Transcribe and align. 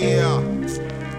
Yeah, 0.00 0.40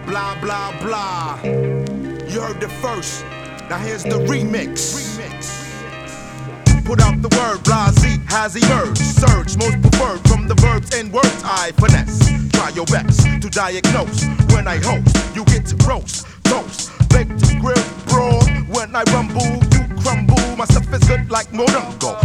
blah 0.08 0.42
blah 0.42 0.74
blah. 0.82 1.40
You 1.44 2.42
heard 2.42 2.60
the 2.60 2.68
first. 2.82 3.24
Now 3.70 3.78
here's 3.78 4.02
the 4.02 4.18
remix. 4.26 4.98
remix. 4.98 6.84
Put 6.84 7.00
out 7.00 7.22
the 7.22 7.30
word, 7.38 7.64
blase 7.64 8.18
has 8.26 8.56
emerged. 8.56 8.98
Surge, 8.98 9.56
most 9.56 9.80
preferred 9.84 10.28
from 10.28 10.48
the 10.48 10.56
verbs 10.56 10.96
and 10.96 11.14
words 11.14 11.44
I 11.46 11.74
finesse. 11.78 12.26
Try 12.54 12.70
your 12.70 12.88
best 12.88 13.22
to 13.44 13.50
diagnose. 13.52 14.26
When 14.52 14.68
I 14.68 14.78
host, 14.78 15.16
you 15.36 15.46
get 15.46 15.68
to 15.68 15.76
roast, 15.88 16.26
toast, 16.46 16.92
baked, 17.10 17.38
grilled, 17.62 17.86
broad. 18.08 18.50
When 18.68 18.96
I 18.96 19.04
rumble, 19.14 19.46
you 19.78 19.86
crumble. 20.02 20.58
My 20.58 20.66
stuff 20.66 20.92
is 20.92 21.08
good 21.08 21.30
like 21.30 21.50
Morongo 21.52 22.18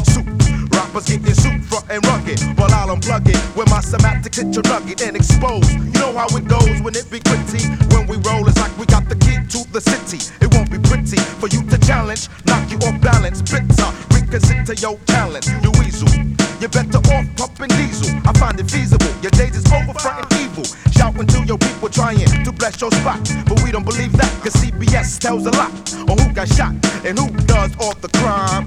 Rappers 0.96 1.12
getting 1.12 1.34
soup 1.34 1.62
front 1.68 1.84
and 1.90 2.00
rugged 2.06 2.40
while 2.56 2.72
I'll 2.72 2.96
unplug 2.96 3.28
it 3.28 3.36
when 3.54 3.68
my 3.68 3.80
semantics 3.80 4.38
hit 4.38 4.54
your 4.54 4.62
nugget 4.64 5.02
and 5.02 5.14
expose. 5.14 5.68
You 5.74 5.92
know 6.00 6.16
how 6.16 6.26
it 6.32 6.48
goes 6.48 6.80
when 6.80 6.96
it 6.96 7.10
be 7.10 7.20
gritty. 7.20 7.68
When 7.92 8.06
we 8.06 8.16
roll, 8.24 8.48
it's 8.48 8.56
like 8.56 8.72
we 8.78 8.86
got 8.86 9.06
the 9.06 9.16
key 9.16 9.36
to 9.36 9.60
the 9.72 9.80
city. 9.80 10.24
It 10.40 10.48
won't 10.54 10.70
be 10.70 10.78
pretty 10.78 11.20
for 11.36 11.48
you 11.48 11.60
to 11.68 11.76
challenge, 11.84 12.28
knock 12.46 12.70
you 12.70 12.78
off 12.88 12.98
balance. 13.02 13.42
Bitter, 13.42 13.92
reconsider 14.08 14.72
your 14.80 14.96
talent. 15.04 15.44
You 15.60 15.70
weasel. 15.76 16.08
You're 16.64 16.72
better 16.72 17.04
off 17.12 17.28
pumping 17.36 17.76
diesel. 17.76 18.16
I 18.24 18.32
find 18.32 18.58
it 18.58 18.70
feasible. 18.70 19.12
Your 19.20 19.36
days 19.36 19.52
is 19.52 19.68
over 19.72 19.92
fronting 20.00 20.32
evil. 20.40 20.64
Shouting 20.96 21.26
to 21.26 21.44
your 21.44 21.58
people 21.58 21.90
trying 21.90 22.24
to 22.24 22.52
bless 22.52 22.80
your 22.80 22.90
spot. 22.92 23.20
But 23.44 23.60
we 23.62 23.70
don't 23.70 23.84
believe 23.84 24.16
that, 24.16 24.32
cause 24.40 24.56
CBS 24.64 25.20
tells 25.20 25.44
a 25.44 25.52
lot 25.60 25.72
on 26.08 26.16
who 26.16 26.32
got 26.32 26.48
shot 26.48 26.72
and 27.04 27.18
who 27.18 27.28
does 27.44 27.76
all 27.76 27.92
the 28.00 28.08
crime. 28.16 28.64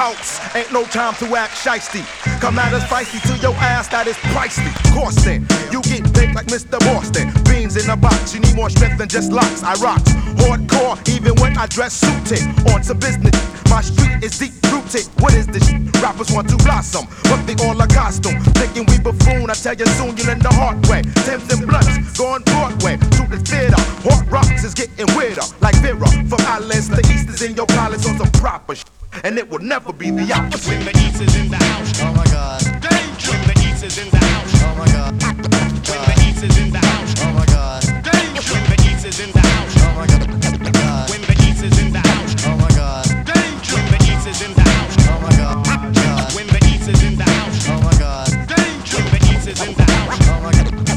House, 0.00 0.40
ain't 0.56 0.72
no 0.72 0.82
time 0.84 1.14
to 1.16 1.26
act 1.36 1.52
shisty. 1.52 2.00
Come 2.40 2.58
at 2.58 2.72
us 2.72 2.84
feisty 2.84 3.20
to 3.28 3.36
your 3.44 3.52
ass, 3.60 3.88
that 3.88 4.06
is 4.06 4.16
pricey. 4.32 4.72
Course 4.96 5.20
then, 5.28 5.44
you 5.68 5.82
get 5.82 6.08
baked 6.16 6.34
like 6.34 6.48
Mr. 6.48 6.80
Boston. 6.88 7.28
Beans 7.44 7.76
in 7.76 7.84
a 7.90 7.96
box, 7.96 8.32
you 8.32 8.40
need 8.40 8.56
more 8.56 8.70
strength 8.70 8.96
than 8.96 9.08
just 9.08 9.30
locks. 9.30 9.62
I 9.62 9.74
rock 9.76 10.00
hardcore, 10.40 10.96
even 11.12 11.36
when 11.36 11.52
I 11.58 11.66
dress 11.66 11.92
suited. 12.00 12.40
On 12.72 12.82
some 12.82 12.98
business, 12.98 13.36
my 13.68 13.82
street 13.82 14.24
is 14.24 14.38
deep 14.40 14.56
rooted. 14.72 15.04
What 15.20 15.34
is 15.34 15.46
this? 15.46 15.68
Rappers 16.00 16.32
want 16.32 16.48
to 16.48 16.56
blossom, 16.64 17.04
but 17.28 17.44
they 17.44 17.56
all 17.60 17.76
a 17.76 17.86
costume. 17.86 18.40
Thinking 18.56 18.88
we 18.88 18.96
buffoon, 19.04 19.52
I 19.52 19.54
tell 19.54 19.76
you 19.76 19.84
soon, 20.00 20.16
you'll 20.16 20.32
learn 20.32 20.40
the 20.40 20.48
hard 20.48 20.80
way. 20.88 21.02
Thames 21.28 21.44
and 21.52 21.68
blunts, 21.68 22.16
going 22.16 22.42
Broadway 22.48 22.96
to 22.96 23.22
the 23.28 23.36
theater. 23.44 23.76
Hard 24.08 24.24
rocks 24.32 24.64
is 24.64 24.72
getting 24.72 25.12
weirder, 25.12 25.44
like 25.60 25.76
Vera. 25.84 26.08
From 26.24 26.40
islands 26.48 26.88
to 26.88 27.04
east 27.12 27.28
is 27.28 27.42
in 27.42 27.52
your 27.52 27.68
palace 27.68 28.08
on 28.08 28.16
some 28.16 28.32
proper 28.40 28.74
shit. 28.74 28.99
And 29.24 29.38
it 29.38 29.50
will 29.50 29.58
never 29.58 29.92
be 29.92 30.10
the 30.10 30.32
opposite. 30.32 30.68
When 30.68 30.84
the 30.84 30.92
east 31.04 31.20
is 31.20 31.36
in 31.36 31.50
the 31.50 31.56
house. 31.56 31.92
Oh 32.00 32.12
my 32.14 32.24
god. 32.26 32.62
Danger. 32.80 33.32
When 33.32 33.42
the 33.48 33.68
east 33.68 33.84
is 33.84 33.98
in 33.98 34.08
the 34.10 34.16
house. 34.16 34.62
Oh 34.62 34.74
my 34.78 34.86
god. 34.86 35.12
When 35.20 36.02
the 36.08 36.14
east 36.28 36.42
is 36.42 36.58
in 36.58 36.70
the 36.70 36.78
house. 36.78 37.14
Oh 37.20 37.32
my 37.32 37.46
god. 37.46 37.82
Danger. 37.82 38.54
When 38.54 38.64
the 38.70 38.76
east 38.88 39.06
is 39.06 39.20
in 39.20 39.30
the 39.32 39.40
house. 39.40 39.74
Oh 39.76 39.92
my 39.98 40.06
god. 40.06 40.72
God. 40.72 41.10
When 41.10 41.22
the 41.22 41.36
east 41.44 41.62
is 41.62 41.78
in 41.78 41.92
the 41.92 41.98
house. 42.00 42.34
Oh 42.46 42.56
my 42.56 42.68
god. 42.70 43.06
Danger. 43.26 43.74
When 43.76 43.86
the 43.90 43.98
east 44.08 44.26
is 44.26 44.40
in 44.42 44.54
the 44.54 44.62
house. 44.62 44.96
Oh 45.10 45.20
my 45.20 45.36
god. 45.36 45.66
God. 45.66 46.34
When 46.34 46.46
the 46.46 46.60
east 46.72 46.88
is 46.88 47.02
in 47.02 47.16
the 47.16 47.24
house. 47.24 47.68
Oh 47.68 47.80
my 47.82 47.94
god. 47.98 48.28
Danger. 48.48 48.96
When 48.96 49.10
the 49.10 49.20
east 49.34 49.48
is 49.48 49.60
in 49.60 49.74
the 49.74 49.82
house. 49.82 49.89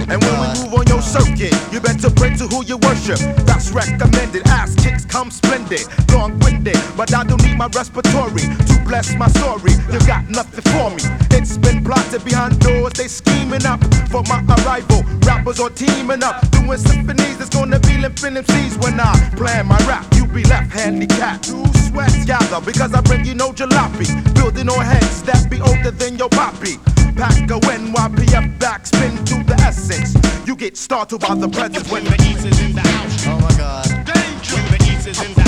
And 0.10 0.22
when 0.24 0.36
we 0.42 0.48
move 0.60 0.74
on 0.74 0.88
your 0.88 1.02
circuit, 1.02 1.54
you 1.72 1.80
better 1.80 2.10
pray 2.10 2.36
to 2.36 2.48
who 2.48 2.66
you 2.66 2.78
worship. 2.78 3.20
That's 3.46 3.72
recommended. 3.72 4.48
Ass 4.48 4.76
kicks 4.76 5.06
come 5.06 5.32
splendid, 5.32 5.86
long 6.12 6.38
winded, 6.40 6.78
but 6.98 7.14
I 7.14 7.24
don't 7.24 7.42
need 7.44 7.58
my 7.58 7.68
respiratory 7.68 8.42
to 8.42 8.84
bless 8.86 9.16
my 9.16 9.28
story. 9.30 9.74
You 9.92 10.00
got 10.06 10.30
nothing 10.30 10.66
for 10.74 10.90
me. 10.90 11.04
It's 11.32 11.58
been 11.58 11.84
plotted 11.84 12.24
behind 12.26 12.60
doors, 12.60 12.94
they 12.94 13.08
scheming 13.08 13.66
up 13.66 13.82
for 14.10 14.24
my 14.24 14.44
arrival. 14.64 15.04
Rappers 15.26 15.60
are 15.60 15.70
teaming 15.70 16.24
up, 16.24 16.50
doing 16.52 16.78
symphonies. 16.78 17.40
It's 17.40 17.50
gonna 17.50 17.80
be 17.80 17.98
limping 17.98 18.36
MCs 18.36 18.82
when 18.84 19.00
I 19.00 19.14
plan 19.36 19.68
my 19.68 19.78
rap. 19.86 20.06
You 20.16 20.26
be 20.28 20.44
left 20.46 20.72
handicapped. 20.72 21.48
You 21.50 21.66
sweat 21.88 22.14
gather 22.26 22.62
because 22.66 22.94
I 22.94 23.02
bring 23.02 23.26
you 23.26 23.36
no 23.36 23.52
jalopy. 23.52 24.08
Building 24.36 24.70
on 24.70 24.86
heads 24.86 25.22
that 25.24 25.50
be 25.50 25.62
older 25.62 25.92
than 25.92 26.18
your 26.18 26.30
poppy. 26.30 26.78
Pack 27.16 27.52
a 27.52 27.60
NYPF 27.60 28.60
back, 28.60 28.86
spin 28.88 29.16
to 29.26 29.44
the 29.44 29.56
essence. 29.62 30.16
You 30.48 30.56
get 30.56 30.76
startled 30.76 31.22
by 31.22 31.36
the 31.36 31.48
presence 31.48 31.90
When 31.92 32.04
when 32.06 32.18
the 32.18 32.24
east 32.24 32.46
is 32.46 32.60
in 32.60 32.74
the 32.74 32.82
house. 32.82 33.28
Oh 33.28 33.40
my 33.40 33.58
god. 33.58 33.86
Danger. 34.06 34.56
When 34.56 34.80
the 34.80 34.92
east 34.92 35.08
is 35.08 35.22
in 35.22 35.34
the 35.34 35.43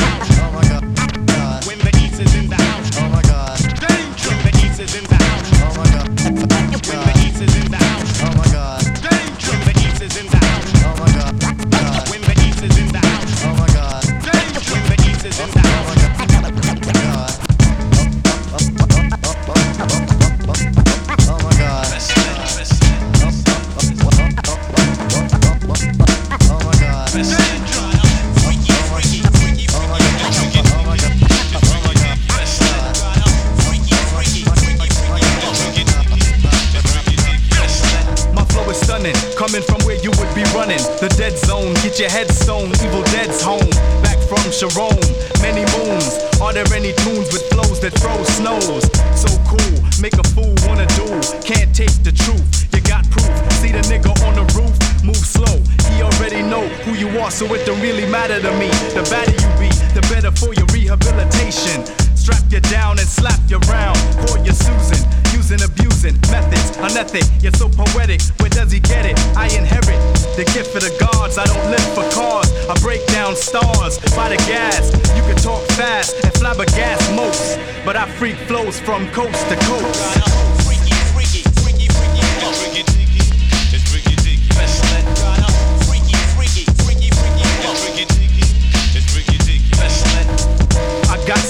stunning, 39.05 39.37
coming 39.37 39.61
from 39.61 39.79
where 39.85 39.97
you 40.01 40.11
would 40.17 40.33
be 40.35 40.43
running. 40.55 40.81
The 40.99 41.13
dead 41.17 41.37
zone, 41.37 41.73
get 41.75 41.99
your 41.99 42.09
head 42.09 42.31
stone, 42.31 42.69
evil 42.83 43.03
dead's 43.13 43.41
home. 43.41 43.69
Back 44.01 44.17
from 44.29 44.43
Sharon, 44.51 44.99
many 45.41 45.65
moons. 45.77 46.19
Are 46.41 46.53
there 46.53 46.65
any 46.73 46.93
tunes 47.03 47.31
with 47.31 47.43
flows 47.49 47.79
that 47.81 47.93
throw 47.99 48.17
snows? 48.23 48.83
So 49.15 49.29
cool, 49.45 49.75
make 50.01 50.13
a 50.13 50.25
fool 50.33 50.53
wanna 50.67 50.87
do. 50.97 51.05
Can't 51.43 51.73
take 51.75 51.93
the 52.03 52.11
truth, 52.11 52.67
you 52.73 52.81
got 52.81 53.09
proof. 53.09 53.29
See 53.61 53.71
the 53.71 53.83
nigga 53.85 54.11
on 54.25 54.35
the 54.35 54.45
roof, 54.57 54.73
move 55.03 55.17
slow. 55.17 55.55
He 55.91 56.01
already 56.01 56.41
know 56.41 56.67
who 56.85 56.93
you 56.93 57.09
are, 57.19 57.31
so 57.31 57.45
it 57.53 57.65
don't 57.65 57.81
really 57.81 58.09
matter 58.09 58.41
to 58.41 58.51
me. 58.57 58.69
The 58.93 59.05
better 59.09 59.31
you 59.31 59.49
be, 59.59 59.69
the 59.93 60.01
better 60.09 60.31
for 60.31 60.53
your 60.53 60.67
rehabilitation. 60.73 62.04
Strap 62.25 62.51
you 62.51 62.59
down 62.59 62.97
and 62.97 63.07
slap 63.07 63.39
you 63.47 63.59
round. 63.69 63.99
Call 64.25 64.43
you 64.43 64.51
Susan, 64.51 64.97
using 65.31 65.61
abusing 65.61 66.17
methods, 66.31 66.75
unethic, 66.77 67.21
yet 67.39 67.55
so 67.55 67.69
poetic. 67.69 68.19
Where 68.39 68.49
does 68.49 68.71
he 68.71 68.79
get 68.79 69.05
it? 69.05 69.15
I 69.37 69.45
inherit 69.55 70.01
the 70.35 70.43
gift 70.51 70.73
of 70.73 70.81
the 70.81 70.97
gods. 70.99 71.37
I 71.37 71.45
don't 71.45 71.69
live 71.69 71.87
for 71.93 72.01
cars. 72.09 72.51
I 72.67 72.73
break 72.81 73.05
down 73.13 73.35
stars 73.35 73.99
by 74.15 74.29
the 74.29 74.37
gas. 74.49 74.89
You 75.15 75.21
can 75.21 75.35
talk 75.35 75.61
fast 75.77 76.15
and 76.23 76.33
flabbergast 76.33 77.15
most, 77.15 77.59
but 77.85 77.95
I 77.95 78.09
freak 78.17 78.37
flows 78.47 78.79
from 78.79 79.07
coast 79.11 79.47
to 79.49 79.55
coast. 79.57 80.54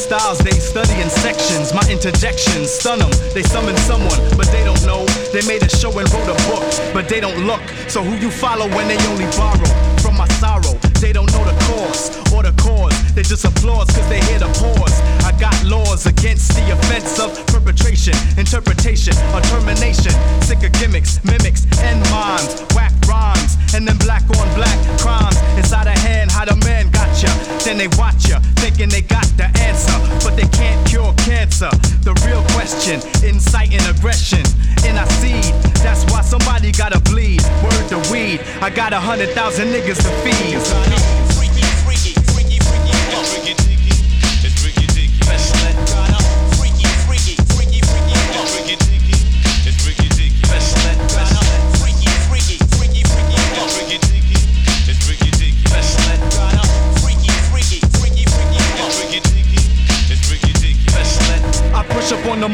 Styles, 0.06 0.38
they 0.38 0.52
study 0.52 1.02
in 1.02 1.10
sections. 1.10 1.74
My 1.74 1.82
interjections 1.90 2.70
stun 2.70 3.00
them. 3.00 3.10
They 3.34 3.42
summon 3.42 3.76
someone, 3.90 4.20
but 4.38 4.48
they 4.52 4.64
don't 4.64 4.84
know. 4.86 5.06
They 5.34 5.42
made 5.48 5.64
a 5.64 5.70
show 5.70 5.90
and 5.98 6.08
wrote 6.14 6.30
a 6.30 6.38
book, 6.50 6.66
but 6.94 7.10
they 7.10 7.20
don't 7.20 7.46
look. 7.46 7.64
So 7.90 8.04
who 8.04 8.16
you 8.16 8.30
follow 8.30 8.68
when 8.76 8.88
they 8.88 9.00
only 9.08 9.26
borrow 9.38 9.72
from 10.04 10.16
my 10.16 10.28
sorrow? 10.40 10.95
They 11.02 11.14
don't 11.14 11.32
know 11.32 11.44
the 11.44 11.56
cause 11.68 12.10
or 12.34 12.44
the 12.44 12.54
cause. 12.62 12.94
They 13.14 13.24
just 13.24 13.46
applause 13.46 13.88
cause 13.88 14.08
they 14.10 14.22
hear 14.26 14.40
the 14.40 14.52
pause. 14.60 14.96
I 15.24 15.32
got 15.40 15.56
laws 15.64 16.06
against 16.06 16.54
the 16.56 16.72
offense 16.72 17.20
of 17.20 17.32
perpetration, 17.48 18.14
interpretation, 18.38 19.14
or 19.34 19.42
termination. 19.42 20.12
Sick 20.42 20.64
of 20.64 20.72
gimmicks, 20.74 21.24
mimics, 21.24 21.68
and 21.80 22.00
mimes. 22.12 22.62
Whack 22.76 22.94
rhymes, 23.08 23.58
and 23.74 23.88
then 23.88 23.98
black 23.98 24.24
on 24.38 24.48
black 24.56 24.78
crimes. 25.00 25.38
Inside 25.58 25.88
a 25.88 25.98
hand, 26.00 26.32
how 26.32 26.46
the 26.46 26.56
man 26.66 26.92
got 26.92 27.10
ya. 27.22 27.30
Then 27.64 27.78
they 27.78 27.88
watch 27.98 28.28
ya, 28.30 28.40
thinking 28.60 28.90
they 28.90 29.02
got 29.02 29.26
the 29.38 29.48
answer. 29.60 29.96
But 30.24 30.36
they 30.36 30.48
can't 30.50 30.80
cure 30.88 31.14
cancer. 31.24 31.70
The 32.04 32.14
real 32.26 32.44
question, 32.54 33.02
inciting 33.24 33.84
aggression 33.88 34.44
in 34.86 34.98
our 34.98 35.10
seed. 35.22 35.54
That's 35.82 36.04
why 36.12 36.22
somebody 36.22 36.72
gotta 36.72 37.00
bleed. 37.00 37.42
Word 37.64 37.88
to 37.90 38.00
weed. 38.12 38.42
I 38.62 38.70
got 38.70 38.94
a 38.94 39.00
hundred 39.00 39.30
thousand 39.30 39.70
niggas 39.70 40.02
to 40.04 40.12
feed 40.24 40.95
me. 40.96 41.25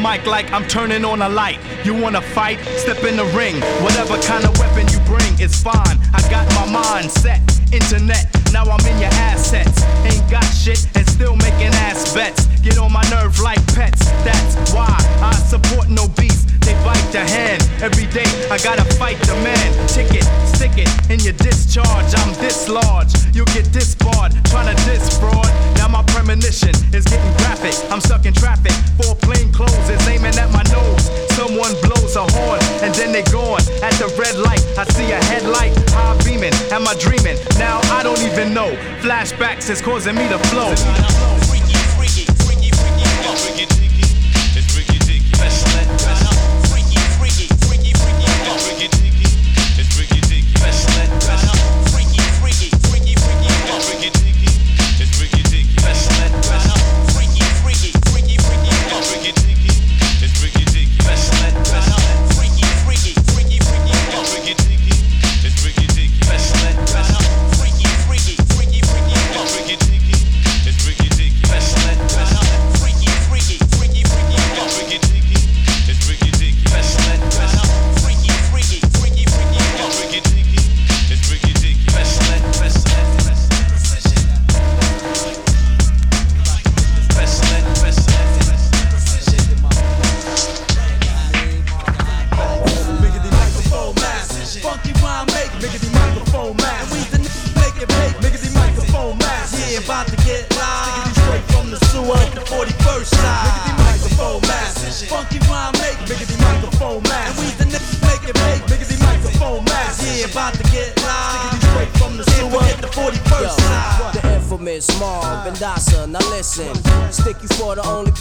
Mic 0.02 0.26
like 0.26 0.50
I'm 0.52 0.66
turning 0.66 1.04
on 1.04 1.22
a 1.22 1.28
light. 1.28 1.58
You 1.84 1.94
wanna 1.94 2.20
fight? 2.20 2.58
Step 2.76 3.04
in 3.04 3.16
the 3.16 3.24
ring. 3.36 3.54
Whatever 3.82 4.20
kind 4.20 4.44
of 4.44 4.58
weapon 4.58 4.88
you 4.88 4.98
bring, 5.06 5.32
it's 5.38 5.62
fine. 5.62 5.96
I 6.12 6.20
got 6.28 6.44
my 6.58 6.66
mind 6.70 7.10
set. 7.10 7.40
Internet, 7.72 8.26
now 8.52 8.64
I'm 8.64 8.84
in 8.86 8.98
your 8.98 9.14
assets. 9.30 9.82
Ain't 10.04 10.28
got 10.30 10.44
shit 10.44 10.84
and 10.96 11.08
still 11.08 11.36
making 11.36 11.72
ass 11.86 12.12
bets. 12.12 12.46
Get 12.62 12.78
on 12.78 12.92
my 12.92 13.04
nerve 13.10 13.38
like 13.40 13.64
pets. 13.74 14.10
That's 14.26 14.72
why 14.74 14.92
I 15.22 15.32
support 15.34 15.88
no 15.88 16.08
beast. 16.08 16.51
They 16.64 16.74
bite 16.84 17.08
the 17.10 17.24
hand. 17.24 17.62
Every 17.82 18.06
day 18.06 18.26
I 18.50 18.58
gotta 18.58 18.84
fight 18.96 19.18
the 19.26 19.34
man. 19.42 19.68
Ticket, 19.88 20.24
stick 20.54 20.78
it 20.78 20.88
in 21.10 21.20
your 21.20 21.34
discharge. 21.34 22.14
I'm 22.16 22.32
this 22.40 22.68
large. 22.68 23.12
You'll 23.34 23.50
get 23.56 23.70
disbarred. 23.72 24.32
Trying 24.46 24.74
to 24.74 24.76
diss 24.84 25.18
fraud. 25.18 25.50
Now 25.76 25.88
my 25.88 26.02
premonition 26.14 26.74
is 26.94 27.04
getting 27.04 27.32
graphic. 27.38 27.74
I'm 27.90 28.00
stuck 28.00 28.26
in 28.26 28.34
traffic. 28.34 28.72
Four 29.00 29.14
plain 29.16 29.52
clothes 29.52 29.88
is 29.88 30.02
aiming 30.08 30.36
at 30.38 30.50
my 30.52 30.62
nose. 30.70 31.10
Someone 31.34 31.74
blows 31.82 32.14
a 32.16 32.24
horn 32.36 32.60
and 32.82 32.94
then 32.94 33.12
they 33.12 33.22
gone. 33.32 33.62
At 33.82 33.94
the 33.98 34.08
red 34.18 34.36
light, 34.38 34.62
I 34.78 34.84
see 34.94 35.10
a 35.10 35.20
headlight. 35.32 35.72
High 35.90 36.16
beaming. 36.24 36.54
Am 36.70 36.86
I 36.86 36.94
dreaming? 36.94 37.36
Now 37.58 37.80
I 37.90 38.02
don't 38.02 38.22
even 38.22 38.54
know. 38.54 38.70
Flashbacks 39.02 39.70
is 39.70 39.80
causing 39.80 40.14
me 40.14 40.28
to 40.28 40.38
flow. 40.50 40.72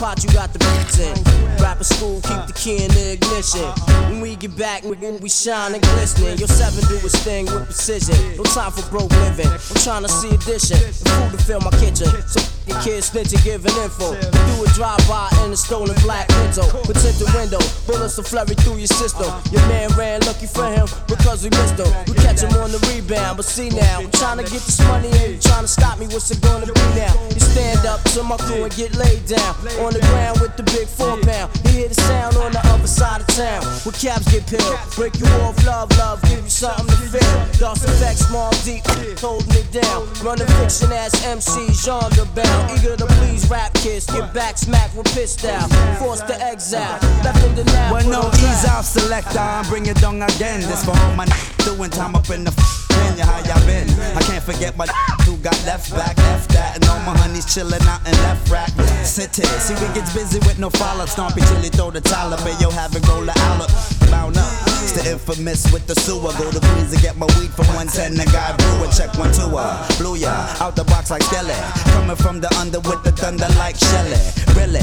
Pot 0.02 0.24
you 0.24 0.32
got 0.34 0.52
the 0.52 0.58
beats 0.58 0.98
in. 0.98 1.14
Rapper 1.62 1.84
school, 1.84 2.20
keep 2.22 2.48
the 2.50 2.54
key 2.58 2.84
in 2.84 2.90
the 2.90 3.14
ignition. 3.14 3.70
When 4.10 4.20
we 4.20 4.36
get 4.36 4.58
back, 4.58 4.84
we, 4.84 4.96
we 4.98 5.30
shine 5.30 5.76
and 5.76 5.84
glistening. 5.94 6.40
Your 6.40 6.48
seven 6.48 6.82
do 6.90 6.98
his 6.98 7.14
thing 7.22 7.46
with 7.46 7.66
precision. 7.66 8.18
No 8.36 8.44
time 8.44 8.72
for 8.72 8.82
broke 8.90 9.12
living. 9.30 9.46
I'm 9.46 9.80
trying 9.86 10.02
to 10.02 10.10
see 10.10 10.34
addition. 10.34 10.78
Food 11.06 11.32
to 11.32 11.38
fill 11.46 11.62
my 11.62 11.70
kitchen. 11.78 12.10
So 12.26 12.42
your 12.72 12.82
kids 12.82 13.12
snitching, 13.12 13.44
giving 13.44 13.76
info. 13.84 14.16
Do 14.16 14.64
a 14.64 14.68
drive-by 14.74 15.30
in 15.44 15.52
a 15.52 15.58
stolen 15.58 15.96
black 16.02 16.28
Pinto. 16.30 16.64
With 16.88 16.98
the 17.04 17.28
window, 17.36 17.60
bullets 17.86 18.18
will 18.18 18.24
flurry 18.24 18.56
through 18.64 18.78
your 18.78 18.88
system. 18.88 19.28
Your 19.52 19.62
man 19.68 19.90
ran 19.98 20.22
lucky 20.22 20.48
for 20.48 20.66
him 20.72 20.88
because 21.08 21.44
we 21.44 21.50
missed 21.52 21.78
him. 21.78 21.92
We 22.08 22.16
catch 22.24 22.42
him 22.42 22.54
on 22.62 22.72
the 22.72 22.80
rebound, 22.88 23.38
but 23.38 23.46
see 23.46 23.70
now, 23.70 24.00
I'm 24.00 24.12
trying 24.12 24.38
to 24.40 24.44
get 24.48 24.64
this 24.64 24.80
money 24.88 25.12
in. 25.24 25.36
You 25.36 25.40
trying 25.40 25.68
to 25.68 25.72
stop 25.72 26.00
me, 26.00 26.08
what's 26.08 26.32
it 26.32 26.42
gonna 26.42 26.66
be 26.66 26.88
now? 26.96 27.14
You 27.34 27.40
stand 27.40 27.86
up 27.86 28.02
to 28.16 28.24
my 28.24 28.38
crew 28.38 28.64
and 28.64 28.74
get 28.76 28.96
laid 28.96 29.26
down. 29.26 29.56
On 29.84 29.92
the 29.92 30.02
ground 30.12 30.40
with 30.40 30.56
the 30.56 30.64
big 30.64 30.88
four 30.88 31.18
pound. 31.22 31.52
You 31.66 31.72
hear 31.84 31.88
the 31.90 31.96
sound 31.96 32.38
on 32.38 32.52
the 32.52 32.64
other 32.72 32.88
side 32.88 33.22
of 33.22 33.28
town. 33.28 33.64
Where 33.84 33.96
caps 33.96 34.32
get 34.32 34.48
peeled. 34.48 34.80
Break 34.96 35.20
you 35.20 35.28
off, 35.44 35.58
love, 35.66 35.92
love, 35.98 36.22
give 36.24 36.44
you 36.44 36.50
something 36.50 36.88
to 36.88 37.20
feel. 37.20 37.36
Dust 37.60 37.84
effect, 37.84 38.20
small, 38.20 38.52
deep, 38.64 38.86
holding 39.20 39.56
it 39.60 39.70
down. 39.72 40.08
Running 40.24 40.48
fiction 40.62 40.92
ass 40.94 41.14
MC, 41.26 41.74
genre 41.74 42.26
bound. 42.36 42.61
Eager 42.76 42.96
to 42.96 43.06
please 43.06 43.50
rap 43.50 43.74
kids. 43.76 44.06
Get 44.06 44.34
back, 44.34 44.58
smack 44.58 44.94
with 44.96 45.08
piss 45.14 45.34
style. 45.34 45.68
Forced 46.00 46.28
to 46.28 46.40
exile. 46.42 47.00
Left 47.24 47.44
in 47.46 47.56
the 47.56 47.64
now. 47.66 47.94
Well, 47.94 48.08
no 48.08 48.30
ease 48.30 48.66
off 48.66 48.86
selector, 48.86 49.40
I'm 49.40 49.66
bring 49.68 49.86
it 49.86 49.98
down 49.98 50.22
again. 50.22 50.62
This 50.62 50.84
for 50.86 50.92
all 50.92 51.16
my 51.16 51.26
doing 51.66 51.90
time 51.90 52.16
up 52.16 52.30
in 52.30 52.44
the 52.44 52.81
f- 52.92 53.08
Kenya, 53.08 53.26
how 53.26 53.40
y'all 53.48 53.66
been? 53.66 53.88
I 54.18 54.22
can't 54.22 54.44
forget 54.44 54.76
my 54.78 54.86
who 55.26 55.38
got 55.38 55.56
left 55.66 55.92
back, 55.96 56.18
left 56.18 56.50
that, 56.52 56.76
and 56.76 56.84
all 56.90 57.00
my 57.08 57.18
honeys 57.18 57.46
chilling 57.48 57.82
out 57.88 58.06
in 58.08 58.14
left 58.28 58.50
rack. 58.50 58.70
Sit 59.04 59.36
here, 59.36 59.46
see 59.60 59.74
we 59.76 59.88
gets 59.94 60.14
busy 60.14 60.40
with 60.40 60.60
no 60.60 60.70
follow, 60.70 61.06
stompy 61.06 61.42
till 61.48 61.62
he 61.62 61.70
throw 61.70 61.92
the 61.92 62.02
towel 62.02 62.34
up, 62.34 62.44
and 62.46 62.60
yo 62.62 62.70
have 62.70 62.96
it 62.96 63.08
roll 63.08 63.22
the 63.24 63.34
outlet, 63.48 63.72
bound 64.12 64.38
up. 64.38 64.52
It's 64.84 64.94
the 64.94 65.12
infamous 65.12 65.72
with 65.72 65.88
the 65.88 65.96
sewer. 65.96 66.34
Go 66.38 66.52
to 66.52 66.60
Queens 66.60 66.92
and 66.92 67.02
get 67.02 67.16
my 67.16 67.26
weed 67.40 67.52
from 67.52 67.68
110. 67.78 68.16
The 68.18 68.26
guy 68.32 68.56
brew 68.58 68.84
and 68.84 68.92
check 68.94 69.14
one 69.18 69.32
two 69.32 69.56
uh, 69.56 69.78
Blew 69.98 70.16
ya 70.18 70.32
out 70.60 70.76
the 70.76 70.84
box 70.86 71.12
like 71.12 71.24
Skelly. 71.24 71.54
Coming 71.94 72.16
from 72.18 72.42
the 72.42 72.50
under 72.58 72.80
with 72.80 73.04
the 73.04 73.12
thunder 73.12 73.48
like 73.58 73.78
Shelly. 73.78 74.20
Really? 74.58 74.82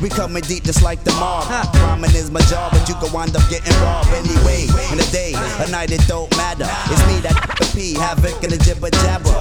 We 0.00 0.10
coming 0.10 0.42
deep 0.42 0.64
just 0.64 0.82
like 0.82 1.02
the 1.04 1.12
mob. 1.12 1.48
Rhyming 1.80 2.14
is 2.14 2.30
my 2.30 2.40
job, 2.52 2.72
but 2.72 2.86
you 2.88 2.94
could 2.96 3.12
wind 3.12 3.34
up 3.34 3.48
getting 3.48 3.72
robbed 3.80 4.12
anyway. 4.12 4.68
In 4.92 5.00
a 5.00 5.08
day, 5.10 5.32
a 5.32 5.70
night, 5.70 5.90
it 5.90 6.04
don't 6.06 6.28
matter. 6.36 6.68
It's 6.92 7.00
me 7.08 7.16
that 7.24 7.36
P, 7.72 7.94
havoc 7.94 8.42
and 8.44 8.52
the 8.52 8.58
jibber 8.60 8.90
jabber. 8.90 9.32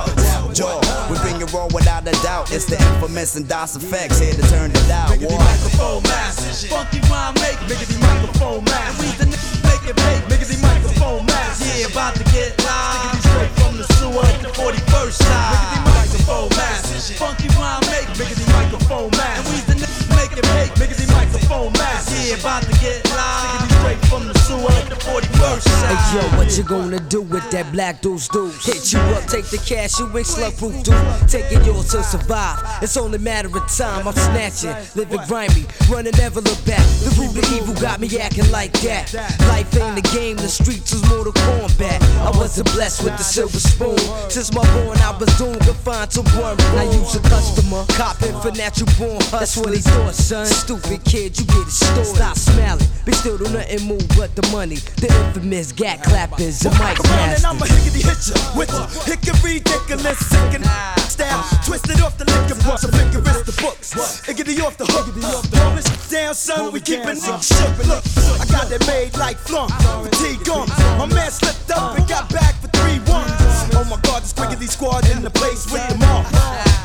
Jaw, 0.56 0.80
we 1.12 1.20
bring 1.20 1.42
it 1.42 1.52
raw 1.52 1.68
without 1.76 2.08
a 2.08 2.16
doubt. 2.24 2.52
It's 2.54 2.66
the 2.66 2.80
infamous 2.80 3.36
and 3.36 3.48
Das 3.50 3.76
EFX 3.78 4.22
here 4.24 4.34
to 4.34 4.42
turn 4.48 4.72
it 4.72 4.90
out. 4.90 5.10
Miggity 5.12 5.30
War. 5.36 5.40
microphone 5.40 6.04
mask. 6.04 6.68
Funky 6.72 7.00
rhyme 7.12 7.34
make 7.44 7.60
miggity 7.68 8.00
microphone 8.00 8.64
mask. 8.64 8.96
We 9.04 9.12
the 9.20 9.28
n- 9.28 9.36
make 9.68 9.84
it 9.92 9.96
make 10.08 10.24
miggity 10.32 10.62
microphone 10.62 11.26
mask. 11.26 11.35
Yeah, 11.60 11.88
about 11.88 12.16
to 12.16 12.24
get 12.32 12.58
live. 12.64 13.22
Straight 13.22 13.52
from 13.60 13.78
the 13.78 13.86
sewer 13.96 14.24
at 14.26 14.42
the 14.42 14.50
41st 14.50 15.14
side. 15.14 15.56
Miggity 15.56 15.80
microphone 15.86 16.50
mask. 16.58 17.14
Funky 17.14 17.48
rhyme 17.60 17.82
make 17.92 18.08
miggity 18.18 18.46
microphone 18.52 19.10
mask. 19.12 19.38
And 19.40 19.48
we 19.54 19.62
the 19.70 19.76
n- 19.80 20.18
make 20.18 20.34
it 20.38 20.46
make 20.56 20.72
miggity 20.76 21.08
microphone 21.14 21.72
mask. 21.74 22.12
Yeah, 22.12 22.36
about 22.38 22.64
to 22.64 22.74
get 22.80 23.06
live. 23.12 23.72
Straight 23.72 24.02
from 24.10 24.28
the 24.28 24.38
sewer 24.40 24.72
at 24.72 24.90
the 24.90 24.96
41st 24.96 25.62
side. 25.62 25.96
Hey 25.96 26.18
yo, 26.18 26.38
what 26.38 26.58
you 26.58 26.64
gonna 26.64 27.00
do 27.00 27.22
with 27.22 27.50
that 27.52 27.72
black 27.72 28.02
deuce 28.02 28.28
deuce? 28.28 28.66
Hit 28.66 28.92
you 28.94 29.00
up, 29.16 29.26
take 29.26 29.46
the 29.46 29.58
cash, 29.58 30.00
you 30.00 30.10
ain't 30.18 30.26
slug 30.26 30.58
proof 30.58 30.84
dude. 30.84 30.96
Taking 31.30 31.64
yours 31.64 31.90
to 31.92 32.04
survive. 32.04 32.58
It's 32.82 32.98
only 32.98 33.18
a 33.18 33.22
matter 33.22 33.48
of 33.48 33.64
time. 33.78 34.08
I'm 34.08 34.14
snatching, 34.14 34.76
living 34.96 35.22
grimy, 35.28 35.66
running 35.90 36.14
never 36.18 36.42
look 36.42 36.60
back. 36.66 36.84
The 37.06 37.14
root 37.20 37.38
of 37.38 37.54
evil 37.54 37.76
got 37.76 38.00
me 38.00 38.10
acting 38.20 38.50
like 38.52 38.74
that. 38.82 39.14
Life 39.48 39.76
ain't 39.78 40.00
a 40.00 40.02
game, 40.16 40.38
the 40.38 40.48
streets 40.48 40.92
is 40.94 41.04
Mortal 41.10 41.34
Kombat. 41.46 42.02
I 42.26 42.32
wasn't 42.38 42.72
blessed 42.74 43.04
with 43.04 43.18
the 43.18 43.24
silver 43.24 43.60
spoon. 43.60 43.98
Since 44.30 44.54
my 44.54 44.66
born, 44.74 44.98
I 45.00 45.16
was 45.18 45.30
doomed 45.38 45.62
confined 45.62 46.12
to 46.12 46.22
one 46.42 46.58
room. 46.58 46.78
I 46.78 46.86
use 46.90 47.16
a 47.16 47.22
customer, 47.30 47.86
copping 47.90 48.36
for 48.42 48.52
natural 48.52 48.90
born. 48.98 49.22
That's 49.32 49.56
what 49.58 49.74
he 49.74 49.82
thought, 49.82 50.16
son. 50.16 50.46
Stupid 50.46 51.04
kid, 51.06 51.38
you 51.38 51.46
get 51.46 51.68
it 51.68 51.72
stored. 51.72 52.06
Stop 52.06 52.38
smiling, 52.38 52.88
but 53.06 53.16
still 53.16 53.38
do 53.38 53.46
nothing 53.50 53.88
move 53.88 54.08
but 54.18 54.36
the 54.36 54.46
money. 54.52 54.78
The 54.98 55.10
infamous 55.26 55.72
gat 55.72 56.04
clappers, 56.04 56.60
the 56.60 56.72
mic 56.82 57.00
on 57.00 57.20
and. 57.30 57.46
I'ma 57.46 57.66
hickety 57.66 58.02
hit 58.02 58.22
ya 58.30 58.36
with 58.58 58.74
a 58.74 58.86
hickory 59.06 59.62
ridiculous 59.62 60.20
second 60.28 60.66
style. 61.08 61.44
Twisted 61.66 62.02
off 62.02 62.18
the 62.18 62.26
liquor 62.26 62.60
book, 62.64 62.80
so 62.80 62.90
vigorous 62.90 63.42
the 63.46 63.56
books. 63.62 63.94
Hickety 64.26 64.62
off 64.64 64.78
the 64.78 64.86
hook, 64.86 65.08
roll 65.54 65.76
this 65.76 66.10
down, 66.10 66.34
son. 66.34 66.72
We 66.74 66.82
keepin' 66.82 67.18
it 67.18 67.44
shook. 67.44 67.78
Look, 67.86 68.04
I 68.42 68.46
got 68.52 68.72
it 68.72 68.86
made 68.88 69.16
like 69.18 69.38
flunk, 69.38 69.72
fatigue 70.04 70.50
on. 70.50 70.68
My 70.98 71.06
man 71.06 71.32
slipped 71.36 71.72
up 71.72 71.98
and 71.98 72.08
got 72.08 72.30
back 72.32 72.56
for 72.62 72.68
three 72.80 73.00
ones. 73.12 73.32
Oh 73.76 73.86
my 73.90 74.00
God, 74.02 74.24
this 74.24 74.34
quickety 74.34 74.68
squad 74.68 75.08
in 75.10 75.22
the 75.22 75.30
place 75.30 75.70
with 75.72 75.84
them 75.90 76.02
all. 76.04 76.24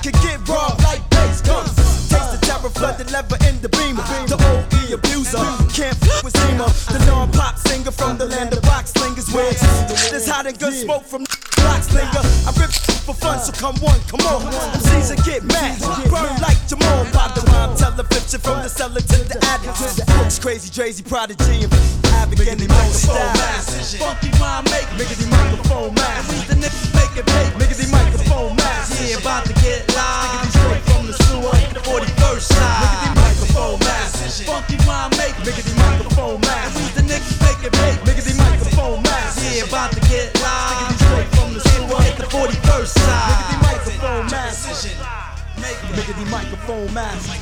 Can 0.03 0.13
get 0.25 0.43
robbed 0.49 0.83
like 0.83 1.03
bass 1.11 1.41
guns. 1.41 1.75
Taste 2.11 2.33
the 2.35 2.41
terror, 2.43 2.71
flood 2.71 2.99
the 2.99 3.07
lever 3.13 3.39
in 3.49 3.61
the 3.63 3.69
beamer. 3.69 4.03
The 4.27 4.37
OE 4.37 4.95
abuser 4.95 5.39
can't 5.71 5.97
f 6.03 6.25
with 6.25 6.37
Zima. 6.37 6.67
The 6.91 6.99
non-pop 7.07 7.59
singer 7.59 7.93
from 7.93 8.19
the 8.19 8.27
land 8.27 8.53
of 8.53 8.63
box 8.63 8.93
slingers. 8.93 9.31
Where 9.33 9.53
this 10.11 10.29
hot 10.29 10.47
and 10.47 10.59
good 10.59 10.75
smoke 10.75 11.05
from 11.05 11.25
block 11.57 11.83
slinger. 11.83 12.25
For 13.11 13.27
fun, 13.27 13.41
so 13.43 13.51
come 13.51 13.75
on, 13.83 13.99
come 14.07 14.23
on. 14.23 14.39
MCs 14.79 15.11
will 15.11 15.25
get 15.27 15.43
mad, 15.43 15.83
burn 16.07 16.31
like 16.39 16.63
Jamal. 16.71 17.03
By 17.11 17.27
the 17.35 17.43
rhyme, 17.51 17.75
television 17.75 18.39
from 18.39 18.63
the 18.63 18.71
cellar 18.71 19.03
to 19.03 19.19
the 19.27 19.35
attic. 19.51 19.75
crazy, 20.39 20.71
Drayz, 20.71 21.03
prodigy, 21.03 21.67
and 21.67 21.75
advocate 22.23 22.63
the 22.63 22.71
microphone 22.71 23.35
master. 23.35 23.99
Funky 23.99 24.31
rhyme 24.39 24.63
make 24.71 24.87
Miggity 24.95 25.27
microphone 25.27 25.91
master. 25.99 26.55
And 26.55 26.63
we 26.63 26.63
the 26.63 26.71
niggas 26.71 26.87
make 26.95 27.11
it 27.19 27.27
big. 27.27 27.51
Miggity 27.59 27.91
microphone 27.91 28.55
master. 28.55 29.03
Yeah, 29.03 29.19
about 29.19 29.43
to 29.51 29.55
get 29.59 29.91
live. 29.91 30.47
Straight 30.55 30.85
from 30.95 31.11
the 31.11 31.15
sewer, 31.27 31.51
41st 31.83 32.47
side. 32.47 32.79
Miggity 32.79 33.11
microphone 33.27 33.79
master. 33.91 34.45
Funky 34.47 34.79
rhyme 34.87 35.11
make 35.19 35.35
Miggity 35.43 35.75
microphone 35.75 36.39
master. 36.47 36.79
And 36.79 36.87
we 36.87 36.95
the 36.95 37.03
niggas 37.11 37.43
make 37.43 37.59
it 37.67 37.75
big. 37.75 37.99
Miggity 38.07 38.39
microphone 38.39 39.03
master. 39.03 39.51
Yeah, 39.51 39.67
about 39.67 39.91
to 39.99 40.01
get 40.07 40.31
live. 40.39 40.90
41st 42.91 42.99
side. 42.99 43.31
Miggity 43.31 43.63
microphone 43.63 44.27
master. 44.31 44.89
Miggity 45.95 46.31
microphone 46.31 46.95
master. 46.95 47.39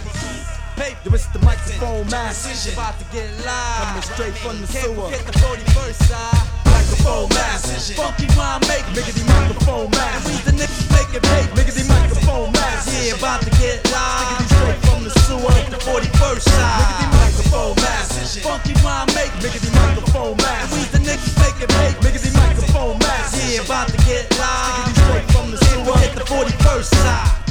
Yo, 1.05 1.15
it's 1.15 1.27
the 1.27 1.39
microphone 1.41 2.07
master. 2.11 2.73
About 2.73 2.99
to 2.99 3.05
get 3.13 3.31
live. 3.45 3.87
Coming 3.87 4.03
straight 4.03 4.35
from 4.35 4.61
the 4.61 4.67
sewer. 4.67 5.11
Hit 5.11 5.27
the 5.27 5.33
41st 5.33 6.03
side. 6.07 6.49
Microphone 6.67 7.29
master. 7.31 7.95
Funky 7.95 8.27
rhyme 8.37 8.61
maker. 8.69 8.91
make 8.95 9.05
Miggity 9.05 9.27
microphone 9.27 9.91
master. 9.91 10.31
And 10.31 10.37
we 10.37 10.51
the 10.51 10.68
make 10.99 11.15
it 11.15 11.23
big. 11.23 11.47
Miggity 11.55 11.87
microphone 11.89 12.51
master. 12.53 12.91
Yeah, 12.91 13.15
about 13.15 13.43
to 13.43 13.51
get 13.63 13.79
live. 13.93 14.43
Straight 14.51 14.81
from 14.87 15.05
the 15.05 15.13
sewer. 15.23 15.53
Hit 15.55 15.71
the 15.71 15.81
41st 15.87 16.43
side. 16.43 16.81
Miggity 16.83 17.09
microphone 17.15 17.75
master. 17.77 18.41
Funky 18.41 18.75
rhyme 18.83 19.07
make 19.15 19.33
Miggity 19.39 19.71
microphone 19.75 20.37
master. 20.39 20.63
And 20.65 20.71
we 20.75 20.81
the 20.91 21.01
niggas 21.07 21.35
make 21.39 21.59
it 21.63 21.71
big. 21.79 21.95
Miggity 22.03 22.33
microphone 22.35 22.99
master. 22.99 23.39
Yeah, 23.47 23.63
about 23.63 23.89
to 23.89 23.99
get 24.09 24.27
live. 24.39 24.97
Straight 24.97 25.29
from 25.33 25.51
the 25.51 25.59
sewer. 25.69 25.97
Hit 25.99 26.15
the 26.15 26.27
41st 26.27 26.91
side. 26.95 27.48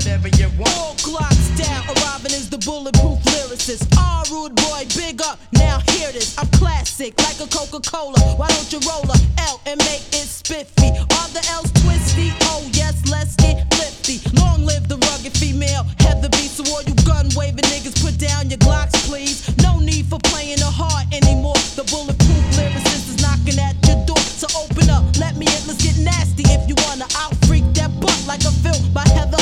Whatever 0.00 0.32
you 0.40 0.48
want. 0.56 0.72
All 0.80 0.94
Glocks 1.04 1.48
down, 1.60 1.84
arriving 1.92 2.32
is 2.32 2.48
the 2.48 2.56
bulletproof 2.56 3.20
lyricist. 3.36 3.84
Ah, 4.00 4.24
rude 4.32 4.56
boy, 4.56 4.88
big 4.96 5.20
up, 5.20 5.38
now 5.52 5.76
hear 5.92 6.08
this. 6.10 6.32
I'm 6.40 6.48
classic, 6.56 7.12
like 7.20 7.36
a 7.36 7.44
Coca 7.52 7.84
Cola. 7.84 8.16
Why 8.40 8.48
don't 8.48 8.72
you 8.72 8.80
roll 8.88 9.04
a 9.04 9.18
L 9.44 9.60
and 9.66 9.76
make 9.84 10.00
it 10.16 10.24
spiffy? 10.24 10.88
Are 10.88 11.28
the 11.36 11.44
L's 11.52 11.68
twisty? 11.84 12.32
Oh, 12.48 12.64
yes, 12.72 12.96
let's 13.12 13.36
get 13.36 13.68
lifty. 13.76 14.24
Long 14.40 14.64
live 14.64 14.88
the 14.88 14.96
rugged 15.12 15.36
female, 15.36 15.84
Heather 16.00 16.30
B. 16.32 16.48
So, 16.48 16.64
all 16.72 16.80
you 16.80 16.96
gun 17.04 17.28
waving 17.36 17.68
niggas, 17.68 18.00
put 18.00 18.16
down 18.16 18.48
your 18.48 18.56
Glocks, 18.64 18.96
please. 19.04 19.44
No 19.60 19.80
need 19.80 20.06
for 20.06 20.18
playing 20.32 20.64
the 20.64 20.72
heart 20.72 21.12
anymore. 21.12 21.60
The 21.76 21.84
bulletproof 21.92 22.44
lyricist 22.56 23.04
is 23.04 23.20
knocking 23.20 23.60
at 23.60 23.76
your 23.84 24.00
door. 24.08 24.24
So, 24.40 24.48
open 24.56 24.88
up, 24.88 25.04
let 25.20 25.36
me 25.36 25.44
in, 25.44 25.60
let's 25.68 25.84
get 25.84 26.00
nasty 26.00 26.48
if 26.48 26.64
you 26.64 26.74
wanna. 26.88 27.04
I'll 27.20 27.36
freak 27.44 27.68
that 27.76 27.92
butt 28.00 28.16
like 28.24 28.40
a 28.48 28.52
film 28.64 28.80
by 28.96 29.04
Heather. 29.12 29.39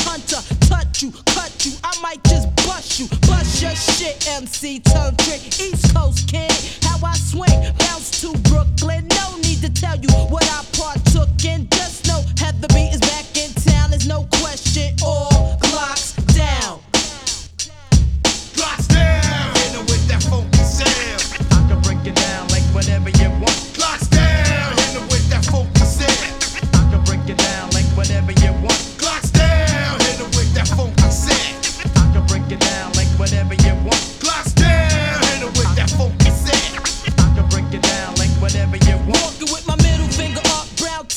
Touch 0.68 1.02
you, 1.02 1.10
cut 1.32 1.64
you, 1.64 1.72
I 1.82 1.98
might 2.02 2.22
just 2.24 2.54
bust 2.56 3.00
you. 3.00 3.08
Bust 3.26 3.62
your 3.62 3.74
shit, 3.74 4.28
MC 4.28 4.80
tongue 4.80 5.16
trick. 5.16 5.40
East 5.58 5.94
Coast 5.94 6.28
kid, 6.28 6.52
how 6.82 6.98
I 7.04 7.14
swing, 7.16 7.72
bounce 7.78 8.20
to 8.20 8.36
Brooklyn. 8.50 9.08
No 9.08 9.36
need 9.38 9.60
to 9.62 9.70
tell 9.70 9.96
you 9.96 10.08
what 10.28 10.44
I 10.44 10.62
partook 10.76 11.44
in. 11.44 11.68
Just 11.70 12.06
know 12.06 12.22
Heather 12.36 12.68
B 12.68 12.90
is 12.92 12.97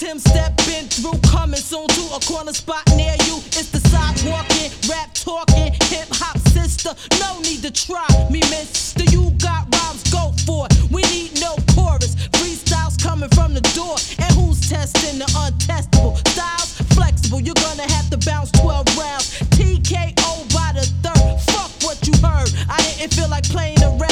Tim 0.02 0.18
stepping 0.18 0.90
through, 0.90 1.20
coming 1.30 1.60
soon 1.60 1.88
to 1.88 2.02
a 2.16 2.20
corner 2.26 2.54
spot 2.54 2.82
near 2.96 3.14
you. 3.30 3.38
It's 3.54 3.70
the 3.70 3.78
sidewalking, 3.94 4.74
rap 4.90 5.14
talking, 5.14 5.74
hip 5.94 6.08
hop 6.10 6.40
sister. 6.50 6.90
No 7.20 7.40
need 7.42 7.62
to 7.62 7.70
try 7.70 8.10
me, 8.32 8.40
miss. 8.50 8.98
mister. 8.98 9.06
You 9.14 9.30
got 9.38 9.70
rhymes, 9.70 10.02
go 10.10 10.34
for 10.44 10.66
it. 10.66 10.90
We 10.90 11.04
need 11.14 11.40
no 11.40 11.54
chorus. 11.76 12.16
Freestyles 12.34 12.98
coming 12.98 13.30
from 13.38 13.54
the 13.54 13.62
door. 13.78 13.94
And 14.18 14.34
who's 14.34 14.68
testing 14.68 15.20
the 15.20 15.30
untestable? 15.38 16.18
Styles 16.30 16.82
flexible, 16.98 17.40
you're 17.40 17.62
gonna 17.62 17.86
have 17.94 18.10
to 18.10 18.18
bounce 18.26 18.50
12 18.58 18.98
rounds. 18.98 19.38
TKO 19.54 20.50
by 20.50 20.74
the 20.74 20.86
third. 21.06 21.38
Fuck 21.54 21.70
what 21.86 22.02
you 22.08 22.14
heard. 22.26 22.50
I 22.68 22.82
didn't 22.82 23.14
feel 23.14 23.30
like 23.30 23.46
playing 23.54 23.78
around, 23.84 24.11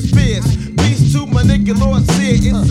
Spears. 0.00 0.44
Peace 0.78 1.12
to 1.12 1.26
my 1.26 1.42
nigga 1.42 1.78
Lord 1.78 2.02
Sear. 2.12 2.34
It's 2.34 2.69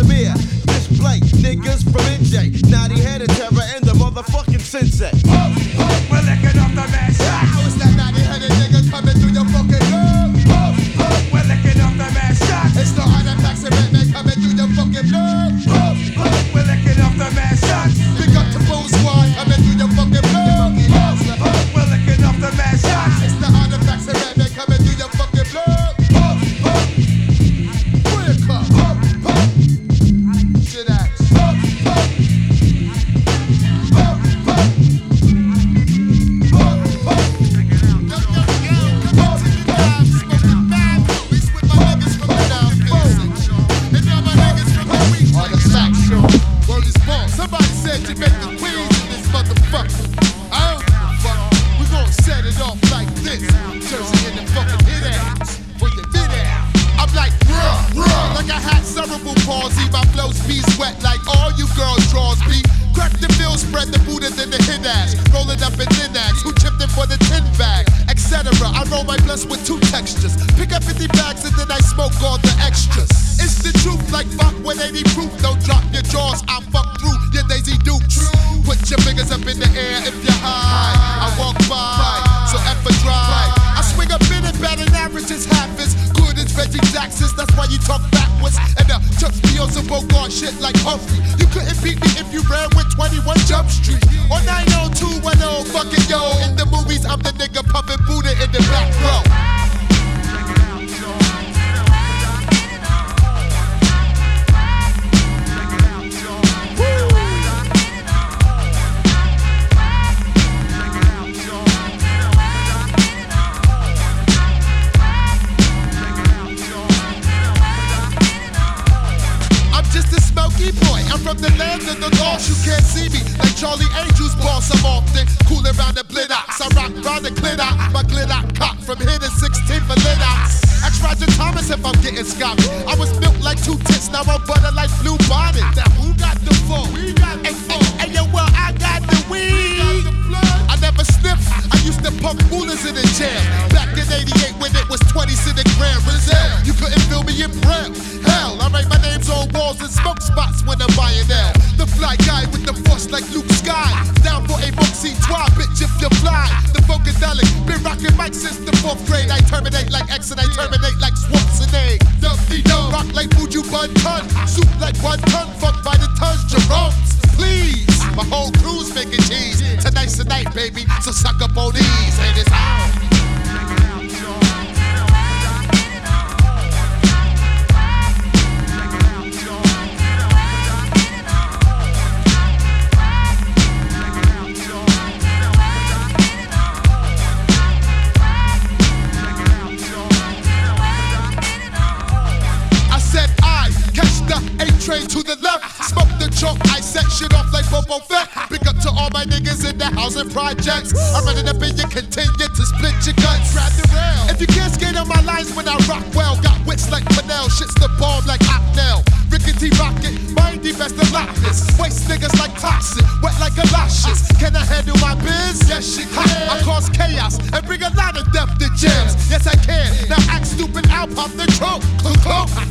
I'm 201.16 201.26
running 201.26 201.48
up 201.48 201.62
in 201.62 201.76
your 201.76 201.90
continue 201.90 202.48
to 202.48 202.64
split 202.66 202.96
your 203.06 203.16
guts. 203.22 203.54
Grab 203.54 203.72
the 203.74 203.86
rail. 203.94 204.30
If 204.30 204.42
you 204.42 204.48
can't 204.48 204.74
skate 204.74 204.96
on 204.96 205.08
my 205.08 205.22
lines 205.22 205.54
when 205.56 205.68
I 205.68 205.76
rock 205.88 206.06
well, 206.16 206.40
got 206.42 206.58
wits 206.66 206.92
like 206.92 207.04
Manel, 207.16 207.50
shit's 207.50 207.74
the 207.76 207.90
bomb 208.00 208.26
like 208.26 208.42
Ocknell. 208.42 209.19
Rickety 209.30 209.70
rocket, 209.78 210.18
mindy 210.34 210.74
best 210.74 210.98
the 210.98 211.06
lockness. 211.14 211.62
Waste 211.78 212.10
niggas 212.10 212.34
like 212.40 212.54
toxic, 212.60 213.06
wet 213.22 213.38
like 213.40 213.56
galoshes. 213.56 214.26
Can 214.40 214.56
I 214.56 214.66
handle 214.66 214.98
my 214.98 215.14
biz? 215.22 215.70
Yes, 215.70 215.86
she 215.86 216.04
can. 216.10 216.50
I 216.50 216.60
cause 216.64 216.90
chaos 216.90 217.38
and 217.38 217.66
bring 217.66 217.84
a 217.84 217.94
lot 217.94 218.18
of 218.18 218.32
death 218.34 218.58
to 218.58 218.68
jams. 218.76 219.14
Yes, 219.30 219.46
I 219.46 219.56
can. 219.56 220.10
Now 220.10 220.18
act 220.34 220.48
stupid, 220.48 220.88
I'll 220.90 221.08
pop 221.08 221.30
the 221.38 221.46
trunk. 221.58 221.86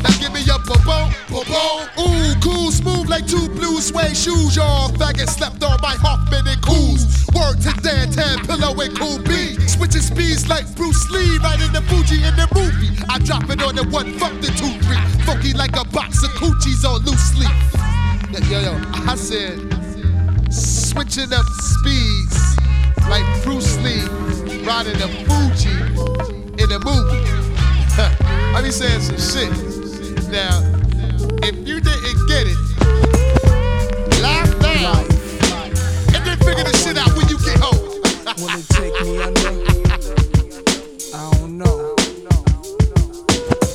Now 0.03 0.15
give 0.19 0.33
me 0.33 0.43
your 0.43 0.59
boom, 0.67 0.83
boom, 0.83 1.09
Ooh, 2.03 2.35
cool, 2.43 2.71
smooth 2.71 3.09
like 3.09 3.27
two 3.27 3.49
blue 3.51 3.81
suede 3.81 4.17
shoes. 4.17 4.57
Y'all 4.57 4.91
faggot 4.99 5.29
slept 5.29 5.63
on 5.63 5.79
my 5.81 5.95
Hoffman 5.95 6.47
and 6.47 6.61
Coos. 6.63 7.07
Word 7.35 7.61
to 7.63 7.73
Dan 7.83 8.11
Tan, 8.11 8.45
Pillow 8.47 8.75
and 8.81 8.99
Cool 8.99 9.19
B. 9.23 9.55
Switching 9.69 10.03
speeds 10.03 10.49
like 10.49 10.67
Bruce 10.75 11.09
Lee, 11.11 11.39
right 11.39 11.61
in 11.61 11.73
the 11.73 11.83
Fuji 11.87 12.25
in 12.25 12.35
the 12.35 12.49
movie. 12.55 12.91
I 13.09 13.19
drop 13.19 13.49
it 13.51 13.63
on 13.63 13.77
the 13.77 13.85
one, 13.85 14.19
fuck 14.19 14.33
the 14.41 14.49
two, 14.59 14.75
three. 14.83 14.99
Funky 15.25 15.53
like 15.53 15.77
a 15.77 15.85
box 15.85 16.25
of 16.25 16.31
cool 16.31 16.48
coochies 16.49 16.85
on 16.89 17.03
loose 17.05 17.33
sleep. 17.33 17.51
Yo, 18.51 18.61
yo, 18.61 18.81
I 19.07 19.15
said, 19.17 19.59
switching 20.53 21.33
up 21.33 21.45
speeds 21.47 22.57
like 23.09 23.25
Bruce 23.43 23.77
Lee 23.79 24.03
riding 24.65 24.97
the 24.99 25.09
Fuji 25.27 25.77
in 26.63 26.69
the 26.69 26.81
movie. 26.85 27.25
I 28.55 28.63
be 28.63 28.71
saying 28.71 29.01
some 29.01 29.19
shit. 29.19 29.51
Now, 30.31 30.63
if 31.43 31.57
you 31.69 31.81
didn't 31.81 32.29
get 32.29 32.47
it, 32.47 32.59
laugh 34.23 34.51
down 34.61 35.05
and 36.15 36.25
then 36.25 36.39
figure 36.39 36.65
the 36.65 36.77
shit 36.83 36.97
out 36.97 37.13
when 37.17 37.29
you 37.29 37.39
get 37.45 37.59
home. 37.59 37.79
Will 38.39 38.49
it 38.59 38.69
take 38.69 38.95
me 39.03 39.23
under? 39.23 39.49
I 41.15 41.31
don't 41.39 41.59
know. 41.59 41.88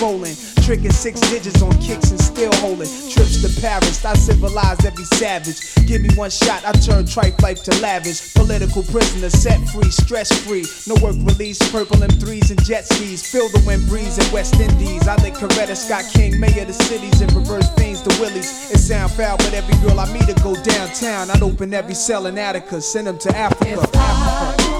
rolling. 0.00 0.34
Tricking 0.64 0.92
six 0.92 1.20
digits 1.30 1.62
on 1.62 1.72
kicks 1.78 2.10
and 2.10 2.20
still 2.20 2.52
holding. 2.56 2.88
Trips 3.10 3.42
to 3.42 3.60
Paris, 3.60 4.04
I 4.04 4.14
civilized 4.14 4.84
every 4.84 5.04
savage. 5.04 5.60
Give 5.86 6.02
me 6.02 6.08
one 6.16 6.30
shot, 6.30 6.64
I 6.64 6.72
turn 6.72 7.06
tripe 7.06 7.40
life 7.42 7.62
to 7.64 7.74
lavish. 7.80 8.34
Political 8.34 8.82
prisoner, 8.84 9.30
set 9.30 9.60
free, 9.68 9.90
stress 9.90 10.30
free. 10.46 10.64
No 10.86 10.94
work 11.02 11.16
release, 11.22 11.58
purple 11.70 11.96
M3s 11.96 12.50
and 12.50 12.62
jet 12.64 12.86
skis. 12.86 13.22
Feel 13.30 13.48
the 13.50 13.62
wind 13.66 13.86
breeze 13.88 14.18
in 14.18 14.32
West 14.32 14.54
Indies. 14.60 15.06
I 15.06 15.16
lick 15.22 15.34
Coretta 15.34 15.76
Scott 15.76 16.04
King, 16.12 16.38
mayor 16.40 16.62
of 16.62 16.68
the 16.68 16.74
cities, 16.74 17.20
and 17.20 17.32
reverse 17.32 17.68
things 17.74 18.00
to 18.02 18.20
Willies. 18.20 18.70
It 18.70 18.78
sound 18.78 19.12
foul, 19.12 19.36
but 19.38 19.52
every 19.52 19.74
girl 19.86 20.00
I 20.00 20.10
meet 20.12 20.26
to 20.26 20.34
go 20.42 20.54
downtown. 20.62 21.30
I'd 21.30 21.42
open 21.42 21.74
every 21.74 21.94
cell 21.94 22.26
in 22.26 22.38
Attica, 22.38 22.80
send 22.80 23.06
them 23.06 23.18
to 23.18 23.36
Africa. 23.36 23.88
Africa. 23.94 24.70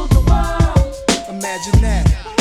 Imagine 1.31 1.81
that. 1.83 2.40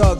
Story 0.00 0.19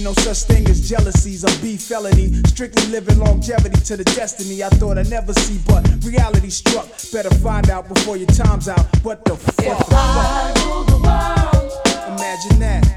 no 0.03 0.13
such 0.13 0.43
thing 0.43 0.67
as 0.69 0.87
jealousies 0.89 1.43
or 1.43 1.61
beef 1.61 1.81
felony. 1.81 2.33
Strictly 2.47 2.85
living 2.87 3.19
longevity 3.19 3.79
to 3.81 3.97
the 3.97 4.03
destiny 4.03 4.63
I 4.63 4.69
thought 4.69 4.97
I'd 4.97 5.09
never 5.09 5.33
see, 5.33 5.59
but 5.67 5.87
reality 6.03 6.49
struck. 6.49 6.87
Better 7.11 7.29
find 7.35 7.69
out 7.69 7.87
before 7.93 8.17
your 8.17 8.27
time's 8.27 8.67
out. 8.67 8.85
What 9.03 9.23
the 9.25 9.35
fuck? 9.35 9.65
If 9.65 9.87
I 9.91 10.53
rule 10.65 10.83
the 10.85 10.97
world, 10.97 11.71
Imagine 12.19 12.59
that. 12.59 12.87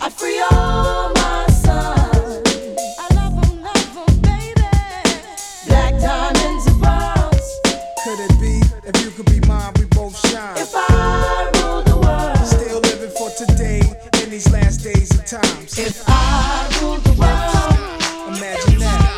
I 0.00 0.08
free 0.10 0.40
all 0.50 1.12
my 1.14 1.46
sons. 1.48 2.48
I 2.98 3.06
love 3.14 3.34
'em, 3.44 3.62
love 3.62 3.98
'em, 4.08 4.20
baby. 4.20 4.68
Black 5.68 5.92
diamonds 6.00 6.66
and 6.66 6.82
pearls. 6.82 7.60
Could 8.04 8.20
it 8.26 8.40
be 8.40 8.60
if 8.88 9.04
you 9.04 9.10
could 9.10 9.26
be 9.26 9.40
mine, 9.48 9.72
we 9.78 9.84
both 9.86 10.16
shine? 10.28 10.56
If 10.56 10.72
I 10.74 11.50
rule 11.54 11.82
the 11.82 11.96
world, 11.96 12.46
Still 12.46 12.80
living 12.80 13.10
for 13.16 13.30
today 13.30 13.80
in 14.22 14.30
these 14.30 14.50
last 14.50 14.71
times. 15.32 15.78
if 15.78 16.04
I 16.06 16.68
rule 16.82 16.98
the 16.98 17.12
world, 17.16 18.36
Imagine 18.36 18.80
that. 18.80 19.08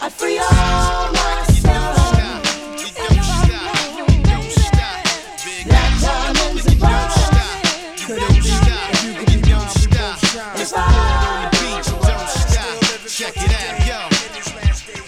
I 0.00 0.08
free 0.08 0.38
all 0.38 1.12
my 1.12 1.44
sons. 1.60 2.16
Black 5.66 5.92
diamonds 6.00 6.66
and 6.66 6.80
pearls. 6.80 7.16
Could 8.06 8.22
it 8.22 8.32
be 8.32 8.48
if 8.92 9.04
you 9.04 9.12
could 9.14 9.42
be 9.42 9.52
mine, 9.52 9.68
we 9.76 9.86
both 9.92 10.20
shine? 10.32 10.60
If 10.60 10.72
I 10.74 11.56
Check 13.16 13.36
it 13.36 13.52
out, 13.64 13.76
yo. 13.88 14.00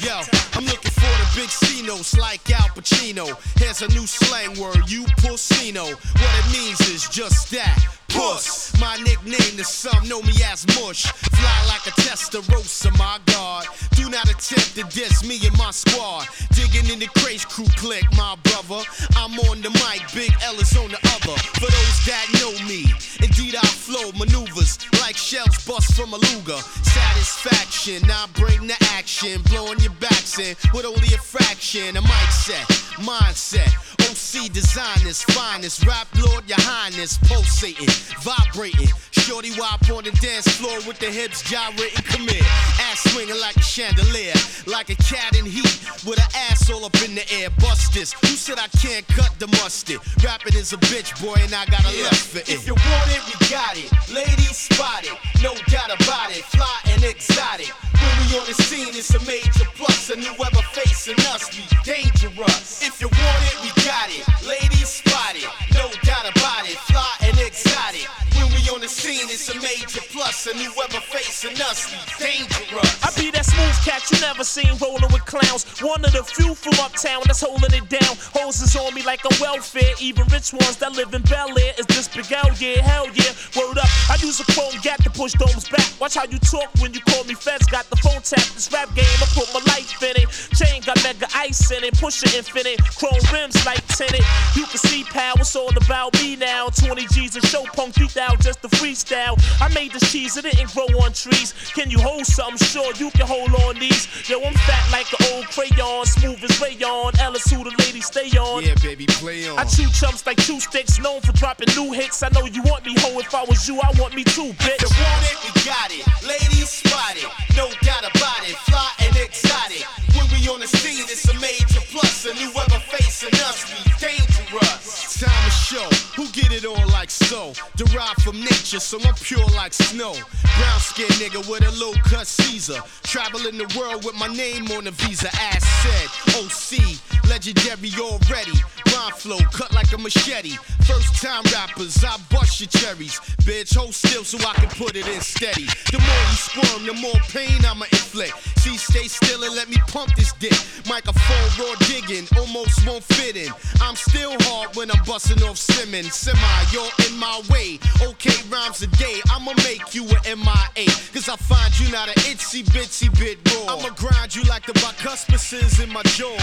Yo, 0.07 0.15
I'm 0.55 0.65
looking 0.65 0.91
for 0.91 1.13
the 1.21 1.27
big 1.37 1.51
C 1.51 1.83
notes 1.83 2.17
like 2.17 2.51
Al 2.51 2.69
Pacino. 2.69 3.27
Here's 3.69 3.83
a 3.83 3.89
new 3.89 4.07
slang 4.07 4.59
word, 4.59 4.91
you 4.91 5.05
pussino. 5.21 5.85
What 5.85 6.35
it 6.39 6.53
means 6.57 6.81
is 6.89 7.07
just 7.11 7.51
that. 7.51 7.79
Puss, 8.09 8.73
my 8.81 8.97
nickname 8.97 9.59
to 9.59 9.65
some 9.65 10.09
know 10.09 10.23
me 10.23 10.33
as 10.51 10.67
Mush. 10.81 11.05
Fly 11.05 11.65
like 11.69 11.87
a 11.87 11.91
Testarossa, 12.01 12.97
my 12.99 13.19
God. 13.27 13.67
Do 13.93 14.09
not 14.09 14.25
attempt 14.25 14.75
to 14.77 14.85
diss 14.89 15.23
me 15.23 15.39
and 15.47 15.57
my 15.59 15.71
squad. 15.71 16.27
Digging 16.55 16.91
in 16.91 16.99
the 16.99 17.09
craze 17.19 17.45
crew 17.45 17.69
click, 17.77 18.05
my 18.17 18.37
brother. 18.43 18.83
I'm 19.15 19.39
on 19.51 19.61
the 19.61 19.69
mic, 19.85 20.01
Big 20.15 20.33
L 20.43 20.55
is 20.55 20.75
on 20.75 20.89
the 20.89 20.99
other. 21.13 21.37
For 21.61 21.69
those 21.69 21.99
that 22.09 22.25
know 22.41 22.53
me, 22.67 22.89
indeed 23.21 23.55
I 23.55 23.67
flow 23.67 24.11
maneuvers 24.13 24.79
like 25.03 25.19
shells 25.19 25.63
bust 25.67 25.93
from 25.95 26.15
a 26.15 26.17
Luger. 26.17 26.57
Satisfaction, 26.89 28.11
I 28.11 28.27
bring 28.33 28.67
the 28.67 28.77
action, 28.97 29.43
blowing 29.43 29.81
your 29.81 29.93
backs 30.01 30.39
in 30.39 30.57
with 30.73 30.87
only 30.87 31.13
a 31.13 31.19
fraction. 31.19 31.97
A 31.99 32.01
mic 32.01 32.31
set, 32.33 32.67
mindset. 33.05 33.58
OC 34.01 34.53
designers, 34.53 35.23
finest, 35.23 35.87
rap 35.87 36.09
lord, 36.27 36.49
your 36.49 36.61
highness, 36.61 37.19
pulsating, 37.29 37.89
vibrating. 38.21 38.89
Shorty 39.11 39.51
wop 39.59 39.89
on 39.91 40.05
the 40.05 40.11
dance 40.23 40.49
floor 40.49 40.77
with 40.87 40.99
the 40.99 41.11
hips 41.11 41.43
gyrating, 41.43 42.03
come 42.05 42.27
here. 42.29 42.43
Ass 42.89 43.01
swinging 43.13 43.39
like 43.41 43.57
a 43.57 43.63
chandelier, 43.63 44.35
like 44.67 44.91
a 44.91 44.97
cat 44.97 45.37
in 45.37 45.45
heat, 45.45 45.81
with 46.07 46.19
her 46.19 46.31
ass 46.51 46.71
all 46.71 46.85
up 46.85 46.95
in 47.03 47.15
the 47.15 47.25
air. 47.33 47.51
Bust 47.59 47.93
this. 47.93 48.13
Who 48.13 48.29
said 48.29 48.59
I 48.59 48.69
can't 48.79 49.07
cut 49.09 49.33
the 49.39 49.47
mustard? 49.59 50.01
Rapping 50.25 50.55
is 50.55 50.73
a 50.73 50.79
bitch, 50.89 51.21
boy, 51.21 51.37
and 51.41 51.55
I 51.55 51.67
got 51.67 51.85
a 51.85 52.03
lust 52.05 52.29
for 52.29 52.39
it. 52.39 52.49
If 52.49 52.67
you 52.67 52.75
want 52.75 53.11
it, 53.13 53.23
we 53.27 53.35
got 53.49 53.77
it. 53.77 53.91
Ladies 54.13 54.57
spot 54.57 55.05
it, 55.05 55.17
no 55.43 55.55
doubt 55.69 55.93
about 55.95 56.31
it. 56.31 56.45
Fly 56.45 56.79
and 56.93 57.05
exotic. 57.05 57.73
When 58.01 58.15
we 58.29 58.39
on 58.39 58.47
the 58.47 58.55
scene, 58.55 58.95
it's 58.95 59.15
a 59.15 59.21
major 59.27 59.69
plus. 59.75 60.11
And 60.11 60.23
whoever 60.23 60.63
facing 60.73 61.19
us, 61.33 61.49
we 61.57 61.65
dangerous. 61.85 62.83
If 62.87 63.01
you 63.01 63.09
want 63.09 63.43
it, 63.45 63.48
we 63.63 63.71
got 63.85 64.09
it. 64.11 64.25
Ladies 64.47 64.89
spot 64.89 65.35
it, 65.35 65.49
no 65.75 65.89
doubt 66.03 66.27
about 66.29 66.69
it. 66.69 66.79
Fly 66.89 67.15
and 67.29 67.39
exotic. 67.39 68.09
When 68.39 68.55
we 68.55 68.63
on 68.71 68.81
the 68.81 68.89
scene, 68.89 69.27
it's 69.27 69.49
a 69.51 69.57
major 69.61 70.01
plus. 70.13 70.47
And 70.47 70.59
whoever 70.59 71.01
facing 71.01 71.59
us, 71.63 71.91
we 71.91 71.99
dangerous. 72.23 73.03
I 73.03 73.11
be 73.19 73.31
that 73.33 73.47
smooth 73.47 73.79
cat 73.85 74.03
you 74.13 74.21
never 74.21 74.45
seen 74.45 74.71
rolling 74.79 75.11
with 75.13 75.27
clowns. 75.27 75.67
One 75.83 76.05
of 76.05 76.13
the 76.13 76.23
few 76.23 76.55
from 76.55 76.79
uptown 76.79 77.23
that's 77.27 77.43
holding 77.43 77.75
it 77.75 77.89
down. 77.89 78.15
Hoses 78.35 78.77
on 78.77 78.95
me 78.95 79.03
like 79.03 79.27
I'm 79.27 79.35
welfare. 79.41 79.95
Even 80.01 80.25
rich 80.31 80.53
ones 80.53 80.77
that 80.79 80.93
live 80.93 81.13
in 81.15 81.23
Bel 81.23 81.51
Air 81.59 81.75
is 81.79 81.87
this 81.87 82.07
big 82.09 82.31
L, 82.31 82.51
yeah, 82.59 82.83
hell 82.83 83.07
yeah. 83.15 83.33
Word 83.59 83.79
up, 83.79 83.91
I 84.09 84.17
use 84.23 84.39
a 84.41 84.47
chrome 84.53 84.77
gat 84.83 85.03
to 85.03 85.11
push 85.11 85.33
domes 85.35 85.69
back. 85.69 85.87
Watch 86.01 86.15
how 86.15 86.25
you 86.25 86.39
talk 86.39 86.71
when 86.79 86.95
you 86.95 87.01
call 87.01 87.25
me 87.25 87.35
feds. 87.35 87.67
Got 87.67 87.91
the 87.91 87.97
phone 87.97 88.23
tap. 88.23 88.47
This 88.55 88.71
rap 88.73 88.95
game, 88.95 89.19
I 89.19 89.27
put 89.35 89.51
my 89.53 89.61
life 89.67 89.99
in 90.03 90.15
it. 90.23 90.29
Chain 90.55 90.83
got 90.87 91.03
mega 91.03 91.27
ice 91.35 91.71
in 91.73 91.83
it. 91.83 91.99
Push 91.99 92.23
it 92.23 92.35
infinite. 92.37 92.79
Chrome 92.97 93.19
rims 93.39 93.67
like 93.67 93.85
tinted. 93.89 94.25
You 94.55 94.65
can 94.67 94.79
see 94.79 95.05
pal, 95.05 95.35
it's 95.39 95.55
all 95.57 95.75
about 95.77 96.15
me 96.21 96.37
now. 96.37 96.69
20 96.69 97.07
G's 97.09 97.37
a 97.37 97.41
show 97.41 97.65
punk 97.75 97.95
beat 97.97 98.17
out 98.17 98.41
just 98.41 98.63
the 98.63 98.69
freestyle. 98.69 99.37
I 99.61 99.73
made 99.75 99.93
this 99.93 100.11
cheese, 100.13 100.37
it 100.37 100.43
didn't 100.43 100.73
grow 100.73 100.89
on 101.03 101.13
trees. 101.13 101.55
Can 101.75 101.91
you 101.91 101.99
hold 101.99 102.27
something? 102.27 102.59
Sure, 102.59 102.93
you 102.95 103.11
can 103.11 103.27
hold 103.27 103.55
on 103.67 103.79
these. 103.79 104.07
Yo, 104.29 104.43
I'm 104.43 104.55
fat 104.55 104.85
like 104.93 105.09
an 105.21 105.27
old 105.33 105.47
crayon, 105.47 106.07
smooth 106.07 106.43
as 106.45 106.61
rayon. 106.61 107.13
Ellis, 107.21 107.51
who 107.51 107.65
the 107.65 107.75
ladies 107.79 108.07
stay 108.07 108.29
on. 108.39 108.65
Yeah, 108.65 108.75
baby, 108.83 109.07
play 109.07 109.49
on. 109.49 109.59
I 109.59 109.65
chew 109.65 109.89
chumps 109.91 110.27
like 110.27 110.39
two 110.39 110.61
sticks, 110.61 110.99
known 110.99 111.21
for 111.21 111.33
dropping 111.33 111.69
new 111.77 111.93
hits. 111.93 112.23
I 112.23 112.29
know 112.31 112.45
you 112.45 112.63
want 112.63 112.85
me, 112.85 112.95
ho. 112.99 113.19
If 113.19 113.35
I 113.35 113.45
was 113.45 113.69
you, 113.69 113.81
I 113.81 113.93
want 113.99 114.15
me 114.15 114.25
too, 114.25 114.53
bitch. 114.65 114.83
You 114.83 115.05
want 115.05 115.25
it, 115.31 115.39
we 115.45 115.51
got 115.65 115.91
it. 115.93 116.05
Ladies 116.27 116.69
spot 116.71 117.17
it, 117.17 117.29
no 117.57 117.69
doubt 117.83 118.05
about 118.05 118.43
it. 118.49 118.57
Fly 118.67 118.91
and 119.01 119.17
exotic. 119.17 120.08
We 120.41 120.49
on 120.49 120.61
the 120.61 120.67
scene, 120.67 121.05
it's 121.09 121.29
a 121.29 121.35
major 121.41 121.81
plus. 121.91 122.27
And 122.27 122.39
whoever 122.39 122.79
facing 122.79 123.35
us, 123.41 123.67
we 123.71 124.07
dangerous. 124.07 125.19
Time 125.19 125.45
to 125.45 125.51
show 125.51 125.89
who 126.15 126.29
get 126.31 126.53
it 126.53 126.65
on 126.65 126.87
like 126.89 127.11
so. 127.11 127.53
Derived 127.77 128.23
from 128.23 128.41
nature, 128.41 128.79
so 128.81 128.99
I'm 129.03 129.15
pure 129.15 129.47
like 129.57 129.73
snow. 129.73 130.13
Brown 130.59 130.81
skin 130.81 131.09
nigga 131.19 131.39
with 131.49 131.67
a 131.67 131.73
low 131.83 131.93
cut 132.05 132.27
Caesar. 132.27 132.81
Traveling 133.03 133.59
the 133.59 133.67
world 133.79 134.05
with 134.05 134.15
my 134.15 134.29
name 134.29 134.71
on 134.73 134.85
the 134.85 134.93
visa. 134.93 135.29
Ass 135.29 135.65
said, 135.83 136.09
OC, 136.39 136.99
legendary 137.29 137.91
already. 137.99 138.59
Rhyme 138.95 139.13
flow 139.15 139.39
cut 139.53 139.73
like 139.73 139.93
a 139.93 139.99
machete. 139.99 140.57
First 140.87 141.21
time 141.23 141.43
rappers, 141.53 142.03
I 142.05 142.17
bust 142.31 142.61
your 142.61 142.69
cherries. 142.69 143.19
Bitch, 143.43 143.77
hold 143.77 143.95
still 143.95 144.25
so 144.25 144.39
I 144.39 144.55
can 144.55 144.69
put 144.71 144.97
it 144.97 145.07
in 145.07 145.21
steady. 145.21 145.67
The 145.91 145.99
more 145.99 146.25
you 146.31 146.37
squirm, 146.37 146.87
the 146.87 146.95
more 146.95 147.21
pain 147.29 147.65
I'ma 147.65 147.87
inflict. 147.91 148.35
See, 148.61 148.77
stay 148.77 149.09
still 149.09 149.45
and 149.45 149.55
let 149.55 149.69
me 149.69 149.77
pump 149.89 150.15
this 150.17 150.28
dick. 150.35 150.55
Microphone 150.89 151.49
raw 151.59 151.75
digging, 151.87 152.27
almost 152.37 152.87
won't 152.87 153.05
fit 153.05 153.37
in. 153.37 153.53
I'm 153.81 153.97
still 153.97 154.35
hard 154.41 154.75
when 154.77 154.91
I'm 154.91 155.03
busting 155.05 155.43
off 155.43 155.57
Simmons. 155.57 156.15
Semi, 156.15 156.41
you're 156.73 156.91
in 157.07 157.19
my 157.19 157.43
way. 157.51 157.79
Okay, 158.03 158.35
rhymes 158.51 158.83
a 158.83 158.87
day. 158.99 159.21
I'ma 159.31 159.53
make 159.65 159.95
you 159.95 160.05
an 160.05 160.39
MIA. 160.39 160.87
Cause 161.13 161.29
I 161.29 161.37
find 161.37 161.71
you 161.79 161.91
not 161.93 162.09
an 162.09 162.15
itsy 162.29 162.65
bitsy 162.65 163.09
bit 163.19 163.39
raw. 163.53 163.77
I'ma 163.77 163.91
grind 163.95 164.35
you 164.35 164.43
like 164.45 164.67
the 164.67 164.73
bicuspices 164.75 165.83
in 165.83 165.93
my 165.93 166.03
jaws. 166.17 166.41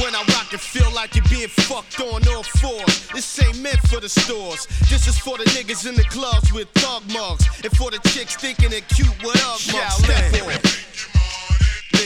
When 0.00 0.14
I 0.14 0.22
rock 0.34 0.52
it, 0.52 0.60
feel 0.60 0.90
like 0.92 1.14
you're 1.14 1.28
being 1.28 1.48
fucked 1.48 2.00
on 2.00 2.26
all 2.28 2.42
fours. 2.42 3.08
This 3.08 3.42
ain't 3.42 3.60
meant 3.60 3.80
for 3.88 4.00
the 4.00 4.08
stores. 4.08 4.66
This 4.88 5.06
is 5.06 5.18
for 5.18 5.36
the 5.38 5.44
niggas 5.44 5.88
in 5.88 5.94
the 5.94 6.04
clubs 6.04 6.52
with 6.52 6.68
thug 6.70 7.02
mugs. 7.12 7.44
And 7.62 7.76
for 7.76 7.90
the 7.90 7.98
chicks 8.08 8.36
thinking 8.36 8.70
they're 8.70 8.80
cute 8.80 9.22
with 9.22 9.36
Ugg 9.36 9.60
mugs. 9.72 10.04
Step 10.04 10.46
on. 10.46 11.11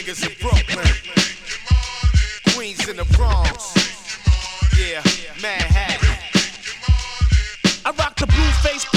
Niggas 0.06 0.22
in 0.22 0.34
Brooklyn. 0.40 0.86
Queens 2.54 2.88
in 2.88 2.96
the 2.96 3.04
Bronx. 3.16 3.74
Yeah, 4.78 5.02
Manhattan. 5.42 6.25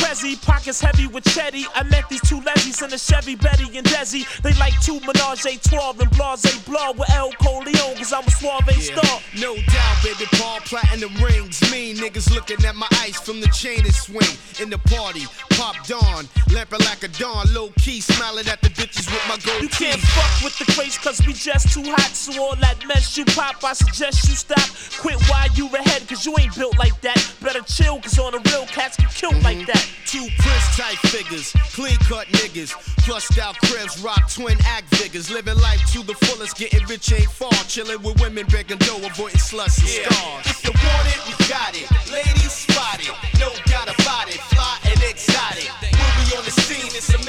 Prezi, 0.09 0.41
pockets 0.41 0.81
heavy 0.81 1.05
with 1.05 1.23
Chetty. 1.23 1.65
I 1.75 1.83
met 1.83 2.09
these 2.09 2.21
two 2.21 2.41
lesbies 2.41 2.81
in 2.81 2.91
a 2.91 2.97
Chevy, 2.97 3.35
Betty 3.35 3.77
and 3.77 3.85
Desi. 3.85 4.25
They 4.41 4.53
like 4.53 4.73
two 4.81 4.99
Menage 5.01 5.45
a 5.45 5.55
12 5.69 5.99
and 5.99 6.09
Blase 6.17 6.65
Blah 6.65 6.93
with 6.93 7.11
El 7.11 7.31
Coleon, 7.33 7.95
cause 7.95 8.11
I'm 8.11 8.25
a 8.25 8.31
suave 8.31 8.73
star. 8.81 9.21
No 9.37 9.53
doubt, 9.53 9.97
baby, 10.03 10.25
Paul 10.33 10.61
platinum 10.61 11.13
rings. 11.21 11.61
Mean 11.71 11.95
niggas 11.97 12.33
looking 12.33 12.57
at 12.65 12.75
my 12.75 12.87
ice 13.05 13.19
from 13.19 13.39
the 13.39 13.47
chain 13.49 13.81
and 13.85 13.93
swing. 13.93 14.33
In 14.59 14.71
the 14.71 14.79
party, 14.89 15.25
pop 15.51 15.75
dawn, 15.85 16.27
lamping 16.51 16.79
like 16.79 17.03
a 17.03 17.07
dawn, 17.09 17.45
low 17.53 17.69
key, 17.77 18.01
smiling 18.01 18.47
at 18.47 18.61
the 18.63 18.69
bitches 18.69 19.05
with 19.13 19.23
my 19.29 19.37
gold 19.45 19.61
You 19.61 19.69
can't 19.69 20.01
fuck 20.01 20.43
with 20.43 20.57
the 20.57 20.65
craze 20.73 20.97
cause 20.97 21.21
we 21.27 21.33
just 21.33 21.71
too 21.71 21.83
hot. 21.83 22.15
So 22.15 22.41
all 22.41 22.55
that 22.55 22.83
mess 22.87 23.15
you 23.15 23.25
pop, 23.25 23.63
I 23.63 23.73
suggest 23.73 24.27
you 24.27 24.33
stop. 24.33 24.69
Quit 25.01 25.21
while 25.29 25.47
you 25.53 25.67
ahead 25.67 26.07
cause 26.09 26.25
you 26.25 26.35
ain't 26.39 26.55
built 26.55 26.79
like 26.79 26.99
that. 27.01 27.21
Better 27.43 27.61
chill 27.61 28.01
cause 28.01 28.17
on 28.17 28.31
the 28.31 28.39
real 28.49 28.65
cats 28.65 28.97
get 28.97 29.13
killed 29.13 29.43
like 29.43 29.57
mm-hmm. 29.57 29.65
that. 29.67 29.85
Two 30.09 30.25
Prince 30.39 30.75
type 30.75 30.97
figures, 31.13 31.51
clean 31.73 31.95
cut 31.97 32.25
niggas, 32.29 32.71
plussed 33.05 33.37
out 33.37 33.55
cribs, 33.61 34.01
rock 34.01 34.27
twin 34.33 34.57
act 34.65 34.87
figures, 34.95 35.29
living 35.29 35.55
life 35.61 35.85
to 35.91 36.01
the 36.01 36.15
fullest, 36.25 36.57
getting 36.57 36.83
rich 36.87 37.13
ain't 37.13 37.29
far, 37.29 37.53
chilling 37.67 38.01
with 38.01 38.19
women 38.19 38.47
begging 38.47 38.79
dough, 38.79 38.97
avoiding 39.05 39.37
sluts 39.37 39.77
and 39.77 39.87
Yeah. 39.87 40.09
stars. 40.09 40.45
If 40.47 40.65
you 40.65 40.71
want 40.73 41.07
it, 41.13 41.19
we 41.27 41.45
got 41.45 41.75
it. 41.75 41.87
Ladies 42.11 42.51
spot 42.51 42.99
it, 42.99 43.13
no 43.39 43.53
doubt 43.69 43.93
about 43.99 44.29
it. 44.33 44.41
Fly 44.49 44.77
and 44.85 45.03
exotic. 45.03 45.69
When 45.79 46.11
we 46.25 46.37
on 46.37 46.43
the 46.43 46.51
scene, 46.65 46.89
it's 46.89 47.13
a 47.13 47.19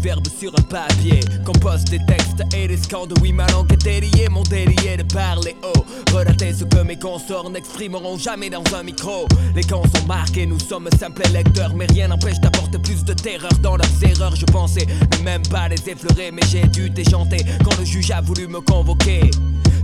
verbe 0.00 0.26
sur 0.38 0.52
un 0.58 0.62
papier, 0.62 1.20
compose 1.44 1.84
des 1.84 1.98
textes 2.06 2.42
et 2.54 2.68
des 2.68 2.76
scandes. 2.76 3.14
Oui, 3.20 3.32
ma 3.32 3.46
langue 3.48 3.72
est 3.72 3.82
déliée, 3.82 4.28
mon 4.30 4.42
délit 4.42 4.76
est 4.86 4.98
de 4.98 5.02
parler 5.02 5.56
haut. 5.62 5.84
Relater 6.12 6.52
ce 6.52 6.64
que 6.64 6.82
mes 6.82 6.98
consorts 6.98 7.50
n'exprimeront 7.50 8.18
jamais 8.18 8.50
dans 8.50 8.64
un 8.74 8.82
micro. 8.82 9.26
Les 9.54 9.62
camps 9.62 9.82
sont 9.94 10.06
marqués, 10.06 10.46
nous 10.46 10.58
sommes 10.58 10.88
simples 10.98 11.22
lecteurs, 11.32 11.74
mais 11.74 11.86
rien 11.86 12.08
n'empêche 12.08 12.40
d'apporter 12.40 12.78
plus 12.78 13.04
de 13.04 13.12
terreur 13.12 13.52
dans 13.60 13.76
leurs 13.76 14.04
erreurs. 14.04 14.36
Je 14.36 14.46
pensais 14.46 14.86
ne 15.18 15.24
même 15.24 15.42
pas 15.42 15.68
les 15.68 15.88
effleurer, 15.88 16.30
mais 16.32 16.42
j'ai 16.50 16.66
dû 16.66 16.90
déchanter 16.90 17.44
quand 17.64 17.76
le 17.78 17.84
juge 17.84 18.10
a 18.10 18.20
voulu 18.20 18.46
me 18.46 18.60
convoquer. 18.60 19.30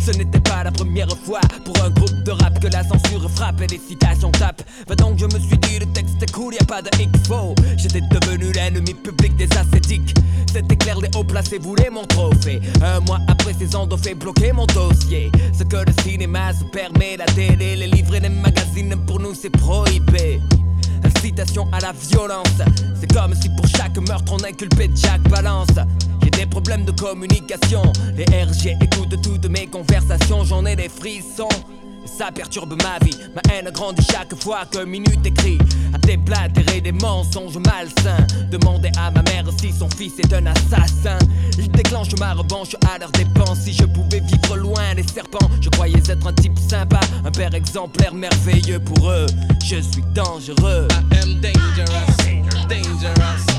Ce 0.01 0.11
n'était 0.11 0.41
pas 0.41 0.65
la 0.65 0.71
première 0.71 1.09
fois 1.25 1.41
pour 1.65 1.83
un 1.83 1.89
groupe 1.89 2.23
de 2.25 2.31
rap 2.31 2.61
que 2.61 2.69
la 2.69 2.85
censure 2.85 3.31
frappe 3.31 3.63
et 3.63 3.67
les 3.69 3.81
citations 3.89 4.31
tapent. 4.33 4.63
Va 4.87 4.95
donc, 4.97 5.19
je 5.19 5.25
me 5.25 5.41
suis 5.41 5.57
dit, 5.59 5.79
le 5.79 5.87
texte 5.95 6.23
est 6.23 6.31
cool, 6.33 6.55
y 6.55 6.59
a 6.59 6.65
pas 6.65 6.83
de 6.83 6.91
X-Faux. 7.01 7.55
J'étais 7.79 8.03
devenu 8.03 8.53
l'ennemi 8.53 8.93
public 8.93 9.35
des 9.37 9.49
ascétiques. 9.57 10.14
C'était 10.53 10.77
clair, 10.77 10.99
les 11.01 11.11
hauts 11.17 11.25
placés 11.25 11.59
voulaient 11.59 11.91
mon 11.91 12.05
trophée. 12.05 12.61
Un 12.83 13.01
mois 13.01 13.19
après, 13.29 13.55
ces 13.59 13.75
ont 13.75 13.89
fait 13.97 14.15
bloquer 14.15 14.53
mon 14.53 14.67
dossier. 14.67 15.31
Ce 15.53 15.65
que 15.65 15.77
le 15.77 15.93
cinéma 16.03 16.53
se 16.53 16.65
permet, 16.65 17.17
la 17.17 17.27
télé, 17.27 17.77
les 17.77 17.89
livres 17.89 18.15
et 18.15 18.21
les 18.21 18.29
magazines, 18.29 18.95
pour 19.07 19.19
nous 19.19 19.35
c'est 19.35 19.51
prohibé. 19.51 20.41
Incitation 21.05 21.69
à 21.73 21.81
la 21.81 21.93
violence, 21.93 22.63
c'est 22.99 23.13
comme 23.13 23.35
si 23.35 23.49
pour 23.51 23.67
chaque 23.67 23.99
meurtre 23.99 24.33
on 24.33 24.45
inculpait 24.45 24.91
Jack 24.95 25.23
Balance. 25.29 25.77
J'ai 26.23 26.31
des 26.31 26.47
problèmes 26.47 26.85
de 26.85 26.93
communication, 26.93 27.83
les 28.17 28.25
RG 28.25 28.77
écoutent 28.81 29.21
toutes 29.23 29.47
mes 29.51 29.67
conversations, 29.67 30.45
j'en 30.45 30.65
ai 30.65 30.77
des 30.77 30.89
frissons. 30.89 31.49
Ça 32.17 32.31
perturbe 32.31 32.81
ma 32.81 33.05
vie. 33.05 33.17
Ma 33.35 33.43
haine 33.53 33.71
grandit 33.73 34.07
chaque 34.11 34.41
fois 34.41 34.65
qu'un 34.71 34.85
minute 34.85 35.27
écrit. 35.27 35.59
À 35.93 35.99
déblatérer 35.99 36.81
des 36.81 36.93
mensonges 36.93 37.59
malsains. 37.59 38.25
Demander 38.51 38.91
à 38.97 39.11
ma 39.11 39.23
mère 39.23 39.47
si 39.59 39.73
son 39.73 39.89
fils 39.91 40.13
est 40.21 40.33
un 40.33 40.47
assassin. 40.47 41.19
Il 41.59 41.69
déclenche 41.73 42.15
ma 42.21 42.35
revanche 42.35 42.77
à 42.89 42.99
leur 42.99 43.11
dépense. 43.11 43.61
Si 43.65 43.73
je 43.73 43.85
pouvais 43.85 44.21
vivre 44.21 44.57
loin 44.57 44.95
des 44.95 45.03
serpents, 45.03 45.51
je 45.61 45.69
croyais 45.71 46.03
être 46.09 46.27
un 46.27 46.33
type 46.33 46.59
sympa. 46.59 47.01
Un 47.25 47.33
père 47.33 47.55
exemplaire 47.55 48.15
merveilleux 48.15 48.79
pour 48.79 49.11
eux. 49.11 49.27
Je 49.65 49.81
suis 49.81 50.05
dangereux. 50.15 50.87
I 50.91 51.17
am 51.21 51.41
dangerous, 51.41 52.69
dangerous, 52.69 53.54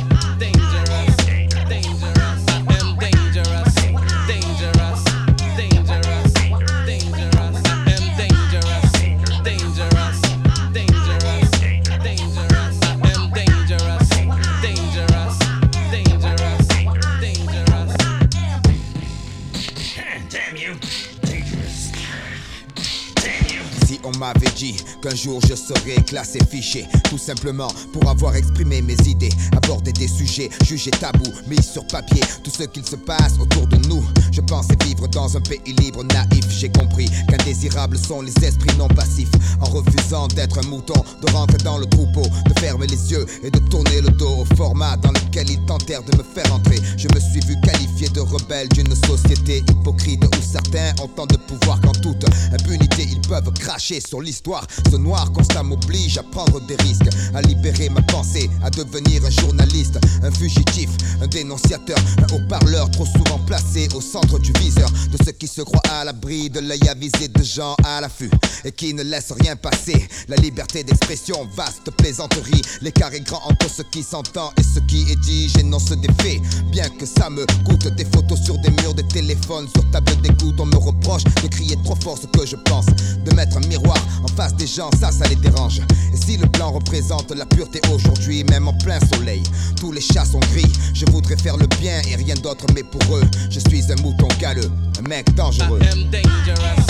qu'un 25.06 25.16
jour 25.16 25.40
je 25.48 25.54
serais 25.54 26.02
classé 26.04 26.40
fiché, 26.50 26.88
tout 27.10 27.18
simplement 27.20 27.68
pour 27.94 28.10
avoir 28.10 28.36
exprimé 28.36 28.82
mes 28.82 28.98
idées, 29.06 29.30
aborder 29.56 29.94
des 29.94 30.08
sujets 30.08 30.50
jugés 30.64 30.90
tabous, 30.92 31.32
mis 31.48 31.62
sur 31.62 31.86
papier 31.88 32.22
tout 32.44 32.50
ce 32.50 32.64
qu'il 32.64 32.84
se 32.84 32.96
passe 32.96 33.34
autour 33.40 33.68
de 33.68 33.78
nous. 33.88 34.04
Je 34.32 34.42
pensais 34.42 34.76
vivre 34.84 35.08
dans 35.08 35.38
un 35.38 35.42
pays 35.42 35.74
libre, 35.80 36.04
naïf. 36.04 36.46
J'ai 36.50 36.70
compris 36.70 37.08
qu'indésirables 37.30 37.98
sont 37.98 38.22
les 38.22 38.34
esprits 38.44 38.76
non 38.78 38.88
passifs. 38.88 39.30
En 39.62 39.66
refusant 39.66 40.28
d'être 40.28 40.58
un 40.58 40.68
mouton, 40.68 40.96
de 41.22 41.32
rentrer 41.32 41.58
dans 41.60 41.78
le 41.78 41.86
troupeau, 41.86 42.24
de 42.24 42.60
fermer 42.60 42.88
les 42.88 43.12
yeux 43.12 43.26
et 43.44 43.52
de 43.52 43.60
tourner 43.70 44.02
le 44.02 44.10
dos 44.10 44.40
au 44.40 44.56
format 44.56 44.98
dans 44.98 45.12
lequel 45.12 45.50
ils 45.50 45.64
tentèrent 45.66 46.04
de 46.04 46.18
me 46.18 46.24
faire 46.24 46.52
entrer. 46.54 46.80
Je 46.98 47.08
me 47.14 47.20
suis 47.20 47.42
vu 47.42 47.56
qualifié 47.62 48.10
de 48.10 48.22
rebelle 48.22 48.70
d'une 48.70 48.96
société 48.96 49.64
hypocrite 49.70 50.24
où 50.26 50.42
certains 50.42 50.94
ont 51.02 51.08
tant 51.08 51.28
de 51.28 51.38
pouvoir 51.38 51.80
qu'en 51.82 51.92
toute 51.92 52.26
impunité 52.52 53.08
ils 53.12 53.22
peuvent 53.22 53.52
cracher 53.54 54.02
sur 54.02 54.22
l'histoire. 54.22 54.66
Noir 54.98 55.32
constat 55.32 55.64
m'oblige 55.64 56.18
à 56.18 56.24
prendre 56.24 56.60
des 56.62 56.76
risques, 56.78 57.10
à 57.34 57.42
libérer 57.42 57.90
ma 57.90 58.02
pensée, 58.02 58.50
à 58.64 58.70
devenir 58.70 59.26
un 59.26 59.30
journaliste, 59.30 60.00
un 60.24 60.32
fugitif, 60.32 60.90
un 61.22 61.28
dénonciateur, 61.28 61.98
un 62.18 62.36
haut-parleur 62.36 62.90
trop 62.92 63.06
souvent 63.06 63.40
placé 63.46 63.88
au 63.96 64.02
centre 64.02 64.40
du 64.40 64.52
viseur 64.54 64.90
de 65.12 65.18
ceux 65.24 65.32
qui 65.34 65.48
se 65.48 65.62
croient 65.62 65.82
à 65.92 66.04
l'abri 66.06 66.50
de 66.50 66.60
l'œil 66.60 66.88
avisé 66.90 67.28
de 67.28 67.44
gens 67.44 67.76
à 67.84 68.02
l'affût 68.02 68.32
et 68.64 68.72
qui 68.72 68.94
ne 68.94 69.04
laissent 69.04 69.34
rien 69.40 69.56
passer. 69.56 70.08
La 70.28 70.38
liberté 70.38 70.84
d'expression, 70.84 71.48
vaste 71.56 71.92
plaisanterie, 71.98 72.62
l'écart 72.82 73.14
est 73.14 73.22
grand 73.22 73.42
entre 73.46 73.70
ce 73.70 73.82
qui 73.84 74.04
s'entend 74.04 74.52
et 74.58 74.64
ce 74.64 74.80
qui 74.80 75.12
est 75.12 75.20
dit. 75.22 75.50
J'énonce 75.50 75.92
des 75.92 76.14
faits, 76.22 76.42
bien 76.72 76.90
que 76.90 77.06
ça 77.06 77.30
me 77.30 77.46
coûte 77.64 77.88
des 77.96 78.06
photos 78.06 78.40
sur 78.44 78.58
des 78.60 78.72
murs 78.72 78.94
de 78.94 79.02
téléphone, 79.04 79.68
sur 79.74 79.90
table 79.92 80.16
d'écoute. 80.22 80.56
On 80.60 80.66
me 80.66 80.78
reproche 80.78 81.24
de 81.24 81.48
crier 81.48 81.78
trop 81.84 81.96
fort 81.96 82.18
ce 82.18 82.28
que 82.28 82.46
je 82.46 82.56
pense, 82.56 82.86
de 82.88 83.36
mettre 83.36 83.58
un 83.58 83.68
miroir 83.68 83.98
en 84.24 84.28
face 84.36 84.56
des 84.56 84.68
gens, 84.68 84.85
ça, 85.00 85.12
ça 85.12 85.28
les 85.28 85.36
dérange. 85.36 85.82
Et 86.14 86.18
si 86.18 86.38
le 86.38 86.48
blanc 86.48 86.72
représente 86.72 87.32
la 87.32 87.46
pureté 87.46 87.82
aujourd'hui, 87.94 88.44
même 88.44 88.68
en 88.68 88.74
plein 88.74 89.00
soleil, 89.14 89.44
tous 89.80 89.92
les 89.92 90.02
chats 90.02 90.26
sont 90.26 90.40
gris. 90.52 90.72
Je 90.94 91.06
voudrais 91.12 91.38
faire 91.38 91.58
le 91.58 91.68
bien 91.80 92.02
et 92.10 92.16
rien 92.16 92.36
d'autre, 92.36 92.66
mais 92.74 92.84
pour 92.84 93.18
eux, 93.18 93.24
je 93.50 93.60
suis 93.60 93.92
un 93.92 93.96
mouton 94.02 94.28
galeux, 94.40 94.72
un 95.00 95.08
mec 95.08 95.34
dangereux. 95.36 95.80
I 95.82 95.88
am 95.88 96.10
dangerous, 96.10 96.86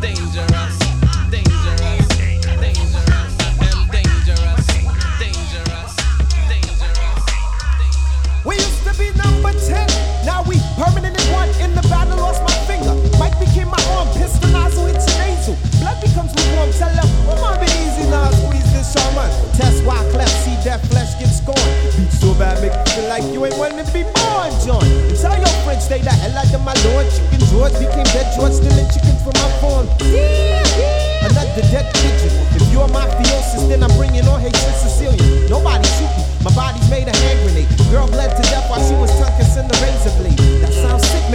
dangerous, 0.00 0.78
dangerous. 1.30 2.08
I 2.50 2.50
am 2.52 3.88
dangerous, 3.90 4.66
dangerous, 5.18 5.94
dangerous. 6.38 7.24
We 8.44 8.56
used 8.56 8.84
to 8.84 8.92
be 8.98 9.10
number 9.18 9.52
10, 9.52 9.86
now 10.24 10.42
we 10.44 10.56
permanent 10.76 11.20
in 11.20 11.32
one. 11.32 11.48
In 11.60 11.74
the 11.74 11.82
battle, 11.88 12.16
lost 12.18 12.42
my 12.42 12.52
finger. 12.66 12.94
Mike 13.18 13.38
became 13.38 13.68
my 13.68 13.82
arm, 13.96 14.08
pistol 14.14 14.50
nozzle, 14.50 14.86
it's 14.86 15.07
Blood 15.80 15.98
becomes 16.04 16.32
lukewarm, 16.36 16.70
tell 16.76 16.92
them, 16.92 17.08
oh, 17.30 17.38
my 17.40 17.56
be 17.56 17.68
easy 17.80 18.04
now, 18.10 18.28
squeeze 18.44 18.68
this 18.72 18.92
shaman. 18.92 19.30
Test 19.56 19.84
why 19.84 19.96
cleft, 20.12 20.34
see 20.44 20.56
that 20.68 20.84
flesh 20.92 21.16
get 21.18 21.32
scorned. 21.32 21.72
Beat 21.96 22.12
so 22.12 22.34
bad, 22.36 22.60
make 22.60 22.74
you 22.76 22.84
feel 22.92 23.08
like 23.08 23.24
you 23.32 23.40
ain't 23.48 23.56
to 23.56 23.86
be 23.92 24.04
born, 24.12 24.52
John. 24.62 24.84
And 24.84 25.16
tell 25.16 25.34
your 25.34 25.54
friends, 25.64 25.84
stay 25.84 26.00
the 26.00 26.12
hell 26.12 26.36
out 26.38 26.52
of 26.52 26.62
my 26.62 26.76
lord. 26.88 27.08
Chicken 27.10 27.42
George 27.50 27.74
became 27.80 28.08
dead 28.12 28.28
George, 28.36 28.54
stealing 28.54 28.88
chicken 28.92 29.16
from 29.24 29.34
my 29.40 29.50
farm. 29.60 29.86
Yeah, 30.06 30.62
yeah. 30.78 31.26
Another 31.26 31.64
dead 31.72 31.88
pigeon. 31.98 32.32
If 32.54 32.64
you're 32.70 32.88
mafiosis, 32.88 33.68
then 33.68 33.82
I'm 33.82 33.92
bringing 33.98 34.28
on 34.28 34.40
hatred 34.40 34.76
Sicilian. 34.78 35.50
Nobody 35.50 35.88
shoot 35.98 36.12
me, 36.14 36.22
my 36.46 36.52
body's 36.54 36.86
made 36.88 37.08
a 37.08 37.16
hand 37.16 37.38
grenade. 37.42 37.68
Girl 37.90 38.06
bled 38.06 38.36
to 38.36 38.42
death 38.52 38.70
while 38.70 38.84
she 38.84 38.94
was 38.94 39.10
tongue 39.18 39.34
kissing 39.34 39.66
the 39.66 39.74
razor 39.82 39.97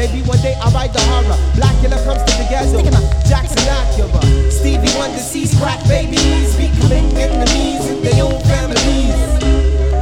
maybe 0.03 0.21
one 0.27 0.39
day 0.41 0.55
I'll 0.59 0.71
write 0.71 0.91
the 0.91 0.99
horror. 1.07 1.39
Blacula 1.55 1.95
comes 2.03 2.23
to 2.27 2.33
the 2.35 2.47
ghetto. 2.51 2.83
Jackson 3.23 3.63
Acura. 3.71 4.51
Stevie 4.51 4.91
Wonder 4.99 5.19
sees 5.19 5.55
crack 5.59 5.79
babies 5.87 6.55
becoming 6.59 7.15
enemies 7.15 7.87
in 7.87 8.03
their 8.03 8.23
own 8.23 8.39
families. 8.43 9.15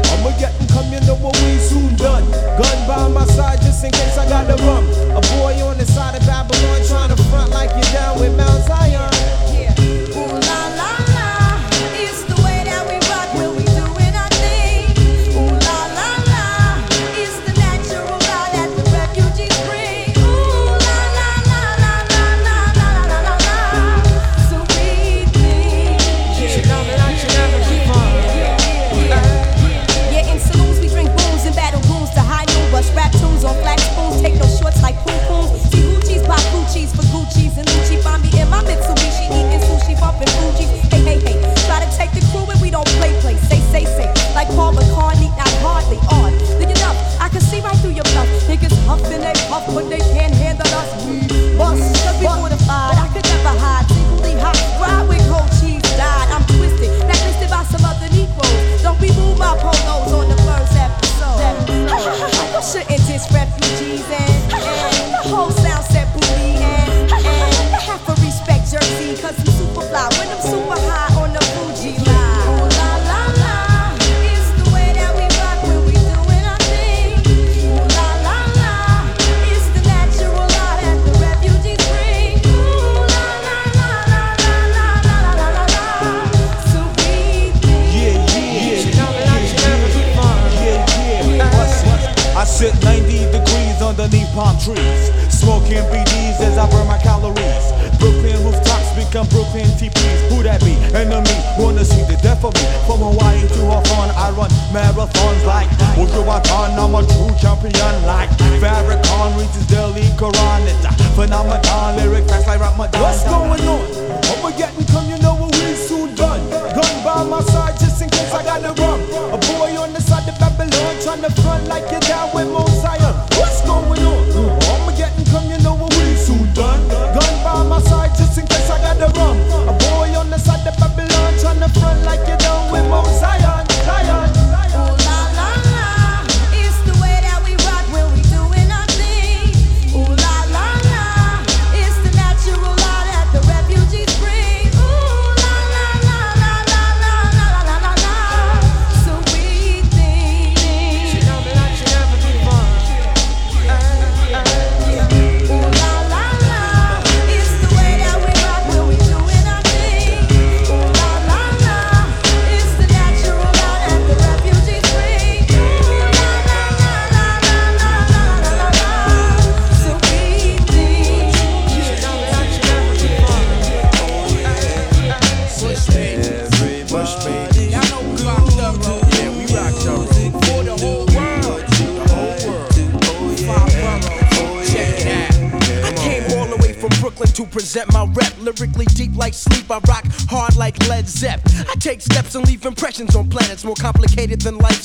I'ma 0.10 0.34
get 0.42 0.58
and 0.60 0.70
come, 0.70 0.90
you 0.92 1.02
know 1.06 1.18
what 1.22 1.38
we 1.46 1.58
soon 1.58 1.96
done. 1.96 2.26
Gun 2.58 2.78
by 2.88 3.08
my 3.10 3.26
side 3.26 3.62
just 3.62 3.84
in 3.84 3.92
case 3.92 4.18
I 4.18 4.26
got 4.28 4.48
the 4.50 4.58
rum. 4.66 4.86
A 5.14 5.22
boy 5.38 5.54
on 5.62 5.78
the 5.78 5.86
side 5.86 6.16
of 6.18 6.26
Babylon 6.26 6.82
trying 6.88 7.10
to 7.14 7.24
front 7.30 7.52
like 7.52 7.70
you're 7.70 7.94
down 7.94 8.20
with 8.20 8.36
Mount 8.36 8.64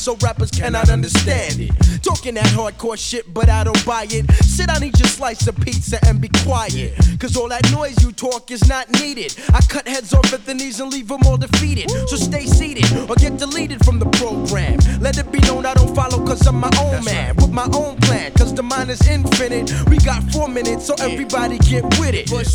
so 0.07 0.15
rappers 0.23 0.53
cannot 0.53 0.89
understand 0.89 1.59
it. 1.59 1.73
Talking 2.01 2.35
that 2.35 2.47
hardcore 2.55 2.97
shit, 2.97 3.35
but 3.35 3.49
I 3.49 3.65
don't 3.65 3.85
buy 3.85 4.07
it. 4.09 4.31
Sit 4.45 4.69
down, 4.69 4.85
eat 4.85 4.97
your 5.01 5.09
slice 5.09 5.49
of 5.49 5.57
pizza, 5.59 5.99
and 6.07 6.21
be 6.21 6.29
quiet. 6.45 6.95
Cause 7.19 7.37
all 7.37 7.49
that 7.49 7.69
noise 7.73 8.01
you 8.05 8.13
talk 8.13 8.53
is 8.53 8.69
not 8.69 8.89
needed. 9.01 9.35
I 9.53 9.61
cut 9.63 9.89
heads 9.89 10.15
off 10.15 10.33
at 10.33 10.47
the 10.47 10.55
knees 10.55 10.79
and 10.79 10.93
leave 10.93 11.09
them 11.09 11.23
all 11.27 11.37
defeated. 11.37 11.91
So 12.07 12.15
stay 12.15 12.47
seated 12.47 12.87
or 13.11 13.17
get 13.17 13.37
deleted 13.37 13.85
from 13.85 13.99
the 13.99 14.07
program. 14.21 14.79
Let 15.01 15.19
it 15.19 15.33
be 15.33 15.41
known 15.41 15.67
I 15.67 15.75
don't 15.75 15.93
follow 15.93 16.25
cause 16.25 16.47
I'm 16.47 16.61
my 16.61 16.71
own 16.79 17.05
man. 17.05 17.35
With 17.35 17.51
my 17.51 17.69
own 17.75 17.97
plan, 17.97 18.31
cause 18.35 18.55
the 18.55 18.63
mind 18.63 18.91
is 18.91 19.05
infinite. 19.09 19.73
We 19.91 19.99
got 19.99 20.23
four 20.31 20.47
minutes, 20.47 20.87
so 20.87 20.95
everybody 21.01 21.59
get 21.59 21.83
with 21.99 22.15
it. 22.15 22.31
Bush. 22.31 22.55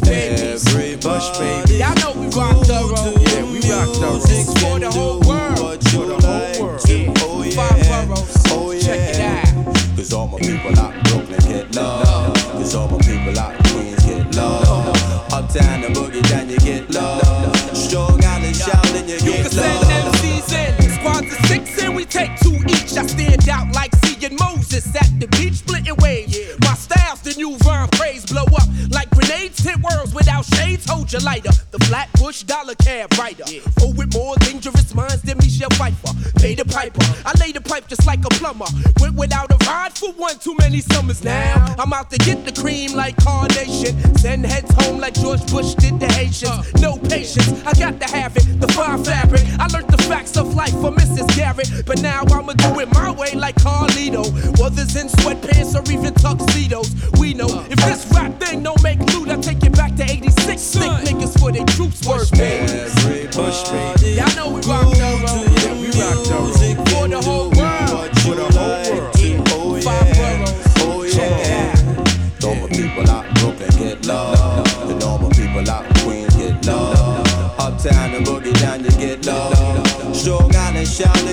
Moses 25.41 25.61
at 25.61 25.67
the 25.67 25.75
beach 25.75 25.81
splitting 25.81 25.95
waves. 25.97 26.37
My 26.61 26.73
style's 26.73 27.21
the 27.21 27.33
new 27.35 27.57
Vern 27.57 27.87
praise. 27.89 28.25
Blow 28.25 28.43
up 28.43 28.67
like 28.89 29.09
grenades. 29.11 29.59
Hit 29.59 29.77
worlds 29.81 30.13
without 30.13 30.45
shades. 30.45 30.89
Hold 30.89 31.11
your 31.11 31.21
lighter. 31.21 31.51
The 31.71 31.79
Flatbush 31.85 32.43
dollar 32.43 32.75
cab 32.75 33.13
rider. 33.17 33.43
Oh, 33.81 33.93
with 33.93 34.13
more 34.13 34.35
dangerous 34.37 34.93
minds 34.93 35.21
than 35.21 35.37
Michelle 35.37 35.69
Pfeiffer. 35.71 36.13
Pay 36.39 36.55
the 36.55 36.65
piper. 36.65 37.03
I 37.25 37.33
lay 37.39 37.51
the 37.51 37.61
pipe 37.61 37.87
just 37.87 38.05
like 38.05 38.23
a 38.25 38.29
plumber. 38.29 38.65
Went 38.99 39.15
without 39.15 39.51
a 39.51 39.57
ride 39.65 39.93
for 39.93 40.11
one 40.13 40.37
too 40.39 40.55
many 40.59 40.79
summers 40.81 41.23
now. 41.23 41.75
I'm 41.77 41.93
out 41.93 42.09
to 42.11 42.17
get 42.17 42.45
the 42.45 42.51
cream 42.51 42.93
like 42.93 43.15
Carnation. 43.17 43.93
Send 44.17 44.45
heads 44.45 44.71
home 44.83 44.99
like 44.99 45.13
George 45.13 45.45
Bush 45.51 45.73
did 45.75 45.99
the 45.99 46.07
Haitians. 46.07 46.73
No 46.81 46.97
patience, 46.97 47.49
I 47.65 47.73
got 47.73 47.99
to 48.01 48.07
have 48.15 48.35
it. 48.37 48.45
The 48.59 48.67
fine 48.69 49.03
fabric. 49.03 49.43
I 49.59 49.67
learned 49.67 49.90
facts 50.07 50.37
of 50.37 50.53
life 50.55 50.71
for 50.71 50.91
Mrs. 50.91 51.27
Garrett. 51.35 51.85
But 51.85 52.01
now 52.01 52.21
I'ma 52.21 52.53
do 52.53 52.79
it 52.79 52.91
my 52.93 53.11
way 53.11 53.33
like 53.33 53.55
Carlito. 53.55 54.25
Others 54.59 54.95
in 54.95 55.07
sweatpants 55.07 55.75
or 55.75 55.83
even 55.91 56.13
tuxedos. 56.13 56.89
We 57.19 57.33
know 57.33 57.65
if 57.69 57.79
this 57.79 58.05
rap 58.13 58.39
thing 58.39 58.63
don't 58.63 58.81
make 58.83 58.99
loot, 59.13 59.29
I 59.29 59.37
take 59.37 59.63
it 59.63 59.73
back 59.73 59.95
to 59.95 60.03
86. 60.03 60.61
Stick 60.61 60.83
niggas 60.83 61.39
for 61.39 61.51
they 61.51 61.63
troops 61.65 62.05
worth 62.07 62.31
Every 62.39 63.27
Bush 63.27 63.63
baby. 63.69 64.15
Y'all 64.15 64.35
know 64.35 64.49
we 64.55 64.61
rock 64.61 64.91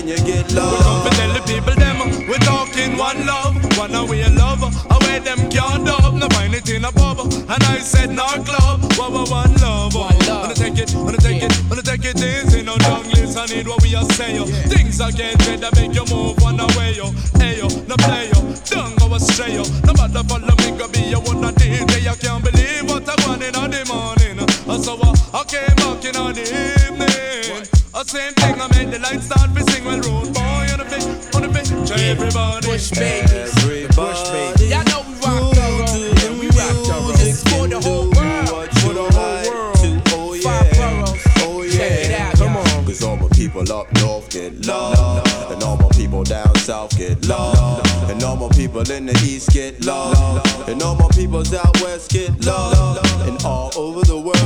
you 0.08 0.16
get 0.24 0.48
We 0.48 0.56
come 0.56 0.64
love. 0.64 1.04
to 1.04 1.16
tell 1.16 1.32
the 1.34 1.42
people 1.44 1.74
them 1.76 1.98
we 2.28 2.36
talking 2.40 2.96
one 2.96 3.26
love, 3.26 3.54
one 3.76 3.94
away 3.94 4.24
love, 4.30 4.62
away 4.64 5.18
them 5.20 5.50
can't 5.50 5.84
dub, 5.84 6.14
no 6.14 6.26
find 6.28 6.54
it 6.54 6.68
in 6.70 6.84
a 6.84 6.92
pub. 6.92 7.20
And 7.20 7.62
I 7.64 7.78
said 7.80 8.10
no 8.10 8.26
club, 8.48 8.80
one 8.96 9.12
one 9.12 9.28
one 9.28 9.54
love. 9.60 9.94
One 9.94 10.18
love. 10.26 10.48
Wanna 10.48 10.54
take 10.54 10.78
it, 10.78 10.94
wanna 10.94 11.18
take 11.18 11.42
it, 11.42 11.52
wanna 11.68 11.82
take 11.82 12.04
it 12.04 12.16
easy, 12.16 12.62
no 12.62 12.76
don't 12.78 13.06
listen 13.14 13.46
need 13.54 13.68
what 13.68 13.82
we 13.82 13.94
are 13.94 14.08
saying. 14.16 14.46
Things 14.72 15.00
are 15.00 15.12
getting 15.12 15.38
better, 15.44 15.68
make 15.76 15.94
you 15.94 16.04
move 16.08 16.40
one 16.40 16.58
away 16.58 16.94
yo, 16.96 17.12
hey 17.36 17.58
yo, 17.58 17.68
no 17.86 17.96
play 17.96 18.30
yo, 18.32 18.40
don't 18.72 18.96
go 18.98 19.14
astray 19.14 19.54
yo. 19.54 19.62
No 19.84 19.92
matter 19.92 20.24
follow 20.24 20.54
me, 20.56 20.72
go 20.78 20.88
be 20.88 21.02
your 21.12 21.20
one 21.20 21.44
a 21.44 21.52
DJ. 21.52 22.08
I 22.08 22.16
can't 22.16 22.42
believe 22.42 22.88
what 22.88 23.04
I 23.08 23.14
want 23.28 23.42
in 23.42 23.52
the 23.52 23.84
morning. 23.92 24.40
So 24.82 24.96
uh, 24.96 25.14
I 25.36 25.44
came 25.44 25.76
back 25.76 26.04
in 26.04 26.16
the 26.16 26.44
evening. 26.48 27.68
A 27.94 28.04
same 28.04 28.32
thing, 28.34 28.54
I 28.60 28.67
made 28.67 28.67
the 28.98 29.06
lights 29.06 29.26
start 29.26 29.54
to 29.54 29.62
sing. 29.70 29.84
Well, 29.84 30.00
road 30.00 30.34
boy 30.34 30.66
on 30.72 30.78
the 30.78 30.86
fit, 30.88 31.34
on 31.34 31.42
the 31.42 31.86
to 31.86 31.94
everybody. 32.04 32.66
Bush 32.66 32.90
babies. 32.90 33.54
Bush 33.94 34.22
babies. 34.30 34.70
Y'all 34.70 34.84
know 34.84 35.02
we 35.06 35.14
rock 35.22 35.54
thorough. 35.54 35.98
Yeah, 36.18 36.38
we 36.38 36.46
rock 36.58 36.76
thorough. 36.86 37.12
This 37.12 37.22
is 37.22 37.42
for 37.44 37.68
the 37.68 37.80
whole 37.80 38.10
world. 38.10 38.68
For 38.82 38.94
the 38.94 39.00
oh, 39.00 39.10
whole 39.12 39.50
world. 39.50 40.42
Five 40.42 40.70
boroughs. 40.76 41.22
Oh 41.38 41.66
Check 41.68 41.92
it 41.92 42.10
yeah. 42.10 42.28
out. 42.28 42.38
Come 42.38 42.56
on. 42.56 42.84
Cause 42.84 43.02
all 43.02 43.16
my 43.16 43.28
people 43.28 43.70
up 43.72 43.92
north 44.00 44.30
get 44.30 44.66
love. 44.66 45.50
And 45.50 45.62
all 45.62 45.76
my 45.76 45.88
people 45.90 46.24
down 46.24 46.54
south 46.56 46.96
get 46.96 47.26
love. 47.26 47.82
And 48.10 48.22
all 48.22 48.36
my 48.36 48.48
people 48.48 48.88
in 48.90 49.06
the 49.06 49.14
east 49.24 49.50
get 49.50 49.84
love. 49.84 50.68
And 50.68 50.82
all 50.82 50.96
my 50.96 51.08
peoples 51.08 51.52
out 51.54 51.80
west 51.82 52.10
get 52.10 52.44
love. 52.44 52.98
And 53.28 53.42
all 53.44 53.70
over 53.76 54.02
the 54.02 54.18
world 54.18 54.37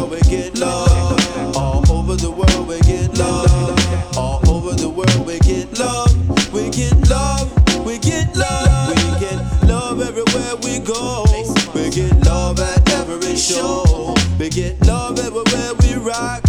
show. 13.52 14.14
We 14.38 14.48
get 14.48 14.80
love 14.86 15.18
everywhere 15.18 15.74
we 15.80 15.94
rock. 15.94 16.42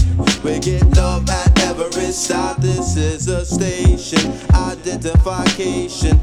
We 0.44 0.60
get 0.60 0.84
love 0.96 1.30
at 1.30 1.60
every 1.62 2.12
stop. 2.12 2.58
This 2.58 2.96
is 2.98 3.28
a 3.28 3.46
station 3.46 4.32
identification 4.54 6.20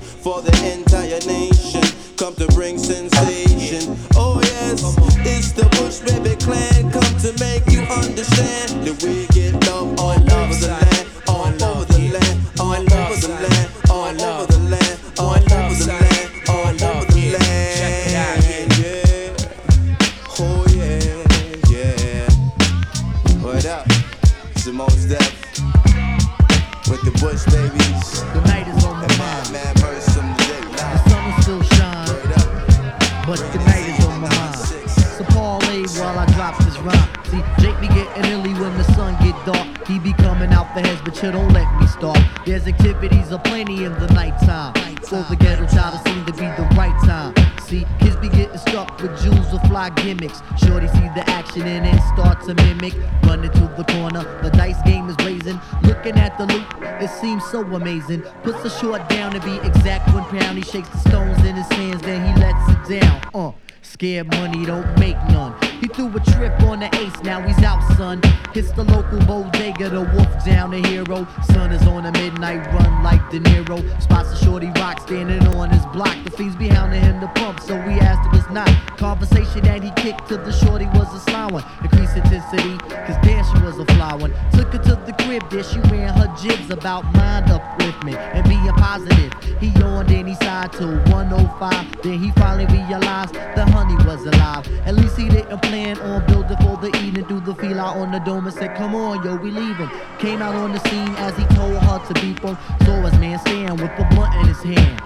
don't 41.29 41.53
let 41.53 41.69
me 41.79 41.87
start. 41.87 42.19
There's 42.47 42.67
activities 42.67 43.31
aplenty 43.31 43.85
in 43.85 43.93
the 43.95 44.07
nighttime. 44.15 44.73
For 45.03 45.23
the 45.29 45.37
ghetto 45.39 45.67
child, 45.67 45.95
it 45.95 46.09
seem 46.09 46.25
to 46.25 46.33
be 46.33 46.47
the 46.57 46.67
right 46.77 46.99
time. 47.05 47.35
See, 47.65 47.85
kids 48.01 48.17
be 48.17 48.29
getting 48.31 48.57
stuck 48.57 49.01
with 49.03 49.21
jewels 49.23 49.53
or 49.53 49.61
fly 49.69 49.91
gimmicks. 49.91 50.41
Shorty 50.65 50.89
see 50.89 51.09
the 51.15 51.25
action 51.29 51.63
and 51.63 51.85
then 51.85 52.01
start 52.15 52.43
to 52.45 52.55
mimic. 52.55 52.95
Running 53.25 53.51
to 53.51 53.61
the 53.77 53.85
corner, 53.93 54.25
the 54.43 54.51
dice 54.51 54.81
game 54.87 55.09
is 55.11 55.17
blazing. 55.17 55.61
Looking 55.83 56.17
at 56.17 56.39
the 56.39 56.47
loot, 56.47 56.65
it 57.03 57.11
seems 57.11 57.45
so 57.51 57.61
amazing. 57.61 58.23
Puts 58.43 58.63
the 58.63 58.71
short 58.71 59.07
down 59.11 59.33
to 59.33 59.41
be 59.41 59.57
exact 59.67 60.13
one 60.15 60.25
pound. 60.25 60.57
He 60.57 60.65
shakes 60.65 60.89
the 60.89 60.99
stones 61.11 61.45
in 61.45 61.55
his 61.55 61.69
hands, 61.69 62.01
then 62.03 62.27
he 62.27 62.41
lets 62.41 62.71
it 62.71 63.01
down. 63.01 63.21
Uh. 63.35 63.53
Scared 63.83 64.31
money 64.33 64.65
don't 64.65 64.99
make 64.99 65.17
none. 65.29 65.55
Threw 65.95 66.07
a 66.17 66.21
trip 66.21 66.63
on 66.63 66.81
the 66.81 66.89
ace, 66.97 67.23
now 67.25 67.41
he's 67.41 67.59
out, 67.65 67.83
son. 67.97 68.23
Hits 68.55 68.71
the 68.73 68.85
local 68.85 69.19
bodega, 69.27 69.91
the 69.91 70.03
wolf 70.03 70.45
down 70.45 70.71
the 70.71 70.79
hero. 70.89 71.27
Sun 71.53 71.73
is 71.73 71.87
on 71.87 72.07
a 72.07 72.13
midnight 72.13 72.65
run 72.73 73.03
like 73.03 73.21
De 73.31 73.41
Niro. 73.41 73.79
Spots 74.01 74.31
a 74.33 74.45
shorty 74.45 74.71
rock 74.77 75.01
standing 75.01 75.45
on 75.49 75.69
his 75.71 75.85
block. 75.87 76.17
The 76.25 76.31
fiends 76.31 76.57
be 76.57 76.69
hounding 76.69 77.03
him 77.03 77.21
to 77.21 77.29
pump, 77.29 77.61
so 77.61 77.75
we 77.87 77.95
asked 77.95 78.29
if 78.33 78.41
it's 78.41 78.51
not. 78.51 78.69
Conversation 78.99 79.63
that 79.65 79.83
he 79.83 79.91
kicked 79.97 80.29
to 80.29 80.37
the 80.37 80.53
shorty 80.53 80.87
was 80.95 81.13
a 81.13 81.21
sly 81.31 81.47
one. 81.47 81.65
Increased 81.83 82.17
intensity, 82.17 82.79
cause 82.79 83.17
there 83.23 83.43
she 83.45 83.63
was 83.63 83.79
a 83.79 83.85
fly 83.97 84.15
one. 84.15 84.33
Took 84.53 84.73
her 84.73 84.79
to 84.79 84.95
the 85.07 85.15
crib, 85.25 85.49
there 85.51 85.65
she 85.65 85.81
ran 85.91 86.15
her 86.15 86.33
jibs 86.41 86.71
about 86.71 87.05
mind 87.15 87.47
upliftment 87.47 88.17
and 88.35 88.49
being 88.49 88.67
positive. 88.75 89.33
He 89.61 89.69
yawned 89.81 90.11
and 90.11 90.29
he 90.29 90.35
sighed 90.37 90.73
to 90.75 90.87
105. 91.11 92.03
Then 92.03 92.19
he 92.19 92.31
finally 92.33 92.67
realized 92.67 93.35
the 93.35 93.67
honey 93.67 93.97
was 94.05 94.25
alive. 94.25 94.67
At 94.87 94.95
least 94.95 95.17
he 95.17 95.29
didn't 95.29 95.61
plan 95.63 95.90
on 95.99 96.25
building 96.27 96.57
for 96.59 96.77
the 96.77 96.95
evening. 96.99 97.25
Threw 97.27 97.41
the 97.41 97.55
feel 97.55 97.81
out 97.81 97.97
on 97.97 98.13
the 98.13 98.19
dome 98.21 98.47
and 98.47 98.55
said, 98.55 98.77
Come 98.77 98.95
on, 98.95 99.25
yo, 99.25 99.37
we 99.37 99.51
leaving. 99.51 99.91
Came 100.19 100.43
out 100.43 100.55
on 100.55 100.73
the 100.73 100.79
scene 100.89 101.15
as 101.17 101.37
he 101.37 101.45
told 101.57 101.77
her 101.77 101.99
to 102.07 102.15
beep 102.21 102.41
him. 102.41 102.57
Saw 102.85 103.01
his 103.03 103.19
man 103.19 103.39
stand 103.41 103.81
with 103.81 103.97
the 103.97 104.07
blunt 104.11 104.35
in 104.37 104.49
his 104.49 104.63
hand. 104.63 105.01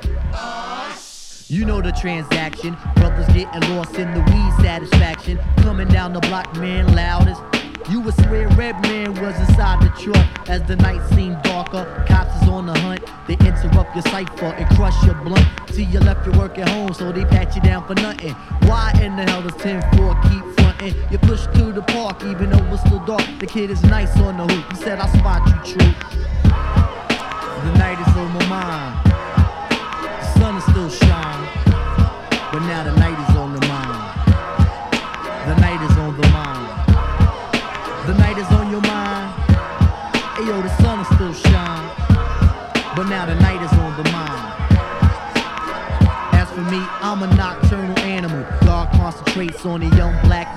You 1.48 1.64
know 1.64 1.80
the 1.80 1.92
transaction. 1.92 2.76
Brothers 2.96 3.26
getting 3.28 3.76
lost 3.76 3.94
in 3.96 4.12
the 4.12 4.20
weed 4.20 4.64
satisfaction. 4.64 5.38
Coming 5.58 5.88
down 5.88 6.12
the 6.12 6.20
block, 6.20 6.54
man, 6.56 6.94
loudest. 6.94 7.40
You 7.90 8.00
would 8.00 8.14
swear 8.14 8.48
Redman 8.48 9.12
was 9.20 9.38
inside 9.38 9.82
the 9.82 9.90
truck 10.00 10.48
as 10.48 10.62
the 10.62 10.76
night 10.76 11.06
seemed 11.10 11.42
darker. 11.42 12.04
Cops 12.08 12.42
is 12.42 12.48
on 12.48 12.66
the 12.66 12.78
hunt. 12.78 13.02
They 13.28 13.34
interrupt 13.34 13.94
your 13.94 14.02
cipher 14.02 14.46
and 14.46 14.66
crush 14.74 15.04
your 15.04 15.14
blunt. 15.16 15.46
See 15.70 15.84
you 15.84 16.00
left 16.00 16.26
your 16.26 16.36
work 16.38 16.58
at 16.58 16.68
home, 16.68 16.94
so 16.94 17.12
they 17.12 17.24
pat 17.26 17.54
you 17.54 17.60
down 17.60 17.86
for 17.86 17.94
nothing. 17.94 18.32
Why 18.68 18.92
in 19.02 19.16
the 19.16 19.24
hell 19.24 19.42
does 19.42 19.52
10-4 19.52 20.22
keep 20.30 20.63
fronting? 20.78 21.02
You 21.10 21.18
push 21.18 21.46
to 21.46 21.72
the 21.72 21.82
park 21.82 22.22
even 22.24 22.50
though 22.50 22.64
it's 22.72 22.82
still 22.82 23.04
dark. 23.04 23.22
The 23.38 23.46
kid 23.46 23.70
is 23.70 23.82
nice 23.84 24.16
on 24.18 24.36
the 24.36 24.52
hoop. 24.52 24.72
He 24.72 24.76
said 24.76 24.98
I 24.98 25.06
spot 25.18 25.46
you, 25.46 25.74
true. 25.74 25.92
The 27.64 27.78
night 27.78 27.98
is 28.00 28.16
on 28.16 28.32
my 28.32 28.46
mind. 28.48 29.10
The 30.20 30.38
sun 30.38 30.56
is 30.56 30.64
still 30.64 30.90
shining, 30.90 31.50
but 32.52 32.60
now 32.60 32.84
the 32.84 32.92
night 32.98 33.18
is 33.28 33.36
on 33.36 33.52
the 33.54 33.66
mind. 33.66 34.20
The 35.48 35.60
night 35.60 35.90
is 35.90 35.96
on 35.98 36.16
the 36.20 36.28
mind. 36.28 36.68
The 38.06 38.14
night 38.14 38.38
is 38.38 38.50
on 38.52 38.70
your 38.70 38.82
mind. 38.82 39.32
Ayo, 40.36 40.62
the 40.62 40.82
sun 40.82 41.00
is 41.00 41.06
still 41.06 41.32
shining, 41.32 41.90
but 42.96 43.04
now 43.08 43.24
the 43.26 43.34
night 43.36 43.62
is 43.62 43.72
on 43.72 43.96
the 44.02 44.10
mind. 44.10 44.50
As 46.34 46.50
for 46.50 46.62
me, 46.62 46.80
I'm 47.00 47.22
a 47.22 47.34
nocturnal 47.34 47.98
animal. 48.00 48.44
God 48.62 48.90
concentrates 48.92 49.64
on 49.64 49.82
a 49.82 49.96
young 49.96 50.14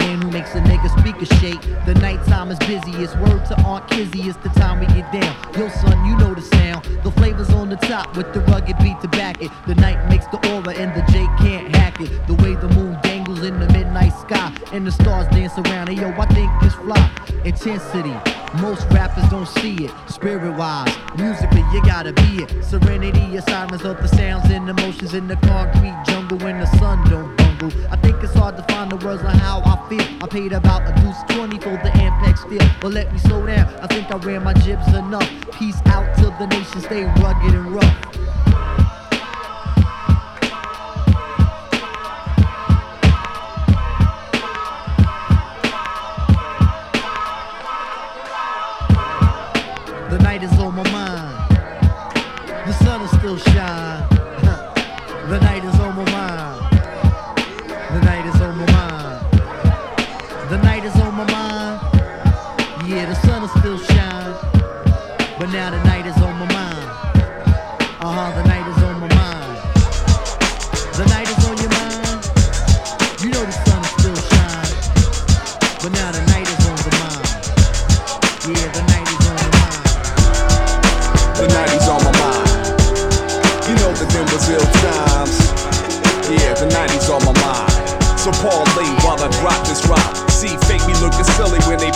man 0.07 0.21
who 0.21 0.31
makes 0.31 0.55
a 0.55 0.61
nigga 0.61 0.89
speaker 0.99 1.25
shake. 1.35 1.61
The 1.85 1.93
nighttime 1.95 2.49
is 2.51 2.59
busy. 2.59 2.91
It's 3.03 3.15
word 3.15 3.45
to 3.45 3.55
Aunt 3.61 3.89
Kizzy. 3.89 4.21
It's 4.29 4.37
the 4.37 4.49
time 4.49 4.79
we 4.79 4.85
get 4.87 5.11
down. 5.11 5.35
Yo, 5.57 5.67
son, 5.69 6.05
you 6.05 6.15
know 6.17 6.33
the 6.33 6.41
sound. 6.41 6.85
The 7.03 7.11
flavors 7.11 7.49
on 7.49 7.69
the 7.69 7.75
top 7.75 8.15
with 8.15 8.33
the 8.33 8.41
rugged 8.41 8.77
beat 8.79 8.99
to 9.01 9.07
back 9.07 9.41
it. 9.41 9.51
The 9.65 9.75
night 9.75 9.99
makes 10.09 10.25
the 10.27 10.39
aura 10.51 10.73
and 10.75 10.91
the 10.95 11.03
J 11.11 11.25
can't 11.43 11.75
hack 11.75 11.99
it. 11.99 12.09
The 12.27 12.35
way 12.35 12.55
the 12.55 12.69
moon 12.69 12.97
dangles 13.03 13.43
in 13.43 13.59
the 13.59 13.67
midnight 13.67 14.13
sky 14.13 14.53
and 14.71 14.85
the 14.87 14.91
stars 14.91 15.27
dance 15.27 15.57
around. 15.57 15.89
Hey, 15.89 15.95
yo, 15.95 16.09
I 16.11 16.25
think 16.27 16.51
this 16.61 16.75
fly. 16.75 17.11
Intensity. 17.43 18.15
Most 18.61 18.87
rappers 18.91 19.27
don't 19.29 19.47
see 19.59 19.75
it. 19.85 19.91
Spirit 20.07 20.57
wise, 20.57 20.93
musically, 21.17 21.63
you 21.73 21.81
gotta 21.83 22.13
be 22.13 22.43
it. 22.43 22.63
Serenity, 22.63 23.25
your 23.31 23.41
silence 23.43 23.83
of 23.83 23.97
the 24.01 24.07
sounds 24.07 24.49
and 24.51 24.69
emotions 24.69 25.13
in 25.13 25.27
the 25.27 25.35
concrete 25.37 25.97
jungle 26.05 26.37
when 26.39 26.59
the 26.59 26.65
sun 26.77 26.97
don't 27.09 27.36
I 27.59 27.95
think 28.03 28.21
it's 28.23 28.33
hard 28.35 28.55
to 28.57 28.63
find 28.63 28.91
the 28.91 28.97
words 28.97 29.23
on 29.23 29.35
how 29.35 29.61
I 29.65 29.89
feel. 29.89 30.23
I 30.23 30.27
paid 30.27 30.53
about 30.53 30.83
a 30.87 31.01
deuce 31.01 31.17
20 31.35 31.57
for 31.57 31.71
the 31.71 31.89
Ampex 31.89 32.45
steel. 32.45 32.61
But 32.79 32.93
let 32.93 33.11
me 33.11 33.17
slow 33.17 33.45
down, 33.47 33.73
I 33.81 33.87
think 33.87 34.11
I 34.11 34.17
ran 34.17 34.43
my 34.43 34.53
jibs 34.53 34.87
enough. 34.89 35.27
Peace 35.53 35.81
out 35.87 36.15
till 36.17 36.31
the 36.37 36.45
nation 36.45 36.81
stay 36.81 37.05
rugged 37.05 37.55
and 37.55 37.73
rough. 37.73 38.56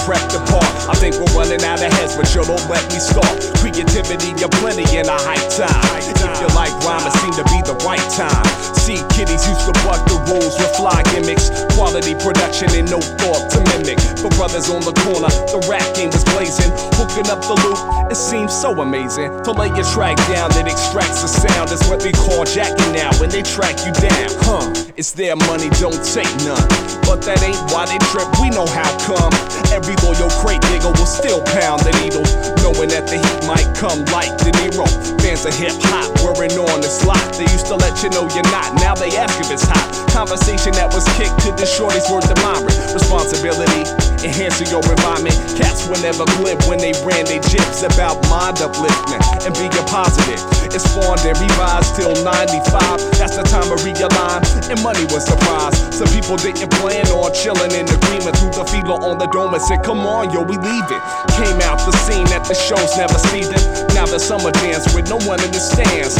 Silly 0.01 0.13
when 0.13 0.19
they 0.19 0.25
prep 0.25 0.31
the 0.31 0.39
part. 0.51 0.89
I 0.89 0.93
think 0.95 1.15
we're 1.15 1.33
running 1.37 1.63
out 1.63 1.81
of 1.81 1.91
heads, 1.93 2.15
but 2.15 2.33
yo, 2.33 2.43
don't 2.43 2.69
let 2.69 2.83
me 2.91 2.99
start. 2.99 3.60
Creativity, 3.71 4.35
you're 4.35 4.51
plenty 4.59 4.83
in 4.99 5.07
a 5.07 5.15
high 5.23 5.39
time. 5.47 6.03
If 6.03 6.19
you 6.43 6.47
like 6.51 6.75
rhyme, 6.83 7.07
it 7.07 7.15
seem 7.23 7.31
to 7.39 7.45
be 7.47 7.63
the 7.63 7.79
right 7.87 8.03
time. 8.11 8.43
See, 8.75 8.99
kiddies 9.15 9.47
used 9.47 9.63
to 9.63 9.75
buck 9.87 10.03
the 10.11 10.19
rules 10.27 10.59
with 10.59 10.75
fly 10.75 10.99
gimmicks. 11.15 11.47
Quality 11.79 12.19
production 12.19 12.67
and 12.75 12.91
no 12.91 12.99
thought 12.99 13.47
to 13.55 13.63
mimic. 13.71 13.95
For 14.19 14.27
brothers 14.35 14.67
on 14.67 14.83
the 14.83 14.91
corner, 15.07 15.31
the 15.55 15.63
rap 15.71 15.87
game 15.95 16.11
was 16.11 16.27
blazing. 16.35 16.67
Hooking 16.99 17.31
up 17.31 17.39
the 17.47 17.55
loop, 17.63 17.79
it 18.11 18.19
seems 18.19 18.51
so 18.51 18.75
amazing. 18.75 19.31
To 19.47 19.55
lay 19.55 19.71
your 19.71 19.87
track 19.95 20.19
down 20.27 20.51
that 20.51 20.67
extracts 20.67 21.23
the 21.23 21.31
sound 21.31 21.71
is 21.71 21.79
what 21.87 22.03
they 22.03 22.11
call 22.11 22.43
jacking 22.43 22.91
now 22.91 23.15
when 23.23 23.31
they 23.31 23.41
track 23.41 23.79
you 23.87 23.95
down. 23.95 24.27
Huh, 24.43 24.67
it's 24.99 25.15
their 25.15 25.39
money, 25.47 25.71
don't 25.79 26.03
take 26.03 26.31
none. 26.43 26.67
But 27.07 27.23
that 27.23 27.39
ain't 27.39 27.59
why 27.71 27.87
they 27.87 28.01
trip, 28.11 28.27
we 28.43 28.51
know 28.51 28.67
how 28.67 28.89
come. 29.07 29.31
Every 29.71 29.95
loyal 30.03 30.27
crate 30.43 30.61
nigga 30.67 30.91
will 30.91 31.07
still 31.07 31.39
pound 31.55 31.87
the 31.87 31.95
needle, 32.03 32.25
knowing 32.65 32.89
that 32.91 33.07
the 33.07 33.21
heat 33.21 33.41
might 33.47 33.60
come 33.75 34.05
like 34.13 34.31
De 34.39 34.51
Niro. 34.61 34.85
Fans 35.21 35.45
of 35.45 35.53
hip 35.53 35.75
hop, 35.89 36.09
wearing 36.23 36.53
on 36.57 36.81
the 36.81 36.89
slot. 36.89 37.21
They 37.33 37.47
used 37.49 37.67
to 37.67 37.75
let 37.75 38.03
you 38.03 38.09
know 38.09 38.27
you're 38.33 38.47
not, 38.51 38.75
now 38.81 38.95
they 38.95 39.11
ask 39.17 39.39
if 39.39 39.51
it's 39.51 39.63
hot. 39.63 39.87
Conversation 40.11 40.73
that 40.73 40.93
was 40.93 41.05
kicked 41.17 41.39
to 41.45 41.51
the 41.55 41.65
shorties 41.65 42.09
worth 42.11 42.29
admiring. 42.29 42.75
Responsibility, 42.93 43.85
enhancing 44.23 44.69
your 44.69 44.81
environment. 44.85 45.35
Cats 45.57 45.87
were 45.89 45.99
never 46.01 46.25
glib 46.37 46.61
when 46.69 46.77
they 46.77 46.93
ran 47.01 47.25
their 47.25 47.41
jips 47.41 47.81
about 47.81 48.21
mind 48.29 48.57
upliftment 48.61 49.21
and 49.45 49.53
being 49.57 49.73
positive. 49.89 50.39
It's 50.71 50.87
spawned 50.87 51.19
and 51.27 51.35
revised 51.35 51.95
till 51.95 52.15
95. 52.23 53.19
That's 53.19 53.35
the 53.35 53.43
time 53.43 53.67
of 53.73 53.81
realign, 53.83 54.41
and 54.71 54.79
money 54.81 55.03
was 55.11 55.25
surprised. 55.25 55.93
Some 55.93 56.07
people 56.15 56.37
didn't 56.37 56.71
plan 56.79 57.05
on 57.11 57.33
chilling 57.33 57.75
in 57.75 57.89
agreement. 57.89 58.37
Threw 58.37 58.53
the 58.55 58.65
feeler 58.69 58.97
on 59.03 59.17
the 59.17 59.27
dome 59.27 59.53
and 59.53 59.61
said, 59.61 59.83
Come 59.83 60.05
on, 60.05 60.31
yo, 60.31 60.41
we 60.41 60.55
leave 60.55 60.87
it. 60.87 61.01
Came 61.35 61.59
out 61.67 61.81
the 61.83 61.91
scene 62.07 62.25
that 62.31 62.47
the 62.47 62.55
shows 62.55 62.95
never 62.95 63.17
seen 63.33 63.51
them. 63.51 63.63
Now 63.93 64.05
the 64.05 64.19
summer 64.19 64.51
dance 64.51 64.87
with 64.95 65.09
no 65.09 65.17
one 65.27 65.43
in 65.43 65.51
the 65.51 65.59
stands. 65.59 66.15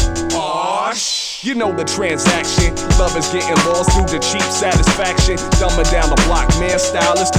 You 1.41 1.57
know 1.57 1.73
the 1.73 1.81
transaction. 1.81 2.69
Love 3.01 3.17
is 3.17 3.25
getting 3.33 3.57
lost 3.65 3.97
due 3.97 4.05
to 4.13 4.21
cheap 4.21 4.45
satisfaction. 4.45 5.41
Dumbing 5.57 5.89
down 5.89 6.13
the 6.13 6.21
block, 6.29 6.45
man, 6.61 6.77
stylist. 6.77 7.33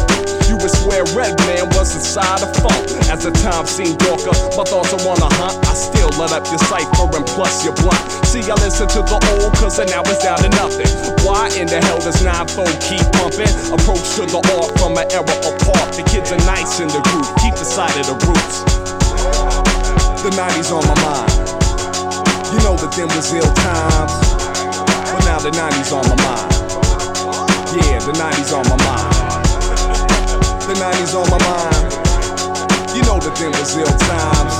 You 0.50 0.58
would 0.58 0.74
swear 0.74 1.06
Redman 1.14 1.70
was 1.78 1.94
inside 1.94 2.42
a 2.42 2.50
funk. 2.58 2.82
As 3.06 3.22
the 3.22 3.30
time 3.46 3.62
seemed 3.62 4.02
darker, 4.02 4.34
my 4.58 4.66
thoughts 4.66 4.90
are 4.90 5.06
on 5.06 5.22
a 5.22 5.30
hunt. 5.38 5.54
I 5.70 5.74
still 5.78 6.10
let 6.18 6.34
up 6.34 6.42
your 6.50 6.58
cipher 6.66 7.14
and 7.14 7.22
plus 7.30 7.62
your 7.62 7.78
blunt. 7.78 8.02
See, 8.26 8.42
I 8.42 8.58
listen 8.58 8.90
to 8.90 9.06
the 9.06 9.18
old, 9.38 9.54
cause 9.62 9.78
now 9.78 10.02
it's 10.02 10.18
down 10.18 10.42
to 10.42 10.50
nothing. 10.58 10.90
Why 11.22 11.54
in 11.54 11.70
the 11.70 11.78
hell 11.78 12.02
does 12.02 12.18
9 12.26 12.34
keep 12.82 13.06
pumping? 13.14 13.54
Approach 13.70 14.18
to 14.18 14.26
the 14.26 14.42
art 14.58 14.74
from 14.82 14.98
an 14.98 15.06
era 15.14 15.30
apart. 15.46 15.94
The 15.94 16.02
kids 16.10 16.34
are 16.34 16.42
nice 16.42 16.82
in 16.82 16.90
the 16.90 16.98
group, 17.06 17.30
keep 17.38 17.54
the 17.54 17.62
side 17.62 17.94
of 18.02 18.10
the 18.10 18.18
roots. 18.26 18.66
The 20.26 20.34
90s 20.34 20.74
on 20.74 20.82
my 20.90 20.98
mind. 21.06 21.41
Know 22.62 22.76
that 22.76 22.92
them 22.94 23.08
was 23.08 23.32
ill 23.34 23.42
times. 23.58 24.14
But 25.10 25.24
now 25.26 25.38
the 25.40 25.50
90s 25.50 25.90
on 25.90 26.06
my 26.06 26.14
mind. 26.22 26.52
Yeah, 27.74 27.98
the 27.98 28.12
90s 28.12 28.52
on 28.54 28.62
my 28.70 28.76
mind. 28.86 29.42
The 30.68 30.74
90s 30.78 31.14
on 31.18 31.26
my 31.28 31.38
mind. 31.42 31.92
You 32.94 33.02
know 33.02 33.18
that 33.18 33.34
them 33.34 33.50
was 33.50 33.76
ill 33.76 33.86
times. 33.86 34.54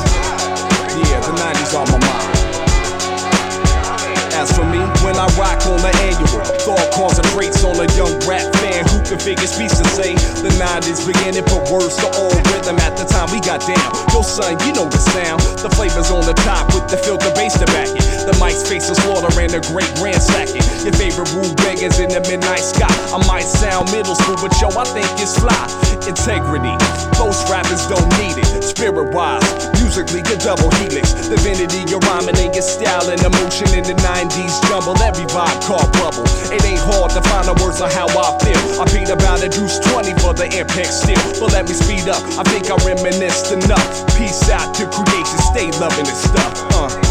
Yeah, 0.99 1.21
the 1.21 1.33
90s 1.39 1.79
on 1.79 1.87
my 1.93 1.99
mind. 2.05 2.42
As 4.43 4.51
for 4.59 4.67
me, 4.67 4.83
when 5.07 5.15
I 5.15 5.31
rock 5.39 5.63
on 5.71 5.79
the 5.79 5.95
annual, 6.03 6.43
thought 6.67 6.91
concentrates 6.91 7.63
on 7.63 7.79
a 7.79 7.87
young 7.95 8.11
rap 8.27 8.43
fan 8.59 8.83
who 8.91 8.99
can 9.07 9.15
figure 9.23 9.47
speech 9.47 9.71
to 9.79 9.87
say 9.95 10.19
the 10.43 10.51
90s 10.59 11.07
beginning, 11.07 11.47
put 11.47 11.71
words 11.71 11.95
to 12.03 12.11
all 12.11 12.35
rhythm 12.51 12.75
at 12.83 12.99
the 12.99 13.07
time 13.07 13.31
we 13.31 13.39
got 13.39 13.63
down. 13.63 13.87
Yo, 14.11 14.27
son, 14.27 14.59
you 14.67 14.75
know 14.75 14.91
the 14.91 14.99
sound. 14.99 15.39
The 15.63 15.71
flavors 15.71 16.11
on 16.11 16.27
the 16.27 16.35
top 16.43 16.67
with 16.75 16.91
the 16.91 16.99
filter 16.99 17.31
bass 17.39 17.55
to 17.63 17.67
back 17.71 17.87
it. 17.95 18.03
The 18.23 18.39
mic's 18.39 18.63
face 18.63 18.87
of 18.87 18.97
slaughter 19.03 19.35
and 19.41 19.51
the 19.51 19.59
great 19.75 19.91
grand 19.99 20.13
ransacking. 20.13 20.63
Your 20.85 20.95
favorite 20.95 21.33
rule 21.33 21.51
beggars 21.59 21.99
in 21.99 22.13
the 22.13 22.21
midnight 22.29 22.63
sky. 22.63 22.91
I 23.11 23.19
might 23.27 23.49
sound 23.49 23.91
middle 23.91 24.15
school, 24.15 24.37
but 24.37 24.53
yo, 24.61 24.69
I 24.77 24.85
think 24.85 25.09
it's 25.19 25.41
fly. 25.41 25.57
Integrity, 26.07 26.75
most 27.19 27.49
rappers 27.49 27.87
don't 27.89 28.07
need 28.19 28.37
it. 28.37 28.47
Spirit 28.63 29.15
wise, 29.15 29.43
musically, 29.81 30.23
your 30.29 30.39
double 30.39 30.71
helix. 30.83 31.15
Divinity, 31.27 31.87
your 31.89 32.03
rhyming 32.11 32.37
and 32.39 32.53
your 32.53 32.67
style 32.67 33.09
and 33.09 33.23
emotion 33.23 33.71
in 33.75 33.83
the 33.83 33.97
90s 34.07 34.61
jumble. 34.69 34.99
Every 35.03 35.27
vibe 35.27 35.59
called 35.67 35.91
bubble. 35.99 36.27
It 36.53 36.63
ain't 36.63 36.83
hard 36.83 37.11
to 37.17 37.23
find 37.27 37.47
the 37.49 37.57
words 37.59 37.81
on 37.81 37.91
how 37.91 38.07
I 38.07 38.37
feel. 38.43 38.63
I 38.79 38.85
beat 38.95 39.09
about 39.09 39.43
a 39.43 39.49
juice 39.49 39.79
20 39.91 40.15
for 40.23 40.35
the 40.35 40.47
impact 40.53 40.93
still. 40.93 41.23
But 41.41 41.57
let 41.57 41.67
me 41.67 41.75
speed 41.75 42.07
up, 42.07 42.23
I 42.39 42.45
think 42.51 42.69
I 42.71 42.77
reminisced 42.87 43.51
enough. 43.51 43.87
Peace 44.19 44.51
out 44.51 44.75
to 44.79 44.87
creation, 44.91 45.39
stay 45.51 45.71
loving 45.79 46.07
this 46.07 46.23
stuff. 46.23 46.55
Uh. 46.79 47.02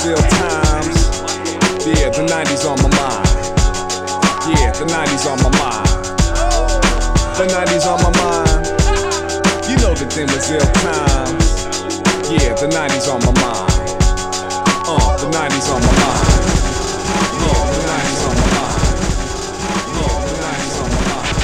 Denversville 0.00 0.24
times. 0.30 0.96
Yeah, 1.84 2.08
the 2.08 2.24
90s 2.24 2.64
on 2.64 2.80
my 2.80 2.88
mind. 2.96 3.28
Yeah, 4.48 4.72
the 4.72 4.86
90s 4.88 5.26
on 5.28 5.36
my 5.44 5.50
mind. 5.60 5.88
The 7.36 7.44
90s 7.44 7.84
on 7.84 8.00
my 8.00 8.08
mind. 8.16 8.66
You 9.68 9.76
know 9.76 9.92
the 9.92 10.06
Denversville 10.08 10.72
times. 10.80 11.68
Yeah, 12.32 12.54
the 12.56 12.68
90s 12.72 13.12
on 13.12 13.20
my 13.20 13.32
mind. 13.44 13.68
Uh, 14.88 15.16
the 15.20 15.28
90s 15.36 15.68
on 15.68 15.80
my 15.84 15.92
mind. 16.00 16.28
Uh, 17.44 17.68
the 17.68 17.80
90s 17.84 18.24
on 18.24 18.34
my 18.40 18.48
mind. 18.56 18.80
The 20.00 20.36
90s 20.40 20.80
on 20.80 20.88
my 20.96 21.00
mind. 21.12 21.36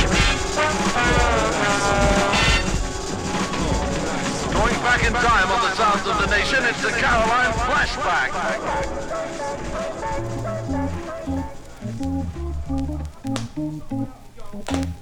Going 4.54 4.80
back 4.80 5.04
in 5.04 5.12
time 5.12 5.48
on 5.52 5.60
the 5.60 5.74
sounds 5.76 6.06
of 6.08 6.16
the 6.24 6.28
nation, 6.34 6.64
it's 6.64 6.80
the 6.80 6.88
Caroline 6.88 7.65
Flashback. 7.96 8.76
Back 14.64 14.95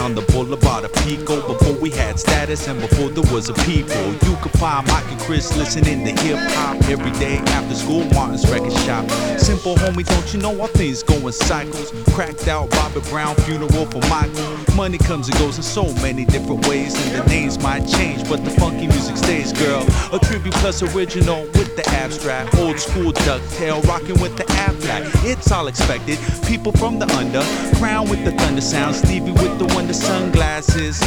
on 0.00 0.14
the 0.14 0.22
boulevard 0.32 0.84
of 0.84 0.92
Pico, 1.04 1.46
before 1.46 1.74
we 1.74 1.90
had 1.90 2.18
status 2.18 2.66
and 2.66 2.80
before 2.80 3.10
there 3.10 3.30
was 3.32 3.48
a 3.50 3.54
people, 3.64 4.12
you 4.26 4.34
could 4.42 4.52
find 4.52 4.86
Mike 4.88 5.04
and 5.10 5.20
Chris 5.20 5.56
listening 5.56 6.04
to 6.04 6.22
hip 6.22 6.38
hop 6.54 6.76
every 6.88 7.12
day 7.20 7.36
after 7.36 7.74
school. 7.74 8.04
Martin's 8.14 8.50
record 8.50 8.72
shop. 8.84 9.08
Simple 9.38 9.76
homie, 9.76 10.04
don't 10.06 10.32
you 10.32 10.40
know 10.40 10.58
all 10.58 10.68
things 10.68 11.02
go 11.02 11.14
in 11.14 11.32
cycles? 11.32 11.92
Cracked 12.14 12.48
out 12.48 12.70
Bobby 12.70 13.00
Brown 13.10 13.34
funeral 13.36 13.86
for 13.86 14.00
Michael. 14.08 14.74
Money 14.74 14.98
comes 14.98 15.28
and 15.28 15.38
goes 15.38 15.58
in 15.58 15.62
so 15.62 15.84
many 16.00 16.24
different 16.24 16.66
ways, 16.66 16.94
and 17.06 17.20
the 17.20 17.28
names 17.28 17.58
might 17.62 17.86
change, 17.86 18.26
but 18.28 18.42
the 18.44 18.50
funky 18.50 18.86
music 18.86 19.16
stays, 19.16 19.52
girl. 19.52 19.84
A 20.12 20.18
tribute 20.18 20.54
plus 20.54 20.82
original 20.82 21.42
with 21.54 21.76
the 21.76 21.86
abstract, 21.90 22.56
old 22.56 22.78
school 22.78 23.12
ducktail, 23.12 23.84
rocking 23.86 24.18
with 24.20 24.36
the 24.36 24.44
Aflac. 24.44 25.02
It's 25.24 25.52
all 25.52 25.68
expected. 25.68 26.18
People 26.46 26.72
from 26.72 26.98
the 26.98 27.06
under, 27.16 27.42
crown 27.76 28.08
with 28.08 28.24
the 28.24 28.32
thunder 28.32 28.62
sound, 28.62 28.96
Stevie 28.96 29.32
with 29.32 29.58
the 29.58 29.66
wonder 29.90 30.06
sunglasses. 30.06 31.00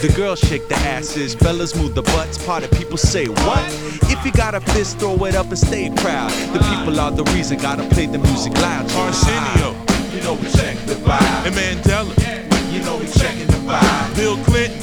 The 0.00 0.12
girls 0.16 0.40
shake 0.40 0.68
the 0.68 0.76
asses, 0.76 1.34
fellas 1.34 1.76
move 1.76 1.94
the 1.94 2.02
butts. 2.02 2.38
Part 2.44 2.64
of 2.64 2.70
people 2.72 2.96
say 2.96 3.26
what? 3.26 3.64
If 4.10 4.24
you 4.24 4.32
got 4.32 4.54
a 4.54 4.60
fist, 4.60 4.98
throw 4.98 5.24
it 5.26 5.34
up 5.34 5.46
and 5.48 5.58
stay 5.58 5.90
proud. 5.90 6.30
The 6.52 6.60
people 6.60 6.98
are 7.00 7.10
the 7.10 7.24
reason. 7.34 7.58
Gotta 7.58 7.88
play 7.88 8.06
the 8.06 8.18
music 8.18 8.54
loud. 8.54 8.90
Arsenio, 8.92 9.76
you 10.14 10.22
know 10.22 10.34
we 10.34 10.48
check 10.50 10.76
the 10.86 10.94
vibe. 10.94 11.46
And 11.46 11.54
Mandela, 11.54 12.72
you 12.72 12.80
know 12.82 12.98
we 12.98 13.06
checking 13.06 13.46
the 13.46 13.60
vibe. 13.68 14.16
Bill 14.16 14.36
Clinton, 14.44 14.80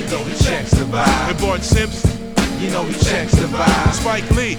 you 0.00 0.06
know 0.10 0.24
he 0.24 0.34
checks 0.44 0.70
the 0.70 0.84
vibe. 0.84 1.30
And 1.30 1.40
Bart 1.40 1.62
Simpson, 1.62 2.10
you 2.60 2.70
know 2.70 2.84
he 2.84 2.94
checks 2.94 3.32
the 3.32 3.46
vibe. 3.46 3.92
Spike 3.92 4.30
Lee, 4.32 4.56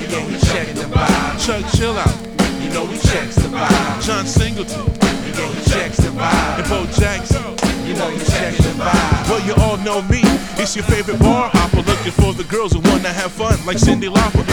you 0.00 0.08
know 0.08 0.20
he 0.28 0.38
checking 0.46 0.76
the 0.76 0.88
vibe. 0.94 1.44
Chuck 1.44 1.64
Chillout, 1.72 2.14
you 2.62 2.70
know 2.70 2.86
he 2.86 2.98
checks 2.98 3.36
the 3.36 3.48
vibe. 3.48 4.06
John 4.06 4.26
Singleton, 4.26 5.03
know 5.34 5.48
he 5.52 5.60
checks 5.70 5.98
the 5.98 6.10
vibe. 6.10 6.58
And 6.58 6.68
Bo 6.68 6.86
Jackson, 6.92 7.42
you 7.86 7.94
know 7.94 8.08
he 8.10 8.18
checks 8.18 8.58
the 8.58 8.72
vibe. 8.78 9.28
Well, 9.28 9.42
you 9.46 9.54
all 9.62 9.76
know 9.78 10.02
me. 10.02 10.22
It's 10.56 10.74
your 10.76 10.84
favorite 10.84 11.18
bar 11.18 11.50
hopper 11.52 11.82
looking 11.82 12.12
for 12.12 12.32
the 12.32 12.44
girls 12.44 12.72
who 12.72 12.80
wanna 12.90 13.12
have 13.12 13.32
fun 13.32 13.58
like 13.66 13.76
Cyndi 13.76 14.08
Lauper. 14.08 14.44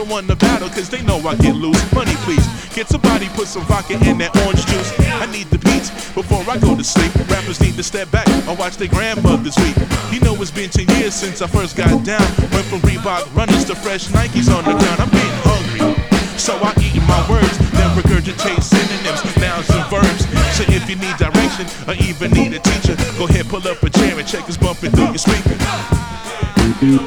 Don't 0.00 0.08
want 0.08 0.28
the 0.28 0.36
battle 0.36 0.68
cause 0.70 0.88
they 0.88 1.02
know 1.02 1.18
I 1.28 1.34
get 1.36 1.54
loose. 1.54 1.76
Money 1.92 2.14
please, 2.24 2.46
get 2.74 2.88
somebody 2.88 3.28
put 3.36 3.46
some 3.46 3.62
vodka 3.64 4.00
in 4.08 4.16
that 4.16 4.34
orange 4.46 4.64
juice. 4.64 4.90
I 4.98 5.26
need 5.26 5.48
the 5.50 5.58
beats 5.58 5.90
before 6.14 6.42
I 6.48 6.56
go 6.56 6.74
to 6.74 6.82
sleep. 6.82 7.12
Rappers 7.28 7.60
need 7.60 7.74
to 7.74 7.82
step 7.82 8.10
back 8.10 8.26
and 8.28 8.58
watch 8.58 8.78
their 8.78 8.88
grandmothers 8.88 9.56
weep. 9.58 9.76
You 10.10 10.20
know 10.20 10.34
it's 10.40 10.50
been 10.50 10.70
10 10.70 10.88
years 10.96 11.12
since 11.12 11.42
I 11.42 11.46
first 11.48 11.76
got 11.76 11.90
down. 12.02 12.24
Went 12.48 12.64
from 12.72 12.80
Reebok 12.80 13.28
runners 13.36 13.66
to 13.66 13.74
fresh 13.74 14.08
Nikes 14.08 14.48
on 14.48 14.64
the 14.64 14.72
ground. 14.72 15.00
I'm 15.00 15.10
getting 15.10 15.40
hungry. 15.44 15.89
So 16.40 16.56
I 16.56 16.72
eat 16.80 16.96
my 17.06 17.20
words, 17.28 17.58
then 17.76 17.92
regurgitate 17.98 18.62
synonyms, 18.62 19.20
nouns 19.36 19.68
and 19.68 19.84
verbs. 19.90 20.24
So 20.56 20.64
if 20.72 20.88
you 20.88 20.96
need 20.96 21.14
direction 21.18 21.66
or 21.86 21.92
even 22.00 22.30
need 22.30 22.54
a 22.54 22.58
teacher, 22.60 22.96
go 23.18 23.26
ahead, 23.26 23.46
pull 23.46 23.68
up 23.68 23.82
a 23.82 23.90
chair 23.90 24.18
and 24.18 24.26
check 24.26 24.48
us 24.48 24.56
bumping 24.56 24.90
through 24.90 25.12
your 25.12 25.18
speaker. 25.18 25.58
You 26.80 26.98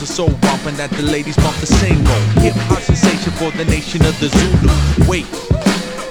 Are 0.00 0.08
so 0.08 0.32
bumpin' 0.40 0.80
that 0.80 0.88
the 0.96 1.04
ladies 1.04 1.36
bump 1.36 1.52
the 1.60 1.68
single. 1.68 2.08
Hip 2.40 2.56
hop 2.72 2.80
sensation 2.80 3.36
for 3.36 3.52
the 3.52 3.68
nation 3.68 4.00
of 4.08 4.16
the 4.16 4.32
Zulu. 4.32 4.72
Wait, 5.04 5.28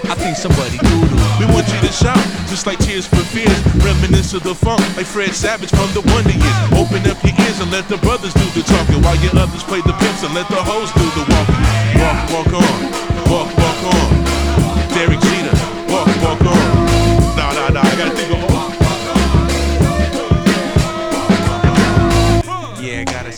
I 0.05 0.13
think 0.13 0.37
somebody 0.37 0.77
doodle. 0.77 1.17
We 1.41 1.49
want 1.49 1.65
you 1.65 1.79
to 1.81 1.89
shout, 1.89 2.21
just 2.53 2.69
like 2.69 2.77
Tears 2.77 3.09
for 3.09 3.17
Fears. 3.33 3.49
Reminisce 3.81 4.37
of 4.37 4.45
the 4.45 4.53
funk, 4.53 4.77
like 4.93 5.09
Fred 5.09 5.33
Savage 5.33 5.73
from 5.73 5.89
the 5.97 6.05
Wonder 6.13 6.37
Years. 6.37 6.59
Open 6.77 7.01
up 7.09 7.17
your 7.25 7.33
ears 7.41 7.57
and 7.65 7.73
let 7.73 7.89
the 7.89 7.97
brothers 8.05 8.29
do 8.37 8.45
the 8.53 8.61
talking, 8.61 9.01
while 9.01 9.17
your 9.25 9.33
others 9.33 9.65
play 9.65 9.81
the 9.81 9.97
pimps 9.97 10.21
and 10.21 10.37
let 10.37 10.45
the 10.53 10.61
hoes 10.61 10.93
do 10.93 11.05
the 11.17 11.25
walking. 11.25 11.57
Walk, 11.97 12.19
walk 12.29 12.51
on, 12.61 12.77
walk, 13.25 13.49
walk 13.57 13.79
on. 13.89 14.09
Derek 14.93 15.17
Jeter, 15.17 15.57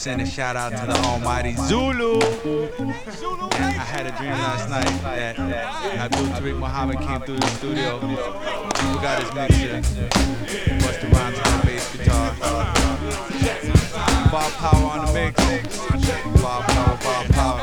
send 0.01 0.19
a 0.19 0.25
shout 0.25 0.55
out 0.55 0.71
to 0.71 0.83
the 0.87 0.97
almighty 1.05 1.53
Zulu. 1.53 2.19
I 3.53 3.85
had 3.85 4.07
a 4.07 4.11
dream 4.17 4.31
last 4.31 4.67
night 4.67 4.89
that 5.03 5.37
Abdul 5.37 6.25
Tariq 6.25 6.57
Muhammad 6.57 6.97
came 7.01 7.21
through 7.21 7.37
the 7.37 7.45
studio. 7.51 7.99
We 7.99 8.15
got 8.97 9.21
his 9.21 9.31
mixer. 9.35 9.79
Busta 10.81 11.07
Rhymes 11.13 11.37
on 11.37 11.59
the 11.59 11.65
bass 11.67 11.85
guitar. 11.95 12.33
Bob 14.31 14.51
Power 14.53 14.89
on 14.89 15.05
the 15.05 15.13
mix. 15.13 15.37
Bob 16.41 16.63
Power, 16.63 16.97
Bob 17.03 17.25
Power. 17.29 17.59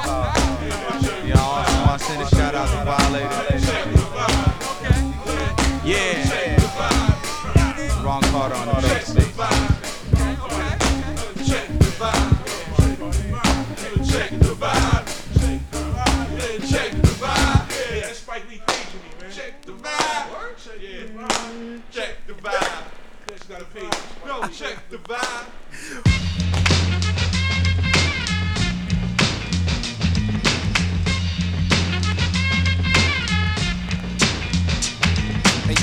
Yeah, 1.26 1.42
I 1.42 1.96
send 2.00 2.22
a 2.22 2.28
shout 2.28 2.54
out 2.54 2.68
to 2.70 2.84
Violator. 2.84 3.58
Yeah. 5.84 6.38
Ron 8.04 8.22
Carter 8.22 8.54
on 8.54 8.66
the 8.80 8.82
mix. 8.86 9.27
Got 23.58 23.62
a 23.62 23.70
page. 23.74 24.00
No, 24.26 24.46
check 24.48 24.76
the 24.90 24.98
vibe. 24.98 25.46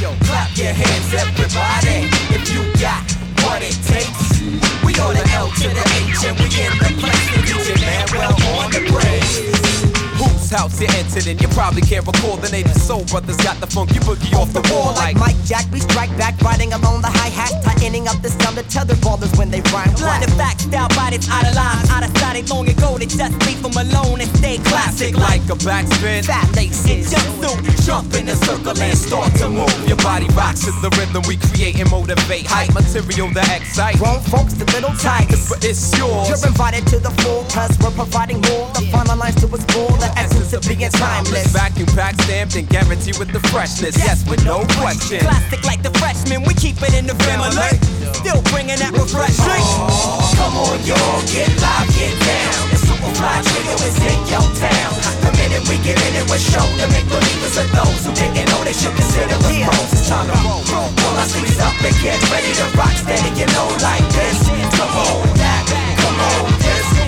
Yo, 0.01 0.13
clap 0.25 0.57
your 0.57 0.73
hands, 0.73 1.13
everybody, 1.13 2.09
if 2.35 2.53
you 2.53 2.61
got 2.81 3.01
what 3.43 3.61
it 3.63 3.77
takes. 3.87 4.41
We 4.83 4.93
on 4.99 5.15
the 5.15 5.31
L 5.33 5.47
to 5.47 5.69
the 5.69 5.85
H 5.95 6.25
and 6.25 6.37
we 6.37 6.45
in 6.45 6.77
the 6.77 6.91
place. 6.99 7.29
And 7.33 7.43
DJ 7.45 7.79
Manuel 7.81 8.33
on 8.59 8.71
the 8.71 8.81
break. 8.91 9.94
Whose 10.25 10.49
house 10.49 10.81
you 10.81 10.87
entered 10.97 11.27
in? 11.27 11.37
You 11.39 11.47
probably 11.49 11.81
can't 11.81 12.05
recall 12.05 12.37
the 12.37 12.49
name. 12.49 12.65
The 12.65 12.79
Soul 12.79 13.05
Brothers 13.05 13.37
got 13.37 13.59
the 13.61 13.67
funky 13.67 13.99
boogie 13.99 14.33
off 14.33 14.51
the 14.53 14.61
wall 14.73 14.93
like 14.95 15.17
Mike 15.17 15.37
Jack, 15.45 15.65
we 15.71 15.79
strike 15.79 16.09
back, 16.17 16.39
riding 16.41 16.73
along 16.73 17.01
the 17.01 17.07
hi 17.07 17.29
hat, 17.29 17.51
tightening 17.63 18.07
up 18.07 18.21
the 18.21 18.29
sound 18.29 18.57
of 18.57 18.67
tether 18.69 18.95
ballers 18.95 19.37
when 19.37 19.51
they 19.51 19.61
rhyme. 19.73 19.93
Of 19.93 20.33
facts, 20.37 20.63
style 20.63 20.89
bodies 20.89 21.29
out 21.29 21.45
of 21.45 21.55
line, 21.55 21.85
out 21.89 22.03
of 22.03 22.17
sight, 22.17 22.49
long 22.49 22.67
ago. 22.67 22.97
They 22.97 23.05
just 23.05 23.35
leave 23.45 23.61
them 23.61 23.77
alone 23.77 24.21
and 24.21 24.29
stay 24.37 24.57
classic 24.57 25.15
like 25.15 25.43
a 25.45 25.57
backspin. 25.61 26.25
Fat 26.25 26.49
laces, 26.55 27.13
jumpsuit, 27.13 27.85
jump 27.85 28.13
in 28.15 28.29
a 28.29 28.35
circle 28.35 28.77
and 28.77 28.97
start 28.97 29.33
to 29.35 29.49
move. 29.49 29.87
Your 29.87 29.97
body 29.97 30.27
rocks 30.33 30.65
to 30.65 30.71
the 30.81 30.89
rhythm 30.97 31.23
we 31.27 31.37
create 31.37 31.79
and 31.79 31.89
motivate. 31.91 32.47
Hype 32.47 32.73
material 32.73 33.29
that 33.33 33.49
excite. 33.61 33.97
Grown 33.97 34.21
folks, 34.21 34.53
the 34.53 34.65
little 34.71 34.95
tigers, 34.97 35.49
but 35.49 35.63
it's 35.63 35.97
yours. 35.97 36.29
You're 36.29 36.47
invited 36.47 36.87
to 36.87 36.99
the 36.99 37.11
full, 37.21 37.43
cause 37.51 37.77
we're 37.81 37.91
providing 37.91 38.41
more. 38.49 38.71
The 38.73 38.89
final 38.91 39.17
lines 39.17 39.35
to 39.41 39.47
explore 39.47 39.91
the 40.01 40.09
essence 40.15 40.53
of 40.53 40.61
being 40.67 40.89
timeless. 40.91 41.47
Vacuum 41.51 41.87
pack 41.95 42.15
stamped 42.21 42.55
and 42.55 42.67
guaranteed 42.67 43.17
with 43.17 43.31
the 43.31 43.39
freshness. 43.51 43.97
Yes, 43.97 44.27
with 44.29 44.43
no 44.45 44.65
question. 44.79 45.19
Classic 45.19 45.63
like 45.63 45.81
the 45.83 45.91
freshmen, 45.99 46.43
we 46.43 46.53
keep 46.55 46.81
it 46.81 46.93
in 46.93 47.05
the 47.05 47.15
family. 47.27 47.77
Still 48.15 48.41
bringing 48.51 48.79
that 48.79 48.93
refreshing. 48.93 49.63
Oh. 49.79 50.25
Come 50.35 50.55
on, 50.57 50.77
y'all, 50.87 51.21
get 51.29 51.49
live, 51.61 51.89
get 51.95 52.15
down. 52.23 52.59
The 52.71 52.79
Superfly 52.81 53.37
trio 53.45 53.75
is 53.85 53.97
in 54.01 54.19
your 54.31 54.47
town. 54.57 54.91
The 55.23 55.31
minute 55.37 55.63
we 55.69 55.77
get 55.85 55.99
in 55.99 56.13
it 56.17 56.25
was 56.29 56.41
show 56.41 56.63
to 56.63 56.85
make 56.91 57.07
believers 57.07 57.55
of 57.57 57.67
those 57.71 58.01
who 58.05 58.11
didn't 58.15 58.49
know 58.49 58.61
they 58.63 58.73
should 58.73 58.95
consider 58.95 59.35
us 59.35 59.55
pros. 59.63 59.93
It's 59.93 60.09
time 60.09 60.27
to 60.27 60.37
roll. 60.41 60.61
Roll 60.69 61.15
our 61.17 61.29
sleeves 61.29 61.59
up 61.59 61.75
and 61.81 61.95
get 62.01 62.17
ready 62.31 62.51
to 62.59 62.65
rock 62.77 62.95
steady, 62.97 63.31
you 63.39 63.47
know, 63.53 63.67
like 63.81 64.05
this. 64.13 64.37
Come 64.75 64.91
on, 64.91 65.27
that, 65.37 65.63
come 66.01 66.17
on, 66.19 66.51
this 66.59 67.04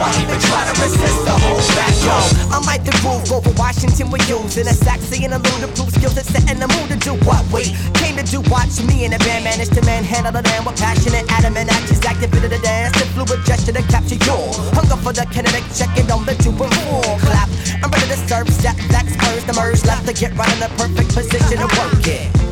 Why 0.00 0.08
even 0.16 0.40
try 0.40 0.64
to 0.64 0.72
resist 0.80 1.28
the 1.28 1.36
whole 1.36 1.60
back? 1.76 1.92
Yo, 2.00 2.16
I'm 2.56 2.64
like 2.64 2.88
the 2.88 2.96
Grover 3.04 3.52
Washington 3.60 4.08
we 4.08 4.16
use 4.24 4.56
in 4.56 4.64
a 4.64 4.72
sexy 4.72 5.28
and 5.28 5.34
a 5.36 5.40
proof 5.76 5.92
skills 5.92 6.16
that 6.16 6.24
set 6.24 6.48
in 6.48 6.56
the 6.56 6.68
mood 6.72 6.88
to 6.88 6.96
do 6.96 7.12
what 7.28 7.44
we 7.52 7.76
came 8.00 8.16
to 8.16 8.24
do. 8.24 8.40
Watch 8.48 8.80
me 8.80 9.04
and 9.04 9.12
the 9.12 9.20
band 9.20 9.44
managed 9.44 9.76
to 9.76 9.84
manhandle 9.84 10.32
the 10.32 10.40
land 10.40 10.64
with 10.64 10.80
passion 10.80 11.12
passionate 11.12 11.28
adamant 11.28 11.68
actions, 11.68 12.00
activated 12.00 12.48
the 12.48 12.58
dance, 12.64 12.96
the 12.96 13.04
fluid 13.12 13.44
gesture 13.44 13.76
to 13.76 13.84
capture 13.92 14.16
your 14.24 14.40
hunger 14.72 14.96
for 15.04 15.12
the 15.12 15.28
kinetic. 15.28 15.68
Check 15.76 15.92
it 16.00 16.08
on 16.08 16.24
the 16.24 16.32
two 16.40 16.48
and 16.48 16.72
four 16.88 17.04
clap. 17.20 17.52
I'm 17.84 17.92
ready 17.92 18.08
to 18.08 18.16
serve 18.24 18.48
step 18.48 18.80
backs, 18.88 19.12
curves 19.20 19.44
the 19.44 19.52
merge 19.52 19.84
left 19.84 20.08
to 20.08 20.16
get 20.16 20.32
right 20.32 20.48
in 20.48 20.60
the 20.64 20.72
perfect 20.80 21.12
position 21.12 21.60
to 21.60 21.68
work 21.76 22.08
it. 22.08 22.49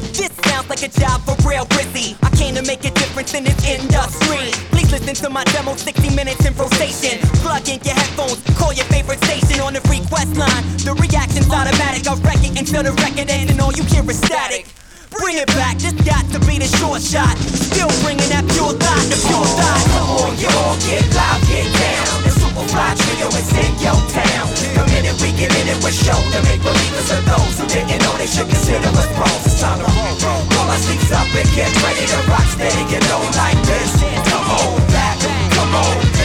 Like 0.69 0.83
a 0.83 0.89
job 0.89 1.25
for 1.25 1.33
real 1.49 1.65
Grizzy. 1.73 2.15
I 2.23 2.29
came 2.37 2.55
to 2.55 2.63
make 2.63 2.85
a 2.85 2.93
difference 2.93 3.33
in 3.33 3.45
this 3.45 3.57
industry. 3.65 4.53
Please 4.69 4.93
listen 4.93 5.15
to 5.25 5.31
my 5.31 5.43
demo, 5.57 5.75
60 5.75 6.15
minutes 6.15 6.45
improvisation. 6.45 7.25
Plug 7.41 7.67
in 7.69 7.81
your 7.89 7.95
headphones, 7.95 8.45
call 8.59 8.75
your 8.75 8.85
favorite 8.93 9.25
station 9.25 9.61
on 9.65 9.73
the 9.73 9.81
request 9.89 10.37
line. 10.37 10.65
The 10.85 10.93
reaction's 11.01 11.49
automatic. 11.49 12.07
I 12.07 12.15
wreck 12.21 12.45
it 12.45 12.53
until 12.61 12.83
the 12.83 12.93
record 13.01 13.31
ends 13.31 13.51
and 13.51 13.61
all 13.63 13.73
you 13.73 13.83
hear 13.85 14.05
is 14.11 14.21
static. 14.21 14.69
Bring 15.09 15.39
it 15.39 15.49
back, 15.57 15.79
this 15.79 15.97
got 16.05 16.29
to 16.37 16.39
be 16.45 16.59
the 16.59 16.69
short 16.77 17.01
shot. 17.01 17.33
Still 17.39 17.89
bringing 18.05 18.29
that 18.29 18.45
pure 18.53 18.77
thought, 18.77 19.05
the 19.09 19.17
pure 19.25 19.49
thought. 19.57 19.83
Come 19.97 20.09
on, 20.21 20.37
you 20.37 20.53
all 20.53 20.77
get 20.85 21.01
live, 21.17 21.41
get 21.49 21.65
down. 21.81 22.38
The 22.59 22.65
Superfly 22.65 22.95
Trio 22.99 23.29
is 23.39 23.51
in 23.55 23.73
your 23.79 23.95
town. 24.11 24.51
The 24.75 24.85
minute 24.91 25.15
we 25.23 25.31
get 25.31 25.55
in 25.55 25.69
it, 25.69 25.79
we're 25.83 25.95
show 25.95 26.19
to 26.19 26.43
make 26.43 26.61
believers 26.61 27.11
of 27.15 27.25
those 27.25 27.55
who 27.61 27.67
didn't 27.69 28.03
know 28.03 28.17
they 28.19 28.27
should 28.27 28.49
consider 28.49 28.89
us 28.99 29.07
pros. 29.15 29.47
It's 29.47 29.61
time 29.61 29.79
to 29.79 29.87
roll, 29.87 30.19
roll, 30.27 30.43
roll 30.43 30.67
our 30.67 30.79
sleeves 30.79 31.13
up 31.13 31.29
and 31.39 31.49
get 31.55 31.71
ready 31.87 32.07
to 32.07 32.19
rock 32.27 32.47
steady, 32.51 32.83
you 32.91 33.01
know, 33.07 33.23
like 33.39 33.63
this. 33.63 33.95
Come 34.27 34.51
on, 34.51 34.75
back, 34.91 35.19
come 35.55 35.75
on, 35.75 36.18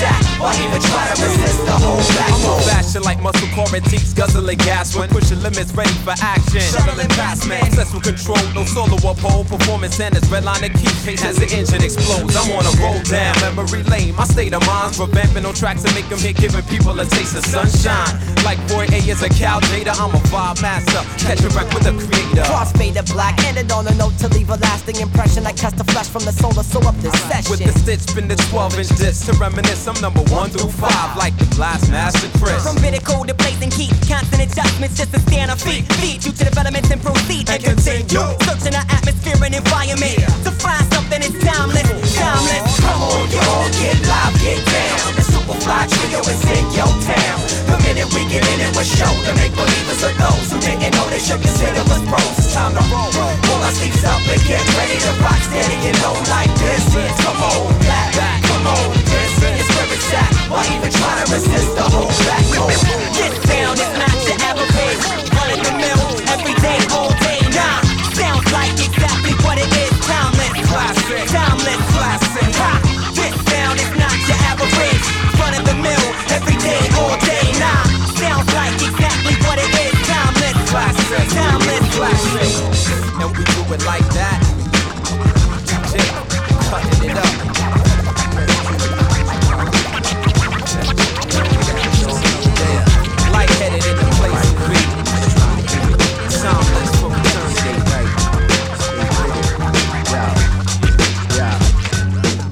this 0.00 0.08
is 0.08 0.08
where 0.08 0.08
it's 0.08 0.08
at. 0.08 0.40
Why 0.40 0.56
even 0.56 0.80
try 0.80 1.04
to 1.12 1.22
resist 1.22 1.60
the 1.66 1.76
whole 1.76 2.00
back? 2.16 2.32
I'm 2.32 2.44
on 2.48 2.60
fashion 2.64 3.02
like 3.02 3.20
muscle 3.20 3.48
core 3.52 3.68
antiques, 3.74 4.12
guzzling 4.12 4.58
gas 4.58 4.96
when 4.96 5.08
pushing 5.08 5.40
limits, 5.42 5.72
ready 5.72 5.92
for 6.00 6.14
action. 6.20 6.60
Shuttling 6.60 7.08
past 7.12 7.46
man, 7.46 7.64
successful 7.64 8.00
control, 8.00 8.40
no 8.54 8.64
solo 8.64 8.96
uphold. 8.96 9.48
Performance 9.48 9.94
standards, 9.94 10.28
red 10.30 10.44
line 10.44 10.62
to 10.62 10.70
keep 10.70 10.94
pace 11.04 11.24
as 11.24 11.36
the 11.36 11.48
engine 11.52 11.82
explodes. 11.82 12.34
I'm 12.36 12.50
on 12.56 12.64
a 12.64 12.72
roll 12.80 13.00
down 13.04 13.36
memory 13.40 13.82
lane. 13.84 14.16
My 14.16 14.24
state 14.24 14.54
of 14.54 14.64
mind's 14.66 14.98
revamping 14.98 15.44
on 15.44 15.54
tracks 15.54 15.82
to 15.84 15.92
make 15.94 16.08
them 16.08 16.18
hit, 16.18 16.36
giving 16.36 16.64
people 16.72 16.98
a 16.98 17.04
taste 17.04 17.36
of 17.36 17.44
sunshine. 17.44 18.16
Like 18.44 18.58
Roy 18.72 18.88
Ayers 18.88 19.22
a 19.22 19.28
Cal 19.28 19.60
Tjader, 19.60 19.94
I'm 20.00 20.14
a 20.14 20.20
vibe 20.32 20.62
master. 20.62 21.04
Catch 21.20 21.44
a 21.44 21.50
wreck 21.52 21.68
with 21.74 21.84
the 21.84 21.92
creator. 21.92 22.48
Crossfaded 22.48 23.12
black, 23.12 23.36
ended 23.44 23.70
on 23.72 23.86
a 23.86 23.94
note 23.94 24.16
to 24.18 24.28
leave 24.28 24.48
a 24.50 24.56
lasting 24.56 24.96
impression. 24.96 25.46
I 25.46 25.52
cast 25.52 25.76
the 25.76 25.84
flesh 25.84 26.08
from 26.08 26.24
the 26.24 26.32
to 26.32 26.64
sew 26.64 26.80
up 26.88 26.96
this 26.96 27.12
session. 27.28 27.50
With 27.50 27.64
the 27.64 27.78
stitch, 27.78 28.00
spin 28.00 28.28
the 28.28 28.36
12 28.48 28.78
inch 28.78 28.88
disc 28.96 29.26
to 29.26 29.32
reminisce. 29.38 29.89
I'm 29.90 29.98
number 29.98 30.22
one 30.30 30.54
through 30.54 30.70
five, 30.70 31.18
like 31.18 31.34
the 31.34 31.50
blast 31.58 31.90
master 31.90 32.30
Chris. 32.38 32.62
From 32.62 32.78
bitter 32.78 33.02
code 33.02 33.26
to 33.26 33.34
blazing 33.34 33.74
heat, 33.74 33.90
constant 34.06 34.38
adjustments 34.38 34.94
just 34.94 35.10
to 35.10 35.18
stay 35.26 35.42
on 35.42 35.50
our 35.50 35.58
feet. 35.58 35.82
Feed 35.98 36.22
you 36.22 36.30
to 36.30 36.46
developments 36.46 36.94
and 36.94 37.02
proceed 37.02 37.50
and 37.50 37.58
continue. 37.58 38.22
Searching 38.46 38.78
our 38.78 38.86
atmosphere 38.86 39.34
and 39.42 39.50
environment 39.50 40.22
to 40.46 40.54
find 40.62 40.86
something 40.94 41.18
that's 41.18 41.34
timeless, 41.42 41.90
timeless. 42.14 42.70
Come 42.78 43.02
on, 43.02 43.26
you 43.34 43.42
all 43.50 43.66
get 43.82 43.98
live, 44.06 44.34
get 44.38 44.62
down. 44.62 45.10
The 45.18 45.26
Superfly 45.26 45.82
Trio 45.90 46.22
is 46.22 46.38
in 46.38 46.64
your 46.70 46.92
town. 47.02 47.38
The 47.66 47.76
minute 47.82 48.06
we 48.14 48.22
get 48.30 48.46
in 48.46 48.62
it, 48.62 48.70
we're 48.78 48.86
show 48.86 49.10
to 49.10 49.32
make 49.42 49.50
believers 49.58 50.06
of 50.06 50.14
those 50.22 50.54
who 50.54 50.62
didn't 50.62 50.94
know 50.94 51.10
they 51.10 51.18
should 51.18 51.42
consider 51.42 51.82
us 51.82 52.02
pros. 52.06 52.38
It's 52.38 52.54
time 52.54 52.78
to 52.78 52.82
roll, 52.94 53.10
roll 53.18 53.62
our 53.66 53.74
sleeves 53.74 54.06
up 54.06 54.22
and 54.22 54.38
get 54.46 54.62
ready 54.78 55.02
to 55.02 55.10
rock 55.18 55.42
steady, 55.50 55.82
you 55.82 55.98
know, 55.98 56.14
like 56.30 56.54
this. 56.62 56.94
Come 57.26 57.42
on, 57.42 57.74
back, 57.82 58.38
come 58.46 58.70
on, 58.70 59.09
at. 60.14 60.30
Why 60.50 60.64
even 60.72 60.90
try 60.90 61.12
to 61.20 61.26
resist 61.32 61.70
the 61.76 61.84
whole 61.84 62.10
back? 62.26 62.44
This 63.16 63.34
sound 63.48 63.78
is 63.78 63.92
not 64.00 64.14
your 64.26 64.38
average. 64.48 65.02
Running 65.36 65.62
the 65.62 65.74
mill 65.76 66.02
every 66.32 66.56
day, 66.64 66.80
all 66.94 67.12
day, 67.20 67.40
nah. 67.54 67.78
Sounds 68.16 68.46
like 68.52 68.74
exactly 68.80 69.34
what 69.44 69.56
it 69.60 69.70
is. 69.70 69.92
Timeless, 70.08 70.56
classic, 70.68 71.22
timeless, 71.28 71.82
classic. 71.94 72.50
Ha! 72.60 72.72
This 73.14 73.34
sound 73.50 73.76
is 73.78 73.92
not 74.00 74.16
your 74.26 74.40
average. 74.50 75.04
Running 75.38 75.64
the 75.68 75.76
mill 75.78 76.06
every 76.32 76.56
day, 76.58 76.80
all 76.98 77.16
day, 77.22 77.46
nah. 77.60 77.84
Sounds 78.16 78.48
like 78.56 78.74
exactly 78.80 79.36
what 79.46 79.58
it 79.60 79.70
is. 79.84 79.94
Timeless, 80.08 80.58
classic, 80.70 81.26
timeless, 81.36 81.84
classic. 81.94 82.50
And 83.20 83.30
we 83.36 83.44
do 83.44 83.60
it 83.74 83.82
like 83.84 84.09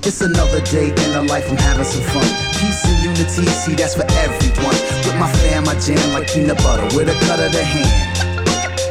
It's 0.09 0.23
another 0.23 0.65
day 0.65 0.89
in 0.89 1.11
the 1.13 1.21
life, 1.29 1.45
I'm 1.53 1.61
having 1.61 1.85
some 1.85 2.01
fun. 2.01 2.25
Peace 2.57 2.81
and 2.89 3.13
unity, 3.13 3.45
see 3.45 3.77
that's 3.77 3.93
for 3.93 4.09
everyone. 4.25 4.73
With 5.05 5.21
my 5.21 5.29
fam, 5.45 5.69
I 5.69 5.77
jam 5.77 6.01
like 6.17 6.33
peanut 6.33 6.57
butter 6.65 6.89
with 6.97 7.13
a 7.13 7.17
cut 7.29 7.45
of 7.45 7.53
the 7.53 7.61
hand. 7.61 7.93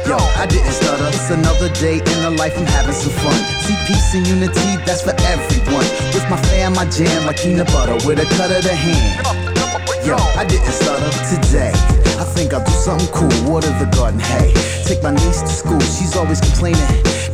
Yo, 0.06 0.14
I 0.14 0.46
didn't 0.46 0.70
stutter. 0.70 1.10
It's 1.10 1.26
another 1.34 1.74
day 1.74 1.98
in 1.98 2.18
the 2.22 2.30
life, 2.38 2.54
I'm 2.54 2.70
having 2.70 2.94
some 2.94 3.10
fun. 3.18 3.34
See, 3.66 3.74
peace 3.90 4.14
and 4.14 4.30
unity, 4.30 4.78
that's 4.86 5.02
for 5.02 5.10
everyone. 5.26 5.82
With 6.14 6.22
my 6.30 6.38
fam, 6.54 6.78
I 6.78 6.86
jam 6.86 7.26
like 7.26 7.42
peanut 7.42 7.66
butter 7.74 7.98
with 8.06 8.22
a 8.22 8.26
cut 8.38 8.54
of 8.54 8.62
the 8.62 8.70
hand. 8.70 9.18
Yo, 10.06 10.14
I 10.38 10.46
didn't 10.46 10.70
stutter 10.70 11.10
today. 11.34 11.74
I 12.14 12.30
think 12.30 12.54
I'll 12.54 12.62
do 12.62 12.70
something 12.70 13.10
cool, 13.10 13.34
water 13.42 13.74
the 13.82 13.90
garden, 13.90 14.22
hey. 14.22 14.54
Take 14.86 15.02
my 15.02 15.10
niece 15.10 15.42
to 15.42 15.50
school, 15.50 15.82
she's 15.82 16.14
always 16.14 16.38
complaining 16.38 16.86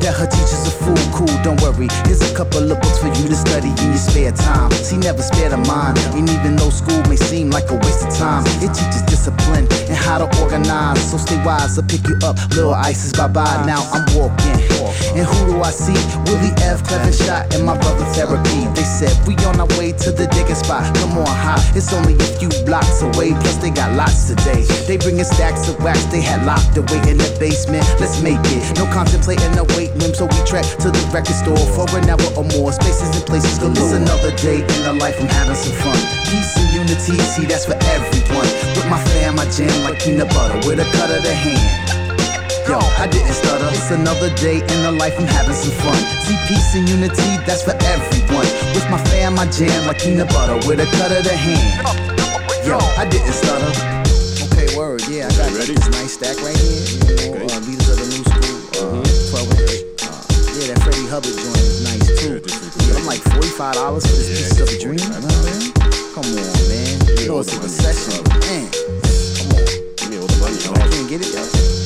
that 0.04 0.12
her 0.20 0.28
teacher's 0.28 0.68
a 0.68 0.74
fool. 0.84 1.00
Cool, 1.16 1.32
don't 1.40 1.56
worry, 1.64 1.88
here's 2.04 2.20
a 2.20 2.34
couple 2.36 2.60
of 2.60 2.76
books 2.80 3.00
for 3.00 3.08
you 3.08 3.24
to 3.24 3.34
study 3.34 3.72
in 3.72 3.88
your 3.88 3.96
spare 3.96 4.32
time. 4.32 4.70
She 4.84 5.00
never 5.00 5.22
spared 5.22 5.52
a 5.52 5.60
mind, 5.64 5.96
and 6.12 6.28
even 6.28 6.56
though 6.56 6.68
school 6.68 7.00
may 7.08 7.16
seem 7.16 7.50
like 7.50 7.70
a 7.70 7.76
waste 7.80 8.04
of 8.04 8.12
time, 8.12 8.44
it 8.60 8.68
teaches 8.76 9.02
discipline 9.08 9.64
and 9.88 9.96
how 9.96 10.18
to 10.20 10.28
organize. 10.44 11.00
So 11.10 11.16
stay 11.16 11.40
wise, 11.42 11.78
I'll 11.78 11.88
pick 11.88 12.04
you 12.06 12.20
up. 12.22 12.36
Little 12.52 12.74
ice 12.74 13.04
is 13.04 13.12
bye 13.12 13.28
bye, 13.28 13.64
now 13.64 13.80
I'm 13.96 14.04
walking. 14.12 14.60
And 15.16 15.24
who 15.24 15.46
do 15.46 15.62
I 15.62 15.70
see? 15.70 15.94
Willie 16.26 16.52
F. 16.58 16.82
Clever 16.84 17.12
shot 17.12 17.54
and 17.54 17.64
my 17.64 17.78
brother 17.78 18.04
Therapy. 18.12 18.66
They 18.74 18.82
said 18.82 19.14
we 19.26 19.34
on 19.46 19.60
our 19.60 19.70
way 19.78 19.92
to 20.04 20.10
the 20.10 20.26
digging 20.34 20.58
spot. 20.58 20.82
Come 20.98 21.16
on, 21.16 21.26
high, 21.26 21.62
it's 21.74 21.92
only 21.94 22.14
a 22.14 22.28
few 22.38 22.50
blocks 22.66 23.00
away. 23.00 23.30
Plus 23.40 23.56
they 23.56 23.70
got 23.70 23.94
lots 23.94 24.26
today. 24.28 24.66
They 24.86 24.98
bringing 24.98 25.24
stacks 25.24 25.68
of 25.68 25.82
wax 25.82 26.04
they 26.06 26.20
had 26.20 26.44
locked 26.44 26.76
away 26.76 26.98
in 27.08 27.16
the 27.18 27.30
basement. 27.38 27.86
Let's 28.00 28.20
make 28.20 28.42
it. 28.52 28.76
No 28.76 28.90
contemplating 28.92 29.52
the 29.52 29.64
wait 29.78 29.93
so 30.14 30.26
we 30.26 30.38
trek 30.46 30.64
to 30.78 30.90
the 30.90 31.02
record 31.12 31.34
store 31.34 31.58
for 31.74 31.86
an 31.98 32.08
hour 32.08 32.30
or 32.38 32.46
more. 32.56 32.72
Spaces 32.72 33.10
and 33.14 33.26
places 33.26 33.58
galore. 33.58 33.74
It's 33.74 33.92
another 33.92 34.30
day 34.38 34.62
in 34.62 34.80
the 34.86 34.94
life, 34.98 35.18
I'm 35.20 35.26
having 35.26 35.54
some 35.54 35.74
fun. 35.82 35.98
Peace 36.30 36.54
and 36.58 36.70
unity, 36.74 37.18
see 37.34 37.46
that's 37.46 37.66
for 37.66 37.78
everyone. 37.94 38.48
With 38.74 38.88
my 38.90 39.02
fam, 39.12 39.38
I 39.38 39.46
jam 39.50 39.74
like 39.82 39.98
peanut 40.02 40.30
butter 40.30 40.58
with 40.66 40.78
a 40.78 40.86
cut 40.96 41.10
of 41.10 41.22
the 41.22 41.34
hand. 41.34 41.66
Yo, 42.66 42.78
I 42.96 43.06
didn't 43.06 43.34
stutter. 43.34 43.68
It's 43.76 43.90
another 43.90 44.32
day 44.40 44.64
in 44.64 44.78
the 44.82 44.92
life, 44.92 45.14
I'm 45.18 45.26
having 45.26 45.54
some 45.54 45.74
fun. 45.84 46.00
See, 46.24 46.38
peace 46.48 46.74
and 46.74 46.88
unity, 46.88 47.36
that's 47.44 47.62
for 47.62 47.76
everyone. 47.84 48.48
With 48.72 48.88
my 48.90 48.98
fam, 49.10 49.38
I 49.38 49.46
jam 49.50 49.86
like 49.86 50.00
peanut 50.00 50.28
butter 50.30 50.56
with 50.66 50.80
a 50.80 50.88
cut 50.96 51.12
of 51.12 51.24
the 51.24 51.36
hand. 51.36 51.86
Yo, 52.64 52.78
I 52.96 53.04
didn't 53.04 53.34
stutter. 53.34 53.72
Okay, 54.48 54.76
word, 54.76 55.02
yeah, 55.08 55.28
I 55.28 55.50
got 55.52 55.68
this 55.68 55.88
nice 55.90 56.14
stack 56.14 56.40
right 56.40 56.56
here. 56.56 56.82
You 57.04 57.38
know, 57.38 57.46
uh, 57.46 57.60
leaders 57.68 57.88
of 57.88 57.98
the 58.00 58.06
new 58.08 58.33
yeah, 61.04 61.10
Hubbard 61.10 61.32
joint 61.32 61.56
is 61.56 61.82
nice 61.84 62.06
too. 62.20 62.40
Yeah, 62.86 62.98
I'm 62.98 63.06
like 63.06 63.20
$45 63.20 64.00
for 64.00 64.00
this 64.00 64.28
piece 64.28 64.60
of 64.60 64.68
a 64.68 64.78
dream. 64.78 64.98
You 64.98 65.08
know 65.08 65.28
what 65.28 66.14
Come 66.14 66.24
on, 66.24 66.68
man. 66.68 67.18
You 67.18 67.28
know, 67.28 67.40
it's 67.40 67.52
a 67.52 67.60
recession. 67.60 68.24
Man, 68.40 68.70
come 69.36 69.52
on. 69.52 69.64
Give 69.96 70.10
me 70.10 70.18
all 70.18 70.26
the 70.26 70.38
money. 70.40 70.56
I 70.56 70.88
can't 70.88 71.08
get 71.08 71.20
it, 71.20 71.34
yo. 71.34 71.83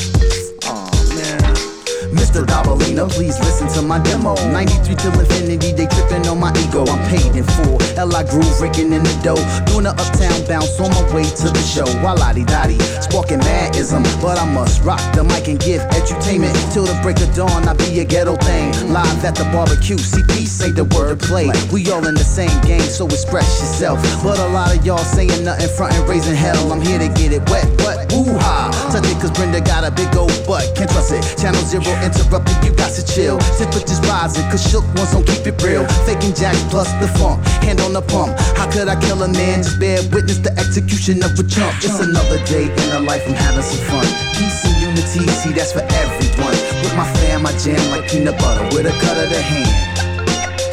Mr. 2.12 2.46
Dollar 2.46 2.68
Jabalina, 2.68 3.08
please 3.10 3.38
listen 3.40 3.68
to 3.68 3.82
my 3.82 3.98
demo. 3.98 4.34
93 4.52 4.94
till 4.94 5.20
infinity, 5.20 5.72
they 5.72 5.86
tripping 5.86 6.26
on 6.28 6.38
my 6.38 6.52
ego. 6.60 6.84
I'm 6.84 7.00
paid 7.08 7.34
in 7.34 7.44
full. 7.44 7.80
L.I. 7.96 8.24
groove, 8.24 8.60
raking 8.60 8.92
in 8.92 9.02
the 9.02 9.14
dough. 9.22 9.40
Doing 9.66 9.86
a 9.86 9.90
uptown 9.90 10.44
bounce 10.46 10.78
on 10.80 10.90
my 10.90 11.02
way 11.14 11.24
to 11.24 11.48
the 11.48 11.62
show. 11.64 11.86
Waladi 12.04 12.46
dotty, 12.46 12.78
sparking 13.00 13.38
madism. 13.38 14.02
But 14.20 14.38
I 14.38 14.46
must 14.52 14.82
rock 14.84 15.00
the 15.14 15.24
mic 15.24 15.48
and 15.48 15.58
give 15.58 15.82
edutainment. 15.96 16.54
Till 16.72 16.84
the 16.84 16.98
break 17.02 17.20
of 17.20 17.34
dawn, 17.34 17.68
I 17.68 17.74
be 17.74 18.00
a 18.00 18.04
ghetto 18.04 18.36
thing. 18.36 18.72
Live 18.92 19.24
at 19.24 19.34
the 19.34 19.44
barbecue, 19.52 19.96
CP 19.96 20.46
say 20.46 20.70
the 20.70 20.84
word 20.84 21.20
play. 21.20 21.50
We 21.72 21.90
all 21.90 22.06
in 22.06 22.14
the 22.14 22.24
same 22.24 22.52
game, 22.62 22.80
so 22.80 23.06
express 23.06 23.60
yourself. 23.60 24.02
But 24.22 24.38
a 24.38 24.48
lot 24.48 24.76
of 24.76 24.84
y'all 24.84 24.98
saying 24.98 25.44
nothing, 25.44 25.68
front 25.76 25.94
and 25.94 26.08
raising 26.08 26.34
hell. 26.34 26.72
I'm 26.72 26.80
here 26.80 26.98
to 26.98 27.08
get 27.08 27.32
it 27.32 27.48
wet, 27.48 27.66
but 27.78 28.07
woo 28.18 28.38
ha. 28.38 28.70
Touch 28.90 29.06
it, 29.06 29.18
cause 29.20 29.30
Brenda 29.30 29.60
got 29.60 29.84
a 29.86 29.90
big 29.90 30.10
old 30.16 30.34
butt. 30.46 30.66
Can't 30.74 30.90
trust 30.90 31.12
it. 31.14 31.22
Channel 31.38 31.62
zero 31.62 31.92
interrupted, 32.02 32.58
you 32.64 32.72
got 32.74 32.90
to 32.94 33.02
chill. 33.06 33.38
Temperatures 33.58 34.00
rising, 34.10 34.44
cause 34.50 34.62
shook 34.62 34.84
ones 34.98 35.12
don't 35.12 35.26
keep 35.26 35.46
it 35.46 35.56
real. 35.62 35.86
Faking 36.06 36.34
jack 36.34 36.56
plus 36.70 36.90
the 36.98 37.08
funk, 37.18 37.44
hand 37.62 37.80
on 37.80 37.92
the 37.92 38.02
pump. 38.02 38.34
How 38.58 38.70
could 38.70 38.88
I 38.88 38.96
kill 38.98 39.22
a 39.22 39.28
man? 39.28 39.62
Just 39.62 39.78
bear 39.78 40.02
witness 40.10 40.38
the 40.38 40.52
execution 40.58 41.22
of 41.22 41.38
a 41.38 41.44
chump. 41.46 41.74
It's 41.84 42.00
another 42.00 42.42
day 42.46 42.66
in 42.66 42.88
the 42.90 43.00
life, 43.00 43.22
I'm 43.26 43.34
having 43.34 43.62
some 43.62 43.82
fun. 43.86 44.06
Peace 44.34 44.64
and 44.66 44.76
unity, 44.82 45.22
see 45.30 45.52
that's 45.52 45.72
for 45.72 45.84
everyone. 45.86 46.56
With 46.82 46.94
my 46.96 47.06
fam, 47.22 47.46
I 47.46 47.52
jam 47.58 47.78
like 47.90 48.10
peanut 48.10 48.38
butter 48.38 48.64
with 48.74 48.86
a 48.86 48.94
cut 48.98 49.16
of 49.18 49.30
the 49.30 49.40
hand. 49.40 49.70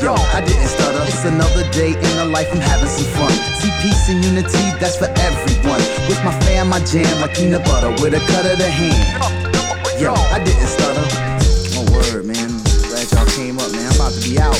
Yo, 0.01 0.13
I 0.13 0.41
didn't 0.41 0.67
stutter. 0.67 1.01
It's 1.07 1.25
another 1.25 1.63
day 1.71 1.93
in 1.93 2.13
the 2.17 2.25
life, 2.25 2.51
I'm 2.51 2.59
having 2.59 2.89
some 2.89 3.09
fun. 3.17 3.31
See, 3.59 3.71
peace 3.81 4.09
and 4.09 4.23
unity, 4.23 4.65
that's 4.79 4.97
for 4.97 5.09
everyone. 5.17 5.81
With 6.07 6.23
my 6.23 6.39
fam, 6.41 6.71
I 6.71 6.79
jam 6.85 7.19
like 7.19 7.35
peanut 7.35 7.65
butter 7.65 7.89
with 8.01 8.13
a 8.13 8.19
cut 8.31 8.45
of 8.45 8.57
the 8.57 8.69
hand. 8.69 9.21
Yo, 9.99 10.13
I 10.13 10.37
didn't 10.43 10.67
stutter. 10.67 11.01
Oh, 11.77 11.85
word, 11.91 12.25
man. 12.25 12.61
Glad 12.89 13.11
y'all 13.11 13.25
came 13.33 13.57
up, 13.57 13.71
man. 13.71 13.89
I'm 13.89 13.95
about 13.95 14.13
to 14.13 14.29
be 14.29 14.37
out, 14.37 14.53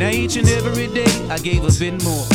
Now 0.00 0.08
each 0.08 0.36
and 0.36 0.48
every 0.48 0.86
day 0.86 1.04
I 1.28 1.36
gave 1.36 1.62
a 1.62 1.78
bit 1.78 2.02
more. 2.02 2.26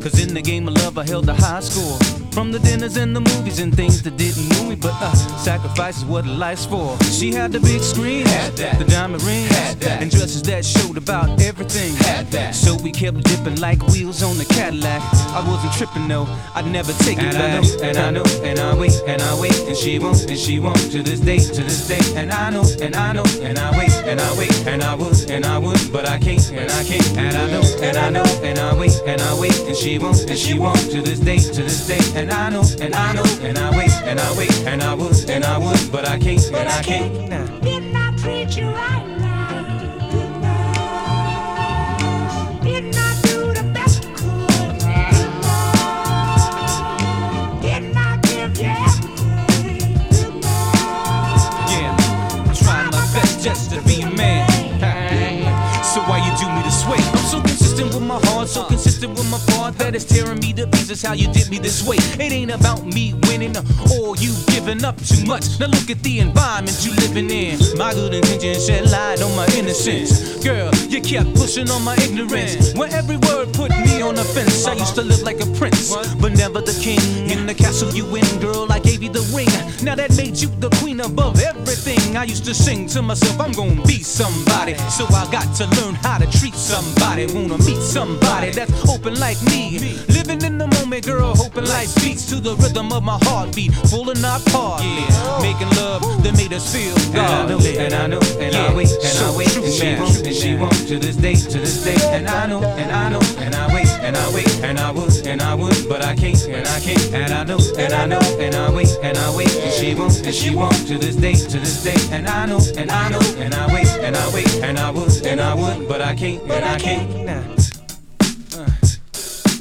Cause 0.00 0.26
in 0.26 0.32
the 0.32 0.40
game 0.40 0.66
of 0.66 0.72
love 0.76 0.96
I 0.96 1.06
held 1.06 1.28
a 1.28 1.34
high 1.34 1.60
score. 1.60 2.19
From 2.32 2.52
the 2.52 2.60
dinners 2.60 2.96
and 2.96 3.14
the 3.14 3.20
movies 3.20 3.58
and 3.58 3.74
things 3.74 4.02
that 4.02 4.16
didn't 4.16 4.48
move 4.50 4.68
me, 4.68 4.76
but 4.76 4.94
uh, 5.02 5.12
sacrifice 5.36 5.98
is 5.98 6.04
what 6.04 6.24
life's 6.26 6.64
for. 6.64 6.96
She 7.04 7.32
had 7.32 7.52
the 7.52 7.60
big 7.60 7.82
screen, 7.82 8.24
had 8.24 8.52
that. 8.56 8.78
the 8.78 8.84
diamond 8.84 9.22
ring, 9.24 9.44
had 9.46 9.78
that. 9.80 10.00
and 10.00 10.10
dresses 10.10 10.42
that 10.44 10.64
showed 10.64 10.96
about 10.96 11.42
everything. 11.42 11.94
Had 11.96 12.28
that. 12.30 12.54
So 12.54 12.76
we 12.76 12.92
kept 12.92 13.24
dipping 13.24 13.56
like 13.60 13.82
wheels 13.88 14.22
on 14.22 14.38
the 14.38 14.44
Cadillac. 14.44 15.02
I 15.34 15.44
wasn't 15.46 15.72
tripping 15.74 16.06
though, 16.08 16.26
I'd 16.54 16.66
never 16.66 16.92
take 17.04 17.18
it 17.18 17.24
And 17.24 17.36
I 17.36 17.40
back. 17.40 17.62
know, 17.64 17.82
and 17.82 17.98
I 17.98 18.10
know, 18.10 18.24
and 18.44 18.58
I 18.60 18.74
wait, 18.78 19.02
and 19.08 19.20
I 19.20 19.40
wait, 19.40 19.58
and 19.66 19.76
she 19.76 19.98
won't, 19.98 20.22
and 20.30 20.38
she 20.38 20.60
won't 20.60 20.78
to 20.92 21.02
this 21.02 21.20
day, 21.20 21.38
to 21.40 21.62
this 21.62 21.88
day. 21.88 22.00
And 22.16 22.30
I 22.30 22.48
know, 22.50 22.64
and 22.80 22.94
I 22.94 23.12
know, 23.12 23.24
and 23.42 23.58
I 23.58 23.76
wait, 23.76 23.92
and 24.06 24.20
I 24.20 24.38
wait, 24.38 24.66
and 24.66 24.82
I 24.82 24.94
would, 24.94 25.28
and 25.30 25.44
I 25.44 25.58
would, 25.58 25.92
but 25.92 26.08
I 26.08 26.18
can't, 26.18 26.40
and 26.52 26.70
I 26.70 26.84
can't. 26.84 27.18
And 27.18 27.36
I 27.36 27.50
know, 27.50 27.62
and 27.82 27.96
I 27.98 28.08
know, 28.08 28.24
and 28.42 28.58
I 28.58 28.72
wait, 28.78 28.94
and 29.04 29.20
I 29.20 29.38
wait, 29.38 29.58
and 29.66 29.76
she 29.76 29.98
won't, 29.98 30.20
and 30.30 30.38
she 30.38 30.54
won't 30.58 30.78
to 30.92 31.02
this 31.02 31.18
day, 31.18 31.38
to 31.38 31.62
this 31.62 31.86
day. 31.88 31.98
And 32.20 32.30
I 32.30 32.50
know, 32.50 32.62
and 32.82 32.94
I 32.94 33.14
know, 33.14 33.24
and 33.40 33.56
I 33.56 33.70
wait, 33.78 33.90
and 34.04 34.20
I 34.20 34.36
wait, 34.36 34.52
and 34.66 34.82
I 34.82 34.92
would, 34.92 35.30
and 35.30 35.42
I 35.42 35.56
would, 35.56 35.90
but 35.90 36.06
I 36.06 36.18
can't, 36.18 36.44
and 36.48 36.68
I 36.68 36.82
can't. 36.82 37.30
Nah. 37.30 37.60
Didn't 37.60 37.96
I 37.96 38.14
treat 38.18 38.58
you 38.58 38.66
right? 38.66 39.09
That 59.90 59.96
it's 59.96 60.04
tearing 60.04 60.38
me 60.38 60.52
to 60.52 60.66
pieces. 60.68 61.02
How 61.02 61.14
you 61.14 61.26
did 61.32 61.50
me 61.50 61.58
this 61.58 61.86
way? 61.86 61.96
It 61.96 62.32
ain't 62.32 62.50
about 62.50 62.84
me 62.86 63.14
winning 63.26 63.56
or 63.90 64.16
you 64.16 64.32
giving 64.46 64.84
up 64.84 64.96
too 65.02 65.24
much. 65.26 65.58
Now 65.58 65.66
look 65.66 65.90
at 65.90 66.02
the 66.02 66.20
environment 66.20 66.78
you 66.84 66.92
living 67.02 67.30
in. 67.30 67.58
My 67.76 67.92
good 67.92 68.14
intentions 68.14 68.66
shed 68.66 68.90
light 68.90 69.22
on 69.22 69.34
my 69.34 69.46
innocence. 69.56 70.44
Girl, 70.44 70.72
you 70.88 71.00
kept 71.00 71.34
pushing 71.34 71.68
on 71.70 71.82
my 71.82 71.96
ignorance. 71.96 72.74
When 72.74 72.92
every 72.92 73.16
word 73.16 73.52
put 73.52 73.70
me 73.70 74.00
on 74.02 74.14
the 74.14 74.24
fence, 74.24 74.66
I 74.66 74.74
used 74.74 74.94
to 74.94 75.02
live 75.02 75.22
like 75.22 75.40
a 75.40 75.46
prince, 75.58 75.94
but 76.20 76.32
never 76.32 76.60
the 76.60 76.76
king. 76.80 77.00
In 77.30 77.46
the 77.46 77.54
castle 77.54 77.90
you 77.92 78.04
win, 78.06 78.26
girl, 78.40 78.70
I 78.70 78.78
gave 78.78 79.02
you 79.02 79.10
the 79.10 79.24
ring. 79.34 79.50
Now 79.82 79.94
that 79.96 80.16
made 80.16 80.36
you 80.36 80.48
the 80.60 80.70
queen 80.80 81.00
above 81.00 81.40
everything. 81.40 82.16
I 82.16 82.24
used 82.24 82.44
to 82.44 82.54
sing 82.54 82.86
to 82.88 83.02
myself, 83.02 83.40
I'm 83.40 83.52
gonna 83.52 83.82
be 83.86 84.02
somebody. 84.02 84.74
So 84.90 85.04
I 85.06 85.26
got 85.32 85.54
to 85.56 85.66
learn 85.80 85.94
how 85.96 86.18
to 86.18 86.26
treat 86.38 86.54
somebody. 86.54 87.26
Wanna 87.26 87.58
meet 87.58 87.80
somebody 87.80 88.50
that's 88.50 88.72
open 88.88 89.18
like 89.18 89.40
me. 89.44 89.79
Living 89.80 90.42
in 90.42 90.58
the 90.58 90.66
moment, 90.66 91.06
girl, 91.06 91.34
hoping 91.34 91.64
life 91.64 91.94
beats 91.96 92.26
to 92.26 92.36
the 92.36 92.54
rhythm 92.56 92.92
of 92.92 93.02
my 93.02 93.18
heartbeat. 93.22 93.72
Full 93.88 94.10
and 94.10 94.20
not 94.20 94.44
part. 94.46 94.82
Making 95.40 95.70
love 95.80 96.02
that 96.22 96.36
made 96.36 96.52
us 96.52 96.68
feel 96.68 96.92
And 97.16 97.18
I 97.24 97.46
know, 97.48 97.58
and 97.58 97.94
I 97.94 98.06
know, 98.06 98.20
and 98.38 98.54
I 98.54 98.74
wait, 98.74 98.92
and 99.02 99.18
I 99.18 99.36
wait, 99.36 99.56
and 99.56 99.72
she 99.72 99.94
won't, 99.96 100.26
and 100.26 100.36
she 100.36 100.54
won't 100.54 100.88
to 100.88 100.98
this 100.98 101.16
day, 101.16 101.34
to 101.34 101.58
this 101.58 101.82
day. 101.82 101.96
And 102.12 102.28
I 102.28 102.46
know, 102.46 102.62
and 102.62 102.92
I 102.92 103.08
know, 103.08 103.20
and 103.38 103.54
I 103.54 103.74
wait, 103.74 103.88
and 104.04 104.16
I 104.16 104.34
wait, 104.34 104.48
and 104.62 104.78
I 104.78 104.90
would, 104.90 105.26
and 105.26 105.40
I 105.40 105.54
would, 105.54 105.88
but 105.88 106.04
I 106.04 106.14
can't, 106.14 106.42
and 106.44 106.68
I 106.68 106.80
can't. 106.80 107.14
And 107.14 107.32
I 107.32 107.44
know, 107.44 107.58
and 107.78 107.92
I 107.94 108.04
know, 108.04 108.20
and 108.38 108.54
I 108.54 108.70
wait, 108.70 108.98
and 109.02 109.16
I 109.16 109.34
wait, 109.34 109.54
and 109.56 109.72
she 109.72 109.94
won't, 109.94 110.20
and 110.26 110.34
she 110.34 110.54
won't 110.54 110.76
to 110.88 110.98
this 110.98 111.16
day, 111.16 111.32
to 111.34 111.58
this 111.58 111.82
day. 111.82 111.96
And 112.14 112.28
I 112.28 112.44
know, 112.44 112.60
and 112.76 112.90
I 112.90 113.08
know, 113.08 113.20
and 113.38 113.54
I 113.54 113.72
wait, 113.72 113.88
and 114.04 114.14
I 114.14 114.34
wait, 114.34 114.54
and 114.62 114.78
I 114.78 114.90
would, 114.90 115.24
and 115.24 115.40
I 115.40 115.54
would, 115.54 115.88
but 115.88 116.02
I 116.02 116.14
can't, 116.14 116.42
and 116.42 116.64
I 116.64 116.78
can't. 116.78 117.59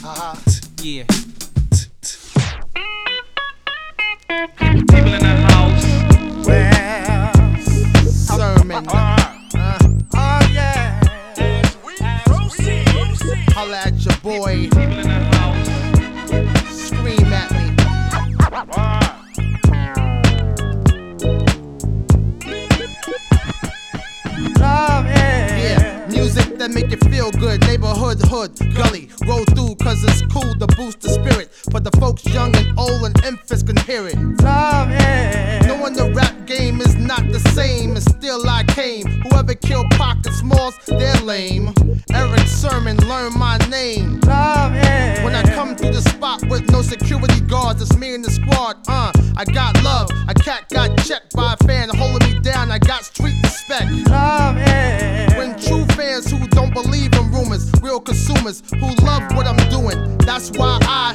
Nah. 0.09 0.31
Uh, 0.31 0.35
yeah. 0.81 1.03
People 4.87 5.13
in 5.13 5.21
the 5.21 5.35
house. 5.49 5.85
Well, 6.47 7.33
Sermon. 8.09 8.87
Uh, 8.87 9.77
oh 10.15 10.41
yeah. 10.51 10.99
Holla 13.53 13.77
at 13.85 14.03
your 14.03 14.17
boy. 14.23 14.69
Scream 16.71 17.31
at 17.31 17.51
me. 17.51 17.69
That 26.59 26.71
make 26.71 26.91
you 26.91 26.97
feel 27.09 27.31
good. 27.31 27.61
Neighborhood, 27.61 28.19
hood, 28.23 28.51
gully. 28.75 29.07
Roll 29.25 29.45
through 29.55 29.75
cause 29.75 30.03
it's 30.03 30.21
cool 30.23 30.53
to 30.55 30.67
boost 30.75 30.99
the 30.99 31.07
spirit. 31.07 31.47
But 31.71 31.85
the 31.85 31.91
folks 31.97 32.25
young 32.25 32.53
and 32.53 32.77
old 32.77 33.01
and 33.05 33.15
infants 33.23 33.63
can 33.63 33.77
hear 33.77 34.05
it. 34.05 34.17
Love 34.43 34.89
it. 34.91 35.65
Knowing 35.67 35.93
the 35.93 36.11
rap 36.11 36.35
game 36.45 36.81
is 36.81 36.95
not 36.97 37.23
the 37.31 37.39
same, 37.55 37.91
and 37.91 38.03
still 38.03 38.45
I 38.45 38.65
came. 38.65 39.07
Whoever 39.23 39.53
killed 39.53 39.89
Pocket 39.91 40.33
Smalls, 40.33 40.77
they're 40.85 41.15
lame. 41.21 41.73
Erick 42.11 42.45
Sermon, 42.47 42.97
learn 43.07 43.31
my 43.39 43.57
name. 43.69 44.19
Love 44.27 44.73
it. 44.75 45.23
When 45.23 45.35
I 45.35 45.43
come 45.55 45.77
through 45.77 45.93
the 45.93 46.01
spot 46.01 46.45
with 46.49 46.69
no 46.69 46.81
security 46.81 47.39
guards, 47.39 47.81
it's 47.81 47.95
me 47.95 48.15
and 48.15 48.25
the 48.25 48.31
squad. 48.31 48.83
Uh, 48.85 49.13
I 49.37 49.45
got 49.45 49.81
love. 49.81 50.09
A 50.27 50.33
cat 50.33 50.67
got 50.67 50.89
checked 51.05 51.37
by 51.37 51.53
a 51.53 51.63
fan 51.65 51.87
holding 51.87 52.33
me 52.33 52.39
down. 52.41 52.69
I 52.69 52.79
got 52.79 53.05
street 53.05 53.35
respect. 53.43 53.89
When 53.89 55.28
true 55.69 55.85
fans 55.95 56.31
who 56.31 56.47
don't 56.47 56.73
believe 56.73 57.13
in 57.13 57.31
rumors, 57.31 57.71
real 57.81 57.99
consumers 57.99 58.63
who 58.79 58.87
love 59.05 59.21
what 59.35 59.45
I'm 59.45 59.69
doing. 59.69 60.17
That's 60.17 60.49
why 60.51 60.79
I 60.81 61.13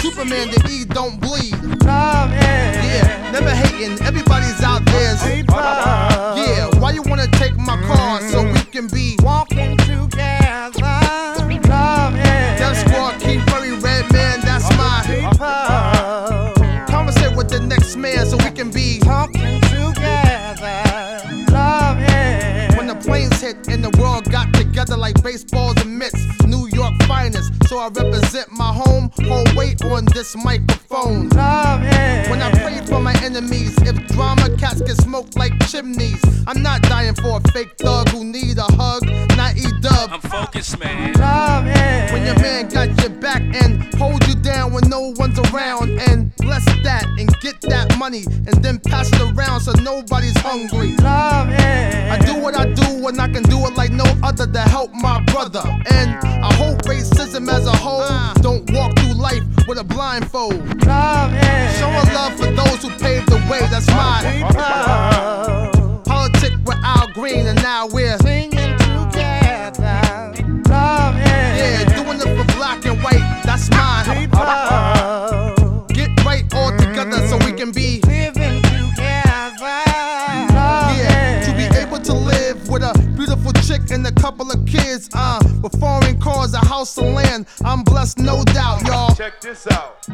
Superman 0.00 0.48
the 0.50 0.60
E 0.70 0.84
don't 0.86 1.20
bleed. 1.20 1.54
Yeah, 1.84 3.30
never 3.32 3.50
hating. 3.50 4.00
Everybody's 4.02 4.62
out 4.62 4.84
there. 4.86 5.14
Yeah, 6.40 6.70
why 6.80 6.92
you 6.92 7.02
wanna 7.02 7.26
take 7.32 7.56
my 7.56 7.76
car 7.82 8.22
so 8.30 8.42
we 8.50 8.60
can 8.72 8.88
be 8.88 9.16
walking 9.20 9.76
together? 9.76 10.96
Def 12.58 12.76
Squad, 12.78 13.20
Keith 13.20 13.44
Murray, 13.50 13.72
Redman, 13.72 14.40
that's 14.40 14.68
my 14.80 15.04
Conversate 16.88 17.36
with 17.36 17.50
the 17.50 17.60
next 17.60 17.96
man 17.96 18.24
so 18.26 18.36
we 18.38 18.50
can 18.50 18.70
be 18.70 18.99
And 23.50 23.82
the 23.82 23.90
world 24.00 24.30
got 24.30 24.54
together 24.54 24.96
like 24.96 25.20
baseballs 25.24 25.74
and 25.80 25.98
mitts, 25.98 26.24
New 26.46 26.68
York 26.80 26.92
York 26.92 27.02
finest, 27.02 27.52
so 27.68 27.78
I 27.78 27.88
represent 27.88 28.50
my 28.52 28.72
home. 28.72 29.10
Hold 29.24 29.54
weight 29.54 29.84
on 29.84 30.06
this 30.06 30.34
microphone. 30.36 31.28
When 31.28 32.40
I 32.40 32.50
pray 32.62 32.80
for 32.86 33.00
my 33.00 33.14
enemies, 33.22 33.76
if 33.82 33.96
drama 34.08 34.56
cats 34.56 34.80
get 34.80 34.96
smoked 34.96 35.36
like 35.36 35.52
chimneys, 35.68 36.22
I'm 36.46 36.62
not 36.62 36.82
dying 36.82 37.14
for 37.14 37.36
a 37.38 37.52
fake 37.52 37.76
thug 37.78 38.08
who 38.08 38.24
need 38.24 38.56
a 38.56 38.62
hug, 38.62 39.04
not 39.36 39.56
E 39.58 39.66
dub. 39.82 40.10
I'm 40.10 40.20
focused, 40.20 40.78
man. 40.78 41.12
When 42.12 42.24
your 42.24 42.38
man 42.40 42.68
got 42.68 42.88
your 43.00 43.10
back 43.20 43.42
and 43.42 43.92
hold 43.94 44.26
you 44.26 44.34
down 44.36 44.72
when 44.72 44.88
no 44.88 45.12
one's 45.16 45.38
around, 45.50 45.90
and 46.08 46.34
bless 46.36 46.64
that 46.82 47.04
and 47.18 47.28
get 47.40 47.60
that 47.62 47.98
money, 47.98 48.24
and 48.46 48.64
then 48.64 48.78
pass 48.78 49.12
it 49.12 49.20
around 49.20 49.60
so 49.60 49.72
nobody's 49.82 50.38
hungry. 50.38 50.96
I 51.00 52.18
do 52.24 52.40
what 52.40 52.56
I 52.56 52.72
do 52.72 53.02
when 53.04 53.20
I 53.20 53.28
can 53.28 53.42
do 53.42 53.58
it 53.58 53.59
like 53.80 53.92
no 53.92 54.04
other 54.22 54.46
to 54.46 54.60
help 54.60 54.92
my 54.92 55.22
brother. 55.32 55.62
And 55.90 56.10
I 56.44 56.52
hope 56.52 56.82
racism 56.82 57.50
as 57.50 57.66
a 57.66 57.74
whole 57.74 58.04
don't 58.42 58.70
walk 58.72 58.94
through 58.98 59.14
life 59.14 59.42
with 59.66 59.78
a 59.78 59.84
blindfold. 59.84 60.60
Showing 61.78 62.08
love 62.12 62.34
for 62.36 62.50
those 62.60 62.82
who 62.82 62.90
paved 62.98 63.28
the 63.30 63.40
way, 63.50 63.60
that's 63.72 63.88
mine. 63.88 64.42
Politic 66.04 66.52
with 66.66 66.76
Al 66.84 67.08
Green, 67.14 67.46
and 67.46 67.56
now 67.62 67.86
we're 67.86 68.18
couple 84.30 84.52
of 84.52 84.64
kids, 84.64 85.10
uh, 85.12 85.40
with 85.60 85.76
foreign 85.80 86.16
cars, 86.20 86.54
a 86.54 86.58
house 86.58 86.96
and 86.98 87.16
land. 87.16 87.46
I'm 87.64 87.82
blessed, 87.82 88.20
no 88.20 88.44
doubt, 88.44 88.86
y'all. 88.86 89.09
Check 89.20 89.38
this 89.42 89.66
out. 89.70 90.08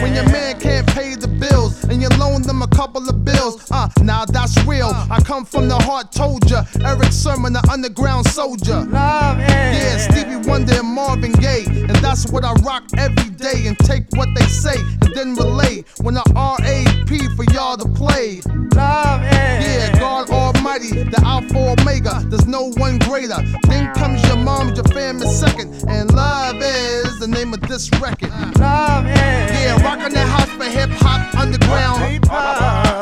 When 0.00 0.14
your 0.14 0.24
man 0.24 0.58
can't 0.58 0.86
pay 0.86 1.14
the 1.14 1.28
bills 1.28 1.84
and 1.84 2.00
you 2.00 2.08
loan 2.18 2.40
them 2.40 2.62
a 2.62 2.66
couple 2.68 3.06
of 3.06 3.22
bills, 3.22 3.70
uh, 3.70 3.86
now 4.00 4.24
that's 4.24 4.56
real. 4.64 4.90
I 5.10 5.20
come 5.22 5.44
from 5.44 5.68
the 5.68 5.76
heart, 5.76 6.10
told 6.10 6.50
ya. 6.50 6.64
Erick 6.82 7.12
Sermon, 7.12 7.52
the 7.52 7.62
underground 7.70 8.26
soldier. 8.28 8.80
Love 8.80 9.38
Yeah, 9.38 9.98
Stevie 9.98 10.48
Wonder 10.48 10.72
and 10.74 10.88
Marvin 10.88 11.32
Gaye. 11.32 11.66
And 11.66 11.94
that's 11.96 12.32
what 12.32 12.44
I 12.44 12.54
rock 12.64 12.84
every 12.96 13.28
day 13.28 13.66
and 13.66 13.78
take 13.80 14.04
what 14.12 14.28
they 14.34 14.46
say 14.46 14.76
and 15.02 15.14
then 15.14 15.34
relay 15.34 15.84
when 16.00 16.14
the 16.14 16.24
RAP 16.34 17.36
for 17.36 17.44
y'all 17.52 17.76
to 17.76 17.88
play. 17.90 18.40
Love 18.74 19.22
Yeah, 19.22 19.98
God 19.98 20.30
Almighty, 20.30 21.04
the 21.04 21.20
Alpha 21.24 21.76
Omega. 21.78 22.22
There's 22.26 22.46
no 22.46 22.70
one 22.78 22.98
greater. 23.00 23.40
Then 23.68 23.92
comes 23.94 24.26
your 24.28 24.38
mom, 24.38 24.74
your 24.74 24.84
family 24.84 25.26
second. 25.26 25.84
And 25.88 26.12
love 26.14 26.56
is 26.62 27.18
the 27.18 27.28
name 27.28 27.52
of 27.52 27.60
this 27.60 27.81
record. 27.92 28.30
Yeah, 28.58 29.82
rocking 29.82 30.12
the 30.12 30.20
house 30.20 30.50
for 30.50 30.64
hip 30.64 30.90
hop 30.90 31.34
underground. 31.34 32.24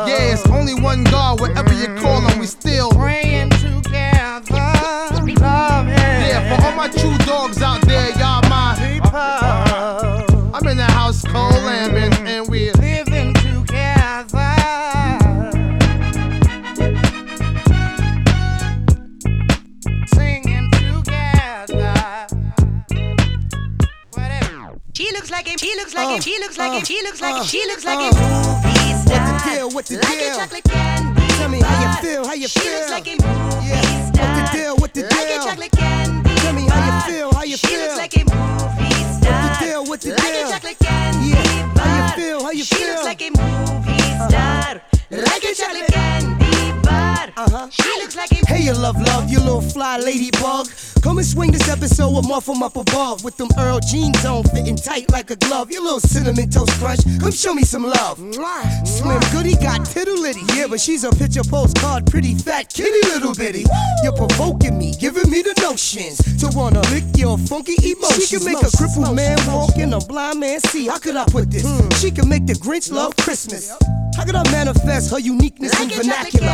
Yeah, 0.09 0.33
it's 0.33 0.47
only 0.47 0.74
one 0.74 1.05
God, 1.05 1.41
wherever 1.41 1.72
you 1.74 1.89
call 2.01 2.20
him, 2.20 2.39
we 2.39 2.47
still 2.47 2.89
looks 25.31 25.47
like 25.47 25.53
him. 25.53 25.59
She 25.59 25.76
looks 25.76 25.95
like 25.95 26.07
uh, 26.07 26.14
him. 26.14 26.20
She 26.20 26.39
looks 26.41 26.59
like 26.59 26.72
him. 26.72 26.85
She 26.85 27.03
looks 27.03 27.20
like 27.20 27.37
him. 27.37 27.45
She 27.45 27.66
looks 27.66 27.85
like 27.85 28.01
him. 28.01 28.14
Movie 28.18 28.95
star. 28.99 29.31
What 29.31 29.45
the 29.45 29.51
deal? 29.51 29.70
What 29.70 29.87
the 29.87 29.97
like 29.97 30.18
deal? 30.18 30.33
a 30.33 30.37
chocolate 30.37 30.64
candy. 30.64 31.26
Tell 31.39 31.49
me 31.49 31.61
how 31.61 31.81
you 31.81 32.03
feel, 32.03 32.24
how 32.26 32.35
you 32.35 32.49
feel? 32.49 32.62
she 32.62 32.70
looks 32.70 32.91
like 32.91 33.07
a 33.07 33.11
movie 33.11 33.76
star. 34.11 34.26
What 34.26 34.35
the 34.35 34.59
deal? 34.59 34.76
What 34.76 34.95
the 34.95 35.03
like 35.03 35.28
deal? 35.28 35.41
a 35.41 35.45
chocolate 35.45 35.72
candy. 35.72 36.35
Tell 36.35 36.53
me 36.53 36.66
how 36.66 36.83
you 36.87 37.12
feel, 37.12 37.33
how 37.33 37.43
you 37.45 37.57
feel? 37.57 37.70
she 37.70 37.76
looks 37.76 37.97
like 37.97 38.16
a 38.16 38.24
movie 38.26 39.05
star. 39.14 39.31
What 39.31 39.61
the 39.61 39.64
deal? 39.64 39.85
What 39.85 40.01
the 40.01 40.11
like 40.11 40.33
deal? 40.33 40.47
a 40.47 40.51
chocolate 40.51 40.78
candy. 40.81 41.28
Yeah. 41.31 41.78
How 41.78 41.97
you 41.97 42.22
feel? 42.22 42.43
How 42.43 42.51
you 42.51 42.64
feel? 42.64 42.78
she 42.78 42.91
looks 42.91 43.05
like 43.05 43.22
a 43.22 43.31
movie 43.31 44.28
star. 44.28 44.89
Like 45.11 45.42
a 45.42 45.52
chocolate 45.52 45.88
candy 45.88 46.72
bar. 46.82 47.26
Uh-huh. 47.36 47.68
She 47.70 47.88
looks 48.00 48.14
like 48.14 48.30
a 48.30 48.46
Hey, 48.46 48.62
you 48.62 48.72
love, 48.72 49.00
love, 49.00 49.28
you 49.28 49.40
little 49.40 49.61
fly 49.61 49.98
ladybug. 49.98 50.68
Come 51.02 51.18
and 51.18 51.26
swing 51.26 51.50
this 51.50 51.68
episode 51.68 52.14
with 52.14 52.44
from 52.44 52.62
up 52.62 52.76
above. 52.76 53.24
With 53.24 53.36
them 53.36 53.48
Earl 53.58 53.80
jeans 53.80 54.24
on, 54.24 54.44
fitting 54.44 54.76
tight 54.76 55.11
like 55.11 55.30
a 55.30 55.36
glove. 55.36 55.72
You 55.72 55.82
little 55.82 55.98
cinnamon 55.98 56.50
toast 56.50 56.70
crunch. 56.78 57.00
Come 57.20 57.32
show 57.32 57.54
me 57.54 57.62
some 57.62 57.84
love. 57.84 58.18
Slim 58.86 59.20
Goody 59.32 59.56
got 59.56 59.84
tittle 59.86 60.20
litty. 60.20 60.42
Yeah, 60.54 60.66
but 60.68 60.80
she's 60.80 61.02
a 61.02 61.11
picture 61.11 61.42
postcard, 61.42 62.06
pretty 62.06 62.34
fat 62.34 62.72
kitty 62.72 63.00
little 63.08 63.34
bitty. 63.34 63.64
You're 64.04 64.12
provoking 64.12 64.78
me, 64.78 64.94
giving 65.00 65.28
me 65.28 65.42
the 65.42 65.58
notions 65.61 66.18
to 66.38 66.56
wanna 66.56 66.82
lick 66.90 67.04
your 67.16 67.38
funky 67.38 67.74
emotions. 67.82 68.28
She 68.28 68.36
can 68.36 68.44
make 68.44 68.62
a 68.62 68.70
crippled 68.76 69.16
man 69.16 69.38
walk 69.48 69.76
and 69.76 69.94
a 69.94 69.98
blind 69.98 70.38
man 70.38 70.61
see. 70.61 70.86
How 70.86 70.98
could 70.98 71.16
I 71.16 71.24
put 71.24 71.50
this? 71.50 71.64
She 72.00 72.11
can 72.11 72.28
make 72.28 72.46
the 72.46 72.54
Grinch 72.54 72.92
love 72.92 73.16
Christmas. 73.16 73.72
How 74.16 74.26
could 74.26 74.34
I 74.34 74.42
manifest 74.52 74.99
her 75.09 75.18
uniqueness 75.18 75.72
in 75.80 75.88
like 75.88 75.96
a 75.96 76.03
vernacular? 76.03 76.46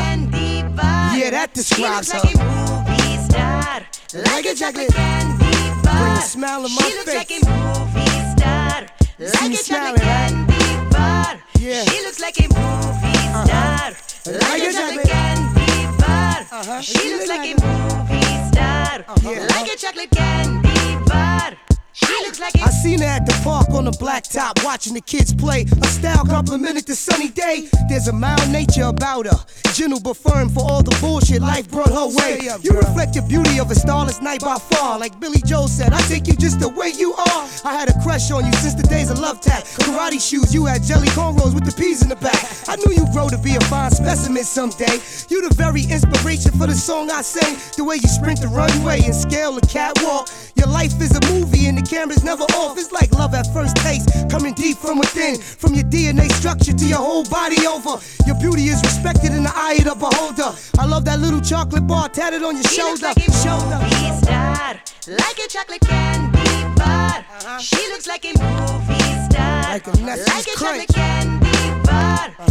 Yeah, 1.16 1.30
that 1.30 1.50
describes 1.54 2.12
her. 2.12 2.18
like 2.20 2.34
a 2.34 2.38
movie 2.44 3.18
star. 3.28 3.80
Like 4.14 4.46
a 4.46 4.54
chocolate 4.54 4.92
candy 4.92 5.82
bar. 5.82 5.98
Bring 5.98 6.12
a 6.12 6.22
smile 6.22 6.62
to 6.62 6.68
my 6.68 6.82
She 6.82 6.94
looks 6.94 7.12
face. 7.12 7.16
like 7.16 7.30
a 7.30 7.40
movie 7.48 8.20
star. 8.36 8.86
Like 9.18 9.52
a 9.52 9.62
chocolate 9.64 10.00
candy 10.02 10.90
bar. 10.90 11.40
Yeah. 11.58 11.84
She 11.84 12.02
looks 12.04 12.20
like 12.20 12.38
a 12.38 12.48
movie 12.52 13.18
star. 13.46 13.92
Like 14.26 14.62
a 14.62 14.72
chocolate 14.72 15.08
candy 15.08 15.96
bar. 15.98 16.38
Uh-huh. 16.52 16.80
She 16.82 17.14
looks 17.14 17.28
like 17.28 17.46
a 17.48 17.54
movie 17.56 18.36
star. 18.52 19.04
Like 19.48 19.72
a 19.72 19.76
chocolate 19.76 20.10
candy 20.10 21.04
bar. 21.06 21.52
She 21.96 22.12
looks 22.26 22.38
like 22.38 22.54
I 22.60 22.68
seen 22.68 22.98
her 23.00 23.06
at 23.06 23.24
the 23.24 23.32
park 23.42 23.70
on 23.70 23.86
the 23.86 23.90
blacktop 23.90 24.62
watching 24.62 24.92
the 24.92 25.00
kids 25.00 25.32
play. 25.32 25.64
A 25.82 25.86
style 25.86 26.26
complimented 26.26 26.84
the 26.84 26.94
sunny 26.94 27.28
day. 27.28 27.70
There's 27.88 28.08
a 28.08 28.12
mild 28.12 28.50
nature 28.50 28.84
about 28.84 29.24
her. 29.24 29.40
Gentle 29.72 30.00
but 30.00 30.18
firm 30.18 30.50
for 30.50 30.60
all 30.60 30.82
the 30.82 30.94
bullshit 31.00 31.40
life 31.40 31.70
brought 31.70 31.88
her 31.88 32.08
way. 32.12 32.50
You 32.60 32.72
reflect 32.76 33.14
the 33.14 33.22
beauty 33.22 33.58
of 33.58 33.70
a 33.70 33.74
starless 33.74 34.20
night 34.20 34.42
by 34.42 34.56
far. 34.56 34.98
Like 34.98 35.18
Billy 35.20 35.40
Joel 35.46 35.68
said, 35.68 35.94
I 35.94 36.00
take 36.02 36.26
you 36.26 36.36
just 36.36 36.60
the 36.60 36.68
way 36.68 36.92
you 36.92 37.14
are. 37.14 37.42
I 37.64 37.72
had 37.72 37.88
a 37.88 37.96
crush 38.02 38.30
on 38.30 38.44
you 38.44 38.52
since 38.60 38.74
the 38.74 38.86
days 38.88 39.10
of 39.10 39.18
love 39.18 39.40
tap. 39.40 39.64
Karate 39.64 40.20
shoes, 40.20 40.52
you 40.52 40.66
had 40.66 40.82
jelly 40.82 41.08
cornrows 41.08 41.54
with 41.54 41.64
the 41.64 41.72
peas 41.80 42.02
in 42.02 42.10
the 42.10 42.16
back. 42.16 42.44
I 42.68 42.76
knew 42.76 42.92
you'd 42.92 43.12
grow 43.12 43.30
to 43.30 43.38
be 43.38 43.56
a 43.56 43.60
fine 43.72 43.90
specimen 43.90 44.44
someday. 44.44 45.00
You 45.30 45.48
the 45.48 45.54
very 45.54 45.82
inspiration 45.84 46.52
for 46.52 46.66
the 46.66 46.74
song 46.74 47.10
I 47.10 47.22
sang. 47.22 47.56
The 47.76 47.84
way 47.84 47.96
you 47.96 48.08
sprint 48.08 48.42
the 48.42 48.48
runway 48.48 49.00
and 49.00 49.14
scale 49.14 49.52
the 49.52 49.66
catwalk. 49.66 50.28
Your 50.56 50.68
life 50.68 51.00
is 51.00 51.12
a 51.16 51.20
movie 51.32 51.66
and 51.66 51.76
the 51.78 51.82
camera's 51.82 52.24
never 52.24 52.44
off. 52.56 52.78
It's 52.78 52.92
like 52.92 53.12
love 53.12 53.34
at 53.34 53.46
first 53.52 53.76
taste, 53.76 54.08
coming 54.30 54.54
deep 54.54 54.76
from 54.78 54.98
within. 54.98 55.38
From 55.40 55.74
your 55.74 55.84
DNA 55.84 56.30
structure 56.32 56.72
to 56.72 56.86
your 56.86 56.98
whole 56.98 57.24
body 57.24 57.66
over. 57.66 58.00
Your 58.26 58.36
beauty 58.40 58.68
is 58.68 58.80
respected 58.82 59.32
in 59.32 59.42
the 59.44 59.52
eye 59.54 59.76
of 59.80 59.84
the 59.84 59.94
beholder. 59.94 60.56
I 60.78 60.86
love 60.86 61.04
that 61.04 61.20
little 61.20 61.40
chocolate 61.40 61.86
bar 61.86 62.08
tatted 62.08 62.42
on 62.42 62.54
your 62.54 62.62
looks 62.62 62.74
shoulder. 62.74 63.02
like 63.02 63.16
a 63.18 63.32
shoulder. 63.44 63.78
movie 63.82 64.12
star, 64.22 64.80
like 65.08 65.38
a 65.38 65.48
chocolate 65.48 65.80
candy 65.82 66.74
bar. 66.76 67.20
Uh-huh. 67.20 67.58
She 67.58 67.82
looks 67.90 68.06
like 68.06 68.24
a 68.24 68.32
movie 68.38 69.30
star, 69.30 69.62
Like 69.62 69.86
a 69.86 69.90
like 70.02 70.18
a 70.18 70.58
chocolate 70.58 70.88
candy 70.88 71.45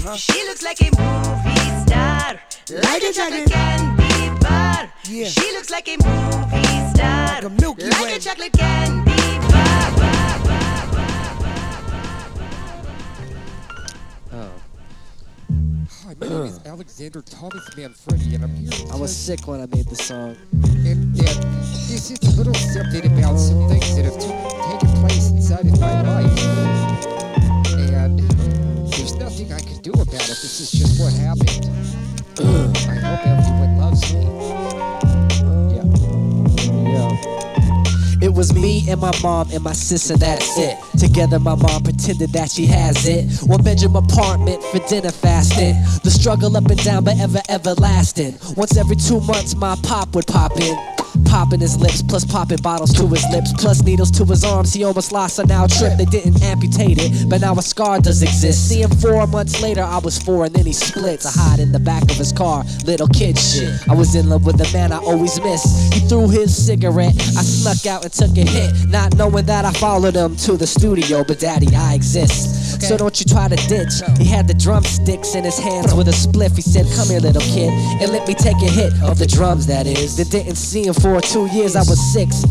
bar. 0.03 0.17
She 0.17 0.43
looks 0.45 0.63
like 0.63 0.81
a 0.81 0.85
movie 0.85 1.85
star, 1.85 2.39
like 2.71 3.03
a 3.03 3.13
chocolate 3.13 3.49
candy 3.49 4.39
bar. 4.41 4.91
Yeah. 5.07 5.27
She 5.27 5.51
looks 5.53 5.69
like 5.69 5.87
a 5.87 5.97
movie 5.97 6.93
star, 6.93 7.25
Like 7.35 7.43
a 7.43 7.49
Milky 7.49 7.85
like 7.89 8.01
Way. 8.01 8.15
a 8.15 8.19
chocolate 8.19 8.53
candy 8.53 9.11
bar. 9.51 9.91
bar, 9.97 10.39
bar, 10.45 10.89
Oh. 14.33 14.51
Hi, 16.05 16.13
my 16.19 16.27
name 16.27 16.41
is 16.45 16.59
Alexander 16.65 17.21
Thomas 17.21 17.63
Manfredi, 17.77 18.35
and 18.35 18.43
I'm 18.43 18.55
here. 18.55 18.71
I 18.91 18.95
was 18.95 19.11
tell- 19.25 19.37
sick 19.37 19.47
when 19.47 19.61
I 19.61 19.65
made 19.67 19.87
the 19.87 19.95
song. 19.95 20.35
And, 20.63 20.85
and 20.85 21.17
this 21.17 22.11
is 22.11 22.19
a 22.33 22.37
little 22.37 22.53
something 22.53 23.05
about 23.17 23.37
some 23.37 23.67
things 23.69 23.95
that 23.95 24.05
have 24.05 24.17
t- 24.19 24.27
taken 24.71 25.01
place 25.01 25.29
inside 25.29 25.65
of 25.67 25.79
my 25.79 26.01
life. 26.01 26.74
There's 29.05 29.19
nothing 29.19 29.53
I 29.53 29.59
can 29.59 29.77
do 29.83 29.91
about 29.91 30.07
it. 30.15 30.41
This 30.41 30.59
is 30.61 30.71
just 30.71 30.99
what 30.99 31.13
happened. 31.13 31.69
I 32.39 32.95
hope 33.05 33.27
everyone 33.27 33.77
loves 33.77 34.01
me. 34.11 34.25
Yeah. 35.75 35.85
Yeah. 36.89 38.25
It 38.25 38.33
was 38.33 38.55
me 38.55 38.83
and 38.89 38.99
my 38.99 39.11
mom 39.21 39.51
and 39.51 39.63
my 39.63 39.73
sister, 39.73 40.17
that's 40.17 40.57
it. 40.57 40.75
Together, 40.97 41.37
my 41.37 41.53
mom 41.53 41.83
pretended 41.83 42.31
that 42.31 42.49
she 42.49 42.65
has 42.65 43.07
it. 43.07 43.47
One 43.47 43.61
bedroom 43.61 43.95
apartment 43.95 44.63
for 44.63 44.79
dinner 44.89 45.11
fasting. 45.11 45.75
The 46.03 46.09
struggle 46.09 46.57
up 46.57 46.65
and 46.65 46.83
down, 46.83 47.03
but 47.03 47.19
ever, 47.19 47.41
everlasting. 47.47 48.39
Once 48.57 48.75
every 48.75 48.95
two 48.95 49.19
months, 49.21 49.55
my 49.55 49.75
pop 49.83 50.15
would 50.15 50.25
pop 50.25 50.59
in. 50.59 50.75
Popping 51.25 51.59
his 51.59 51.77
lips, 51.77 52.01
plus 52.01 52.25
popping 52.25 52.57
bottles 52.61 52.93
to 52.93 53.07
his 53.07 53.25
lips, 53.31 53.53
plus 53.53 53.83
needles 53.83 54.11
to 54.11 54.25
his 54.25 54.43
arms. 54.43 54.73
He 54.73 54.83
almost 54.83 55.11
lost 55.11 55.39
a 55.39 55.45
now 55.45 55.67
trip. 55.67 55.97
They 55.97 56.05
didn't 56.05 56.41
amputate 56.43 56.97
it, 56.99 57.29
but 57.29 57.41
now 57.41 57.53
a 57.55 57.61
scar 57.61 57.99
does 57.99 58.21
exist. 58.21 58.69
See 58.69 58.81
him 58.81 58.91
four 58.91 59.25
months 59.27 59.61
later, 59.61 59.81
I 59.81 59.97
was 59.99 60.17
four, 60.17 60.45
and 60.45 60.55
then 60.55 60.65
he 60.65 60.73
splits. 60.73 61.25
I 61.25 61.31
hide 61.31 61.59
in 61.59 61.71
the 61.71 61.79
back 61.79 62.03
of 62.03 62.17
his 62.17 62.31
car, 62.31 62.63
little 62.85 63.07
kid 63.07 63.37
shit. 63.37 63.69
I 63.89 63.93
was 63.95 64.15
in 64.15 64.29
love 64.29 64.45
with 64.45 64.57
the 64.57 64.69
man 64.71 64.91
I 64.91 64.97
always 64.97 65.39
miss. 65.41 65.63
He 65.93 65.99
threw 66.01 66.29
his 66.29 66.55
cigarette, 66.55 67.15
I 67.15 67.43
snuck 67.43 67.85
out 67.85 68.03
and 68.03 68.13
took 68.13 68.37
a 68.37 68.49
hit, 68.49 68.87
not 68.87 69.15
knowing 69.15 69.45
that 69.45 69.65
I 69.65 69.71
followed 69.73 70.15
him 70.15 70.35
to 70.37 70.57
the 70.57 70.67
studio. 70.67 71.23
But 71.23 71.39
daddy, 71.39 71.67
I 71.75 71.95
exist. 71.95 72.81
So 72.81 72.97
don't 72.97 73.17
you 73.19 73.25
try 73.25 73.47
to 73.47 73.55
ditch. 73.67 73.93
He 74.17 74.25
had 74.25 74.47
the 74.47 74.53
drumsticks 74.53 75.33
in 75.33 75.43
his 75.43 75.57
hands 75.57 75.93
with 75.93 76.07
a 76.07 76.11
spliff. 76.11 76.55
He 76.55 76.61
said, 76.61 76.85
Come 76.95 77.07
here, 77.07 77.19
little 77.19 77.41
kid, 77.41 77.69
and 78.01 78.11
let 78.11 78.27
me 78.27 78.33
take 78.33 78.57
a 78.61 78.69
hit 78.69 78.93
of 79.01 79.17
the 79.17 79.25
drums, 79.25 79.65
that 79.67 79.87
is. 79.87 80.17
They 80.17 80.23
didn't 80.23 80.55
see 80.55 80.85
him 80.85 80.93
for 80.93 81.14
two 81.21 81.47
years, 81.47 81.75
I 81.75 81.79
was 81.79 81.99
six. 82.13 82.43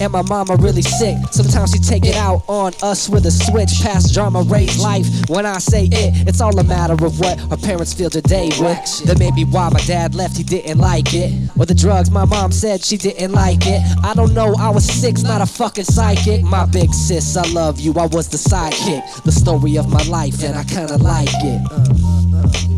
And 0.00 0.12
my 0.12 0.22
mama 0.22 0.56
really 0.56 0.82
sick. 0.82 1.16
Sometimes 1.30 1.70
she 1.72 1.78
take 1.78 2.04
it 2.04 2.16
out 2.16 2.42
on 2.48 2.72
us 2.82 3.08
with 3.08 3.24
a 3.26 3.30
switch. 3.30 3.70
Past 3.82 4.12
drama, 4.12 4.42
raised 4.42 4.80
life. 4.80 5.06
When 5.28 5.46
I 5.46 5.58
say 5.58 5.84
it, 5.84 6.28
it's 6.28 6.40
all 6.40 6.58
a 6.58 6.64
matter 6.64 6.94
of 6.94 7.20
what 7.20 7.38
her 7.38 7.56
parents 7.56 7.92
feel 7.94 8.10
today 8.10 8.48
with. 8.58 9.04
That 9.04 9.18
may 9.18 9.30
be 9.30 9.44
why 9.44 9.68
my 9.68 9.80
dad 9.80 10.14
left, 10.14 10.36
he 10.36 10.42
didn't 10.42 10.78
like 10.78 11.14
it. 11.14 11.32
Or 11.58 11.66
the 11.66 11.74
drugs, 11.74 12.10
my 12.10 12.24
mom 12.24 12.50
said 12.52 12.82
she 12.84 12.96
didn't 12.96 13.32
like 13.32 13.66
it. 13.66 13.80
I 14.02 14.14
don't 14.14 14.34
know, 14.34 14.54
I 14.58 14.70
was 14.70 14.84
six, 14.84 15.22
not 15.22 15.40
a 15.40 15.46
fucking 15.46 15.84
psychic. 15.84 16.42
My 16.42 16.66
big 16.66 16.92
sis, 16.92 17.36
I 17.36 17.46
love 17.52 17.78
you, 17.78 17.92
I 17.94 18.06
was 18.06 18.28
the 18.28 18.38
sidekick. 18.38 19.22
The 19.22 19.32
story 19.32 19.76
of 19.76 19.88
my 19.88 20.02
life, 20.04 20.42
and 20.42 20.56
I 20.56 20.64
kinda 20.64 20.96
like 20.96 21.28
it. 21.30 21.60
Uh, 21.70 22.38
uh, 22.38 22.68
uh. 22.68 22.71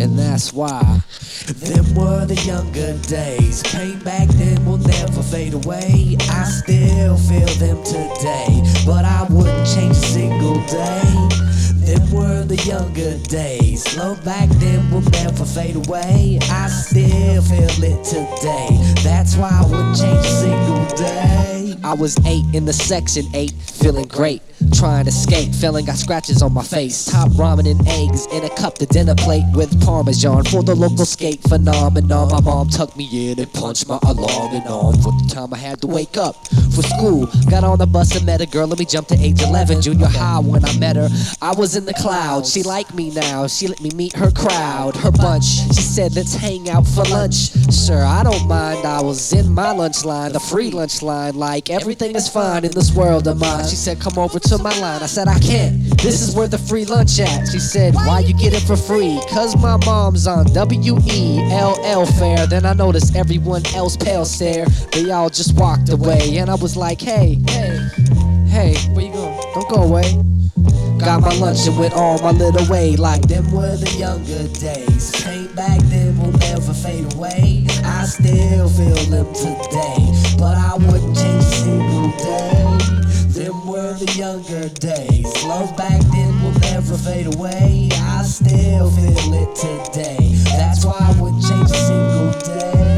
And 0.00 0.18
that's 0.18 0.52
why. 0.52 1.00
Them 1.46 1.94
were 1.94 2.26
the 2.26 2.34
younger 2.46 2.96
days. 3.06 3.62
Pain 3.62 3.98
back 4.00 4.28
then 4.28 4.64
will 4.66 4.78
never 4.78 5.22
fade 5.22 5.54
away. 5.54 6.16
I 6.20 6.44
still 6.44 7.16
feel 7.16 7.46
them 7.58 7.82
today, 7.84 8.62
but 8.86 9.04
I 9.04 9.26
wouldn't 9.30 9.66
change 9.68 9.96
a 9.96 10.06
single 10.16 10.60
day. 10.66 11.53
Them 11.84 12.10
were 12.10 12.44
the 12.44 12.56
younger 12.56 13.18
days. 13.28 13.96
Love 13.96 14.24
back 14.24 14.48
then 14.60 14.90
will 14.90 15.02
never 15.02 15.44
fade 15.44 15.76
away. 15.76 16.38
I 16.42 16.68
still 16.68 17.42
feel 17.42 17.84
it 17.84 18.04
today. 18.04 18.68
That's 19.02 19.36
why 19.36 19.50
I 19.52 19.62
wouldn't 19.68 19.98
change 19.98 20.24
a 20.24 20.30
single 20.30 20.86
day. 20.96 21.74
I 21.84 21.92
was 21.92 22.16
eight 22.24 22.46
in 22.54 22.64
the 22.64 22.72
section 22.72 23.26
eight, 23.34 23.52
feeling 23.52 24.08
great. 24.08 24.40
Trying 24.72 25.04
to 25.04 25.12
skate, 25.12 25.54
feeling 25.54 25.84
got 25.84 25.96
scratches 25.96 26.40
on 26.40 26.54
my 26.54 26.62
face. 26.62 27.04
Top 27.04 27.28
ramen 27.32 27.70
and 27.70 27.86
eggs 27.86 28.26
in 28.32 28.42
a 28.42 28.48
cup 28.56 28.78
to 28.78 28.86
dinner 28.86 29.14
plate 29.14 29.44
with 29.54 29.84
parmesan 29.84 30.44
for 30.44 30.62
the 30.62 30.74
local 30.74 31.04
skate 31.04 31.42
phenomenon. 31.42 32.30
My 32.30 32.40
mom 32.40 32.70
tucked 32.70 32.96
me 32.96 33.30
in 33.30 33.38
and 33.38 33.52
punched 33.52 33.86
my 33.86 33.98
alarm 34.02 34.54
and 34.54 34.66
on 34.66 34.94
for 35.02 35.12
the 35.12 35.30
time 35.30 35.52
I 35.52 35.58
had 35.58 35.82
to 35.82 35.86
wake 35.86 36.16
up 36.16 36.46
for 36.74 36.82
school. 36.82 37.26
Got 37.50 37.64
on 37.64 37.78
the 37.78 37.86
bus 37.86 38.16
and 38.16 38.24
met 38.24 38.40
a 38.40 38.46
girl. 38.46 38.66
Let 38.66 38.78
me 38.78 38.86
jump 38.86 39.08
to 39.08 39.18
age 39.18 39.42
11, 39.42 39.82
junior 39.82 40.06
high 40.06 40.38
when 40.38 40.64
I 40.64 40.78
met 40.78 40.96
her. 40.96 41.08
I 41.42 41.52
was 41.52 41.73
in 41.76 41.84
the 41.84 41.94
clouds. 41.94 42.52
She 42.52 42.62
liked 42.62 42.94
me 42.94 43.10
now. 43.10 43.46
She 43.46 43.66
let 43.66 43.80
me 43.80 43.90
meet 43.90 44.14
her 44.16 44.30
crowd, 44.30 44.96
her 44.96 45.10
bunch. 45.10 45.44
She 45.44 45.82
said, 45.82 46.14
let's 46.14 46.34
hang 46.34 46.68
out 46.68 46.86
for 46.86 47.04
lunch. 47.04 47.50
Sure, 47.72 48.04
I 48.04 48.22
don't 48.22 48.46
mind. 48.46 48.86
I 48.86 49.02
was 49.02 49.32
in 49.32 49.52
my 49.52 49.72
lunch 49.72 50.04
line, 50.04 50.32
the 50.32 50.40
free 50.40 50.70
lunch 50.70 51.02
line. 51.02 51.34
Like 51.34 51.70
everything 51.70 52.14
is 52.14 52.28
fine 52.28 52.64
in 52.64 52.72
this 52.72 52.94
world 52.94 53.26
of 53.26 53.40
mine. 53.40 53.66
She 53.66 53.76
said, 53.76 54.00
come 54.00 54.18
over 54.18 54.38
to 54.38 54.58
my 54.58 54.76
line. 54.78 55.02
I 55.02 55.06
said, 55.06 55.28
I 55.28 55.38
can't. 55.38 55.82
This 56.00 56.20
is 56.20 56.34
where 56.34 56.48
the 56.48 56.58
free 56.58 56.84
lunch 56.84 57.18
at. 57.18 57.48
She 57.48 57.58
said, 57.58 57.94
why 57.94 58.20
you 58.20 58.34
get 58.34 58.52
it 58.52 58.62
for 58.62 58.76
free? 58.76 59.18
Cause 59.30 59.56
my 59.56 59.76
mom's 59.84 60.26
on 60.26 60.46
W-E-L-L 60.46 62.06
fare. 62.06 62.46
Then 62.46 62.66
I 62.66 62.72
noticed 62.74 63.16
everyone 63.16 63.64
else 63.74 63.96
pale 63.96 64.24
stare. 64.24 64.66
They 64.92 65.10
all 65.10 65.30
just 65.30 65.56
walked 65.56 65.88
away. 65.88 66.38
And 66.38 66.50
I 66.50 66.54
was 66.54 66.76
like, 66.76 67.00
hey, 67.00 67.38
hey, 67.48 67.78
hey, 68.46 68.76
where 68.92 69.04
you 69.06 69.12
going? 69.12 69.40
Don't 69.54 69.68
go 69.68 69.82
away. 69.82 70.33
Got 70.98 71.22
my 71.22 71.34
lunch 71.34 71.66
and 71.66 71.78
went 71.78 71.94
on 71.94 72.22
my 72.22 72.30
little 72.30 72.66
way 72.68 72.96
like 72.96 73.22
them 73.22 73.50
were 73.52 73.76
the 73.76 73.90
younger 73.98 74.48
days. 74.58 75.10
Pain 75.22 75.52
back 75.54 75.80
then 75.84 76.18
will 76.18 76.32
never 76.38 76.72
fade 76.72 77.12
away. 77.14 77.66
I 77.84 78.04
still 78.04 78.68
feel 78.68 79.04
them 79.10 79.32
today, 79.34 80.36
but 80.38 80.56
I 80.56 80.74
wouldn't 80.76 81.16
change 81.16 81.42
a 81.42 81.52
single 81.52 82.10
day. 82.18 82.84
Them 83.34 83.66
were 83.66 83.92
the 83.94 84.12
younger 84.16 84.68
days. 84.68 85.44
Love 85.44 85.76
back 85.76 86.00
then 86.12 86.42
will 86.42 86.58
never 86.60 86.96
fade 86.96 87.34
away. 87.34 87.90
I 87.92 88.22
still 88.22 88.90
feel 88.90 89.34
it 89.34 89.54
today. 89.56 90.34
That's 90.44 90.84
why 90.84 90.96
I 91.00 91.20
wouldn't 91.20 91.42
change 91.42 91.70
a 91.70 91.74
single 91.74 92.32
day. 92.40 92.93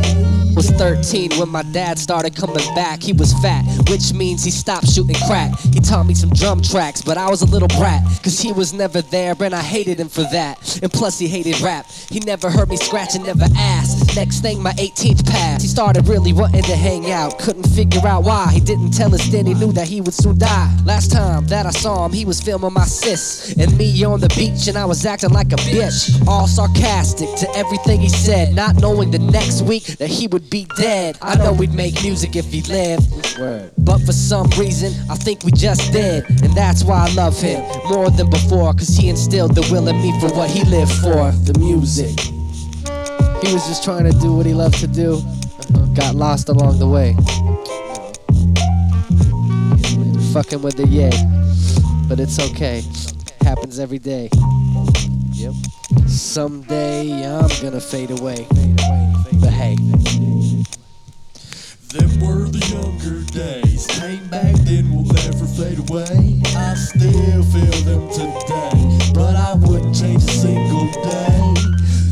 Was 0.56 0.70
13 0.70 1.32
when 1.38 1.50
my 1.50 1.62
dad 1.64 1.98
started 1.98 2.34
coming 2.34 2.64
back. 2.74 3.02
He 3.02 3.12
was 3.12 3.34
fat, 3.42 3.62
which 3.90 4.14
means 4.14 4.42
he 4.42 4.50
stopped 4.50 4.88
shooting 4.88 5.14
crack. 5.26 5.52
He 5.74 5.80
taught 5.80 6.06
me 6.06 6.14
some 6.14 6.30
drum 6.30 6.62
tracks, 6.62 7.02
but 7.02 7.18
I 7.18 7.28
was 7.28 7.42
a 7.42 7.44
little 7.44 7.68
brat. 7.68 8.02
Cause 8.24 8.40
he 8.40 8.52
was 8.52 8.72
never 8.72 9.02
there, 9.02 9.34
and 9.38 9.54
I 9.54 9.60
hated 9.60 10.00
him 10.00 10.08
for 10.08 10.22
that. 10.32 10.80
And 10.82 10.90
plus, 10.90 11.18
he 11.18 11.28
hated 11.28 11.60
rap. 11.60 11.84
He 12.08 12.20
never 12.20 12.48
heard 12.48 12.70
me 12.70 12.78
scratch 12.78 13.14
and 13.14 13.26
never 13.26 13.44
asked. 13.54 14.16
Next 14.16 14.40
thing, 14.40 14.62
my 14.62 14.72
18th 14.72 15.26
passed. 15.26 15.60
He 15.60 15.68
started 15.68 16.08
really 16.08 16.32
wanting 16.32 16.62
to 16.62 16.74
hang 16.74 17.10
out. 17.10 17.38
Couldn't 17.38 17.68
figure 17.68 18.06
out 18.06 18.24
why. 18.24 18.50
He 18.50 18.60
didn't 18.60 18.92
tell 18.92 19.14
us 19.14 19.28
then 19.28 19.44
he 19.44 19.52
knew 19.52 19.72
that 19.72 19.86
he 19.86 20.00
would 20.00 20.14
soon 20.14 20.38
die. 20.38 20.74
Last 20.86 21.12
time 21.12 21.46
that 21.48 21.66
I 21.66 21.70
saw 21.70 22.06
him, 22.06 22.14
he 22.14 22.24
was 22.24 22.40
filming 22.40 22.72
my 22.72 22.84
sis 22.84 23.54
and 23.58 23.76
me 23.76 24.02
on 24.04 24.20
the 24.20 24.28
beach, 24.30 24.68
and 24.68 24.78
I 24.78 24.86
was 24.86 25.04
acting 25.04 25.30
like 25.30 25.52
a 25.52 25.56
bitch. 25.68 26.26
All 26.26 26.46
sarcastic 26.46 27.28
to 27.40 27.50
everything 27.56 28.00
he 28.00 28.08
said, 28.08 28.54
not 28.54 28.76
knowing 28.76 29.10
the 29.10 29.18
next 29.18 29.60
week 29.60 29.84
that 29.98 30.08
he 30.08 30.26
would 30.28 30.45
be 30.50 30.66
dead. 30.76 31.18
I 31.22 31.36
know 31.36 31.52
we'd 31.52 31.74
make 31.74 32.02
music 32.02 32.36
if 32.36 32.46
he 32.46 32.62
lived. 32.62 33.06
But 33.78 33.98
for 33.98 34.12
some 34.12 34.48
reason, 34.58 34.92
I 35.10 35.14
think 35.14 35.44
we 35.44 35.52
just 35.52 35.92
did. 35.92 36.28
And 36.42 36.52
that's 36.54 36.84
why 36.84 37.06
I 37.08 37.14
love 37.14 37.40
him 37.40 37.62
more 37.88 38.10
than 38.10 38.30
before. 38.30 38.72
Cause 38.72 38.96
he 38.96 39.08
instilled 39.08 39.54
the 39.54 39.62
will 39.72 39.88
in 39.88 39.96
me 40.00 40.18
for 40.20 40.28
what 40.34 40.50
he 40.50 40.64
lived 40.64 40.92
for 40.92 41.30
the 41.32 41.56
music. 41.58 42.18
He 43.42 43.52
was 43.52 43.66
just 43.66 43.84
trying 43.84 44.04
to 44.04 44.18
do 44.18 44.34
what 44.34 44.46
he 44.46 44.54
loved 44.54 44.78
to 44.80 44.86
do. 44.86 45.22
Got 45.94 46.14
lost 46.14 46.48
along 46.48 46.78
the 46.78 46.88
way. 46.88 47.14
Fucking 50.32 50.62
with 50.62 50.76
the 50.76 50.86
yay. 50.86 51.10
But 52.08 52.20
it's 52.20 52.38
okay. 52.38 52.82
Happens 53.42 53.78
every 53.78 53.98
day. 53.98 54.28
Yep. 55.32 55.54
Someday 56.06 57.26
I'm 57.26 57.48
gonna 57.62 57.80
fade 57.80 58.10
away. 58.10 58.46
But 59.40 59.50
hey. 59.50 59.76
Them 61.88 62.10
were 62.20 62.48
the 62.48 62.58
younger 62.66 63.22
days. 63.32 63.86
Pain 64.00 64.26
back 64.26 64.54
then 64.66 64.90
will 64.94 65.04
never 65.04 65.46
fade 65.46 65.78
away. 65.78 66.42
I 66.56 66.74
still 66.74 67.42
feel 67.44 67.80
them 67.86 68.10
today, 68.10 69.12
but 69.14 69.36
I 69.36 69.54
wouldn't 69.54 69.94
change 69.94 70.24
a 70.24 70.32
single 70.32 70.90
day. 71.06 71.54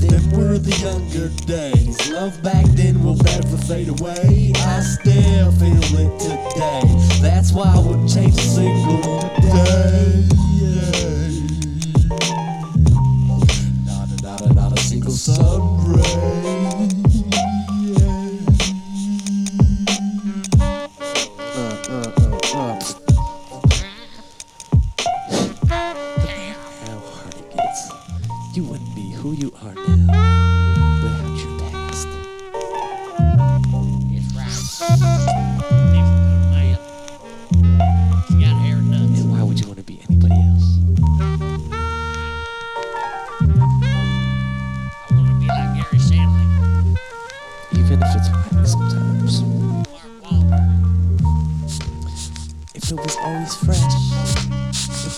Them 0.07 0.31
were 0.31 0.59
the 0.59 0.75
younger 0.81 1.29
days. 1.45 2.09
Love 2.11 2.41
back 2.43 2.65
then 2.77 3.03
will 3.03 3.17
never 3.17 3.57
fade 3.67 3.89
away. 3.89 4.53
I 4.55 4.81
still 4.81 5.51
feel 5.53 5.99
it 5.99 6.21
today. 6.21 6.83
That's 7.21 7.53
why 7.53 7.75
I 7.75 7.79
wouldn't 7.79 8.09
change 8.09 8.37
a 8.37 8.41
single 8.41 9.21
day. 9.43 10.29
Not 13.85 14.09
a, 14.09 14.23
not 14.23 14.41
a, 14.41 14.55
not 14.55 14.79
a 14.79 14.81
single 14.83 15.11
sun 15.11 15.93
ray. 15.93 16.64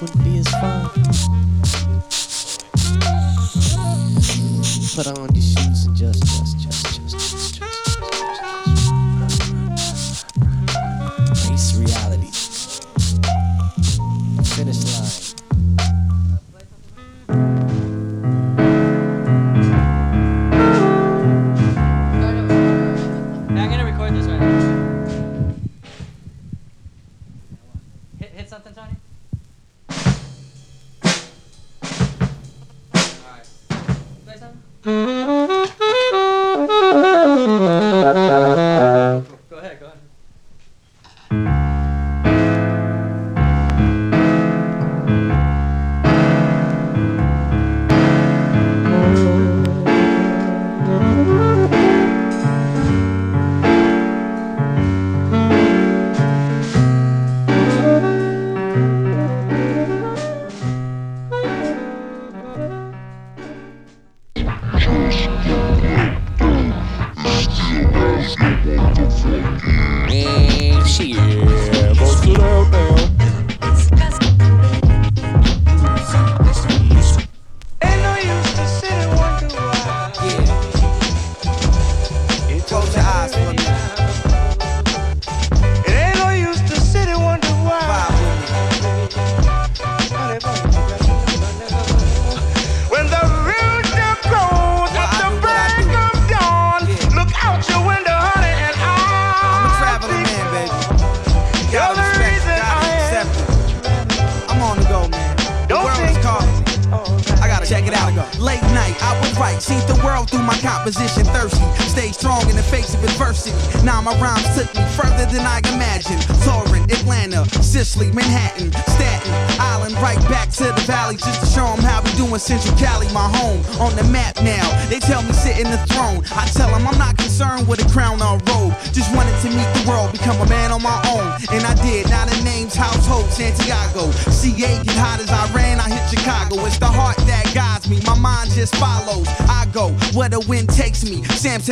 Wouldn't 0.06 0.24
be 0.24 0.38
as 0.38 0.48
fun. 0.48 0.90
Put 4.94 5.06
on 5.18 5.34
your 5.34 5.45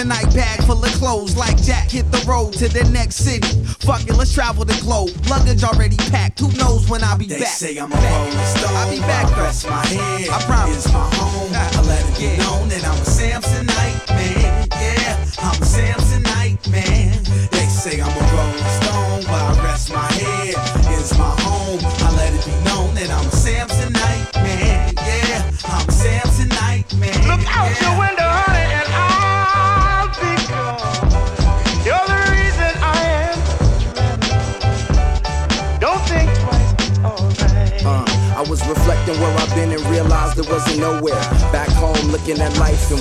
Samsonite 0.05 0.35
bag 0.35 0.62
full 0.64 0.85
of 0.85 0.90
clothes, 0.93 1.36
like 1.36 1.56
Jack 1.62 1.90
hit 1.90 2.10
the 2.12 2.22
road 2.28 2.52
to 2.55 2.68
the 2.68 2.85
next 2.90 3.16
city. 3.16 3.48
Fuck 3.81 4.02
it, 4.06 4.14
let's 4.14 4.32
travel 4.35 4.64
the 4.64 4.78
globe. 4.82 5.10
Luggage 5.28 5.64
already 5.64 5.97
packed. 5.97 6.40
Who 6.40 6.52
knows 6.52 6.89
when 6.90 7.02
I'll 7.02 7.16
be 7.18 7.26
They 7.26 7.39
back? 7.39 7.48
say 7.48 7.76
I'm 7.78 7.90
a 7.93 7.97
rolling 7.97 8.32
stone. 8.47 8.76
I'll 8.76 8.90
be 8.90 9.01
back. 9.01 9.26
I 9.32 9.40
rest 9.40 9.68
my 9.68 9.85
head. 9.86 10.28
I 10.28 10.43
promise. 10.44 10.76
It's 10.85 10.93
my 10.93 11.01
home. 11.14 11.51
Ah. 11.55 11.70
I 11.78 11.82
let 11.86 12.05
it 12.09 12.18
be 12.18 12.36
known 12.36 12.68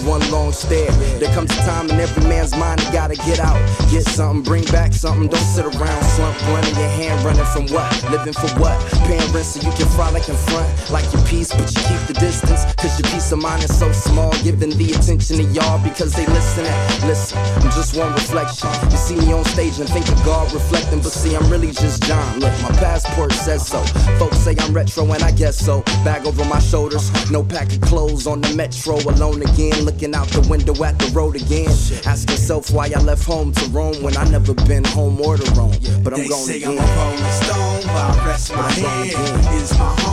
one 0.02 0.22
long 0.32 0.52
stare. 0.52 0.92
There 1.20 1.34
comes 1.34 1.52
a 1.52 1.62
time 1.62 1.90
in 1.90 2.00
every 2.00 2.24
man's 2.28 2.56
mind 2.56 2.82
you 2.82 2.92
gotta 2.92 3.16
get 3.16 3.40
out, 3.40 3.58
get 3.92 4.04
something, 4.04 4.44
bring 4.44 4.66
back 4.66 4.94
something. 4.94 5.28
Don't 5.28 5.40
sit 5.40 5.66
around 5.66 6.04
slump, 6.04 6.38
in 6.68 6.76
your 6.76 6.90
hand, 6.90 7.24
running 7.24 7.46
from 7.54 7.68
what? 7.74 7.90
Living 8.10 8.34
for 8.34 8.50
what? 8.60 8.78
Paying 9.06 9.32
rent 9.32 9.46
so 9.46 9.60
you 9.62 9.74
can 9.76 9.88
frolic 9.96 10.28
in 10.30 10.36
front, 10.36 10.68
like 10.92 11.06
your 11.14 11.24
peace, 11.26 11.52
but 11.52 11.70
you 11.74 11.82
keep 11.84 12.02
the 12.08 12.18
distance. 12.20 12.66
Cause 12.76 13.00
your 13.00 13.10
peace 13.12 13.32
of 13.32 13.40
mind 13.42 13.64
is 13.64 13.78
so 13.78 13.92
small, 13.92 14.32
giving 14.44 14.72
the 14.72 14.92
attention 14.94 15.38
to 15.38 15.44
y'all 15.44 15.82
because 15.84 16.14
they 16.14 16.26
listen. 16.28 16.66
Listen, 17.08 17.38
I'm 17.62 17.72
just 17.72 17.96
one 17.96 18.12
reflection. 18.14 18.70
You 18.92 18.98
see 18.98 19.16
me 19.16 19.34
on 19.34 19.46
stage 19.46 19.80
and 19.80 19.90
think 19.90 20.08
of 20.10 20.24
God 20.26 20.52
reflecting, 20.54 21.00
but 21.00 21.12
see, 21.12 21.36
I'm 21.36 21.50
really 21.50 21.72
just 21.72 22.04
John. 22.04 22.40
Look, 22.40 22.54
my 22.62 22.72
passport 22.78 23.32
says 23.34 23.68
so. 23.68 23.84
Folks 24.18 24.38
say 24.38 24.56
I'm 24.60 24.74
retro, 24.74 25.12
and 25.12 25.24
I 25.24 25.32
guess 25.32 25.58
so. 25.58 25.84
Bag 26.04 26.26
over 26.26 26.44
my 26.46 26.60
shoulders, 26.60 27.10
no 27.32 27.44
pack 27.44 27.72
of 27.72 27.80
clothes 27.82 28.28
on 28.28 28.42
the 28.42 28.54
metro. 28.56 28.96
Alone 28.96 29.42
again, 29.42 29.86
looking 29.86 30.14
out 30.14 30.28
the 30.28 30.46
window 30.50 30.74
at 30.84 31.00
the 31.00 31.08
road 31.14 31.36
again. 31.36 31.70
Ask 32.06 32.30
yourself 32.30 32.72
why 32.72 32.92
I 32.94 33.00
left 33.00 33.24
home 33.24 33.54
to 33.54 33.70
roam 33.70 34.04
when 34.04 34.18
I 34.18 34.26
never 34.26 34.54
been 34.54 34.84
home 34.84 35.22
or 35.22 35.38
to 35.38 35.52
roam. 35.52 35.72
But 36.04 36.14
I'm 36.14 36.20
they 36.20 36.28
going 36.28 36.46
say 36.46 36.58
again. 36.58 36.78
I'm 36.78 36.84
a 36.84 36.96
rolling 36.96 37.32
stone, 37.42 37.82
but 37.88 38.20
I 38.20 38.26
rest 38.28 38.54
my 38.54 38.70
head. 38.72 39.14
It's 39.62 39.72
my 39.80 39.96
home. 40.02 40.13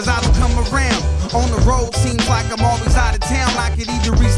Cause 0.00 0.08
I 0.08 0.20
don't 0.24 0.36
come 0.40 0.56
around. 0.72 1.02
On 1.34 1.46
the 1.52 1.62
road, 1.68 1.94
seems 1.94 2.26
like 2.28 2.46
I'm 2.50 2.64
always 2.64 2.96
out 2.96 3.14
of 3.14 3.20
town. 3.20 3.50
I 3.60 3.70
could 3.76 3.88
either 3.88 4.12
reach 4.12 4.29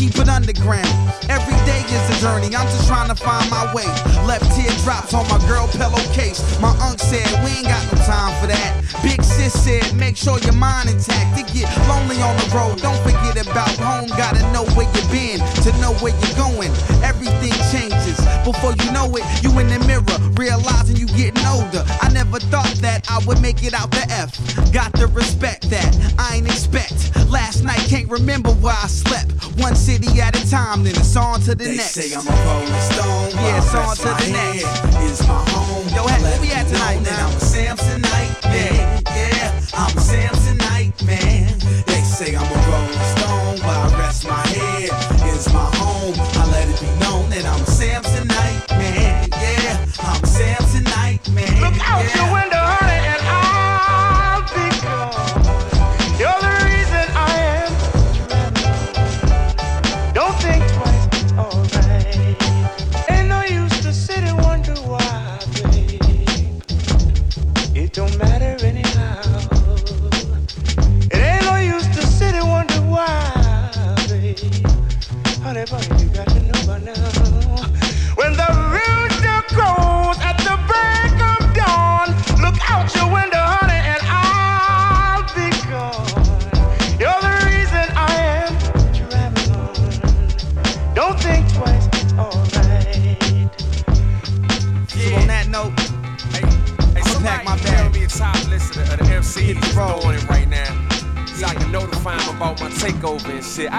keep 0.00 0.16
it 0.16 0.30
underground. 0.30 0.88
Every 1.28 1.52
day 1.68 1.84
is 1.84 2.04
a 2.08 2.16
journey, 2.24 2.56
I'm 2.56 2.64
just 2.72 2.88
trying 2.88 3.12
to 3.12 3.14
find 3.14 3.44
my 3.50 3.68
way. 3.74 3.84
Left 4.24 4.48
teardrops 4.56 5.12
on 5.12 5.28
my 5.28 5.36
girl 5.46 5.68
pillowcase. 5.68 6.40
My 6.58 6.72
unc 6.80 6.98
said, 6.98 7.28
We 7.44 7.60
ain't 7.60 7.68
got 7.68 7.84
no 7.92 8.00
time 8.08 8.32
for 8.40 8.46
that. 8.48 8.80
Big 9.02 9.22
sis 9.22 9.52
said, 9.52 9.94
Make 9.94 10.16
sure 10.16 10.38
your 10.40 10.56
mind 10.56 10.88
intact. 10.88 11.36
It 11.36 11.52
get 11.52 11.68
lonely 11.84 12.16
on 12.22 12.32
the 12.40 12.48
road, 12.56 12.80
don't 12.80 12.96
forget 13.04 13.44
about 13.44 13.76
home. 13.76 14.08
Gotta 14.16 14.40
know 14.56 14.64
where 14.72 14.88
you 14.88 15.02
been 15.12 15.44
to 15.68 15.70
know 15.84 15.92
where 16.00 16.16
you're 16.16 16.36
going. 16.40 16.72
Everything 17.04 17.52
changes. 17.68 18.16
Before 18.40 18.72
you 18.80 18.90
know 18.96 19.04
it, 19.20 19.24
you 19.44 19.52
in 19.60 19.68
the 19.68 19.84
mirror, 19.84 20.16
realizing 20.40 20.96
you 20.96 21.08
getting 21.12 21.44
older. 21.44 21.84
I 22.00 22.08
never 22.08 22.40
thought 22.40 22.72
that 22.80 23.04
I 23.10 23.20
would 23.26 23.42
make 23.42 23.62
it 23.64 23.74
out 23.74 23.90
the 23.90 24.08
F. 24.08 24.32
Got 24.72 24.94
to 24.96 25.08
respect 25.08 25.68
that, 25.68 25.92
I 26.18 26.36
ain't 26.36 26.46
expect. 26.46 27.12
Last 27.28 27.62
night, 27.62 27.84
can't 27.88 28.08
remember 28.08 28.50
where 28.64 28.74
I 28.74 28.86
slept. 28.86 29.30
One 29.60 29.74
city 29.90 30.20
at 30.20 30.36
a 30.36 30.50
time, 30.50 30.84
then 30.84 30.94
it's 30.94 31.16
on 31.16 31.40
to 31.40 31.54
the 31.54 31.64
They 31.64 31.76
next. 31.76 31.94
say 31.98 32.14
I'm 32.14 32.26
a 32.26 32.30
rolling 32.46 32.80
stone. 32.90 33.30
Yeah, 33.42 33.58
it's 33.58 33.74
on 33.74 33.96
to 33.96 34.10
the 34.22 34.30
next. 34.30 34.66
It's 35.10 35.22
my 35.26 35.42
home. 35.50 35.86
Yo, 35.94 36.06
hey, 36.06 36.22
where 36.22 36.40
we 36.40 36.52
at 36.52 36.66
tonight, 36.68 37.00
man? 37.02 37.18
I'm 37.26 37.32
a 37.34 37.40
Samsonite 37.52 38.42
man. 38.44 39.02
Yeah, 39.06 39.60
I'm 39.74 39.90
a 39.96 40.00
Samsonite 40.00 40.98
man. 41.04 41.58
They 41.86 42.02
say 42.02 42.36
I'm 42.36 42.46
a 42.46 42.59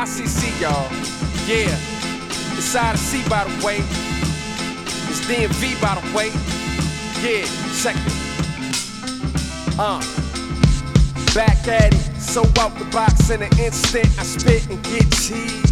ICC, 0.02 0.60
y'all. 0.60 0.90
Yeah. 1.45 1.78
It's 2.57 2.99
C, 2.99 3.22
by 3.30 3.44
the 3.44 3.64
way. 3.64 3.78
It's 5.07 5.22
DMV, 5.28 5.80
by 5.80 5.94
the 5.94 6.18
way. 6.18 6.32
Yeah, 7.22 7.45
check 7.78 7.95
it. 7.95 8.14
Uh. 9.78 10.02
Back 11.36 11.68
at 11.68 11.94
it, 11.94 12.19
so 12.19 12.41
out 12.60 12.76
the 12.80 12.90
box 12.91 13.30
in 13.30 13.44
an 13.44 13.60
instant. 13.60 14.07
I 14.18 14.23
spit 14.23 14.68
and 14.72 14.82
get 14.86 15.03
cheese. 15.11 15.72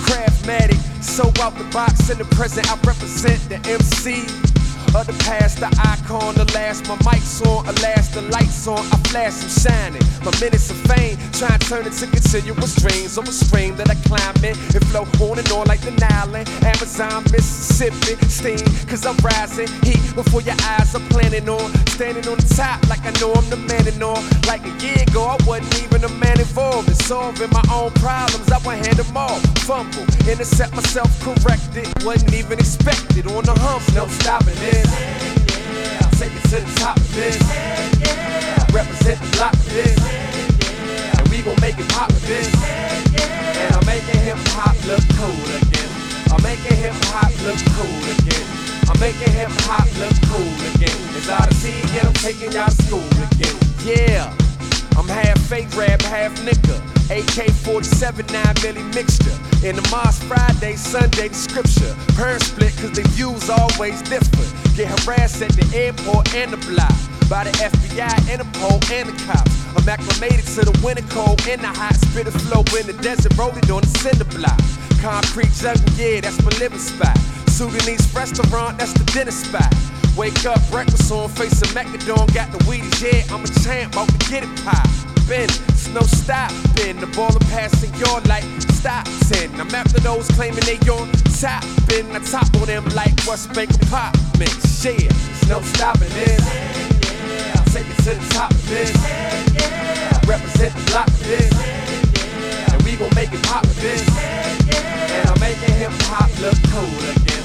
Craftmatic, 0.00 0.80
so 1.04 1.24
out 1.42 1.54
the 1.58 1.68
box 1.70 2.08
in 2.08 2.16
the 2.16 2.24
present. 2.24 2.70
I 2.70 2.74
represent 2.86 3.38
the 3.50 3.56
MC 3.68 4.47
of 4.94 5.06
the 5.06 5.16
past, 5.24 5.60
the 5.60 5.68
icon, 5.84 6.34
the 6.34 6.44
last. 6.54 6.86
My 6.88 6.96
mic's 7.04 7.40
on, 7.42 7.66
alas, 7.66 8.08
the 8.08 8.22
lights 8.22 8.66
on. 8.66 8.78
I 8.78 8.96
flash 9.08 9.42
and 9.42 9.52
shining. 9.52 10.02
My 10.24 10.32
minutes 10.40 10.70
of 10.70 10.76
fame, 10.88 11.18
try 11.32 11.48
and 11.52 11.62
turn 11.62 11.86
into 11.86 12.06
continuous 12.06 12.74
dreams 12.76 13.18
of 13.18 13.28
a 13.28 13.32
stream 13.32 13.76
that 13.76 13.90
I 13.90 13.96
climb 14.08 14.36
in 14.44 14.56
and 14.74 14.84
flow 14.88 15.06
on 15.26 15.38
and 15.38 15.48
on 15.52 15.66
like 15.66 15.80
the 15.80 15.92
Nile, 15.92 16.36
Amazon, 16.64 17.24
Mississippi, 17.32 18.16
steam. 18.28 18.64
Cause 18.88 19.04
I'm 19.06 19.16
rising, 19.18 19.68
heat 19.82 20.00
before 20.14 20.42
your 20.42 20.56
eyes 20.62 20.94
are 20.94 21.06
planning 21.10 21.48
on. 21.48 21.87
Standing 21.98 22.30
on 22.30 22.38
the 22.38 22.54
top 22.54 22.78
like 22.86 23.02
I 23.02 23.10
know 23.18 23.34
I'm 23.34 23.50
the 23.50 23.58
man 23.58 23.82
and 23.90 24.00
all. 24.00 24.22
Like 24.46 24.62
a 24.62 24.70
year 24.78 25.02
ago, 25.02 25.18
oh, 25.18 25.34
I 25.34 25.36
wasn't 25.42 25.82
even 25.82 26.04
a 26.04 26.08
man 26.22 26.38
involved 26.38 26.86
in 26.86 26.94
solving 26.94 27.50
my 27.50 27.64
own 27.74 27.90
problems. 27.98 28.46
I 28.54 28.62
would 28.62 28.86
hand 28.86 29.02
them 29.02 29.16
all. 29.16 29.34
Fumble, 29.66 30.06
intercept 30.30 30.78
myself, 30.78 31.10
corrected. 31.18 31.90
Wasn't 32.06 32.32
even 32.32 32.62
expected 32.62 33.26
on 33.26 33.42
the 33.42 33.54
hump, 33.66 33.82
no 33.98 34.06
stopping 34.22 34.54
this. 34.62 34.86
Take 36.14 36.38
it 36.38 36.46
to 36.54 36.62
the 36.62 36.70
top 36.78 37.02
of 37.02 37.10
this. 37.18 37.34
Represent 38.70 39.18
the 39.18 39.30
block 39.34 39.58
of 39.58 39.66
this. 39.74 39.98
And 41.18 41.26
we 41.34 41.42
gon' 41.42 41.58
make 41.58 41.82
it 41.82 41.88
pop 41.90 42.14
with 42.14 42.22
this. 42.30 42.46
And 43.58 43.74
I'm 43.74 43.82
making 43.90 44.22
hip 44.22 44.38
hop 44.54 44.78
look 44.86 45.02
cool 45.18 45.34
again. 45.50 45.90
I'm 46.30 46.42
making 46.46 46.78
hip 46.78 46.94
hop 47.10 47.34
look 47.42 47.58
cool 47.74 47.98
again. 48.22 48.67
I'm 48.88 48.98
making 49.00 49.32
hip 49.32 49.50
hop 49.68 49.84
look 50.00 50.16
cool 50.32 50.54
again. 50.72 50.96
It's 51.12 51.28
Odyssey, 51.28 51.76
and 51.98 52.08
I'm 52.08 52.14
taking 52.14 52.52
y'all 52.52 52.68
to 52.68 52.82
school 52.82 53.04
again. 53.20 53.56
Yeah, 53.84 54.32
I'm 54.96 55.06
half 55.08 55.38
fake 55.46 55.68
rap, 55.76 56.00
half 56.02 56.32
nigga. 56.40 56.80
AK 57.10 57.50
47, 57.50 58.26
9 58.26 58.44
milli 58.64 58.84
mixture. 58.94 59.36
In 59.66 59.76
the 59.76 59.86
mosque 59.90 60.22
Friday, 60.24 60.76
Sunday, 60.76 61.28
the 61.28 61.34
scripture. 61.34 61.94
Parents 62.16 62.46
split 62.46 62.76
cause 62.76 62.92
they 62.92 63.02
views 63.12 63.48
always 63.50 64.00
different. 64.02 64.52
Get 64.76 64.88
harassed 65.00 65.42
at 65.42 65.52
the 65.52 65.68
airport 65.76 66.34
and 66.34 66.52
the 66.52 66.60
block. 66.68 66.92
By 67.28 67.44
the 67.44 67.52
FBI, 67.60 68.08
and 68.32 68.40
the 68.40 68.44
Interpol, 68.44 68.80
and 68.92 69.08
the 69.08 69.16
cops. 69.24 69.52
I'm 69.76 69.88
acclimated 69.88 70.46
to 70.56 70.64
the 70.64 70.80
winter 70.84 71.04
cold 71.08 71.40
and 71.46 71.60
the 71.60 71.68
hot 71.68 71.94
spitter 71.96 72.30
flow 72.30 72.64
in 72.78 72.86
the 72.86 72.96
desert, 73.02 73.36
rolled 73.36 73.56
on 73.70 73.82
the 73.82 73.98
cinder 74.00 74.24
block. 74.24 74.60
Concrete 75.00 75.52
jungle, 75.52 75.84
yeah, 75.96 76.20
that's 76.20 76.42
my 76.42 76.50
living 76.58 76.78
spot. 76.78 77.16
Sudanese 77.58 78.14
restaurant, 78.14 78.78
that's 78.78 78.92
the 78.92 79.02
dinner 79.10 79.32
spot. 79.32 79.74
Wake 80.16 80.46
up, 80.46 80.62
breakfast 80.70 81.10
on, 81.10 81.28
face 81.28 81.60
of 81.60 81.66
Macadon, 81.74 82.32
got 82.32 82.52
the 82.52 82.58
Wheaties, 82.70 83.02
yeah, 83.02 83.34
I'm 83.34 83.42
a 83.42 83.48
champ, 83.66 83.96
out 83.96 84.06
to 84.06 84.30
get 84.30 84.44
it 84.44 84.64
pop. 84.64 84.86
Been, 85.26 85.50
it's 85.66 85.88
no 85.88 86.02
stopping. 86.02 87.00
The 87.00 87.10
ball 87.16 87.34
is 87.34 87.50
passing 87.50 87.92
your 87.98 88.20
like 88.30 88.44
stop 88.78 89.06
10. 89.34 89.60
I'm 89.60 89.74
after 89.74 89.98
those 89.98 90.28
claiming 90.38 90.62
they 90.70 90.78
on 90.86 91.10
top. 91.42 91.66
Been 91.88 92.06
I 92.14 92.20
top 92.20 92.46
on 92.62 92.66
them 92.70 92.84
like 92.94 93.18
what's 93.26 93.50
make 93.56 93.74
a 93.74 93.78
pop 93.90 94.14
mix. 94.38 94.54
Yeah, 94.84 94.94
it's 94.94 95.48
no 95.48 95.60
stopping 95.60 96.14
this. 96.14 96.38
Take 97.74 97.90
it 97.90 97.96
to 98.06 98.14
the 98.14 98.28
top 98.30 98.52
of 98.52 98.68
this. 98.68 98.94
Represent 100.30 100.74
the 100.78 100.90
block 100.92 101.08
of 101.08 101.26
this. 101.26 101.52
And 102.70 102.82
we 102.82 102.94
gon' 102.94 103.12
make 103.16 103.32
it 103.32 103.42
pop 103.42 103.62
with 103.66 103.82
this. 103.82 104.06
And 105.10 105.28
I'm 105.28 105.40
making 105.40 105.74
hip 105.74 105.90
hop 106.06 106.30
look 106.38 106.54
cool 106.70 107.10
again. 107.10 107.37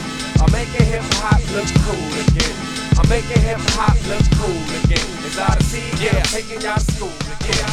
I'm 0.43 0.51
making 0.51 0.85
hip 0.91 1.03
hop 1.23 1.39
look 1.55 1.71
cool 1.87 2.11
again. 2.19 2.51
I'm 2.99 3.07
making 3.07 3.41
hip 3.47 3.63
hop 3.79 3.95
look 4.11 4.25
cool 4.35 4.59
again. 4.83 5.07
It's 5.23 5.39
Odyssey, 5.39 5.79
yeah, 6.03 6.19
I'm 6.19 6.27
taking 6.27 6.59
y'all 6.59 6.79
school 6.83 7.15
again. 7.31 7.63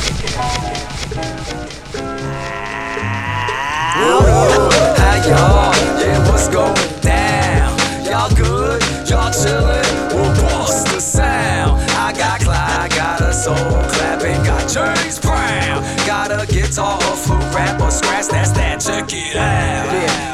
Whoa, 3.99 4.71
How 5.03 5.19
y'all? 5.27 5.75
Yeah, 5.99 6.31
what's 6.31 6.47
going 6.47 7.01
down? 7.03 7.75
Y'all 8.07 8.31
good? 8.37 8.81
Y'all 9.11 9.35
chillin'? 9.35 10.15
We'll 10.15 10.31
bust 10.39 10.87
the 10.95 11.01
sound. 11.01 11.83
I 11.99 12.13
got 12.13 12.41
Clyde, 12.41 12.91
got 12.93 13.21
a 13.21 13.33
soul 13.33 13.57
clapping, 13.91 14.45
got 14.45 14.71
James 14.71 15.19
Brown, 15.19 15.83
got 16.07 16.31
a 16.31 16.47
guitar, 16.47 16.99
a 17.03 17.17
foot 17.17 17.43
rapper, 17.53 17.91
scratch 17.91 18.29
that's 18.29 18.53
that. 18.53 18.79
Check 18.81 19.13
it 19.13 19.35
out. 19.35 19.93
Yeah, 19.93 20.30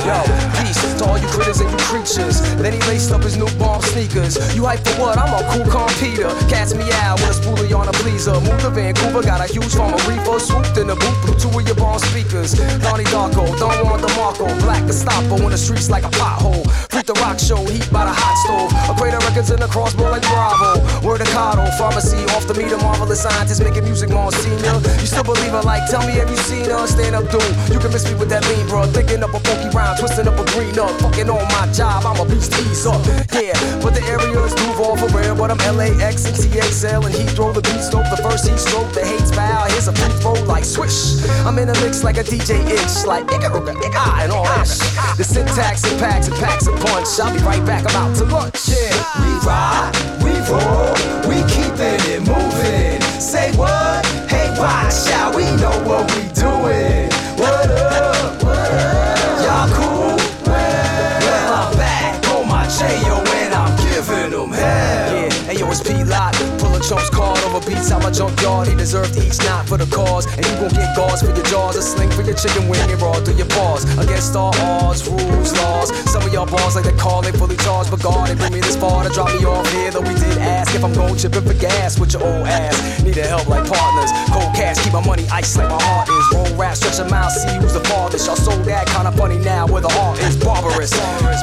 all 1.07 1.19
you 1.19 1.29
critters 1.29 1.61
and 1.61 1.71
you 1.71 1.79
creatures. 1.87 2.43
Then 2.59 2.73
he 2.73 2.81
laced 2.91 3.13
up 3.13 3.23
his 3.23 3.37
new 3.37 3.49
bomb 3.59 3.83
sneakers. 3.83 4.37
You 4.55 4.67
hype 4.67 4.83
for 4.85 5.01
what? 5.01 5.19
I'm 5.19 5.33
a 5.33 5.43
cool 5.55 5.67
competer. 5.71 6.29
Cats 6.51 6.75
me 6.75 6.85
out 7.07 7.21
with 7.23 7.31
a 7.31 7.37
spoolie 7.39 7.73
on 7.73 7.89
a 7.89 7.95
pleaser. 8.03 8.35
Moved 8.41 8.63
to 8.67 8.71
Vancouver, 8.71 9.23
got 9.23 9.41
a 9.41 9.49
huge 9.53 9.73
farm 9.75 9.95
of 9.95 10.03
reefer. 10.09 10.39
Swooped 10.39 10.77
in 10.77 10.87
the 10.89 10.97
booth, 10.97 11.19
blew 11.23 11.37
two 11.39 11.51
of 11.59 11.65
your 11.67 11.77
bomb 11.77 11.99
speakers. 11.99 12.53
Donnie 12.83 13.09
Darko, 13.15 13.47
don't 13.59 13.85
want 13.85 14.03
the 14.03 14.13
Marco. 14.19 14.47
Black 14.67 14.85
Gestapo 14.87 15.37
in 15.47 15.51
the 15.51 15.59
streets 15.59 15.89
like 15.89 16.05
a 16.05 16.11
pothole. 16.11 16.67
Freak 16.91 17.07
the 17.07 17.15
rock 17.21 17.39
show, 17.39 17.61
heat 17.69 17.87
by 17.93 18.05
the 18.05 18.13
hot 18.13 18.37
stove. 18.43 18.73
A 18.89 18.93
of 18.97 19.23
records 19.29 19.51
in 19.51 19.61
the 19.61 19.69
crossbow 19.69 20.11
like 20.11 20.23
Bravo. 20.23 20.81
Word 21.07 21.21
of 21.21 21.29
Cotto, 21.29 21.69
pharmacy, 21.79 22.17
off 22.35 22.49
the 22.49 22.55
meter, 22.55 22.79
marvelous 22.79 23.21
scientist 23.23 23.63
making 23.63 23.85
music 23.85 24.09
more 24.11 24.33
senior. 24.33 24.81
You 24.99 25.07
still 25.07 25.25
believe 25.25 25.53
her? 25.53 25.63
Like, 25.63 25.85
tell 25.91 26.01
me, 26.07 26.17
have 26.17 26.31
you 26.31 26.41
seen 26.49 26.65
her? 26.73 26.87
Stand 26.87 27.15
up, 27.15 27.29
dude. 27.31 27.45
You 27.69 27.79
can 27.79 27.93
miss 27.93 28.09
me 28.09 28.17
with 28.17 28.31
that 28.31 28.49
lean, 28.49 28.67
bro. 28.69 28.87
Thinking 28.87 29.23
up 29.23 29.35
a 29.35 29.41
funky 29.41 29.69
rhyme, 29.77 29.97
twisting 29.99 30.27
up 30.27 30.41
a 30.41 30.45
green 30.57 30.79
up. 30.81 30.96
Fucking 31.01 31.31
on 31.31 31.45
my 31.53 31.71
job, 31.73 32.05
I'm 32.05 32.21
a 32.21 32.25
beast, 32.29 32.53
ease 32.67 32.87
up. 32.87 33.01
Yeah, 33.37 33.53
but 33.83 33.95
the 33.95 34.03
areas 34.09 34.55
move 34.65 34.81
all 34.81 34.97
for 34.97 35.09
real. 35.17 35.37
But 35.37 35.51
I'm 35.51 35.59
LAX 35.77 36.25
and 36.27 36.37
TXL 36.37 37.05
and 37.05 37.15
he 37.15 37.25
throw 37.37 37.53
the 37.53 37.61
beat 37.63 37.81
stroke. 37.83 38.09
The 38.11 38.21
first 38.23 38.49
heat 38.49 38.59
stroke, 38.59 38.91
the 38.93 39.05
hates 39.05 39.31
bow. 39.31 39.67
Here's 39.69 39.89
a 39.89 39.93
free 39.93 40.13
throw 40.21 40.33
like 40.45 40.65
swish. 40.65 41.23
I'm 41.45 41.59
in 41.59 41.69
a 41.69 41.75
mix 41.85 42.03
like 42.03 42.17
a 42.19 42.25
DJ 42.25 42.65
itch, 42.67 43.07
like 43.07 43.27
Ikaruga, 43.27 43.75
Ika, 43.77 44.05
and 44.25 44.33
all 44.33 44.45
that. 44.45 44.67
shit. 44.67 45.19
The 45.19 45.25
syntax 45.25 45.85
and 45.85 45.99
packs 46.01 46.29
and 46.29 46.37
packs 46.37 46.67
a 46.67 46.73
punch. 46.73 47.09
I'll 47.21 47.33
be 47.33 47.41
right 47.45 47.65
back, 47.65 47.85
I'm 47.89 47.97
out 47.97 48.17
to 48.17 48.25
lunch. 48.25 48.69
Yeah, 48.69 48.97
we 49.21 49.31
ride, 49.47 49.93
we 50.25 50.33
roll, 50.49 50.93
we 51.29 51.41
keeping 51.53 52.01
it 52.13 52.21
moving. 52.27 53.01
Say 53.21 53.53
what? 53.57 54.05
Hey, 54.29 54.49
watch 54.59 55.09
out, 55.13 55.35
we 55.35 55.45
know 55.61 55.77
what 55.85 56.11
we 56.15 56.26
beats 67.87 67.93
out 67.93 68.03
my 68.03 68.11
junkyard. 68.11 68.69
He 68.69 68.75
deserved 68.75 69.17
each 69.17 69.39
knot 69.47 69.69
for 69.69 69.77
the 69.77 69.87
cause. 69.87 70.27
And 70.37 70.45
you 70.45 70.55
gon' 70.59 70.71
get 70.71 70.97
gauze 70.97 71.23
for 71.23 71.35
your 71.35 71.45
jaws, 71.47 71.77
a 71.77 71.83
sling 71.83 72.11
for 72.11 72.23
your 72.23 72.35
chicken 72.35 72.69
wing, 72.69 72.81
and 72.91 73.01
raw 73.01 73.15
through 73.15 73.37
your 73.37 73.47
paws. 73.47 73.85
Against 73.99 74.35
all 74.35 74.55
odds, 74.57 75.07
rules, 75.07 75.53
laws. 75.53 75.95
Some 76.11 76.23
of 76.23 76.33
y'all 76.33 76.47
balls 76.47 76.75
like 76.75 76.85
they 76.85 76.97
call 76.97 77.25
it 77.27 77.37
fully 77.37 77.57
charged, 77.57 77.91
but 77.91 78.03
God, 78.03 78.29
they 78.29 78.35
bring 78.35 78.53
me 78.53 78.61
this 78.61 78.77
far 78.77 79.05
to 79.05 79.11
drop 79.11 79.29
me 79.35 79.45
off 79.45 79.71
here. 79.73 79.91
Though 79.91 80.01
we 80.01 80.15
did 80.15 80.39
ask 80.39 80.75
if 80.75 80.85
I'm 80.85 80.93
gon' 80.93 81.17
chip 81.17 81.37
in 81.37 81.45
for 81.45 81.55
gas 81.55 81.99
with 81.99 82.13
your 82.13 82.23
old 82.23 82.47
ass. 82.47 83.03
Need 83.03 83.19
a 83.19 83.27
help 83.27 83.49
like 83.49 83.67
partners. 83.69 84.11
Cold 84.33 84.53
cash, 84.55 84.83
keep 84.83 84.93
my 84.93 85.05
money 85.05 85.27
ice 85.31 85.57
like 85.57 85.69
my 85.69 85.81
heart 85.81 86.09
is. 86.09 86.25
Roll 86.35 86.59
rap, 86.59 86.77
stretch 86.77 86.99
a 86.99 87.09
mile, 87.09 87.31
see 87.31 87.55
who's 87.59 87.75
the 87.75 87.85
farthest. 87.87 88.27
Y'all 88.27 88.37
sold 88.37 88.65
that 88.65 88.87
kinda 88.89 89.13
funny 89.13 89.39
now 89.39 89.67
where 89.67 89.83
the 89.83 89.93
heart 89.93 90.19
is 90.21 90.37
barbarous. 90.37 90.93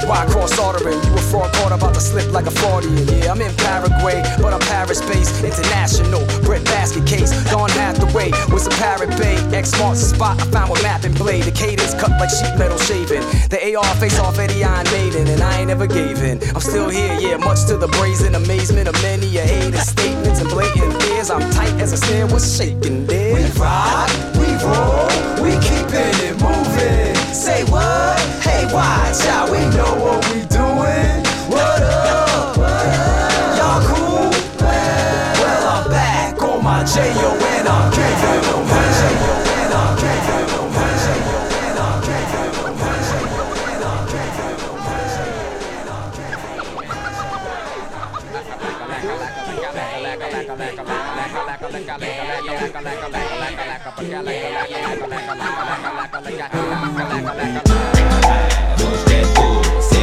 Why 0.06 0.26
cross 0.28 0.58
ordering? 0.60 1.00
You 1.06 1.14
a 1.16 1.22
fraud 1.32 1.54
caught 1.54 1.72
about 1.72 1.94
to 1.94 2.02
slip 2.02 2.32
like 2.32 2.46
a 2.46 2.52
Freudian. 2.52 3.08
Yeah, 3.08 3.32
I'm 3.32 3.42
in 3.42 3.54
Paraguay, 3.56 4.22
but 4.42 4.54
I'm 4.54 4.60
Paris 4.62 5.02
based. 5.02 5.44
International, 5.44 6.22
bread 6.42 6.64
basket 6.66 7.06
case. 7.06 7.32
Don 7.52 7.70
Hathaway 7.70 8.32
with 8.52 8.64
some 8.64 8.74
Parrot 8.80 9.10
Bay. 9.18 9.38
X 9.54 9.78
marks 9.80 10.02
the 10.02 10.16
spot 10.16 10.42
I 10.42 10.46
found 10.46 10.72
with 10.72 10.82
map 10.82 11.04
blade. 11.12 11.44
The 11.44 11.52
cadence 11.52 11.94
cut 11.94 12.12
like 12.12 12.30
sheet 12.30 12.56
metal 12.58 12.78
shaving. 12.78 13.24
The 13.50 13.76
AR 13.76 13.96
face 13.96 14.20
off 14.20 14.40
Eddie 14.40 14.64
Iron 14.64 14.86
Maiden, 14.92 15.28
and 15.28 15.42
I 15.42 15.60
ain't 15.60 15.68
never 15.68 15.88
gave 15.88 16.22
in. 16.22 16.42
I'm 16.56 16.62
still 16.62 16.90
here, 16.90 17.14
yeah, 17.20 17.38
much 17.38 17.66
to 17.68 17.78
the 17.78 17.88
brazen 18.00 18.36
amazement 18.36 18.88
of 18.88 18.96
many 19.02 19.38
a 19.38 19.42
hated 19.42 19.80
statements 19.80 20.40
and 20.40 20.50
blatant 20.50 21.02
fears. 21.04 21.30
I'm 21.30 21.44
tight 21.52 21.74
as 21.82 21.94
a 21.94 21.98
snare 21.98 22.28
was 22.28 22.46
shaking 22.58 23.06
there. 23.06 23.36
We 23.36 23.44
ride, 23.60 24.12
we 24.40 24.50
roll, 24.64 25.08
we 25.44 25.52
keeping 25.60 26.16
it 26.28 26.36
moving. 26.40 27.16
Say 27.34 27.64
what? 27.66 28.20
Hey, 28.42 28.66
watch 28.74 29.26
out, 29.28 29.50
we 29.52 29.60
know 29.76 29.94
what 30.04 30.20
we 30.32 30.33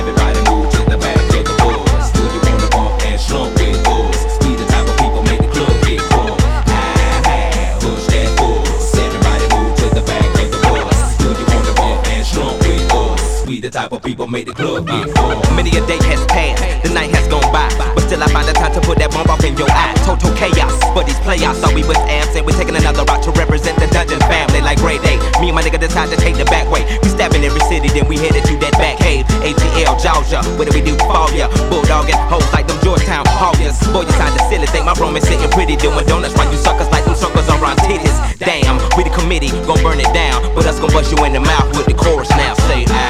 Everybody 0.00 0.50
move 0.50 0.70
to 0.72 0.82
the 0.90 0.98
back 0.98 1.16
of 1.16 1.44
the 1.44 1.54
bus. 1.84 2.10
Do 2.12 2.22
you 2.22 2.40
wanna 2.40 2.68
bump 2.70 3.04
and 3.04 3.20
slump 3.20 3.59
type 13.80 13.92
of 13.92 14.02
people 14.02 14.26
make 14.28 14.44
the 14.44 14.52
club 14.52 14.84
get 14.84 15.08
full. 15.16 15.40
Many 15.56 15.72
a 15.72 15.80
day 15.88 15.96
has 16.12 16.20
passed, 16.28 16.60
the 16.84 16.92
night 16.92 17.08
has 17.16 17.24
gone 17.32 17.48
by, 17.48 17.64
but 17.96 18.04
still 18.04 18.20
I 18.20 18.28
find 18.28 18.44
the 18.44 18.52
time 18.52 18.76
to 18.76 18.80
put 18.84 19.00
that 19.00 19.08
bomb 19.08 19.32
off 19.32 19.40
in 19.40 19.56
your 19.56 19.72
eye. 19.72 19.96
Total 20.04 20.28
chaos, 20.36 20.76
but 20.92 21.08
these 21.08 21.16
playoffs 21.24 21.64
thought 21.64 21.72
we 21.72 21.80
was 21.88 21.96
absent. 22.12 22.44
We 22.44 22.52
taking 22.52 22.76
another 22.76 23.08
route 23.08 23.24
to 23.24 23.32
represent 23.40 23.80
the 23.80 23.88
dungeon 23.88 24.20
family 24.28 24.60
like 24.60 24.76
grade 24.84 25.00
Day. 25.00 25.16
Me 25.40 25.48
and 25.48 25.56
my 25.56 25.64
nigga 25.64 25.80
decide 25.80 26.12
to 26.12 26.18
take 26.20 26.36
the 26.36 26.44
back 26.52 26.68
way. 26.68 26.84
We 27.00 27.08
stabbing 27.08 27.40
every 27.40 27.64
city, 27.72 27.88
then 27.88 28.04
we 28.04 28.20
headed 28.20 28.44
to 28.52 28.54
that 28.60 28.76
back 28.76 29.00
cave. 29.00 29.24
ATL, 29.40 29.96
Georgia, 29.96 30.44
what 30.60 30.68
do 30.68 30.76
we 30.76 30.84
do 30.84 30.92
for 31.08 31.32
ya? 31.32 31.48
Bulldogging 31.72 32.20
hoes 32.28 32.44
like 32.52 32.68
them 32.68 32.76
Georgetown 32.84 33.24
Hoyas. 33.40 33.80
Boy, 33.96 34.04
you 34.04 34.12
sound 34.20 34.36
silly, 34.52 34.68
think 34.68 34.84
my 34.84 34.92
room 35.00 35.16
is 35.16 35.24
sitting 35.24 35.48
pretty, 35.56 35.80
doing 35.80 36.04
donuts 36.04 36.36
while 36.36 36.52
you 36.52 36.60
suckers 36.60 36.90
like 36.92 37.08
them 37.08 37.16
suckers 37.16 37.48
around 37.48 37.80
titties. 37.88 38.12
Damn, 38.36 38.76
we 38.92 39.08
the 39.08 39.12
committee, 39.16 39.48
gon' 39.64 39.80
burn 39.80 40.04
it 40.04 40.12
down, 40.12 40.44
but 40.52 40.68
us 40.68 40.76
gon' 40.76 40.92
bust 40.92 41.08
you 41.08 41.24
in 41.24 41.32
the 41.32 41.40
mouth 41.40 41.72
with 41.72 41.88
the 41.88 41.96
chorus 41.96 42.28
now. 42.36 42.52
Say 42.68 42.84
ah. 42.92 43.09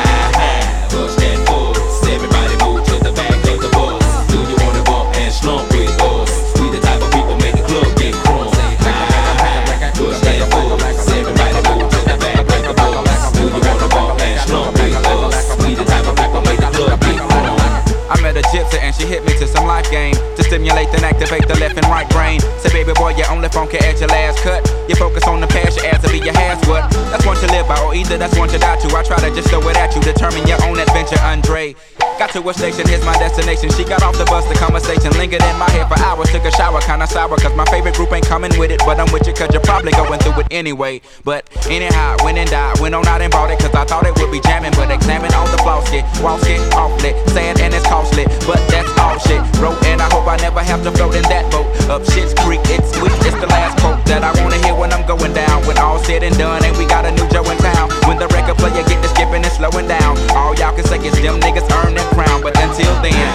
Life 19.70 19.90
game 19.90 20.14
to 20.34 20.42
stimulate 20.42 20.90
and 20.98 21.04
activate 21.06 21.46
the 21.46 21.54
left 21.62 21.78
and 21.78 21.86
right 21.86 22.08
brain. 22.10 22.40
Say, 22.58 22.70
baby 22.74 22.92
boy, 22.98 23.14
you 23.14 23.22
only 23.30 23.48
funky 23.48 23.78
at 23.78 24.00
your 24.00 24.08
last 24.08 24.42
cut. 24.42 24.66
You 24.88 24.96
focus 24.96 25.22
on 25.30 25.40
the 25.40 25.46
past, 25.46 25.78
your 25.78 25.86
ass 25.86 26.02
will 26.02 26.10
be 26.10 26.18
your 26.18 26.34
has 26.34 26.58
what? 26.66 26.90
That's 27.14 27.24
one 27.24 27.36
to 27.38 27.46
live 27.54 27.68
by, 27.68 27.78
or 27.78 27.94
either 27.94 28.18
that's 28.18 28.36
one 28.36 28.48
to 28.48 28.58
die 28.58 28.78
to. 28.82 28.88
I 28.96 29.02
try 29.04 29.18
to 29.22 29.30
just 29.30 29.48
throw 29.48 29.62
it 29.70 29.76
at 29.76 29.94
you, 29.94 30.02
determine 30.02 30.42
your 30.50 30.58
own 30.66 30.78
adventure, 30.80 31.20
Andre. 31.22 31.76
Got 32.20 32.36
to 32.36 32.44
a 32.44 32.52
station, 32.52 32.86
here's 32.86 33.02
my 33.02 33.16
destination. 33.16 33.72
She 33.72 33.82
got 33.82 34.02
off 34.02 34.12
the 34.12 34.26
bus, 34.28 34.44
the 34.44 34.52
conversation 34.52 35.08
lingered 35.16 35.40
in 35.40 35.56
my 35.56 35.64
head 35.72 35.88
for 35.88 35.96
hours. 36.04 36.28
Took 36.28 36.44
a 36.44 36.52
shower, 36.52 36.78
kinda 36.84 37.06
sour, 37.06 37.32
cause 37.40 37.56
my 37.56 37.64
favorite 37.72 37.94
group 37.94 38.12
ain't 38.12 38.28
coming 38.28 38.52
with 38.60 38.70
it. 38.70 38.76
But 38.84 39.00
I'm 39.00 39.10
with 39.10 39.26
you, 39.26 39.32
cause 39.32 39.48
you're 39.56 39.64
probably 39.64 39.92
going 39.92 40.20
through 40.20 40.44
it 40.44 40.48
anyway. 40.50 41.00
But 41.24 41.48
anyhow, 41.72 42.20
went 42.22 42.36
and 42.36 42.50
died, 42.50 42.78
went 42.78 42.94
on 42.94 43.08
out 43.08 43.22
and 43.22 43.32
bought 43.32 43.48
it, 43.50 43.58
cause 43.58 43.72
I 43.72 43.86
thought 43.88 44.04
it 44.04 44.12
would 44.20 44.30
be 44.30 44.38
jamming. 44.44 44.76
But 44.76 44.90
examine 44.90 45.32
all 45.32 45.48
the 45.48 45.56
flaws, 45.64 45.88
get 45.88 46.04
walls, 46.20 46.44
get 46.44 46.60
walsky, 46.60 46.76
awfully, 46.76 47.16
sad 47.32 47.58
and 47.58 47.72
it's 47.72 47.88
costly. 47.88 48.28
But 48.44 48.60
that's 48.68 48.92
all 49.00 49.16
shit. 49.24 49.40
Wrote, 49.56 49.80
and 49.88 50.02
I 50.02 50.12
hope 50.12 50.28
I 50.28 50.36
never 50.44 50.60
have 50.60 50.84
to 50.84 50.92
float 50.92 51.16
in 51.16 51.24
that 51.32 51.48
boat. 51.48 51.72
Up 51.88 52.04
shit's 52.04 52.36
creek, 52.44 52.60
it's 52.68 53.00
sweet, 53.00 53.16
it's 53.24 53.40
the 53.40 53.48
last 53.48 53.80
quote 53.80 53.96
that 54.12 54.20
I 54.28 54.36
wanna 54.44 54.60
hear 54.60 54.76
when 54.76 54.92
I'm 54.92 55.06
going 55.08 55.32
down. 55.32 55.64
When 55.64 55.78
all 55.78 55.96
said 56.04 56.22
and 56.22 56.36
done, 56.36 56.68
and 56.68 56.76
we 56.76 56.84
got 56.84 57.06
a 57.06 57.12
new 57.16 57.24
Joe 57.32 57.48
in 57.48 57.56
town. 57.64 57.88
When 58.04 58.18
the 58.20 58.28
record 58.28 58.60
player 58.60 58.84
get 58.84 59.00
to 59.00 59.08
skipping 59.08 59.40
and 59.40 59.54
slowing 59.56 59.88
down, 59.88 60.20
all 60.36 60.52
y'all 60.60 60.76
can 60.76 60.84
say 60.84 61.00
is 61.00 61.16
them 61.16 61.40
niggas 61.40 61.64
earn 61.80 61.94
their 61.94 62.09
crown. 62.14 62.42
But 62.42 62.56
until 62.58 62.94
then, 63.02 63.30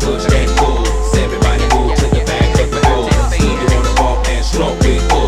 Push 0.00 0.24
that 0.26 0.48
buzz. 0.58 1.18
Everybody 1.18 1.64
move 1.74 1.96
to 1.98 2.06
the 2.14 2.22
back 2.26 2.60
of 2.60 2.70
the 2.70 2.80
bus. 2.82 3.40
You 3.40 3.48
wanna 3.68 3.94
bump 3.96 4.28
and 4.28 4.44
slump 4.44 4.78
with 4.82 5.12
us? 5.12 5.25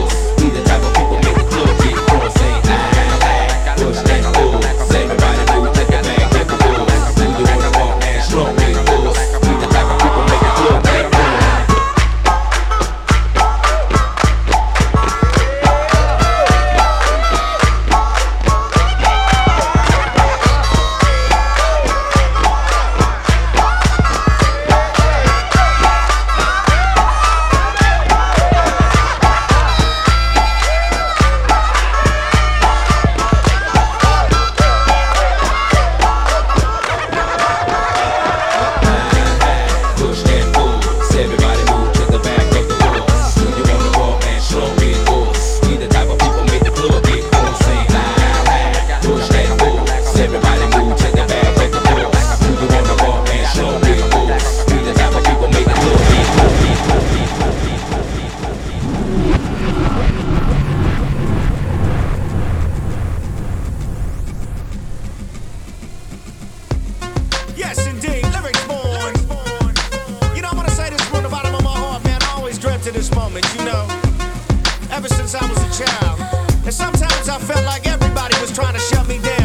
Trying 78.52 78.74
to 78.74 78.80
shut 78.80 79.06
me 79.08 79.18
down, 79.18 79.37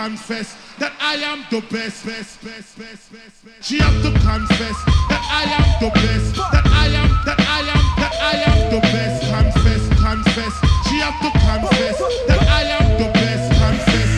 confess 0.00 0.56
that 0.78 0.96
I 0.96 1.20
am 1.28 1.44
the 1.52 1.60
best, 1.68 2.08
best, 2.08 2.40
best, 2.40 2.72
best, 2.80 3.12
best, 3.12 3.36
best. 3.44 3.60
She 3.60 3.76
have 3.84 3.92
to 4.00 4.08
confess 4.24 4.78
that 5.12 5.20
I 5.28 5.44
am 5.44 5.68
the 5.76 5.92
best. 5.92 6.40
That 6.40 6.64
I 6.72 6.88
am, 6.88 7.10
that 7.28 7.36
I 7.36 7.60
am, 7.68 7.84
that 8.00 8.14
I 8.16 8.34
am 8.48 8.58
the 8.72 8.80
best. 8.80 9.28
Confess, 9.28 9.82
confess. 10.00 10.54
She 10.88 11.04
have 11.04 11.20
to 11.20 11.28
confess 11.44 12.00
that 12.32 12.40
I 12.48 12.80
am 12.80 12.86
the 12.96 13.12
best. 13.12 13.44
Confess. 13.60 14.10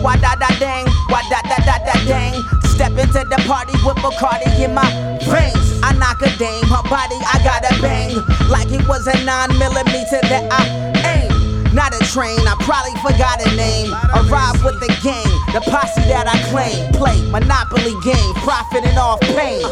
Why 0.00 0.16
da 0.16 0.32
da 0.40 0.48
dang, 0.56 0.88
why 1.12 1.20
da 1.28 1.44
da 1.44 1.58
da 1.68 1.76
da 1.84 1.96
dang. 2.08 2.40
Step 2.72 2.96
into 2.96 3.28
the 3.28 3.36
party 3.44 3.76
with 3.84 4.00
Bacardi 4.00 4.48
in 4.64 4.72
my 4.72 4.88
veins. 5.28 5.60
I 5.84 5.92
knock 6.00 6.24
a 6.24 6.32
dame, 6.40 6.64
her 6.72 6.84
body 6.88 7.20
I 7.20 7.36
gotta 7.44 7.76
bang 7.84 8.16
like 8.48 8.72
it 8.72 8.88
was 8.88 9.08
a 9.08 9.16
nine 9.28 9.52
millimeter 9.60 10.24
that 10.32 10.48
I 10.48 10.88
aim. 11.04 11.38
Not 11.74 11.92
a 11.94 12.00
train, 12.10 12.40
I 12.48 12.56
probably 12.60 12.96
forgot 13.04 13.44
a 13.44 13.54
name. 13.54 13.92
Arrive 14.28 14.62
with 14.62 14.78
the 14.80 14.88
gang, 15.02 15.24
the 15.54 15.60
posse 15.70 16.02
that 16.04 16.28
I 16.28 16.36
claim. 16.52 16.92
Play 16.92 17.16
Monopoly 17.30 17.96
game, 18.04 18.34
profiting 18.44 18.98
off 18.98 19.20
pain. 19.20 19.64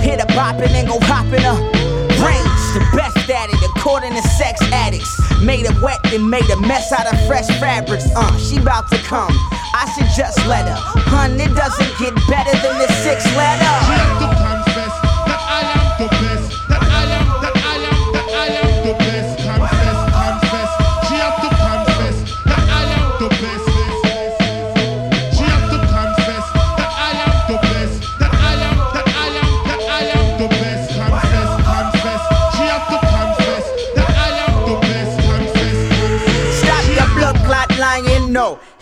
Hit 0.00 0.18
a 0.18 0.26
boppin' 0.32 0.72
and 0.72 0.88
go 0.88 0.98
hoppin' 1.02 1.44
up 1.44 1.60
range. 2.24 2.62
The 2.72 2.80
best 2.96 3.28
at 3.28 3.50
it, 3.50 3.60
according 3.76 4.12
to 4.12 4.22
sex 4.22 4.62
addicts. 4.72 5.20
Made 5.42 5.66
it 5.66 5.76
wet 5.82 6.00
and 6.12 6.30
made 6.30 6.48
a 6.48 6.56
mess 6.56 6.90
out 6.92 7.12
of 7.12 7.20
fresh 7.26 7.48
fabrics. 7.60 8.08
Uh, 8.16 8.32
she 8.38 8.58
bout 8.60 8.88
to 8.90 8.98
come. 9.04 9.32
I 9.76 9.84
should 9.92 10.08
just 10.16 10.38
let 10.46 10.64
her. 10.64 10.78
Hun, 11.12 11.38
it 11.38 11.54
doesn't 11.54 11.92
get 11.98 12.14
better 12.28 12.56
than 12.64 12.78
the 12.78 12.88
six 13.04 13.26
letter. 13.36 14.21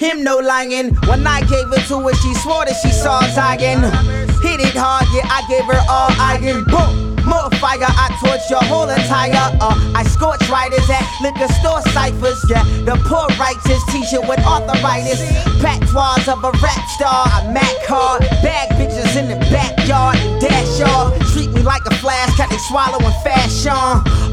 Him 0.01 0.25
no 0.25 0.39
lying. 0.39 0.95
When 1.07 1.27
I 1.27 1.41
gave 1.43 1.71
it 1.73 1.87
to 1.89 2.01
her, 2.01 2.15
she 2.15 2.35
swore 2.35 2.65
that 2.65 2.77
she 2.83 2.91
saw 2.91 3.21
Zion. 3.35 3.83
Hit 4.43 4.61
it 4.61 4.75
hard, 4.75 5.07
yeah, 5.15 5.29
I 5.29 5.45
gave 5.47 5.65
her 5.67 5.81
all 5.89 6.11
iron. 6.19 6.65
Boom. 6.65 7.10
More 7.31 7.47
fire, 7.63 7.87
I 7.87 8.11
torch 8.19 8.51
your 8.51 8.65
whole 8.67 8.91
entire 8.91 9.55
uh 9.63 9.95
I 9.95 10.03
scorch 10.03 10.43
writers 10.51 10.91
at 10.91 11.07
liquor 11.23 11.47
store 11.63 11.81
ciphers, 11.95 12.43
yeah. 12.51 12.65
The 12.83 12.99
poor 13.07 13.31
righteous 13.39 13.83
teacher 13.87 14.21
with 14.27 14.43
arthritis. 14.43 15.23
Patois 15.63 16.27
of 16.27 16.43
a 16.43 16.51
rap 16.59 16.83
star, 16.99 17.23
I 17.31 17.47
mac 17.55 17.71
hard 17.87 18.23
Bag 18.43 18.71
bitches 18.75 19.15
in 19.15 19.29
the 19.31 19.39
backyard 19.47 20.17
and 20.19 20.41
dash 20.41 20.81
off 20.83 21.15
Treat 21.33 21.51
me 21.55 21.63
like 21.63 21.87
a 21.87 21.95
flash, 22.03 22.37
got 22.37 22.51
they 22.51 22.59
swallowing 22.67 23.15
fashion. 23.23 23.71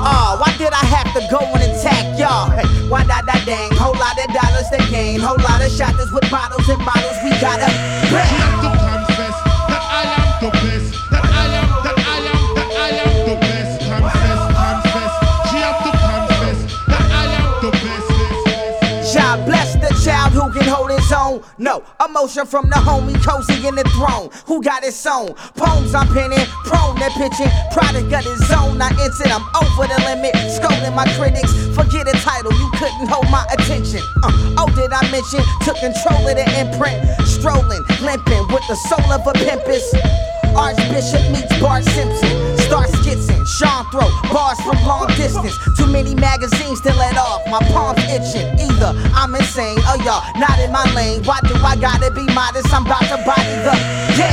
Oh, 0.01 0.41
why 0.41 0.49
did 0.57 0.73
I 0.73 0.83
have 0.89 1.13
to 1.13 1.21
go 1.29 1.37
and 1.37 1.61
attack 1.61 2.17
y'all? 2.17 2.49
Hey, 2.49 2.65
why 2.89 3.03
da 3.05 3.21
da 3.21 3.37
dang, 3.45 3.69
whole 3.77 3.93
lot 3.93 4.17
of 4.17 4.33
dollars 4.33 4.69
to 4.73 4.81
gain. 4.89 5.19
Whole 5.19 5.37
lot 5.37 5.61
of 5.61 5.69
shotters 5.69 6.11
with 6.11 6.25
bottles 6.31 6.67
and 6.67 6.81
models, 6.81 7.17
we 7.23 7.29
gotta 7.37 7.69
She 8.09 8.56
can 20.67 20.75
hold 20.75 20.91
his 20.91 21.11
own. 21.11 21.41
No 21.57 21.83
emotion 22.03 22.45
from 22.45 22.69
the 22.69 22.75
homie 22.75 23.15
cozy 23.23 23.67
in 23.67 23.75
the 23.75 23.83
throne. 23.95 24.29
Who 24.45 24.61
got 24.61 24.83
his 24.83 24.99
own 25.05 25.33
poems 25.55 25.95
I'm 25.95 26.07
penning, 26.13 26.45
prone 26.65 26.95
to 26.99 27.09
pitching. 27.15 27.51
Product 27.71 28.11
of 28.11 28.23
his 28.23 28.51
own. 28.51 28.81
I 28.81 28.91
entered, 28.99 29.31
I'm 29.31 29.45
over 29.55 29.87
the 29.87 29.99
limit. 30.03 30.35
Scolding 30.51 30.95
my 30.95 31.07
critics. 31.15 31.51
Forget 31.75 32.07
a 32.07 32.15
title, 32.19 32.51
you 32.51 32.69
couldn't 32.75 33.07
hold 33.07 33.29
my 33.31 33.45
attention. 33.51 34.01
Uh, 34.23 34.59
oh, 34.59 34.69
did 34.75 34.91
I 34.91 35.03
mention? 35.11 35.41
Took 35.63 35.79
control 35.79 36.27
of 36.27 36.35
the 36.35 36.47
imprint. 36.59 36.99
Strolling, 37.27 37.83
limping 38.01 38.47
with 38.51 38.65
the 38.67 38.75
soul 38.75 39.07
of 39.11 39.25
a 39.25 39.33
pimpus. 39.33 39.87
Archbishop 40.55 41.23
meets 41.31 41.53
Bart 41.59 41.83
Simpson. 41.83 42.56
Start 42.67 42.89
skitzing, 42.99 43.47
Sean 43.47 43.85
throw 43.91 44.09
bars 44.31 44.59
from 44.61 44.77
long 44.85 45.07
distance. 45.15 45.57
Too 45.77 45.87
many 45.87 46.13
magazines 46.15 46.81
to 46.81 46.93
let 46.95 47.17
off. 47.17 47.47
My 47.47 47.59
palms 47.71 48.03
itching. 48.11 48.59
Either 48.59 48.91
I'm 49.15 49.33
insane 49.35 49.79
or 49.87 49.95
y'all 50.03 50.21
not 50.35 50.59
in 50.59 50.71
my 50.71 50.83
lane. 50.93 51.23
Why 51.23 51.39
do 51.43 51.55
I 51.55 51.77
gotta 51.77 52.11
be 52.11 52.25
modest? 52.33 52.73
I'm 52.73 52.85
about 52.85 53.03
to 53.03 53.17
body 53.23 53.55
the 53.63 53.73
She 54.15 54.23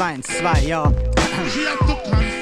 112, 0.00 0.66
ja. 0.66 0.92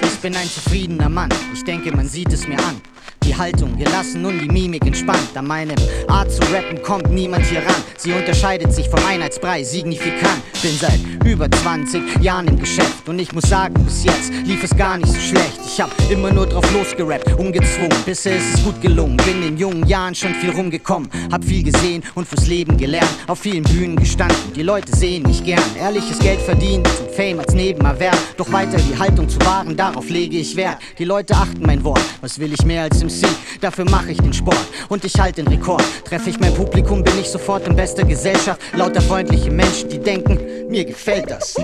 Ich 0.03 0.19
bin 0.21 0.35
ein 0.35 0.49
zufriedener 0.49 1.09
Mann, 1.09 1.29
ich 1.53 1.63
denke, 1.65 1.95
man 1.95 2.09
sieht 2.09 2.33
es 2.33 2.49
mir 2.49 2.59
an. 2.59 2.81
Die 3.25 3.37
Haltung 3.37 3.77
gelassen 3.77 4.25
und 4.25 4.39
die 4.41 4.49
Mimik 4.49 4.87
entspannt. 4.87 5.35
An 5.35 5.47
meinem 5.47 5.77
Art 6.09 6.31
zu 6.31 6.41
rappen 6.53 6.83
kommt 6.83 7.11
niemand 7.11 7.47
hier 7.47 7.61
ran. 7.61 7.83
Sie 7.97 8.13
unterscheidet 8.13 8.73
sich 8.73 8.89
vom 8.89 9.05
Einheitsbrei 9.07 9.63
signifikant. 9.63 10.43
Bin 10.61 10.77
seit 10.77 11.01
über 11.25 11.51
20 11.51 12.21
Jahren 12.21 12.49
im 12.49 12.59
Geschäft 12.59 13.09
und 13.09 13.19
ich 13.19 13.33
muss 13.33 13.45
sagen, 13.45 13.75
bis 13.85 14.05
jetzt 14.05 14.33
lief 14.45 14.63
es 14.63 14.77
gar 14.77 14.97
nicht 14.99 15.13
so 15.13 15.21
schlecht. 15.21 15.61
Ich 15.65 15.81
hab 15.81 15.91
immer 16.11 16.33
nur 16.33 16.47
drauf 16.47 16.71
losgerappt, 16.73 17.33
ungezwungen. 17.39 17.97
Bisher 18.05 18.37
ist 18.37 18.55
es 18.55 18.65
gut 18.65 18.81
gelungen, 18.81 19.17
bin 19.19 19.43
in 19.43 19.57
jungen 19.57 19.87
Jahren 19.87 20.15
schon 20.15 20.35
viel 20.35 20.51
rumgekommen. 20.51 21.09
Hab 21.31 21.45
viel 21.45 21.63
gesehen 21.63 22.03
und 22.15 22.27
fürs 22.29 22.47
Leben 22.47 22.77
gelernt, 22.77 23.11
auf 23.27 23.41
vielen 23.41 23.65
Bühnen 23.65 23.97
gestanden. 23.97 24.53
Die 24.55 24.63
Leute 24.63 24.95
sehen 24.97 25.23
mich 25.23 25.43
gern, 25.45 25.63
ehrliches 25.79 26.19
Geld 26.19 26.41
verdient 26.41 26.89
und 27.01 27.11
Fame 27.15 27.41
als 27.41 27.55
Nebenerwerb. 27.55 28.17
Doch 28.37 28.51
weiter 28.53 28.79
die 28.79 28.99
Haltung 28.99 29.29
zu 29.29 29.39
wahren, 29.41 29.77
darauf 29.77 30.09
lege 30.09 30.39
ich 30.39 30.57
Wert. 30.57 30.79
Die 30.99 31.05
Leute 31.05 31.35
achten 31.35 31.63
mein 31.65 31.83
Wort, 31.85 32.03
was 32.21 32.39
will 32.39 32.53
ich 32.53 32.65
mehr 32.65 32.83
als 32.83 33.01
MC? 33.13 33.27
Dafür 33.61 33.85
mache 33.89 34.13
ich 34.13 34.19
den 34.19 34.33
Sport 34.33 34.67
und 34.89 35.05
ich 35.05 35.19
halte 35.21 35.43
den 35.43 35.49
Rekord. 35.53 35.85
Treffe 36.05 36.31
ich 36.31 36.41
mein 36.41 36.55
Publikum, 36.55 37.03
bin 37.03 37.19
ich 37.21 37.29
sofort 37.29 37.67
in 37.67 37.77
bester 37.77 38.05
Gesellschaft. 38.05 38.61
Lauter 38.75 39.01
freundliche 39.01 39.51
Menschen, 39.51 39.89
die 39.89 39.99
denken, 39.99 40.39
mir 40.69 40.85
gefällt 40.85 41.31
das. 41.31 41.55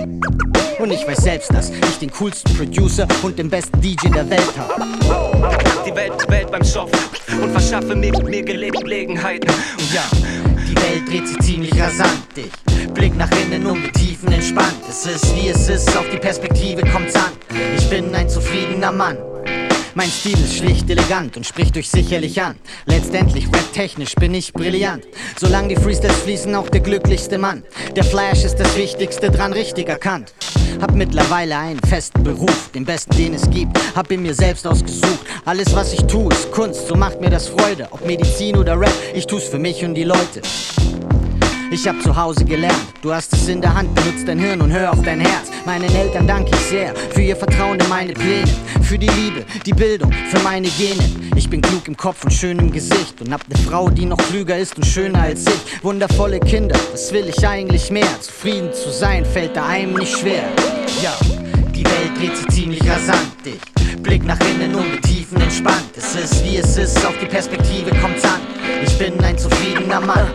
Und 0.79 0.91
ich 0.91 1.05
weiß 1.05 1.17
selbst, 1.17 1.53
dass 1.53 1.69
ich 1.71 1.99
den 1.99 2.11
coolsten 2.11 2.55
Producer 2.55 3.07
und 3.21 3.37
den 3.37 3.49
besten 3.49 3.81
DJ 3.81 4.09
der 4.09 4.29
Welt 4.29 4.53
habe. 4.57 4.85
Die 5.85 5.95
Welt, 5.95 6.13
Welt 6.29 6.51
beim 6.51 6.63
Stoff 6.63 6.91
und 7.41 7.51
verschaffe 7.51 7.95
mir, 7.95 8.11
mir 8.23 8.43
Gele 8.43 8.69
Gelegenheiten. 8.69 9.49
Und 9.49 9.93
ja, 9.93 10.03
die 10.69 10.75
Welt 10.75 11.09
dreht 11.09 11.27
sich 11.27 11.39
ziemlich 11.39 11.81
rasant. 11.81 12.23
Ich 12.35 12.87
blick 12.93 13.15
nach 13.15 13.31
innen 13.31 13.65
und 13.65 13.81
mit 13.81 13.93
Tiefen 13.93 14.31
entspannt. 14.31 14.75
Es 14.87 15.05
ist 15.05 15.35
wie 15.35 15.49
es 15.49 15.67
ist, 15.69 15.95
auf 15.97 16.09
die 16.09 16.17
Perspektive 16.17 16.81
kommt's 16.91 17.15
an. 17.15 17.31
Ich 17.77 17.89
bin 17.89 18.13
ein 18.15 18.29
zufriedener 18.29 18.91
Mann. 18.91 19.17
Mein 19.99 20.11
Stil 20.11 20.39
ist 20.41 20.55
schlicht 20.55 20.89
elegant 20.89 21.35
und 21.35 21.45
spricht 21.45 21.75
euch 21.75 21.89
sicherlich 21.89 22.41
an. 22.41 22.55
Letztendlich 22.85 23.47
rap-technisch 23.47 24.15
bin 24.15 24.33
ich 24.33 24.53
brillant. 24.53 25.03
Solange 25.37 25.75
die 25.75 25.75
Freestyles 25.75 26.15
fließen, 26.19 26.55
auch 26.55 26.69
der 26.69 26.79
glücklichste 26.79 27.37
Mann. 27.37 27.63
Der 27.97 28.05
Flash 28.05 28.45
ist 28.45 28.55
das 28.55 28.77
Wichtigste 28.77 29.29
dran, 29.29 29.51
richtig 29.51 29.89
erkannt. 29.89 30.33
Hab 30.79 30.95
mittlerweile 30.95 31.57
einen 31.57 31.81
festen 31.81 32.23
Beruf, 32.23 32.69
den 32.73 32.85
besten, 32.85 33.17
den 33.17 33.33
es 33.33 33.49
gibt. 33.49 33.77
Hab 33.93 34.09
ihn 34.09 34.21
mir 34.21 34.33
selbst 34.33 34.65
ausgesucht. 34.65 35.19
Alles, 35.43 35.75
was 35.75 35.91
ich 35.91 36.03
tue, 36.03 36.31
ist 36.31 36.49
Kunst, 36.53 36.87
so 36.87 36.95
macht 36.95 37.19
mir 37.19 37.29
das 37.29 37.49
Freude. 37.49 37.89
Ob 37.91 38.05
Medizin 38.05 38.55
oder 38.55 38.79
Rap, 38.79 38.95
ich 39.13 39.27
tu's 39.27 39.49
für 39.49 39.59
mich 39.59 39.83
und 39.83 39.95
die 39.95 40.05
Leute. 40.05 40.41
Ich 41.71 41.87
hab 41.87 42.01
zu 42.01 42.15
Hause 42.15 42.45
gelernt, 42.45 42.75
du 43.03 43.13
hast 43.13 43.31
es 43.31 43.47
in 43.47 43.61
der 43.61 43.71
Hand, 43.75 43.93
benutzt 43.93 44.27
dein 44.27 44.39
Hirn 44.39 44.59
und 44.59 44.71
hör 44.71 44.91
auf 44.91 45.03
dein 45.03 45.19
Herz. 45.19 45.51
Meinen 45.67 45.93
Eltern 45.93 46.25
danke 46.25 46.49
ich 46.51 46.61
sehr 46.61 46.95
für 46.95 47.21
ihr 47.21 47.35
Vertrauen 47.35 47.79
in 47.79 47.87
meine 47.87 48.13
Pläne, 48.13 48.49
für 48.81 48.97
die 48.97 49.07
Liebe, 49.07 49.45
die 49.67 49.73
Bildung, 49.73 50.11
für 50.11 50.39
meine 50.39 50.67
Gene. 50.67 51.03
Ich 51.35 51.47
bin 51.47 51.61
klug 51.61 51.87
im 51.87 51.95
Kopf 51.95 52.23
und 52.23 52.31
schön 52.31 52.57
im 52.57 52.71
Gesicht 52.71 53.21
und 53.21 53.31
hab 53.31 53.47
ne 53.47 53.55
Frau, 53.67 53.87
die 53.87 54.05
noch 54.05 54.17
klüger 54.17 54.57
ist 54.57 54.77
und 54.77 54.85
schöner 54.85 55.21
als 55.21 55.45
ich. 55.45 55.83
Wundervolle 55.83 56.39
Kinder, 56.39 56.77
was 56.91 57.13
will 57.13 57.27
ich 57.27 57.47
eigentlich 57.47 57.91
mehr? 57.91 58.19
Zufrieden 58.19 58.73
zu 58.73 58.89
sein 58.89 59.23
fällt 59.23 59.55
da 59.55 59.67
einem 59.67 59.93
nicht 59.93 60.17
schwer. 60.17 60.49
Ja. 61.03 61.13
Die 61.75 61.85
Welt 61.85 62.17
dreht 62.17 62.35
sich 62.35 62.47
ziemlich 62.47 62.81
rasant. 62.81 63.29
Ich 63.45 63.78
blick 64.01 64.23
nach 64.23 64.39
innen 64.39 64.75
und 64.75 64.91
mit 64.91 65.03
Tiefen 65.03 65.41
entspannt. 65.41 65.91
Es 65.95 66.15
ist 66.15 66.43
wie 66.43 66.57
es 66.57 66.77
ist, 66.77 67.05
auf 67.05 67.17
die 67.21 67.25
Perspektive 67.25 67.91
kommt's 68.01 68.23
an. 68.23 68.39
Ich 68.83 68.97
bin 68.97 69.19
ein 69.23 69.37
zufriedener 69.37 69.99
Mann. 69.99 70.27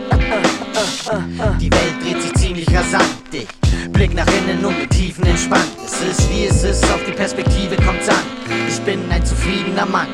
Die 1.60 1.70
Welt 1.70 1.94
dreht 2.02 2.22
sich 2.22 2.34
ziemlich 2.34 2.68
rasant. 2.74 3.04
Ich 3.32 3.46
blick 3.90 4.14
nach 4.14 4.26
innen 4.26 4.64
und 4.64 4.78
mit 4.78 4.90
Tiefen 4.90 5.24
entspannt. 5.26 5.70
Es 5.84 6.00
ist 6.00 6.30
wie 6.30 6.46
es 6.46 6.62
ist, 6.64 6.84
auf 6.84 7.00
die 7.06 7.12
Perspektive 7.12 7.76
kommt's 7.76 8.08
an. 8.08 8.24
Ich 8.68 8.80
bin 8.80 9.00
ein 9.10 9.24
zufriedener 9.24 9.86
Mann. 9.86 10.08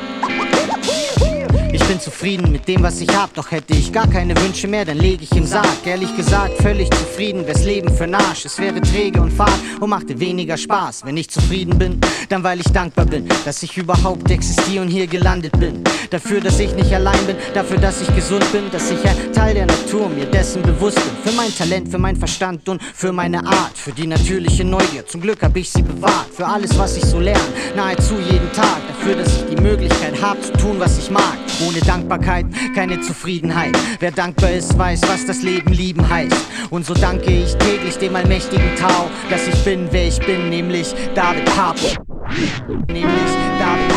Ich 1.73 1.83
bin 1.87 1.99
zufrieden 2.01 2.51
mit 2.51 2.67
dem, 2.67 2.83
was 2.83 2.99
ich 2.99 3.09
hab, 3.15 3.33
doch 3.33 3.49
hätte 3.49 3.73
ich 3.73 3.93
gar 3.93 4.07
keine 4.07 4.35
Wünsche 4.41 4.67
mehr, 4.67 4.83
dann 4.83 4.97
leg 4.97 5.21
ich 5.21 5.31
im 5.31 5.45
Sarg. 5.45 5.85
Ehrlich 5.85 6.13
gesagt, 6.17 6.61
völlig 6.61 6.89
zufrieden, 6.91 7.47
wär's 7.47 7.63
Leben 7.63 7.89
für 7.95 8.13
Arsch. 8.13 8.45
Es 8.45 8.59
wäre 8.59 8.81
träge 8.81 9.21
und 9.21 9.31
fad 9.31 9.53
und 9.79 9.89
machte 9.89 10.19
weniger 10.19 10.57
Spaß. 10.57 11.05
Wenn 11.05 11.15
ich 11.15 11.29
zufrieden 11.29 11.77
bin, 11.77 12.01
dann 12.27 12.43
weil 12.43 12.59
ich 12.59 12.67
dankbar 12.73 13.05
bin, 13.05 13.27
dass 13.45 13.63
ich 13.63 13.77
überhaupt 13.77 14.29
existiere 14.29 14.81
und 14.81 14.89
hier 14.89 15.07
gelandet 15.07 15.57
bin. 15.59 15.81
Dafür, 16.09 16.41
dass 16.41 16.59
ich 16.59 16.75
nicht 16.75 16.93
allein 16.93 17.25
bin, 17.25 17.37
dafür, 17.53 17.77
dass 17.77 18.01
ich 18.01 18.13
gesund 18.15 18.45
bin, 18.51 18.69
dass 18.69 18.91
ich 18.91 18.99
ein 19.05 19.31
Teil 19.31 19.53
der 19.53 19.65
Natur 19.65 20.09
mir 20.09 20.25
dessen 20.25 20.61
bewusst 20.61 20.97
bin. 20.97 21.31
Für 21.31 21.37
mein 21.37 21.55
Talent, 21.55 21.89
für 21.89 21.97
mein 21.97 22.17
Verstand 22.17 22.67
und 22.67 22.81
für 22.83 23.13
meine 23.13 23.45
Art, 23.45 23.77
für 23.77 23.93
die 23.93 24.07
natürliche 24.07 24.65
Neugier. 24.65 25.07
Zum 25.07 25.21
Glück 25.21 25.41
hab 25.41 25.55
ich 25.55 25.69
sie 25.69 25.83
bewahrt, 25.83 26.27
für 26.35 26.45
alles, 26.45 26.77
was 26.77 26.97
ich 26.97 27.05
so 27.05 27.19
lerne, 27.19 27.41
nahezu 27.77 28.15
jeden 28.29 28.51
Tag. 28.51 28.81
Dafür, 28.89 29.15
dass 29.15 29.27
ich 29.27 29.55
die 29.55 29.61
Möglichkeit 29.61 30.21
hab 30.21 30.43
zu 30.43 30.51
tun, 30.53 30.75
was 30.77 30.97
ich 30.97 31.09
mag. 31.09 31.37
Ohne 31.67 31.79
Dankbarkeit 31.79 32.45
keine 32.75 33.01
Zufriedenheit. 33.01 33.77
Wer 33.99 34.11
dankbar 34.11 34.51
ist, 34.51 34.77
weiß, 34.77 35.01
was 35.03 35.25
das 35.25 35.41
Leben 35.41 35.71
lieben 35.73 36.07
heißt. 36.07 36.35
Und 36.69 36.85
so 36.85 36.93
danke 36.93 37.31
ich 37.31 37.55
täglich 37.55 37.97
dem 37.97 38.15
allmächtigen 38.15 38.75
Tau, 38.75 39.09
dass 39.29 39.47
ich 39.47 39.63
bin, 39.63 39.87
wer 39.91 40.07
ich 40.07 40.19
bin, 40.19 40.49
nämlich 40.49 40.93
David 41.15 41.49
Harpo. 41.57 41.87
Nämlich 42.87 43.31
David 43.59 43.90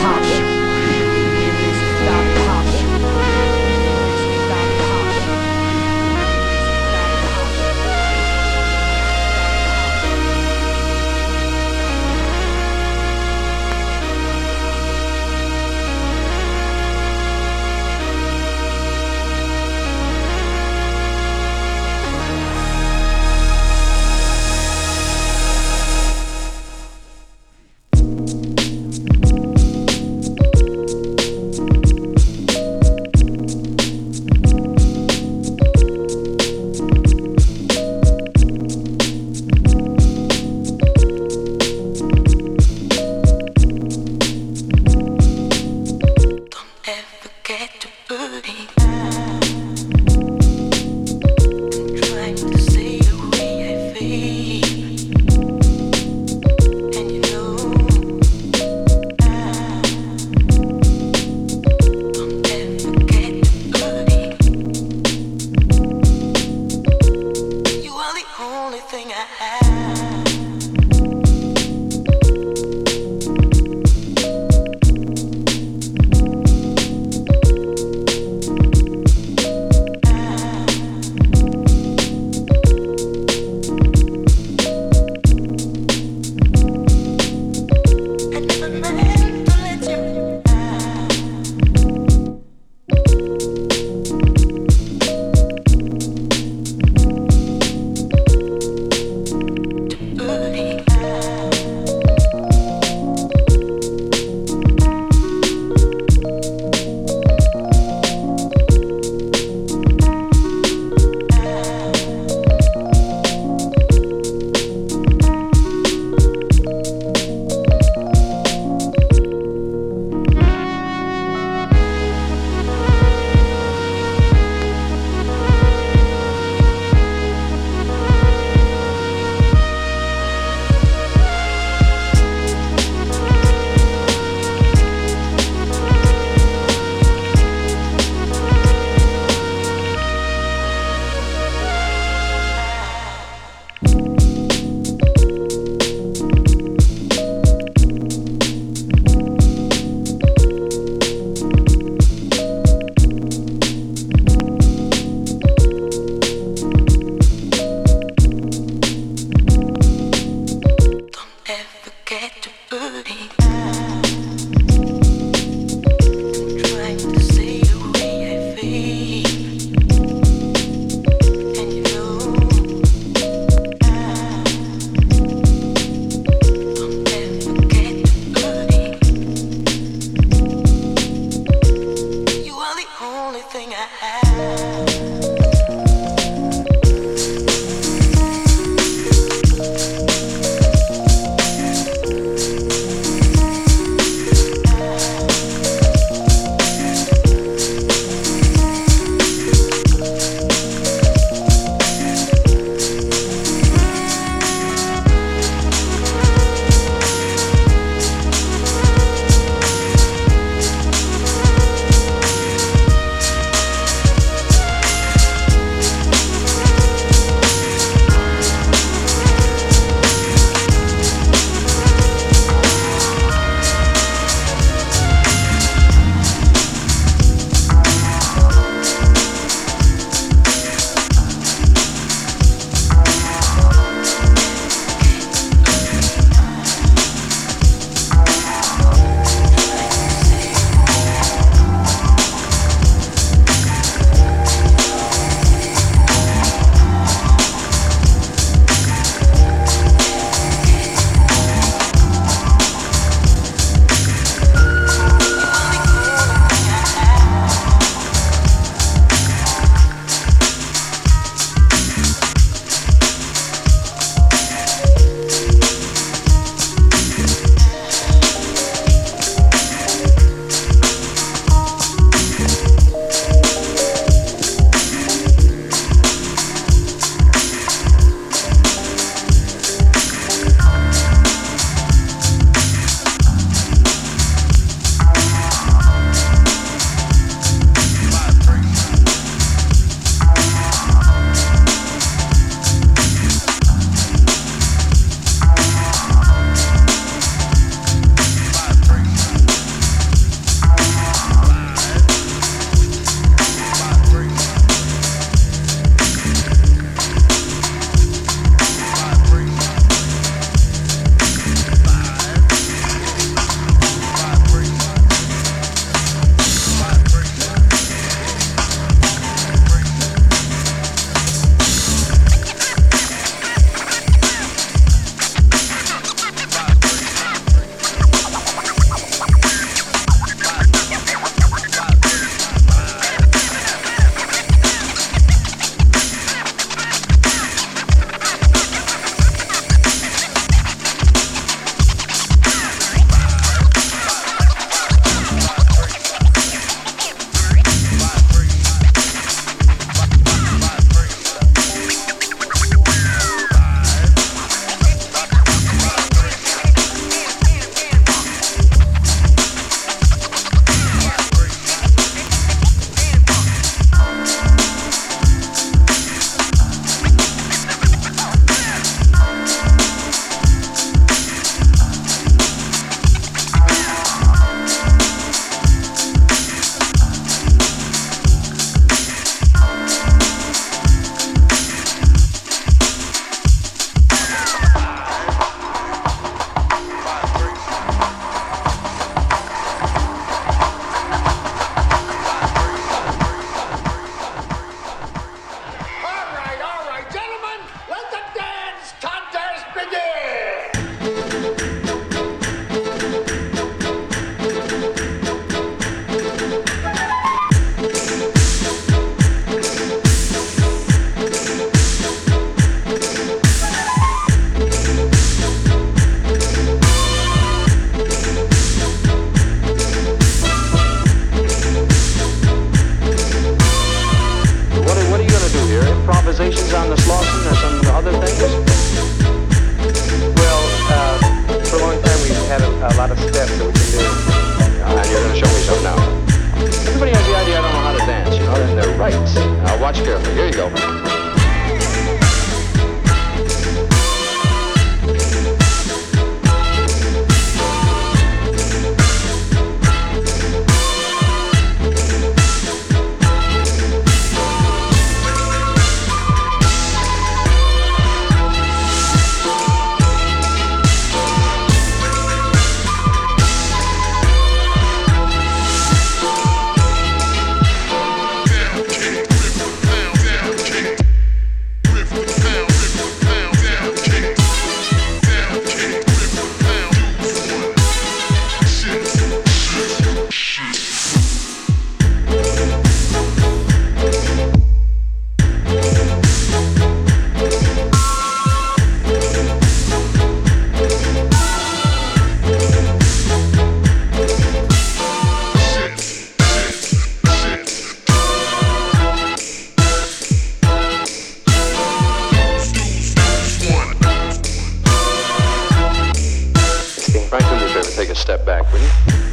a 508.15 508.17
step 508.17 508.47
back, 508.47 508.73
will 508.73 508.81
you? 508.81 509.24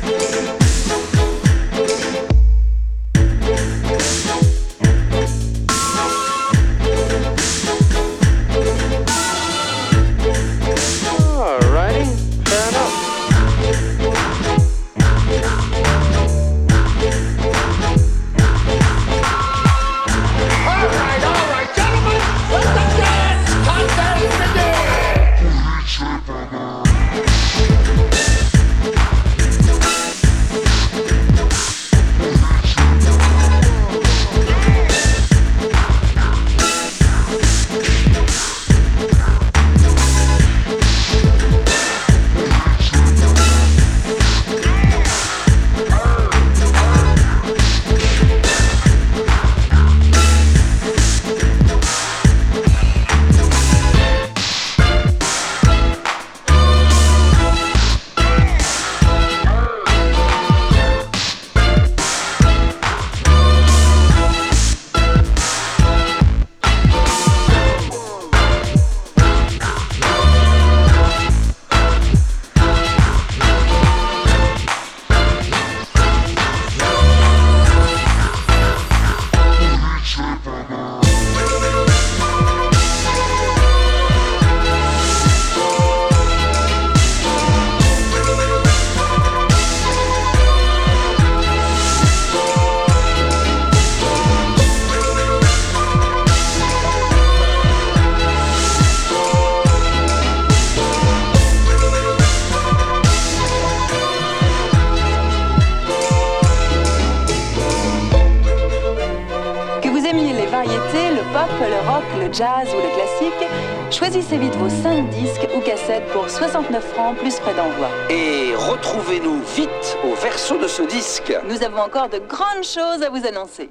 encore 121.82 122.10
de 122.10 122.20
grandes 122.20 122.64
choses 122.64 123.04
à 123.04 123.10
vous 123.10 123.26
annoncer. 123.26 123.70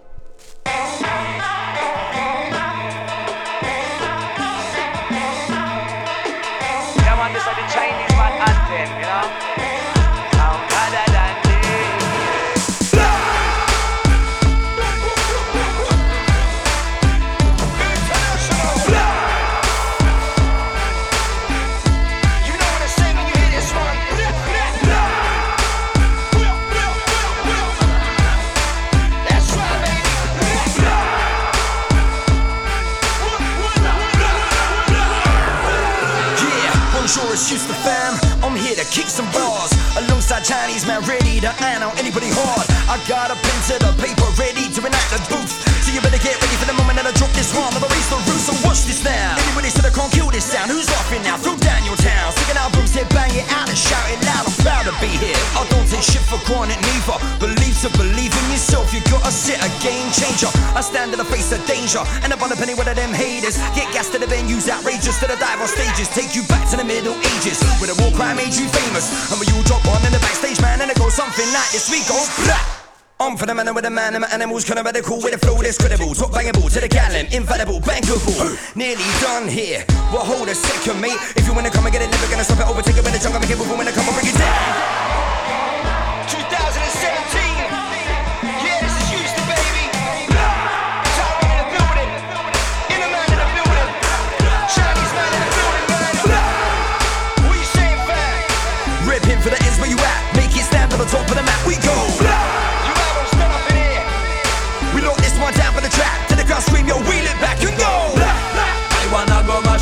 Animal 74.11 74.29
animals, 74.33 74.65
kind 74.65 74.81
of 74.81 74.87
radical 74.87 75.23
with 75.23 75.35
a 75.35 75.39
flow 75.39 75.63
that's 75.63 75.79
credible. 75.79 76.13
Top 76.15 76.33
bangable 76.33 76.69
to 76.69 76.81
the 76.81 76.89
gallon, 76.89 77.27
infallible, 77.31 77.79
bankable. 77.79 78.59
Nearly 78.75 79.05
done 79.21 79.47
here. 79.47 79.85
Well, 80.13 80.25
hold 80.25 80.49
a 80.49 80.55
second, 80.57 81.01
mate. 81.01 81.15
If 81.37 81.47
you 81.47 81.55
wanna 81.55 81.71
come 81.71 81.87
and 81.87 81.93
get 81.93 82.03
it, 82.03 82.11
never 82.11 82.27
gonna 82.27 82.43
stop 82.43 82.59
it. 82.59 82.67
Overtake 82.67 82.97
it 82.97 83.05
with 83.05 83.15
a 83.15 83.23
chunk, 83.23 83.37
I 83.37 83.39
make 83.39 83.51
it 83.51 83.57
move 83.57 83.71
when 83.71 83.87
I 83.87 83.93
come 83.93 84.09
and 84.09 84.17
bring 84.17 84.27
it 84.27 84.37
down. 84.37 85.00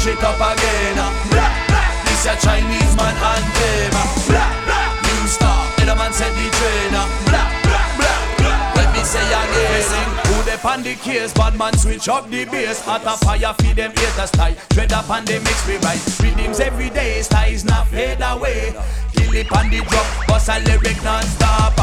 it 0.08 0.24
up 0.24 0.40
again. 0.40 0.96
Blah, 1.28 1.52
blah. 1.68 1.88
This 2.08 2.24
a 2.24 2.34
Chinese 2.40 2.94
man 2.96 3.12
and 3.12 3.46
them. 3.52 3.92
Blah, 4.32 4.48
blah. 4.64 4.88
New 5.04 5.28
star, 5.28 5.60
in 5.80 5.86
the 5.86 5.94
man 5.94 6.12
set 6.12 6.32
the 6.32 6.46
train. 6.56 6.96
Blah, 7.28 7.48
blah, 7.68 7.86
blah, 8.00 8.18
blah. 8.40 8.80
Let 8.80 8.88
me 8.96 9.02
say 9.04 9.20
again. 9.20 10.08
Who 10.28 10.42
they 10.48 10.56
on 10.64 10.82
the 10.82 10.94
case? 10.96 11.32
Bad 11.32 11.56
man 11.58 11.76
switch 11.76 12.08
up 12.08 12.30
the 12.30 12.44
bass. 12.46 12.86
At 12.88 13.04
a 13.04 13.16
fire 13.20 13.54
feed 13.60 13.76
them 13.76 13.92
haters 13.92 14.30
tight. 14.32 14.56
Tread 14.70 14.92
up 14.92 15.10
and 15.10 15.26
they 15.26 15.38
mix 15.40 15.66
me 15.68 15.76
right. 15.84 16.00
Rhythms 16.20 16.60
every 16.60 16.90
day, 16.90 17.20
styles 17.22 17.64
not 17.64 17.88
fade 17.88 18.22
away. 18.22 18.72
Kill 19.12 19.34
it 19.34 19.52
on 19.52 19.68
the 19.68 19.80
drop, 19.92 20.06
bust 20.26 20.48
a 20.48 20.60
lyric 20.64 21.02
non-stop. 21.04 21.76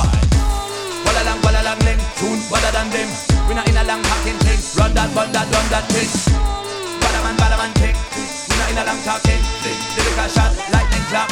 Walla 1.06 1.22
lang, 1.24 1.40
walla 1.46 1.62
lang, 1.62 1.80
leng. 1.86 2.02
Tune 2.18 2.42
better 2.50 2.72
than 2.74 2.90
them. 2.90 3.10
We 3.48 3.54
not 3.54 3.68
in 3.70 3.78
a 3.78 3.84
long 3.86 4.02
packing 4.02 4.40
thing. 4.42 4.60
Run 4.78 4.94
that, 4.96 5.14
run 5.14 5.32
that, 5.32 5.46
run 5.54 5.68
that 5.70 5.86
thing. 5.94 6.10
Badaman, 7.02 7.38
badaman, 7.38 7.74
take. 7.76 8.05
We 8.56 8.62
not 8.64 8.72
in 8.72 8.78
a 8.80 8.86
long 8.88 9.04
talking 9.04 9.44
thing. 9.60 9.76
Lyrical 10.00 10.32
shot, 10.32 10.56
lightning 10.72 11.04
clap. 11.12 11.28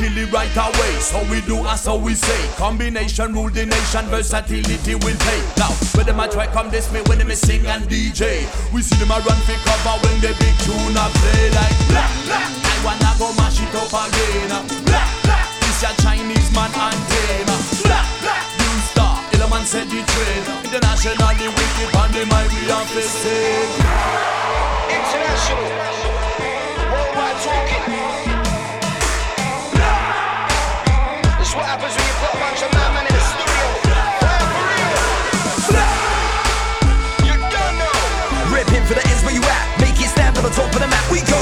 Kill 0.00 0.16
it 0.16 0.32
right 0.32 0.56
away, 0.56 0.92
so 0.96 1.20
we 1.28 1.44
do 1.44 1.60
as 1.68 1.84
so 1.84 1.96
we 2.00 2.14
say. 2.14 2.48
Combination 2.56 3.34
rule 3.34 3.50
the 3.50 3.66
nation, 3.66 4.06
versatility 4.08 4.94
will 4.96 5.18
pay. 5.28 5.40
Now, 5.60 5.68
when 5.92 6.06
them 6.06 6.20
a 6.20 6.28
try 6.28 6.46
come 6.46 6.70
this 6.70 6.90
me, 6.90 7.02
when 7.04 7.18
them 7.18 7.30
a 7.30 7.36
sing 7.36 7.66
and 7.66 7.84
DJ, 7.84 8.48
we 8.72 8.80
see 8.80 8.96
them 8.96 9.12
a 9.12 9.20
run 9.20 9.36
for 9.44 9.60
cover 9.60 10.00
when 10.00 10.16
the 10.24 10.32
big 10.40 10.56
tune 10.64 10.96
a 10.96 11.04
play 11.20 11.52
like 11.52 11.76
blah 11.92 12.08
blah. 12.24 12.48
I 12.48 12.80
wanna 12.80 13.12
go 13.20 13.28
mash 13.36 13.60
it 13.60 13.68
up 13.76 13.92
again. 13.92 14.48
Blah 14.88 15.04
blah. 15.28 15.44
This 15.60 15.84
a 15.84 15.92
Chinese 16.00 16.48
man 16.56 16.72
anthem. 16.72 17.44
Blah 17.84 18.08
blah. 18.24 18.40
New 18.56 18.80
star, 18.88 19.20
Element 19.36 19.68
set 19.68 19.84
the 19.84 20.00
train. 20.00 20.42
Wicked 20.64 20.80
the. 20.80 21.04
International. 21.04 21.28
The 21.28 21.52
don't 25.28 25.48
him 25.48 25.60
the 25.60 25.68
stand 25.68 25.68
on 25.68 25.80
the 25.82 26.02
top 26.02 26.11
it 27.12 28.32
stand 31.52 31.78
for 31.78 31.88
real 31.88 32.12
You 37.26 37.34
gonna 37.52 37.90
rip 38.54 38.68
him 38.68 38.84
for 38.86 38.94
the 38.94 39.04
top 40.54 40.72
of 40.72 40.80
the 40.80 40.88
map. 40.88 41.10
We 41.10 41.20
go. 41.22 41.40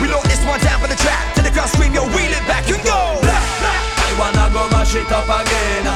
We 0.00 0.08
load 0.08 0.24
this 0.24 0.44
one 0.44 0.60
down 0.60 0.80
for 0.80 0.88
the 0.88 0.96
track. 0.96 1.34
Till 1.34 1.44
the 1.44 1.50
crowd 1.50 1.68
scream, 1.68 1.94
you'll 1.94 2.08
wheel 2.08 2.32
back 2.46 2.68
and 2.68 2.82
go. 2.84 3.20
I 3.22 4.10
wanna 4.18 4.50
go 4.52 4.68
mash 4.70 4.94
it 4.94 5.10
up 5.12 5.24
again. 5.24 5.86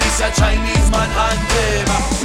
This 0.00 0.20
a 0.20 0.30
Chinese 0.38 0.90
man 0.90 1.10
anthem. 1.10 1.88
Blah, 1.88 2.19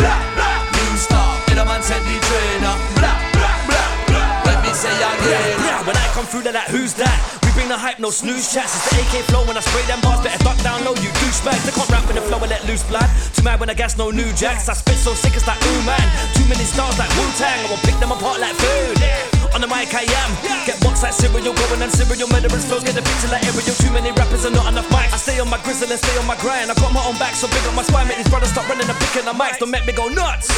come 6.25 6.41
through 6.41 6.51
who's 6.73 6.93
that? 6.97 7.17
We 7.43 7.51
bring 7.53 7.69
the 7.69 7.77
hype, 7.77 7.99
no 7.99 8.09
snooze 8.09 8.49
chats. 8.49 8.73
It's 8.73 8.89
the 8.89 8.97
AK 8.97 9.25
flow 9.29 9.45
when 9.45 9.57
I 9.57 9.61
spray 9.61 9.85
them 9.85 10.01
bars. 10.01 10.21
Better 10.25 10.41
duck 10.41 10.57
down 10.63 10.81
low, 10.85 10.97
you 10.97 11.09
douchebags. 11.21 11.61
They 11.65 11.73
can't 11.73 11.89
rap 11.89 12.05
with 12.09 12.17
the 12.17 12.25
flow 12.25 12.41
and 12.41 12.49
let 12.49 12.65
loose 12.65 12.83
blood. 12.89 13.05
Too 13.33 13.43
mad 13.43 13.59
when 13.59 13.69
I 13.69 13.75
gas 13.75 13.97
no 13.97 14.09
new 14.09 14.29
jacks. 14.33 14.69
I 14.69 14.73
spit 14.73 14.97
so 14.97 15.13
sick 15.13 15.35
it's 15.35 15.45
like 15.45 15.61
ooh 15.61 15.81
man. 15.85 16.05
Too 16.33 16.45
many 16.49 16.65
stars 16.65 16.97
like 16.97 17.09
Wu 17.17 17.25
Tang. 17.37 17.61
I 17.61 17.67
will 17.69 17.81
pick 17.85 17.97
them 18.01 18.11
apart 18.11 18.41
like 18.41 18.57
food. 18.57 18.97
On 19.53 19.61
the 19.61 19.69
mic 19.69 19.93
I 19.93 20.07
am. 20.07 20.31
Get 20.65 20.81
boxed 20.81 21.03
like 21.03 21.13
cereal, 21.13 21.53
going 21.53 21.81
and 21.81 21.93
cereal 21.93 22.27
murderous 22.29 22.65
flows. 22.65 22.83
Get 22.83 22.95
the 22.95 23.05
picture 23.05 23.29
like 23.29 23.45
aerial. 23.45 23.75
Too 23.77 23.91
many 23.93 24.09
rappers 24.11 24.45
and 24.45 24.55
not 24.55 24.71
enough 24.71 24.89
mics. 24.89 25.13
I 25.13 25.17
stay 25.21 25.37
on 25.39 25.49
my 25.49 25.61
grizzle 25.61 25.91
and 25.91 25.99
stay 26.01 26.15
on 26.17 26.25
my 26.25 26.37
grind. 26.41 26.71
I 26.71 26.75
got 26.75 26.89
my 26.89 27.03
own 27.05 27.17
back, 27.21 27.37
so 27.37 27.45
big 27.47 27.61
on 27.69 27.75
my 27.75 27.85
spine. 27.85 28.09
Make 28.09 28.17
these 28.17 28.29
brothers 28.29 28.49
stop 28.49 28.65
running 28.65 28.89
and 28.89 28.97
picking 28.97 29.25
the 29.29 29.35
mics. 29.37 29.61
Don't 29.61 29.69
make 29.69 29.85
me 29.85 29.93
go 29.93 30.09
nuts. 30.09 30.49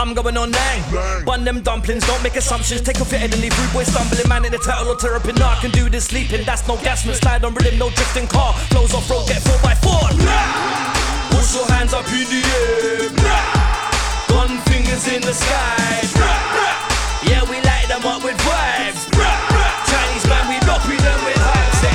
I'm 0.00 0.14
going 0.14 0.34
on 0.38 0.50
nang. 0.50 1.24
Bun 1.26 1.44
them 1.44 1.60
dumplings, 1.60 2.06
don't 2.06 2.22
make 2.22 2.34
assumptions. 2.34 2.80
Take 2.80 3.02
off 3.02 3.10
your 3.12 3.20
head 3.20 3.34
and 3.34 3.42
leave 3.42 3.52
rude 3.60 3.70
boy 3.74 3.84
stumbling. 3.84 4.26
Man 4.28 4.46
in 4.46 4.52
the 4.52 4.56
title 4.56 4.88
or 4.88 4.96
terrapin. 4.96 5.34
Nah, 5.34 5.52
I 5.52 5.60
can 5.60 5.70
do 5.72 5.90
this 5.90 6.06
sleeping. 6.06 6.42
That's 6.46 6.66
no 6.66 6.76
gas, 6.78 7.04
man. 7.04 7.14
Slide 7.16 7.44
on 7.44 7.52
rhythm, 7.52 7.78
no 7.78 7.90
drifting 7.90 8.26
car. 8.26 8.54
Flows 8.72 8.94
off 8.94 9.10
road, 9.10 9.28
get 9.28 9.42
4x4. 9.42 10.16
Push 11.36 11.54
your 11.54 11.66
hands 11.68 11.92
up 11.92 12.08
in 12.08 12.24
the 12.32 12.40
air. 12.40 13.12
Gun 14.28 14.56
fingers 14.72 15.06
in 15.12 15.20
the 15.20 15.34
sky. 15.34 16.00
Yeah, 17.28 17.44
we 17.50 17.60
light 17.60 17.84
them 17.88 18.00
up 18.06 18.24
with 18.24 18.38
vibes. 18.40 19.04
Chinese 19.12 20.26
man, 20.32 20.48
we 20.48 20.58
copy 20.64 20.96
them 20.96 21.20
with 21.28 21.36
hype. 21.36 21.74
Say, 21.76 21.92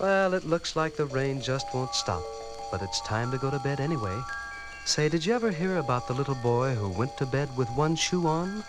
Well, 0.00 0.34
it 0.34 0.44
looks 0.46 0.76
like 0.76 0.94
the 0.94 1.06
rain 1.06 1.40
just 1.40 1.66
won't 1.74 1.94
stop, 1.96 2.22
but 2.74 2.82
it's 2.82 3.00
time 3.02 3.30
to 3.30 3.38
go 3.38 3.52
to 3.52 3.58
bed 3.60 3.78
anyway. 3.78 4.18
Say, 4.84 5.08
did 5.08 5.24
you 5.24 5.32
ever 5.32 5.52
hear 5.52 5.76
about 5.76 6.08
the 6.08 6.12
little 6.12 6.34
boy 6.34 6.74
who 6.74 6.88
went 6.88 7.16
to 7.18 7.24
bed 7.24 7.48
with 7.56 7.70
one 7.70 7.94
shoe 7.94 8.26
on? 8.26 8.64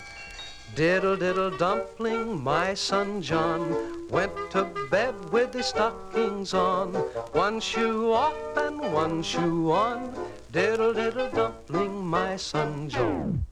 Diddle 0.76 1.18
diddle 1.18 1.49
dumpling, 1.57 2.40
my 2.40 2.76
son 2.76 3.19
John 3.19 4.07
went 4.11 4.32
to 4.52 4.65
bed 4.91 5.15
with 5.32 5.56
his 5.56 5.65
stockings 5.65 6.53
on. 6.53 6.94
One 7.34 7.60
shoe 7.60 8.14
off 8.14 8.36
and 8.56 8.77
one 8.94 9.23
shoe 9.23 9.72
on. 9.72 10.14
Diddle 10.52 10.94
diddle 10.94 11.32
dumpling, 11.32 12.06
my 12.06 12.36
son 12.36 12.88
John. 12.88 13.44